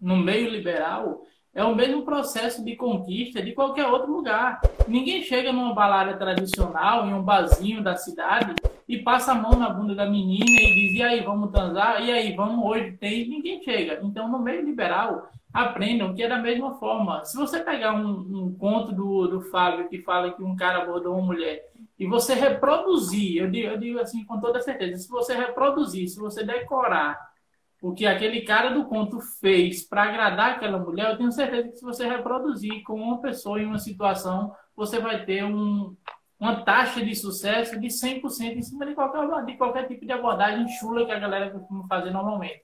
no 0.00 0.16
meio 0.16 0.50
liberal 0.50 1.22
é 1.54 1.62
o 1.62 1.76
mesmo 1.76 2.02
processo 2.02 2.64
de 2.64 2.74
conquista 2.74 3.42
de 3.42 3.52
qualquer 3.52 3.86
outro 3.86 4.10
lugar. 4.10 4.60
Ninguém 4.88 5.22
chega 5.22 5.52
numa 5.52 5.74
balada 5.74 6.16
tradicional, 6.16 7.06
em 7.06 7.12
um 7.12 7.22
barzinho 7.22 7.82
da 7.82 7.94
cidade, 7.94 8.54
e 8.88 8.98
passa 8.98 9.32
a 9.32 9.34
mão 9.34 9.52
na 9.52 9.68
bunda 9.68 9.94
da 9.94 10.08
menina 10.08 10.44
e 10.44 10.74
diz: 10.74 10.94
e 10.94 11.02
aí, 11.02 11.20
vamos 11.20 11.50
transar? 11.50 12.02
E 12.02 12.10
aí, 12.10 12.34
vamos 12.34 12.64
hoje? 12.64 12.92
Tem. 12.92 13.28
Ninguém 13.28 13.62
chega. 13.62 14.00
Então, 14.02 14.28
no 14.28 14.38
meio 14.38 14.64
liberal, 14.64 15.30
aprendam 15.52 16.14
que 16.14 16.22
é 16.22 16.28
da 16.28 16.38
mesma 16.38 16.74
forma. 16.74 17.24
Se 17.24 17.36
você 17.36 17.60
pegar 17.60 17.94
um, 17.94 18.46
um 18.46 18.54
conto 18.54 18.92
do, 18.92 19.26
do 19.26 19.40
Fábio 19.42 19.88
que 19.88 20.00
fala 20.00 20.32
que 20.32 20.42
um 20.42 20.56
cara 20.56 20.82
abordou 20.82 21.14
uma 21.14 21.26
mulher 21.26 21.70
e 21.98 22.06
você 22.06 22.34
reproduzir, 22.34 23.42
eu 23.42 23.50
digo, 23.50 23.68
eu 23.68 23.78
digo 23.78 24.00
assim 24.00 24.24
com 24.24 24.40
toda 24.40 24.60
certeza, 24.60 24.96
se 25.02 25.08
você 25.08 25.34
reproduzir, 25.34 26.08
se 26.08 26.18
você 26.18 26.42
decorar 26.42 27.18
o 27.82 27.92
que 27.92 28.06
aquele 28.06 28.42
cara 28.42 28.70
do 28.70 28.84
conto 28.84 29.20
fez 29.40 29.86
para 29.86 30.04
agradar 30.04 30.52
aquela 30.52 30.78
mulher, 30.78 31.10
eu 31.10 31.18
tenho 31.18 31.32
certeza 31.32 31.68
que 31.68 31.76
se 31.76 31.84
você 31.84 32.06
reproduzir 32.06 32.82
com 32.84 32.94
uma 32.94 33.20
pessoa 33.20 33.60
em 33.60 33.66
uma 33.66 33.78
situação, 33.78 34.54
você 34.74 35.00
vai 35.00 35.24
ter 35.24 35.44
um, 35.44 35.94
uma 36.38 36.62
taxa 36.64 37.04
de 37.04 37.14
sucesso 37.14 37.78
de 37.78 37.88
100% 37.88 38.56
em 38.56 38.62
cima 38.62 38.86
de 38.86 38.94
qualquer, 38.94 39.44
de 39.44 39.56
qualquer 39.56 39.88
tipo 39.88 40.06
de 40.06 40.12
abordagem 40.12 40.66
chula 40.78 41.04
que 41.04 41.12
a 41.12 41.18
galera 41.18 41.50
costuma 41.50 41.86
fazer 41.88 42.10
normalmente. 42.10 42.62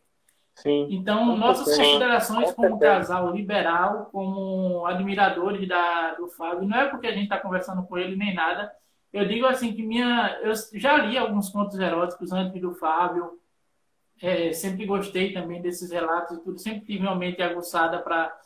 Sim. 0.59 0.89
Então, 0.91 1.37
nossas 1.37 1.77
considerações 1.77 2.53
Com 2.53 2.63
como 2.63 2.79
casal 2.81 3.33
liberal, 3.33 4.09
como 4.11 4.85
admiradores 4.87 5.69
da, 5.69 6.15
do 6.15 6.29
Fábio, 6.31 6.67
não 6.67 6.77
é 6.77 6.89
porque 6.89 7.07
a 7.07 7.13
gente 7.13 7.25
está 7.25 7.39
conversando 7.39 7.85
com 7.85 7.97
ele 7.97 8.17
nem 8.17 8.35
nada. 8.35 8.73
Eu 9.13 9.27
digo 9.29 9.47
assim 9.47 9.73
que 9.73 9.85
minha, 9.85 10.37
eu 10.43 10.53
já 10.75 10.97
li 10.97 11.17
alguns 11.17 11.49
contos 11.51 11.79
eróticos 11.79 12.33
antes 12.33 12.61
do 12.61 12.75
Fábio. 12.75 13.39
É, 14.21 14.53
sempre 14.53 14.85
gostei 14.85 15.33
também 15.33 15.63
desses 15.63 15.93
relatos 15.93 16.37
e 16.37 16.43
tudo. 16.43 16.59
Sempre 16.59 16.87
tive 16.87 17.05
uma 17.05 17.15
mente 17.15 17.41
aguçada 17.41 18.01
para 18.01 18.37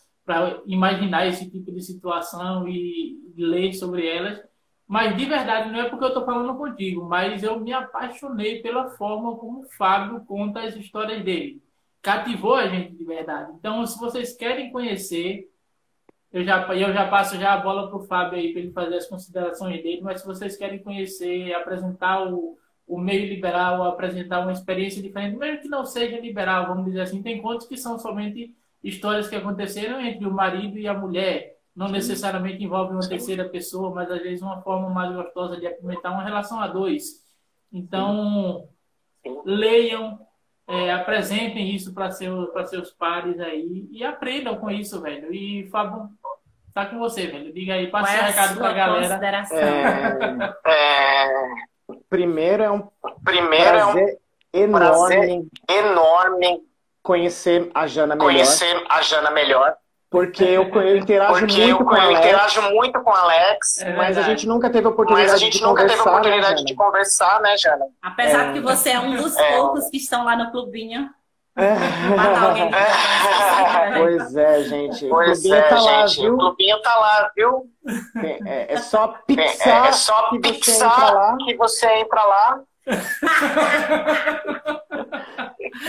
imaginar 0.66 1.26
esse 1.26 1.50
tipo 1.50 1.72
de 1.72 1.80
situação 1.80 2.68
e 2.68 3.16
ler 3.38 3.72
sobre 3.72 4.06
elas. 4.06 4.38
Mas 4.86 5.16
de 5.16 5.24
verdade, 5.24 5.70
não 5.70 5.80
é 5.80 5.88
porque 5.88 6.04
eu 6.04 6.08
estou 6.08 6.26
falando 6.26 6.58
contigo, 6.58 7.06
mas 7.08 7.42
eu 7.42 7.58
me 7.58 7.72
apaixonei 7.72 8.60
pela 8.60 8.90
forma 8.90 9.34
como 9.38 9.60
o 9.60 9.68
Fábio 9.78 10.22
conta 10.26 10.60
as 10.60 10.76
histórias 10.76 11.24
dele 11.24 11.62
cativou 12.02 12.54
a 12.54 12.66
gente 12.66 12.96
de 12.96 13.04
verdade. 13.04 13.52
Então, 13.58 13.86
se 13.86 13.98
vocês 13.98 14.36
querem 14.36 14.72
conhecer, 14.72 15.48
eu 16.32 16.44
já, 16.44 16.66
eu 16.74 16.92
já 16.92 17.08
passo 17.08 17.36
já 17.36 17.54
a 17.54 17.58
bola 17.58 17.88
para 17.88 17.96
o 17.96 18.04
Fábio 18.04 18.38
aí 18.38 18.52
para 18.52 18.60
ele 18.62 18.72
fazer 18.72 18.96
as 18.96 19.06
considerações 19.06 19.82
dele, 19.82 20.00
mas 20.02 20.20
se 20.20 20.26
vocês 20.26 20.56
querem 20.56 20.82
conhecer, 20.82 21.54
apresentar 21.54 22.26
o, 22.26 22.58
o 22.86 22.98
meio 22.98 23.28
liberal, 23.28 23.84
apresentar 23.84 24.40
uma 24.40 24.52
experiência 24.52 25.00
diferente, 25.00 25.36
mesmo 25.36 25.60
que 25.60 25.68
não 25.68 25.84
seja 25.84 26.18
liberal, 26.18 26.66
vamos 26.66 26.86
dizer 26.86 27.02
assim, 27.02 27.22
tem 27.22 27.40
contos 27.40 27.66
que 27.66 27.76
são 27.76 27.98
somente 27.98 28.54
histórias 28.82 29.28
que 29.28 29.36
aconteceram 29.36 30.00
entre 30.00 30.26
o 30.26 30.32
marido 30.32 30.78
e 30.78 30.88
a 30.88 30.94
mulher, 30.94 31.58
não 31.74 31.88
necessariamente 31.88 32.64
envolve 32.64 32.92
uma 32.92 33.08
terceira 33.08 33.48
pessoa, 33.48 33.94
mas 33.94 34.10
às 34.10 34.20
vezes 34.22 34.42
uma 34.42 34.60
forma 34.60 34.90
mais 34.90 35.14
gostosa 35.14 35.56
de 35.58 35.66
apimentar 35.66 36.10
uma 36.10 36.24
relação 36.24 36.60
a 36.60 36.66
dois. 36.66 37.22
Então, 37.72 38.68
leiam, 39.44 40.18
é, 40.72 40.90
apresentem 40.90 41.70
isso 41.74 41.92
para 41.92 42.10
seu, 42.10 42.46
para 42.46 42.64
seus 42.64 42.90
pares 42.90 43.38
aí 43.38 43.86
e 43.90 44.02
aprendam 44.02 44.56
com 44.56 44.70
isso, 44.70 45.02
velho. 45.02 45.32
E 45.32 45.68
Fábio, 45.70 46.08
tá 46.72 46.86
com 46.86 46.98
você, 46.98 47.26
velho. 47.26 47.52
Diga 47.52 47.74
aí, 47.74 47.88
passe 47.88 48.16
é 48.16 48.18
o 48.18 48.22
a 48.22 48.26
recado 48.26 48.54
sua 48.54 48.62
pra 48.62 48.72
galera. 48.72 49.20
É, 49.52 50.66
É, 50.66 51.28
primeiro 52.08 52.62
é 52.62 52.70
um 52.70 52.88
primeiro 53.22 53.76
é 53.76 53.84
um 53.84 53.92
prazer 53.92 54.18
enorme 54.54 54.88
prazer 54.88 55.46
enorme 55.70 56.62
conhecer 57.02 57.70
a 57.74 57.86
Jana 57.86 58.14
melhor, 58.14 58.26
conhecer 58.32 58.84
a 58.88 59.02
Jana 59.02 59.30
melhor, 59.30 59.76
porque 60.12 60.44
eu, 60.44 60.68
eu 60.68 60.96
interajo 60.98 61.32
porque 61.40 61.56
muito 61.56 61.80
eu, 61.80 61.84
com 61.84 61.96
eu 61.96 62.02
ela, 62.02 62.12
interajo 62.12 62.62
muito 62.70 63.00
com 63.02 63.10
a 63.10 63.18
Alex, 63.20 63.80
É 63.80 63.96
mas 63.96 64.16
a 64.16 64.22
gente 64.22 64.46
nunca 64.46 64.70
teve 64.70 64.86
a 64.86 64.90
oportunidade 64.90 65.30
mas 65.32 65.40
a 65.40 65.44
gente 65.44 65.56
de 65.58 65.62
nunca 65.62 65.82
teve 65.86 65.96
conversar, 65.96 66.04
né, 66.04 66.18
oportunidade 66.18 66.54
Jana? 66.58 66.64
de 66.66 66.74
conversar, 66.74 67.40
né, 67.40 67.56
Jana? 67.56 67.84
Apesar 68.02 68.50
É. 68.50 68.52
que 68.52 68.60
você 68.60 68.90
é 68.90 69.00
um 69.00 69.16
dos 69.16 69.36
É. 69.36 69.56
poucos 69.56 69.88
que 69.90 69.96
estão 69.96 70.24
lá 70.24 70.36
no 70.36 70.52
clubinho. 70.52 71.08
É. 71.54 71.74
Matar 72.16 72.44
alguém 72.44 72.68
que 72.68 72.74
né? 73.90 73.98
Pois 73.98 74.36
é, 74.36 74.62
gente. 74.64 75.06
Pois 75.08 75.38
o 75.38 75.42
Clubinho 75.42 75.54
é, 75.54 75.62
tá 75.68 75.80
lá, 75.80 76.06
gente, 76.06 76.20
viu? 76.22 76.34
o 76.34 76.38
clubinho 76.38 76.80
tá 76.82 76.96
lá, 76.96 77.30
viu? 77.36 77.66
É, 78.46 78.74
é 78.74 78.76
só 78.78 79.04
É, 79.04 79.34
pixar 79.34 79.84
é- 79.84 79.88
é 79.88 79.92
só 79.92 80.30
que 80.30 80.38
você 80.38 80.48
entra 80.48 80.52
pixar 80.52 81.36
que 81.44 81.56
você 81.56 81.86
entra 81.94 82.22
lá. 82.24 82.60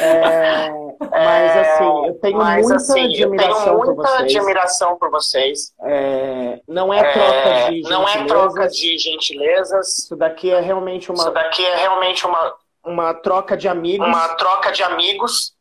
É, 0.02 0.70
mas 1.10 1.58
assim, 1.58 2.08
eu 2.08 2.14
tenho 2.20 2.38
Mas, 2.38 2.62
muita 2.62 2.76
assim, 2.76 3.00
eu 3.00 3.06
admiração 3.28 3.64
tenho 3.66 3.78
por 3.80 3.96
muita 3.96 4.12
vocês. 4.12 4.36
admiração 4.36 4.98
por 4.98 5.12
vocês. 5.12 5.74
É, 5.82 6.60
não 6.68 6.94
é 6.94 7.00
É, 7.00 7.12
troca 7.14 7.72
de 7.72 7.82
não 7.82 8.04
é 8.08 8.12
gentilezas. 8.14 8.28
troca 8.28 8.68
de 8.70 8.98
gentilezas. 8.98 9.98
Isso 10.00 10.16
daqui 10.16 10.50
é 10.52 10.60
realmente 10.60 11.12
Isso 11.12 11.22
uma, 11.22 11.32
daqui 11.32 11.66
é 11.66 11.76
realmente 11.76 12.26
uma, 12.26 12.56
uma 12.86 13.14
troca 13.14 13.58
de 13.58 13.68
amigos, 13.68 14.08
uma 14.08 14.30
troca 14.36 14.72
de 14.72 14.84
amigos, 14.84 15.54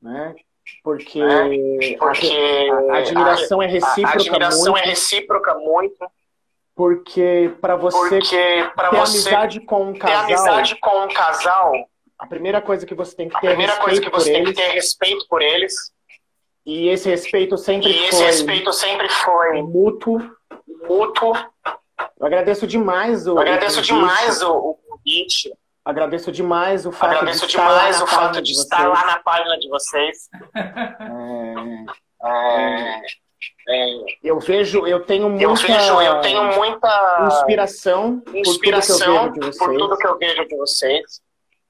né? 0.00 0.34
Porque, 0.82 1.20
É, 1.20 1.96
porque 1.96 2.68
a, 2.90 2.94
a 2.94 2.98
admiração 2.98 3.62
é 3.62 3.66
a, 3.66 3.68
a 3.68 3.72
recíproca 3.72 4.14
admiração 4.18 4.72
muito, 4.72 4.84
é 4.84 4.88
recíproca 4.88 5.54
muito, 5.54 6.10
porque 6.76 7.52
para 7.60 7.74
você 7.74 8.18
porque 8.20 8.70
para 8.76 8.90
ter 8.90 8.96
você 8.98 9.18
amizade 9.30 9.60
com 9.60 9.84
um 9.90 9.94
casal, 9.98 10.24
amizade 10.24 10.76
com 10.76 11.04
um 11.04 11.08
casal, 11.08 11.72
a 12.18 12.26
primeira 12.26 12.60
coisa 12.60 12.84
que 12.86 12.94
você 12.94 13.16
tem 13.16 13.28
que 13.30 13.36
a 13.36 13.40
ter 13.40 13.46
é 13.46 13.50
primeira 13.50 13.76
coisa 13.78 14.00
que 14.00 14.06
respeito 14.08 14.20
você 14.22 14.30
por 14.30 14.34
tem 14.34 14.44
que 14.44 14.48
eles, 14.50 14.56
ter 14.56 14.62
é 14.62 14.72
respeito 14.74 15.26
por 15.28 15.42
eles. 15.42 15.74
e 16.66 16.88
esse 16.88 17.08
respeito 17.08 17.56
sempre 17.56 17.90
E 17.90 18.04
esse 18.04 18.16
foi 18.18 18.26
respeito 18.26 18.72
sempre 18.74 19.08
foi 19.08 19.62
mútuo. 19.62 20.18
mútuo. 20.86 21.32
Eu 22.20 22.26
agradeço 22.26 22.66
demais 22.66 23.26
o 23.26 23.30
Eu 23.30 23.38
agradeço 23.40 23.76
convite. 23.76 23.94
demais 23.94 24.42
o, 24.42 24.52
o 24.54 24.74
convite. 24.74 25.52
Agradeço 25.84 26.32
demais 26.32 26.84
o 26.84 26.92
fato 26.92 27.10
Agradeço 27.16 27.46
de 27.46 27.52
estar 27.52 27.68
lá 27.68 27.78
demais 27.78 27.98
na 27.98 28.04
o 28.04 28.06
fato 28.06 28.18
página 28.20 28.42
de 28.42 28.52
de 28.52 28.58
estar 28.58 28.76
vocês. 28.76 28.92
lá 29.00 29.06
na 29.06 29.18
página 29.22 29.58
de 29.58 29.68
vocês. 29.68 30.28
É, 32.22 32.28
É, 32.28 33.00
é, 33.68 33.86
eu 34.24 34.38
vejo, 34.40 34.86
eu 34.86 35.00
tenho 35.04 35.28
muita 35.28 35.44
eu 35.44 35.54
vejo, 35.54 36.00
eu 36.00 36.20
tenho 36.20 36.44
muita 36.56 37.26
inspiração, 37.26 38.22
inspiração 38.34 39.32
por 39.32 39.38
tudo 39.38 39.38
que 39.38 39.46
eu 39.46 39.48
vejo 39.48 39.48
de 39.48 39.48
por 39.48 39.56
vocês. 39.68 39.78
tudo 39.78 39.96
que 39.98 40.06
eu 40.06 40.18
vejo 40.18 40.48
de 40.48 40.56
vocês. 40.56 41.20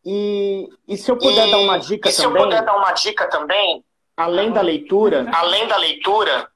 E, 0.04 0.68
e 0.86 0.96
se 0.96 1.10
eu 1.10 1.16
puder 1.18 1.48
E- 1.48 1.50
dar 1.50 1.58
uma 1.58 1.78
dica 1.78 2.08
e 2.08 2.12
se 2.12 2.22
eu 2.22 2.28
também, 2.30 2.44
puder 2.44 2.62
dar 2.64 2.76
uma 2.76 2.92
dica 2.92 3.28
também, 3.28 3.84
além 4.16 4.52
da 4.52 4.60
leitura, 4.60 5.26
além 5.34 5.66
da 5.66 5.76
leitura, 5.76 6.48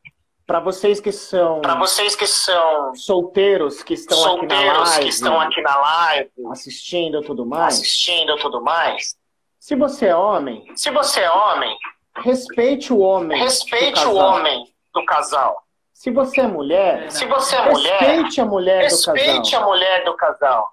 para 0.47 0.61
vocês 0.61 1.01
que 1.01 1.11
são 1.13 1.61
para 1.61 1.75
vocês 1.77 2.15
que 2.17 2.27
são 2.27 2.95
solteiros, 2.95 3.83
que 3.83 3.95
estão 3.95 4.19
aqui 4.37 4.47
na 4.47 4.55
solteiros 4.57 4.89
live, 4.91 5.03
que 5.05 5.09
estão 5.11 5.41
aqui 5.41 5.61
na 5.63 5.77
live, 5.77 6.31
assistindo 6.53 7.21
e 7.21 7.25
tudo 7.25 7.47
mais, 7.47 7.75
assistindo 7.75 8.37
tudo 8.37 8.61
mais, 8.61 9.17
Se 9.59 9.75
você 9.77 10.07
é 10.07 10.15
homem, 10.17 10.65
Se 10.77 10.91
você 10.91 11.21
é 11.21 11.31
homem, 11.31 11.77
respeite 12.17 12.93
o 12.93 12.99
homem. 13.01 13.39
respeite 13.39 14.05
o 14.07 14.15
homem 14.15 14.65
do 14.95 15.05
casal. 15.05 15.63
Se 15.93 16.11
você 16.11 16.41
é 16.41 16.47
mulher, 16.47 17.11
Se 17.11 17.27
você 17.27 17.57
é 17.57 17.71
mulher, 17.71 17.99
respeite 18.01 18.41
a 18.41 18.45
mulher 18.47 18.79
do 18.81 18.83
respeite 18.85 19.51
casal. 19.51 19.63
a 19.63 19.67
mulher 19.67 20.05
do 20.05 20.17
casal. 20.17 20.71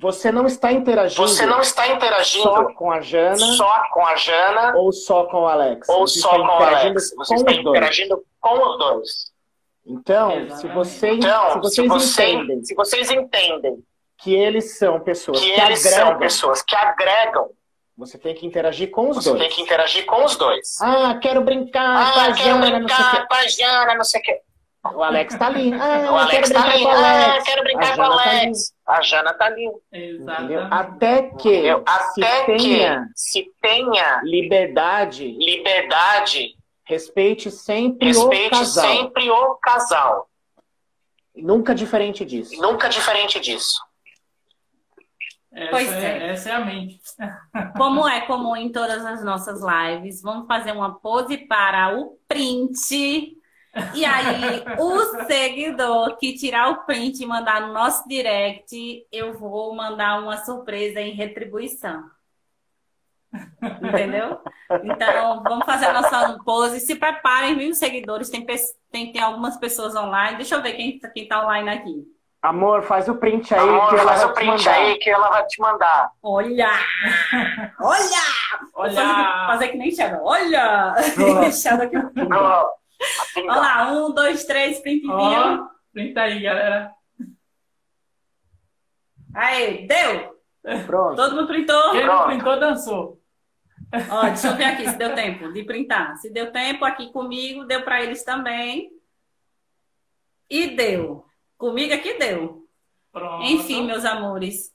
Você 0.00 0.30
não 0.30 0.46
está 0.46 0.70
interagindo 0.70 1.26
Você 1.26 1.44
não 1.46 1.60
está 1.60 1.88
interagindo 1.88 2.44
só 2.44 2.72
com 2.74 2.92
a 2.92 3.00
Jana 3.00 3.36
só 3.38 3.82
com 3.92 4.06
a 4.06 4.14
Jana 4.14 4.74
ou 4.76 4.92
só 4.92 5.24
com 5.24 5.42
o 5.42 5.48
Alex. 5.48 5.88
ou 5.88 6.06
Você 6.06 6.20
só 6.20 6.30
com 6.30 6.36
o 6.44 6.50
Alex. 6.62 7.10
Você 7.16 7.34
com 7.34 7.40
está 7.40 7.52
interagindo 7.52 8.22
com 8.40 8.68
os 8.68 8.78
dois. 8.78 9.10
Então, 9.84 10.30
se, 10.30 10.36
Exatamente. 10.36 10.74
você, 10.74 10.98
se 11.08 11.14
Então, 11.16 11.50
se, 11.50 11.58
vocês 11.58 11.88
você- 11.88 12.26
entendem 12.28 12.64
se 12.64 12.74
vocês 12.74 13.10
entendem 13.10 13.82
que 14.18 14.34
eles 14.34 14.76
são 14.78 15.00
pessoas 15.00 15.40
que 15.40 15.52
que, 15.52 15.60
eles 15.60 15.80
são 15.80 16.02
agregam, 16.02 16.18
pessoas 16.18 16.62
que 16.62 16.76
agregam, 16.76 17.48
você 17.98 18.16
tem 18.16 18.34
que 18.34 18.46
interagir 18.46 18.90
com 18.90 19.10
os 19.10 19.16
você 19.16 19.30
dois. 19.30 19.42
tem 19.42 19.50
que 19.50 19.60
interagir 19.62 20.06
com 20.06 20.24
os 20.24 20.36
dois. 20.36 20.80
Ah, 20.80 21.18
quero 21.20 21.42
brincar 21.42 22.12
com 22.14 22.20
Ah, 22.20 22.24
a 22.26 22.32
quero 22.32 22.38
Jana, 22.62 22.78
não 22.78 22.88
sei 22.88 22.96
o 22.96 23.10
brincar 23.10 23.26
com 23.28 23.34
a 23.34 23.46
Jana, 23.48 23.94
não 23.96 24.04
sei 24.04 24.20
o 24.20 24.22
quê. 24.24 24.40
O 24.94 25.02
Alex 25.02 25.36
tá 25.36 25.46
ali. 25.48 25.72
Ah, 25.74 26.08
O 26.12 26.16
Alex 26.16 26.48
tá 26.50 26.60
brincar 26.62 26.74
ali. 26.74 26.84
o. 26.84 26.88
Ah, 26.90 27.42
quero 27.44 27.62
brincar 27.64 27.96
com 27.96 28.02
o 28.02 28.16
tá 28.16 28.22
ali. 28.22 28.38
Alex. 28.38 28.74
A 28.86 29.02
Jana 29.02 29.34
tá 29.34 29.44
ali. 29.46 29.68
Entendeu? 29.92 30.60
Até 30.70 31.22
que 31.22 31.48
Entendeu? 31.48 31.84
se 32.14 32.22
Até 32.24 32.44
tenha 32.44 33.04
que 33.04 33.10
se 33.20 33.52
tenha 33.60 34.20
liberdade, 34.22 35.26
liberdade, 35.36 36.54
respeite 36.84 37.50
sempre 37.50 38.06
o 38.16 38.28
respeite 38.28 38.50
casal. 38.50 38.86
sempre 38.86 39.30
o 39.30 39.54
casal. 39.56 40.28
Nunca 41.34 41.74
diferente 41.74 42.24
disso. 42.24 42.60
Nunca 42.62 42.88
diferente 42.88 43.38
disso. 43.40 43.76
Essa, 45.50 45.70
Pois 45.70 45.92
é, 45.92 46.18
é. 46.18 46.30
essa 46.30 46.50
é 46.50 46.52
a 46.52 46.64
mente. 46.64 47.00
Como 47.76 48.06
é 48.06 48.20
comum 48.22 48.54
em 48.54 48.70
todas 48.70 49.04
as 49.04 49.24
nossas 49.24 49.60
lives, 49.60 50.20
vamos 50.22 50.46
fazer 50.46 50.72
uma 50.72 50.98
pose 50.98 51.38
para 51.38 51.96
o 51.98 52.18
print. 52.28 53.36
E 53.94 54.04
aí, 54.04 54.64
o 54.78 55.24
seguidor 55.26 56.16
que 56.16 56.34
tirar 56.34 56.70
o 56.70 56.84
print 56.84 57.22
e 57.22 57.26
mandar 57.26 57.60
no 57.60 57.72
nosso 57.72 58.08
direct, 58.08 59.06
eu 59.12 59.38
vou 59.38 59.74
mandar 59.74 60.20
uma 60.20 60.36
surpresa 60.38 61.00
em 61.00 61.12
retribuição. 61.12 62.10
Entendeu? 63.82 64.40
Então, 64.84 65.42
vamos 65.42 65.66
fazer 65.66 65.86
a 65.86 65.92
nossa 65.92 66.38
pose. 66.44 66.80
Se 66.80 66.96
preparem, 66.96 67.56
viu, 67.56 67.74
seguidores? 67.74 68.30
Tem, 68.30 68.44
tem, 68.90 69.12
tem 69.12 69.22
algumas 69.22 69.56
pessoas 69.56 69.94
online. 69.94 70.38
Deixa 70.38 70.56
eu 70.56 70.62
ver 70.62 70.74
quem, 70.74 70.98
quem 70.98 71.28
tá 71.28 71.44
online 71.44 71.68
aqui. 71.68 72.17
Amor, 72.40 72.82
faz 72.84 73.08
o 73.08 73.16
print 73.16 73.52
aí 73.52 73.60
Amor, 73.68 73.88
que 73.88 73.96
ela 73.96 74.04
faz 74.04 74.22
vai 74.22 74.30
o 74.30 74.32
te 74.32 74.34
print 74.36 74.50
mandar. 74.64 74.74
aí 74.74 74.98
que 74.98 75.10
ela 75.10 75.28
vai 75.28 75.46
te 75.46 75.60
mandar. 75.60 76.12
Olha! 76.22 76.70
Olha! 77.80 78.22
Olha! 78.74 78.94
Fazer, 78.94 79.46
fazer 79.46 79.68
que 79.68 79.78
nem 79.78 79.90
Shadow. 79.90 80.24
Olha! 80.24 80.94
Shadow 81.50 81.86
aqui. 81.86 81.96
Olha 83.38 83.46
lá, 83.46 83.92
um, 83.92 84.12
dois, 84.12 84.44
três, 84.44 84.80
printzinho. 84.80 85.68
Printa 85.92 86.22
aí, 86.22 86.40
galera. 86.40 86.92
Aí, 89.34 89.86
deu! 89.86 90.38
Pronto. 90.86 91.16
Todo 91.16 91.34
mundo 91.34 91.48
printou? 91.48 91.90
Quem 91.92 92.06
não 92.06 92.26
printou, 92.26 92.60
dançou. 92.60 93.20
Ó, 94.10 94.22
deixa 94.26 94.48
eu 94.48 94.56
ver 94.56 94.64
aqui 94.64 94.88
se 94.88 94.96
deu 94.96 95.14
tempo 95.14 95.52
de 95.52 95.64
printar. 95.64 96.16
Se 96.18 96.30
deu 96.30 96.52
tempo 96.52 96.84
aqui 96.84 97.10
comigo, 97.10 97.64
deu 97.64 97.82
para 97.82 98.02
eles 98.02 98.22
também. 98.22 98.90
E 100.50 100.68
deu. 100.76 101.24
Comigo 101.58 101.92
aqui 101.92 102.14
deu. 102.18 102.64
Pronto. 103.12 103.42
Enfim, 103.44 103.84
meus 103.86 104.04
amores. 104.04 104.72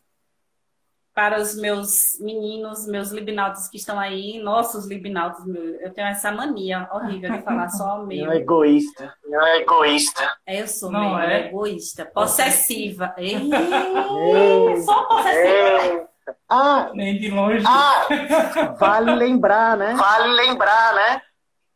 Para 1.15 1.39
os 1.39 1.55
meus 1.55 2.17
meninos, 2.19 2.87
meus 2.87 3.11
libinautas 3.11 3.67
que 3.67 3.77
estão 3.77 3.99
aí, 3.99 4.39
nossos 4.39 4.87
libinautas, 4.87 5.45
meu, 5.45 5.63
eu 5.79 5.93
tenho 5.93 6.07
essa 6.07 6.31
mania 6.31 6.89
horrível 6.91 7.31
de 7.31 7.41
falar 7.43 7.69
só 7.69 8.01
o 8.01 8.05
meu. 8.07 8.25
Não 8.25 8.31
é 8.33 8.37
egoísta. 8.37 9.15
Não 9.23 9.45
é 9.45 9.57
egoísta. 9.59 10.35
Eu 10.47 10.67
sou 10.67 10.91
Não 10.91 11.15
meio 11.15 11.19
é? 11.19 11.47
egoísta, 11.47 12.03
possessiva. 12.03 13.13
Ei, 13.17 13.35
Ei. 13.35 14.81
sou 14.81 15.07
possessiva. 15.07 15.39
É. 15.39 16.07
Ah, 16.49 16.89
Nem 16.95 17.19
de 17.19 17.29
longe. 17.29 17.63
Ah, 17.67 18.07
vale 18.79 19.13
lembrar, 19.13 19.77
né? 19.77 19.93
vale 19.93 20.33
lembrar, 20.33 20.95
né? 20.95 21.21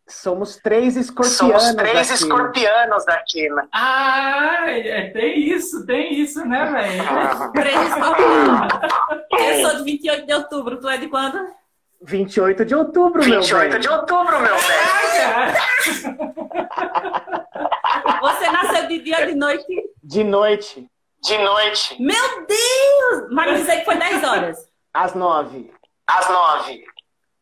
Somos 0.10 0.56
três 0.58 0.96
escorpianos 0.96 1.64
Somos 1.64 1.76
três 1.76 2.10
aqui. 2.12 2.24
escorpianos 2.24 3.06
daqui, 3.06 3.50
né? 3.50 3.68
Ah, 3.74 4.64
é, 4.70 5.10
tem 5.10 5.38
isso, 5.40 5.86
tem 5.86 6.14
isso, 6.14 6.46
né, 6.46 6.66
velho? 6.66 7.04
Três 7.52 7.76
escorpiões. 7.90 9.62
Eu 9.62 9.70
sou 9.70 9.78
de 9.80 9.84
28 9.84 10.26
de 10.26 10.34
outubro. 10.34 10.80
Tu 10.80 10.88
é 10.90 10.98
de 10.98 11.08
quando? 11.10 11.46
28 12.04 12.64
de 12.64 12.76
outubro, 12.76 13.26
meu 13.28 13.42
28 13.42 13.72
bem. 13.72 13.80
de 13.82 13.90
outubro, 13.90 14.40
meu 14.40 14.56
velho. 14.56 16.28
Você 18.22 18.52
nasceu 18.52 18.88
de 18.88 19.00
dia 19.00 19.20
ou 19.20 19.26
de 19.28 19.36
noite? 19.36 19.66
De 20.04 20.24
noite, 20.24 20.90
De 21.24 21.38
noite, 21.40 22.02
Meu 22.02 22.46
Deus! 22.46 23.28
Mas 23.32 23.60
dizer 23.60 23.80
que 23.80 23.86
foi 23.86 23.98
10 23.98 24.24
horas. 24.24 24.58
às 24.94 25.14
nove. 25.14 25.72
às 26.08 26.30
nove. 26.30 26.84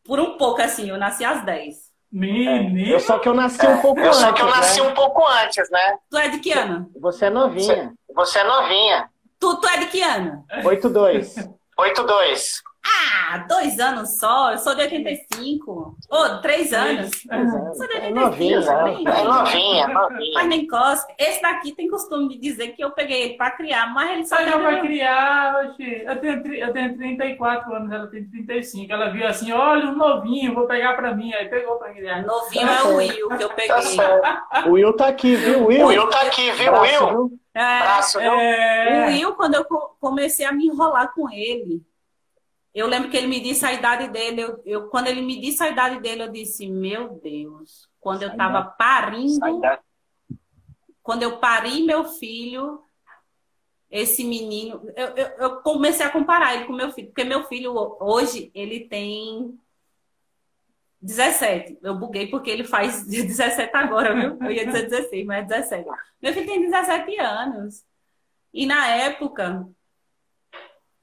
Por 0.04 0.20
um 0.20 0.38
pouco 0.38 0.62
assim, 0.62 0.90
eu 0.90 0.98
nasci 0.98 1.24
às 1.26 1.44
10. 1.44 1.85
Menino. 2.16 2.80
Eu 2.80 3.00
só 3.02 3.20
que 3.20 3.28
eu 3.28 3.34
nasci 3.34 3.68
um 3.68 3.82
pouco 3.82 4.00
Eu 4.00 4.08
antes, 4.08 4.20
só 4.22 4.32
que 4.32 4.42
eu 4.42 4.48
nasci 4.48 4.82
né? 4.82 4.88
um 4.88 4.94
pouco 4.94 5.28
antes, 5.28 5.70
né? 5.70 5.98
Tu 6.10 6.18
é 6.18 6.30
de 6.30 6.40
que 6.40 6.54
ano? 6.54 6.90
Você 7.02 7.26
é 7.26 7.30
novinha. 7.30 7.94
Você 8.16 8.40
é 8.40 8.44
novinha. 8.46 9.10
Tu, 9.38 9.56
tu 9.58 9.68
é 9.68 9.80
de 9.80 9.88
que 9.88 10.02
ano? 10.02 10.46
8-2. 10.64 11.52
8-2. 11.78 12.52
Ah, 12.88 13.40
dois 13.49 13.80
anos 13.80 14.18
só. 14.20 14.52
Eu 14.52 14.57
sou 14.60 14.76
de 14.76 14.82
85. 14.84 15.98
Ô, 16.10 16.38
três 16.41 16.72
anos. 16.72 17.10
Sou 17.76 17.88
de 17.88 17.98
É 17.98 18.07
85. 18.07 18.14
novinha, 18.20 18.62
também. 18.64 19.03
né? 19.03 19.12
É 19.20 19.24
novinha, 19.24 19.88
Mas 19.88 20.12
novinha. 20.12 20.44
nem 20.44 20.68
cospe. 20.68 21.14
Esse 21.18 21.41
daqui 21.41 21.72
tem 21.74 21.90
costume 21.90 22.30
de 22.30 22.38
dizer 22.38 22.70
que 22.70 22.84
eu 22.84 22.91
peguei 22.91 23.24
ele 23.24 23.34
pra 23.38 23.49
criar, 23.52 23.91
mas 23.94 24.12
ele 24.12 24.26
só 24.26 24.36
vai 24.36 24.76
quer 24.76 24.82
criar, 24.82 25.66
oxi. 25.66 26.03
Eu 26.06 26.16
tenho, 26.22 26.56
eu 26.56 26.74
tenho 26.74 26.98
34 26.98 27.74
anos, 27.76 27.91
ela 27.91 28.07
tem 28.07 28.24
35. 28.30 28.94
Ela 28.94 29.10
viu 29.10 29.28
assim, 29.28 29.52
olha, 29.52 29.88
um 29.88 29.95
novinho, 29.95 30.53
vou 30.53 30.68
pegar 30.68 30.94
pra 30.95 31.14
mim. 31.16 31.34
Aí 31.34 31.49
pegou 31.49 31.78
pra 31.78 31.91
criar. 31.91 32.22
Novinho 32.24 32.68
é 32.70 32.84
o 32.84 32.95
Will 32.98 33.30
que 33.30 33.44
eu 33.44 33.49
Tá 33.49 33.56
peguei. 33.56 34.68
O 34.68 34.72
Will 34.74 34.94
tá 34.95 35.07
aqui, 35.07 35.36
viu? 35.36 35.66
Will? 35.68 35.86
O 35.86 35.88
Will 35.88 36.07
tá 36.10 36.22
aqui, 36.22 36.52
viu, 36.52 36.72
Braço, 36.72 36.84
Will? 37.06 37.10
viu? 37.10 37.40
É, 37.56 37.80
Braço, 37.80 38.20
viu? 38.20 38.32
O 38.32 38.36
É. 38.40 39.06
Will, 39.07 39.34
quando 39.34 39.56
eu 39.56 39.66
co- 39.66 39.95
comecei 39.99 40.45
a 40.45 40.52
me 40.52 40.68
enrolar 40.68 41.12
com 41.14 41.30
ele, 41.32 41.82
eu 42.76 42.88
lembro 42.88 43.10
que 43.10 43.18
ele 43.18 43.27
me 43.27 43.39
disse 43.39 43.65
a 43.65 43.73
idade 43.73 44.10
dele. 44.10 44.41
Eu, 44.41 44.61
eu- 44.65 44.89
quando 44.89 45.07
ele 45.07 45.22
me 45.22 45.39
disse 45.39 45.64
a 45.64 45.69
idade 45.69 45.99
dele, 46.02 46.23
eu 46.23 46.31
disse: 46.31 46.68
Meu 46.69 47.19
Deus, 47.23 47.89
quando 47.99 48.23
eu 48.23 48.35
tava 48.38 48.64
parindo, 48.77 49.39
quando 51.02 51.23
eu 51.23 51.39
pari 51.39 51.84
meu 51.84 52.03
filho, 52.06 52.81
esse 53.89 54.23
menino, 54.23 54.81
eu, 54.95 55.07
eu, 55.15 55.27
eu 55.38 55.61
comecei 55.61 56.06
a 56.06 56.10
comparar 56.11 56.53
ele 56.56 56.65
com 56.65 56.73
meu 56.73 56.91
filho, 56.91 57.07
porque 57.07 57.23
meu 57.23 57.43
filho 57.45 57.73
hoje 57.99 58.52
ele 58.53 58.88
tem 58.89 59.57
17. 61.02 61.77
Eu 61.81 61.95
buguei 61.95 62.27
porque 62.27 62.49
ele 62.49 62.64
faz 62.64 63.06
17 63.07 63.72
agora, 63.76 64.14
viu? 64.15 64.38
Eu 64.41 64.52
ia 64.52 64.65
dizer 64.65 64.89
16, 64.89 65.26
mas 65.26 65.43
é 65.43 65.47
17. 65.47 65.89
Meu 66.22 66.34
filho 66.34 66.45
tem 66.47 66.61
17 66.61 67.18
anos. 67.19 67.85
E 68.53 68.65
na 68.65 68.88
época, 68.88 69.68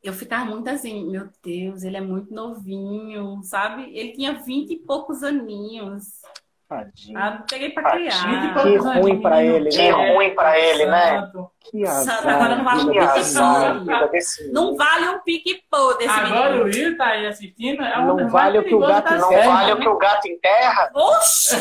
eu 0.02 0.12
ficava 0.12 0.44
muito 0.44 0.68
assim, 0.68 1.08
meu 1.10 1.28
Deus, 1.44 1.82
ele 1.82 1.96
é 1.96 2.00
muito 2.00 2.32
novinho, 2.34 3.40
sabe? 3.44 3.90
Ele 3.96 4.12
tinha 4.12 4.32
20 4.34 4.72
e 4.72 4.76
poucos 4.78 5.22
aninhos. 5.22 6.20
Tadinho. 6.68 7.18
Ah, 7.18 7.44
peguei 7.48 7.68
pra 7.70 7.92
Vinte 7.92 8.06
e 8.06 8.08
criar. 8.08 8.62
Que 8.62 8.68
anos, 8.76 8.96
ruim 9.04 9.20
pra 9.20 9.44
ele, 9.44 9.68
Que 9.68 9.92
né? 9.92 10.14
ruim 10.14 10.34
pra 10.34 10.58
ele, 10.58 10.86
né? 10.86 11.20
Santo. 11.20 11.50
Que 11.60 11.86
Sabe, 11.86 12.28
agora 12.30 12.56
não 12.56 12.66
azar. 12.68 12.76
vale 12.78 12.92
Que 12.92 12.98
um 12.98 13.02
azar, 13.10 14.08
desse 14.10 14.52
Não 14.52 14.74
vale 14.76 15.08
um 15.10 15.18
pique-pô 15.20 15.92
desse 15.94 16.08
Agora 16.10 16.62
o 16.62 16.64
menino. 16.64 16.88
Will 16.88 16.96
tá 16.96 17.06
aí 17.08 17.26
assistindo. 17.26 17.82
É 17.82 18.04
Não 18.04 18.26
vale 18.28 18.58
o 18.58 18.64
que 18.64 18.74
o 18.74 18.78
gato 18.80 19.14
Não 19.14 19.30
vale 19.30 19.72
o 19.72 19.76
né? 19.76 19.80
que 19.82 19.88
o 19.88 19.98
gato 19.98 20.26
enterra. 20.28 20.90
Oxi! 20.94 21.56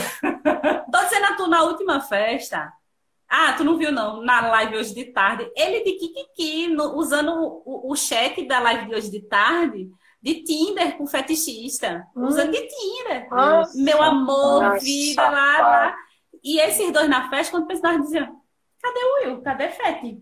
Tô 0.91 0.99
dizendo 1.03 1.26
a 1.26 1.35
tu 1.35 1.47
na 1.47 1.63
última 1.63 1.99
festa. 1.99 2.72
Ah, 3.33 3.53
tu 3.53 3.63
não 3.63 3.77
viu 3.77 3.93
não, 3.93 4.21
na 4.21 4.45
live 4.49 4.75
hoje 4.75 4.93
de 4.93 5.05
tarde. 5.05 5.49
Ele 5.55 5.85
de 5.85 5.93
Kikiki, 5.93 6.67
no- 6.67 6.97
usando 6.97 7.31
o, 7.31 7.89
o, 7.89 7.95
chat 7.95 8.45
da 8.45 8.59
live 8.59 8.87
de 8.87 8.95
hoje 8.95 9.09
de 9.09 9.21
tarde, 9.21 9.89
de 10.21 10.43
Tinder 10.43 10.97
com 10.97 11.07
fetichista. 11.07 12.05
Usando 12.13 12.51
de 12.51 12.67
Tinder. 12.67 13.29
Nossa. 13.29 13.81
Meu 13.81 14.01
amor, 14.03 14.63
Nossa, 14.63 14.83
vida, 14.83 15.21
lá, 15.29 15.61
lá. 15.61 15.95
E 16.43 16.59
esses 16.59 16.91
dois 16.91 17.07
na 17.07 17.29
festa, 17.29 17.51
quando 17.51 17.67
pensavam, 17.67 18.01
diziam, 18.01 18.25
cadê 18.81 18.99
o 18.99 19.29
Will? 19.29 19.41
Cadê 19.41 19.69
Fete? 19.69 20.17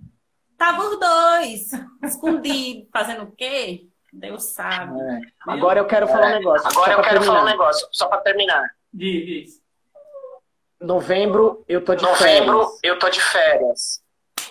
Tava 0.56 0.84
os 0.84 1.00
dois, 1.00 1.72
escondidos, 2.04 2.88
fazendo 2.94 3.24
o 3.24 3.32
quê? 3.32 3.88
Deus 4.14 4.54
sabe. 4.54 5.00
É. 5.00 5.20
Agora 5.48 5.80
eu 5.80 5.88
quero 5.88 6.08
falar 6.08 6.28
um 6.28 6.38
negócio. 6.38 6.68
Agora 6.68 6.94
eu 6.94 7.02
quero 7.02 7.24
falar 7.24 7.42
um 7.42 7.46
terminar. 7.46 7.52
negócio, 7.52 7.88
só 7.92 8.08
pra 8.08 8.20
terminar. 8.20 8.70
Diz, 8.94 9.26
diz. 9.26 9.59
Novembro 10.82 11.64
eu 11.68 11.84
tô 11.84 11.94
de 11.96 12.04
Novembro, 12.04 12.60
férias. 12.60 12.80
eu 12.84 13.00
tô 13.00 13.10
de 13.10 13.22
férias. 13.22 14.02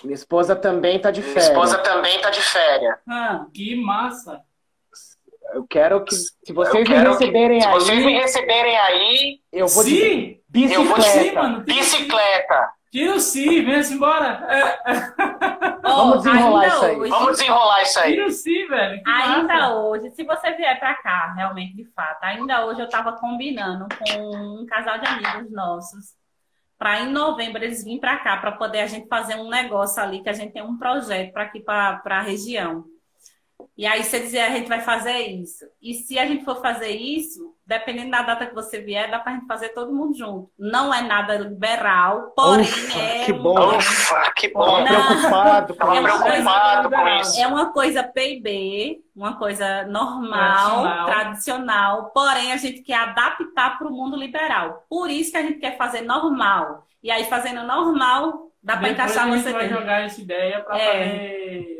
Minha 0.03 0.15
esposa 0.15 0.55
também 0.55 0.99
tá 0.99 1.11
de 1.11 1.21
Minha 1.21 1.33
férias. 1.33 1.49
esposa 1.49 1.77
também 1.79 2.21
tá 2.21 2.29
de 2.29 2.41
férias. 2.41 2.97
Ah, 3.07 3.45
Que 3.53 3.75
massa. 3.75 4.41
Eu 5.53 5.65
quero 5.67 6.03
que, 6.05 6.13
se 6.13 6.53
vocês 6.53 6.87
me 6.87 6.95
receberem 6.95 7.59
que, 7.59 7.65
aí. 7.65 7.73
Se 7.73 7.79
vocês 7.79 8.05
me 8.05 8.13
receberem 8.13 8.77
aí. 8.77 9.39
Eu 9.51 9.67
vou 9.67 9.83
Sim! 9.83 9.89
de 9.89 10.41
bicicleta. 10.47 10.79
Eu 10.79 10.85
vou 10.85 10.97
de 10.99 11.03
sim, 11.05 11.31
mano. 11.31 11.59
Bicicleta. 11.61 12.69
Tira 12.91 13.15
o 13.15 13.19
sim, 13.19 13.65
vem-se 13.65 13.93
embora. 13.95 14.47
Vamos 15.83 16.23
desenrolar 16.23 16.67
isso 16.67 16.85
aí. 16.85 16.95
Hoje, 16.97 17.09
Vamos 17.09 17.31
desenrolar 17.37 17.81
isso 17.81 17.99
aí. 17.99 18.11
Tira 18.13 18.25
o 18.27 18.31
sim, 18.31 18.67
velho. 18.67 19.03
Que 19.03 19.09
Ainda 19.09 19.53
massa. 19.55 19.73
hoje, 19.75 20.09
se 20.11 20.23
você 20.23 20.51
vier 20.53 20.79
pra 20.79 20.93
cá, 20.95 21.33
realmente, 21.35 21.75
de 21.75 21.85
fato, 21.93 22.23
ainda 22.23 22.65
hoje 22.65 22.81
eu 22.81 22.89
tava 22.89 23.13
combinando 23.13 23.87
com 23.97 24.61
um 24.61 24.65
casal 24.67 24.99
de 24.99 25.07
amigos 25.07 25.51
nossos 25.51 26.13
para 26.79 27.01
em 27.01 27.11
novembro 27.11 27.61
eles 27.61 27.83
virem 27.83 27.99
para 27.99 28.17
cá 28.17 28.37
para 28.37 28.53
poder 28.53 28.79
a 28.79 28.87
gente 28.87 29.07
fazer 29.09 29.35
um 29.35 29.49
negócio 29.49 30.01
ali 30.01 30.23
que 30.23 30.29
a 30.29 30.33
gente 30.33 30.53
tem 30.53 30.63
um 30.63 30.77
projeto 30.77 31.33
para 31.33 31.43
aqui 31.43 31.59
para 31.59 32.01
a 32.05 32.21
região. 32.21 32.85
E 33.77 33.85
aí 33.85 34.03
você 34.03 34.19
dizer 34.19 34.39
a 34.41 34.49
gente 34.49 34.67
vai 34.67 34.81
fazer 34.81 35.17
isso. 35.19 35.65
E 35.81 35.93
se 35.93 36.17
a 36.19 36.25
gente 36.25 36.43
for 36.43 36.61
fazer 36.61 36.89
isso, 36.89 37.53
dependendo 37.65 38.11
da 38.11 38.21
data 38.23 38.45
que 38.45 38.53
você 38.55 38.81
vier, 38.81 39.09
dá 39.09 39.19
para 39.19 39.31
a 39.33 39.35
gente 39.35 39.47
fazer 39.47 39.69
todo 39.69 39.93
mundo 39.93 40.17
junto. 40.17 40.49
Não 40.57 40.93
é 40.93 41.01
nada 41.01 41.35
liberal, 41.35 42.31
porém 42.35 42.61
Ufa, 42.65 42.99
é 42.99 43.25
que 43.25 43.31
um- 43.33 43.41
bom. 43.43 43.77
Ufa, 43.77 44.33
que 44.35 44.49
bom. 44.53 44.83
Não. 44.83 44.85
preocupado 44.85 45.75
com 45.75 45.91
É 45.93 46.01
isso. 46.01 46.03
preocupado 46.23 46.89
com 46.89 46.95
coisa- 46.95 47.21
isso. 47.21 47.39
É 47.41 47.47
uma 47.47 47.71
coisa 47.71 48.03
PIB, 48.03 49.01
uma 49.15 49.37
coisa 49.37 49.83
normal, 49.85 50.81
Tradicional. 50.81 51.05
tradicional, 51.05 52.11
porém 52.13 52.51
a 52.53 52.57
gente 52.57 52.81
quer 52.81 52.95
adaptar 52.95 53.77
para 53.77 53.87
o 53.87 53.91
mundo 53.91 54.17
liberal. 54.17 54.85
Por 54.89 55.09
isso 55.09 55.31
que 55.31 55.37
a 55.37 55.41
gente 55.43 55.59
quer 55.59 55.77
fazer 55.77 56.01
normal. 56.01 56.85
E 57.01 57.09
aí, 57.11 57.25
fazendo 57.25 57.63
normal, 57.63 58.51
dá 58.61 58.75
para 58.75 58.89
encaixar 58.89 59.25
a 59.25 59.31
gente 59.31 59.43
você 59.43 59.53
vai 59.53 59.67
dentro. 59.67 59.79
jogar 59.79 60.01
essa 60.01 60.19
ideia 60.19 60.59
pra 60.61 60.77
É. 60.77 60.85
fazer. 60.85 61.78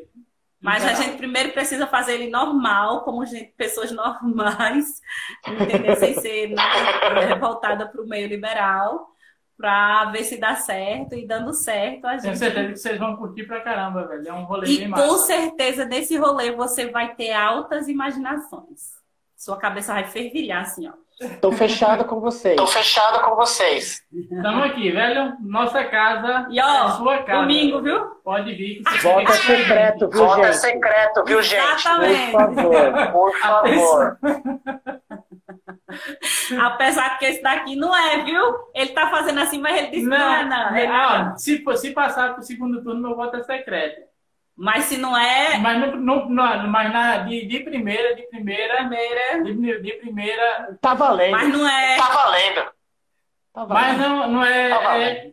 Mas 0.61 0.83
a 0.85 0.89
liberal. 0.89 1.03
gente 1.03 1.17
primeiro 1.17 1.51
precisa 1.53 1.87
fazer 1.87 2.15
ele 2.15 2.29
normal, 2.29 3.03
como 3.03 3.25
gente, 3.25 3.53
pessoas 3.57 3.91
normais, 3.91 5.01
entendeu? 5.47 5.95
Sem 5.95 6.13
ser 6.15 6.49
nada, 6.49 7.21
é, 7.21 7.35
voltada 7.39 7.87
para 7.87 8.01
o 8.01 8.07
meio 8.07 8.27
liberal, 8.27 9.09
para 9.57 10.05
ver 10.11 10.23
se 10.23 10.37
dá 10.37 10.55
certo 10.55 11.15
e 11.15 11.25
dando 11.27 11.53
certo 11.53 12.05
a 12.05 12.17
Tenho 12.17 12.35
gente. 12.35 12.37
certeza 12.39 12.73
que 12.73 12.79
vocês 12.79 12.97
vão 12.99 13.15
curtir 13.17 13.45
pra 13.45 13.61
caramba, 13.61 14.07
velho. 14.07 14.27
É 14.27 14.33
um 14.33 14.43
rolê 14.45 14.67
E 14.67 14.77
bem 14.79 14.91
com 14.91 14.97
massa. 15.07 15.27
certeza 15.27 15.85
nesse 15.85 16.17
rolê 16.17 16.51
você 16.51 16.87
vai 16.89 17.15
ter 17.15 17.31
altas 17.33 17.87
imaginações. 17.87 18.93
Sua 19.37 19.57
cabeça 19.57 19.93
vai 19.93 20.05
fervilhar 20.05 20.63
assim, 20.63 20.87
ó. 20.87 20.93
Tô 21.41 21.51
fechado 21.51 22.05
com 22.05 22.21
vocês. 22.21 22.55
Tô 22.55 22.65
fechado 22.65 23.19
com 23.25 23.35
vocês. 23.35 24.01
Estamos 24.13 24.63
aqui, 24.63 24.89
velho. 24.91 25.33
Nossa 25.41 25.83
casa 25.83 26.47
E 26.49 26.61
ó, 26.61 26.87
é 26.87 26.91
sua 26.91 27.17
casa. 27.23 27.41
domingo, 27.41 27.81
viu? 27.81 27.99
Pode 28.23 28.53
vir. 28.55 28.81
fica 28.87 29.19
é 29.19 29.31
secreto, 29.33 30.09
viu, 30.09 30.33
é 30.33 30.43
gente? 30.45 30.55
secreto, 30.57 31.23
viu, 31.25 31.41
gente? 31.41 31.61
Por 31.61 31.73
Exatamente. 31.73 32.31
favor. 32.31 33.11
Por 33.11 33.37
favor. 33.39 34.17
Apesar 36.61 37.17
que 37.17 37.25
esse 37.25 37.41
daqui 37.41 37.75
não 37.75 37.95
é, 37.95 38.23
viu? 38.23 38.41
Ele 38.73 38.91
tá 38.91 39.09
fazendo 39.09 39.39
assim, 39.41 39.59
mas 39.59 39.77
ele 39.77 39.87
disse 39.87 40.05
Não, 40.05 40.17
não, 40.17 40.33
é, 40.35 40.45
não. 40.45 40.75
é 40.75 40.87
ah, 40.87 41.25
não. 41.29 41.37
se, 41.37 41.63
se 41.77 41.91
passar 41.91 42.33
pro 42.33 42.43
segundo 42.43 42.81
turno, 42.83 43.01
meu 43.01 43.15
voto 43.15 43.37
é 43.37 43.43
secreto. 43.43 44.08
Mas 44.61 44.83
se 44.85 44.97
não 44.97 45.17
é, 45.17 45.57
Mas, 45.57 45.79
no, 45.79 45.95
no, 45.95 46.29
no- 46.29 46.67
mas 46.67 46.91
na, 46.91 47.17
de, 47.19 47.45
de 47.47 47.59
primeira, 47.61 48.13
de 48.15 48.23
primeira, 48.29 48.75
primeira. 48.77 49.43
de, 49.43 49.81
de 49.81 49.93
primeira, 49.93 50.77
Tá 50.81 50.93
valendo. 50.93 51.31
Mas 51.31 51.47
não 51.49 51.67
é. 51.67 51.95
Tá 51.97 52.09
valendo. 52.09 52.71
Tá 53.53 53.65
mas 53.65 53.97
valendo. 53.97 53.99
não, 54.15 54.31
não 54.31 54.45
é, 54.45 54.69
Tá 54.69 54.79
valendo. 54.79 55.05
é- 55.17 55.31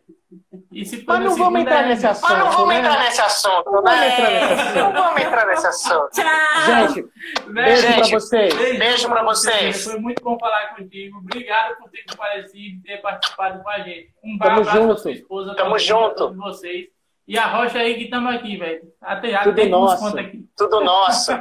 E 0.73 1.05
Mas 1.07 1.20
não 1.24 1.36
vamos 1.36 1.61
entrar 1.61 1.85
é- 1.85 1.89
nesse 1.89 2.07
assunto. 2.07 2.31
Mas 2.31 2.39
não 2.39 2.51
vamos 2.53 2.69
né? 2.69 2.78
entrar 2.81 2.98
nesse 3.05 3.20
assunto, 3.20 3.65
Não 3.65 3.73
vamos 3.82 3.93
entrar 3.93 4.01
nesse 4.01 4.23
né? 4.23 4.53
assunto. 4.62 4.74
Não 4.78 4.93
vamos 5.03 5.20
entrar 5.23 5.47
nesse 5.47 5.66
assunto. 5.66 6.11
Tchau! 6.15 6.89
Gente, 6.89 7.03
Velho, 7.03 7.53
beijo 7.55 7.82
Gente, 7.82 7.97
pra 8.11 8.20
vocês. 8.20 8.55
Beijo 8.78 9.09
pra 9.09 9.23
vocês. 9.24 9.85
Foi 9.85 9.98
muito 9.98 10.23
bom 10.23 10.39
falar 10.39 10.74
contigo. 10.77 11.19
Obrigado 11.19 11.77
por 11.78 11.90
ter 11.90 12.05
comparecido 12.11 12.59
e 12.59 12.81
ter 12.85 12.98
participado 13.01 13.62
com 13.62 13.69
a 13.70 13.78
gente. 13.81 14.11
Um 14.23 14.39
Tamo 14.39 14.51
abraço 14.61 14.70
pra 14.70 14.81
junto. 14.82 15.01
sua 15.01 15.11
esposa. 15.12 15.55
Tamo 15.57 15.78
junto. 15.78 16.15
Todos 16.16 16.36
vocês. 16.36 16.86
E 17.27 17.36
a 17.39 17.47
Rocha 17.47 17.78
aí 17.78 17.94
que 17.94 18.05
estamos 18.05 18.35
aqui, 18.35 18.57
velho. 18.57 18.82
Até 19.01 19.36
Tudo 19.39 19.51
até 19.51 19.69
nosso. 19.69 19.98
conta 19.98 20.20
aqui. 20.20 20.48
Tudo 20.57 20.81
nosso. 20.81 21.32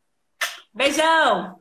Beijão! 0.74 1.60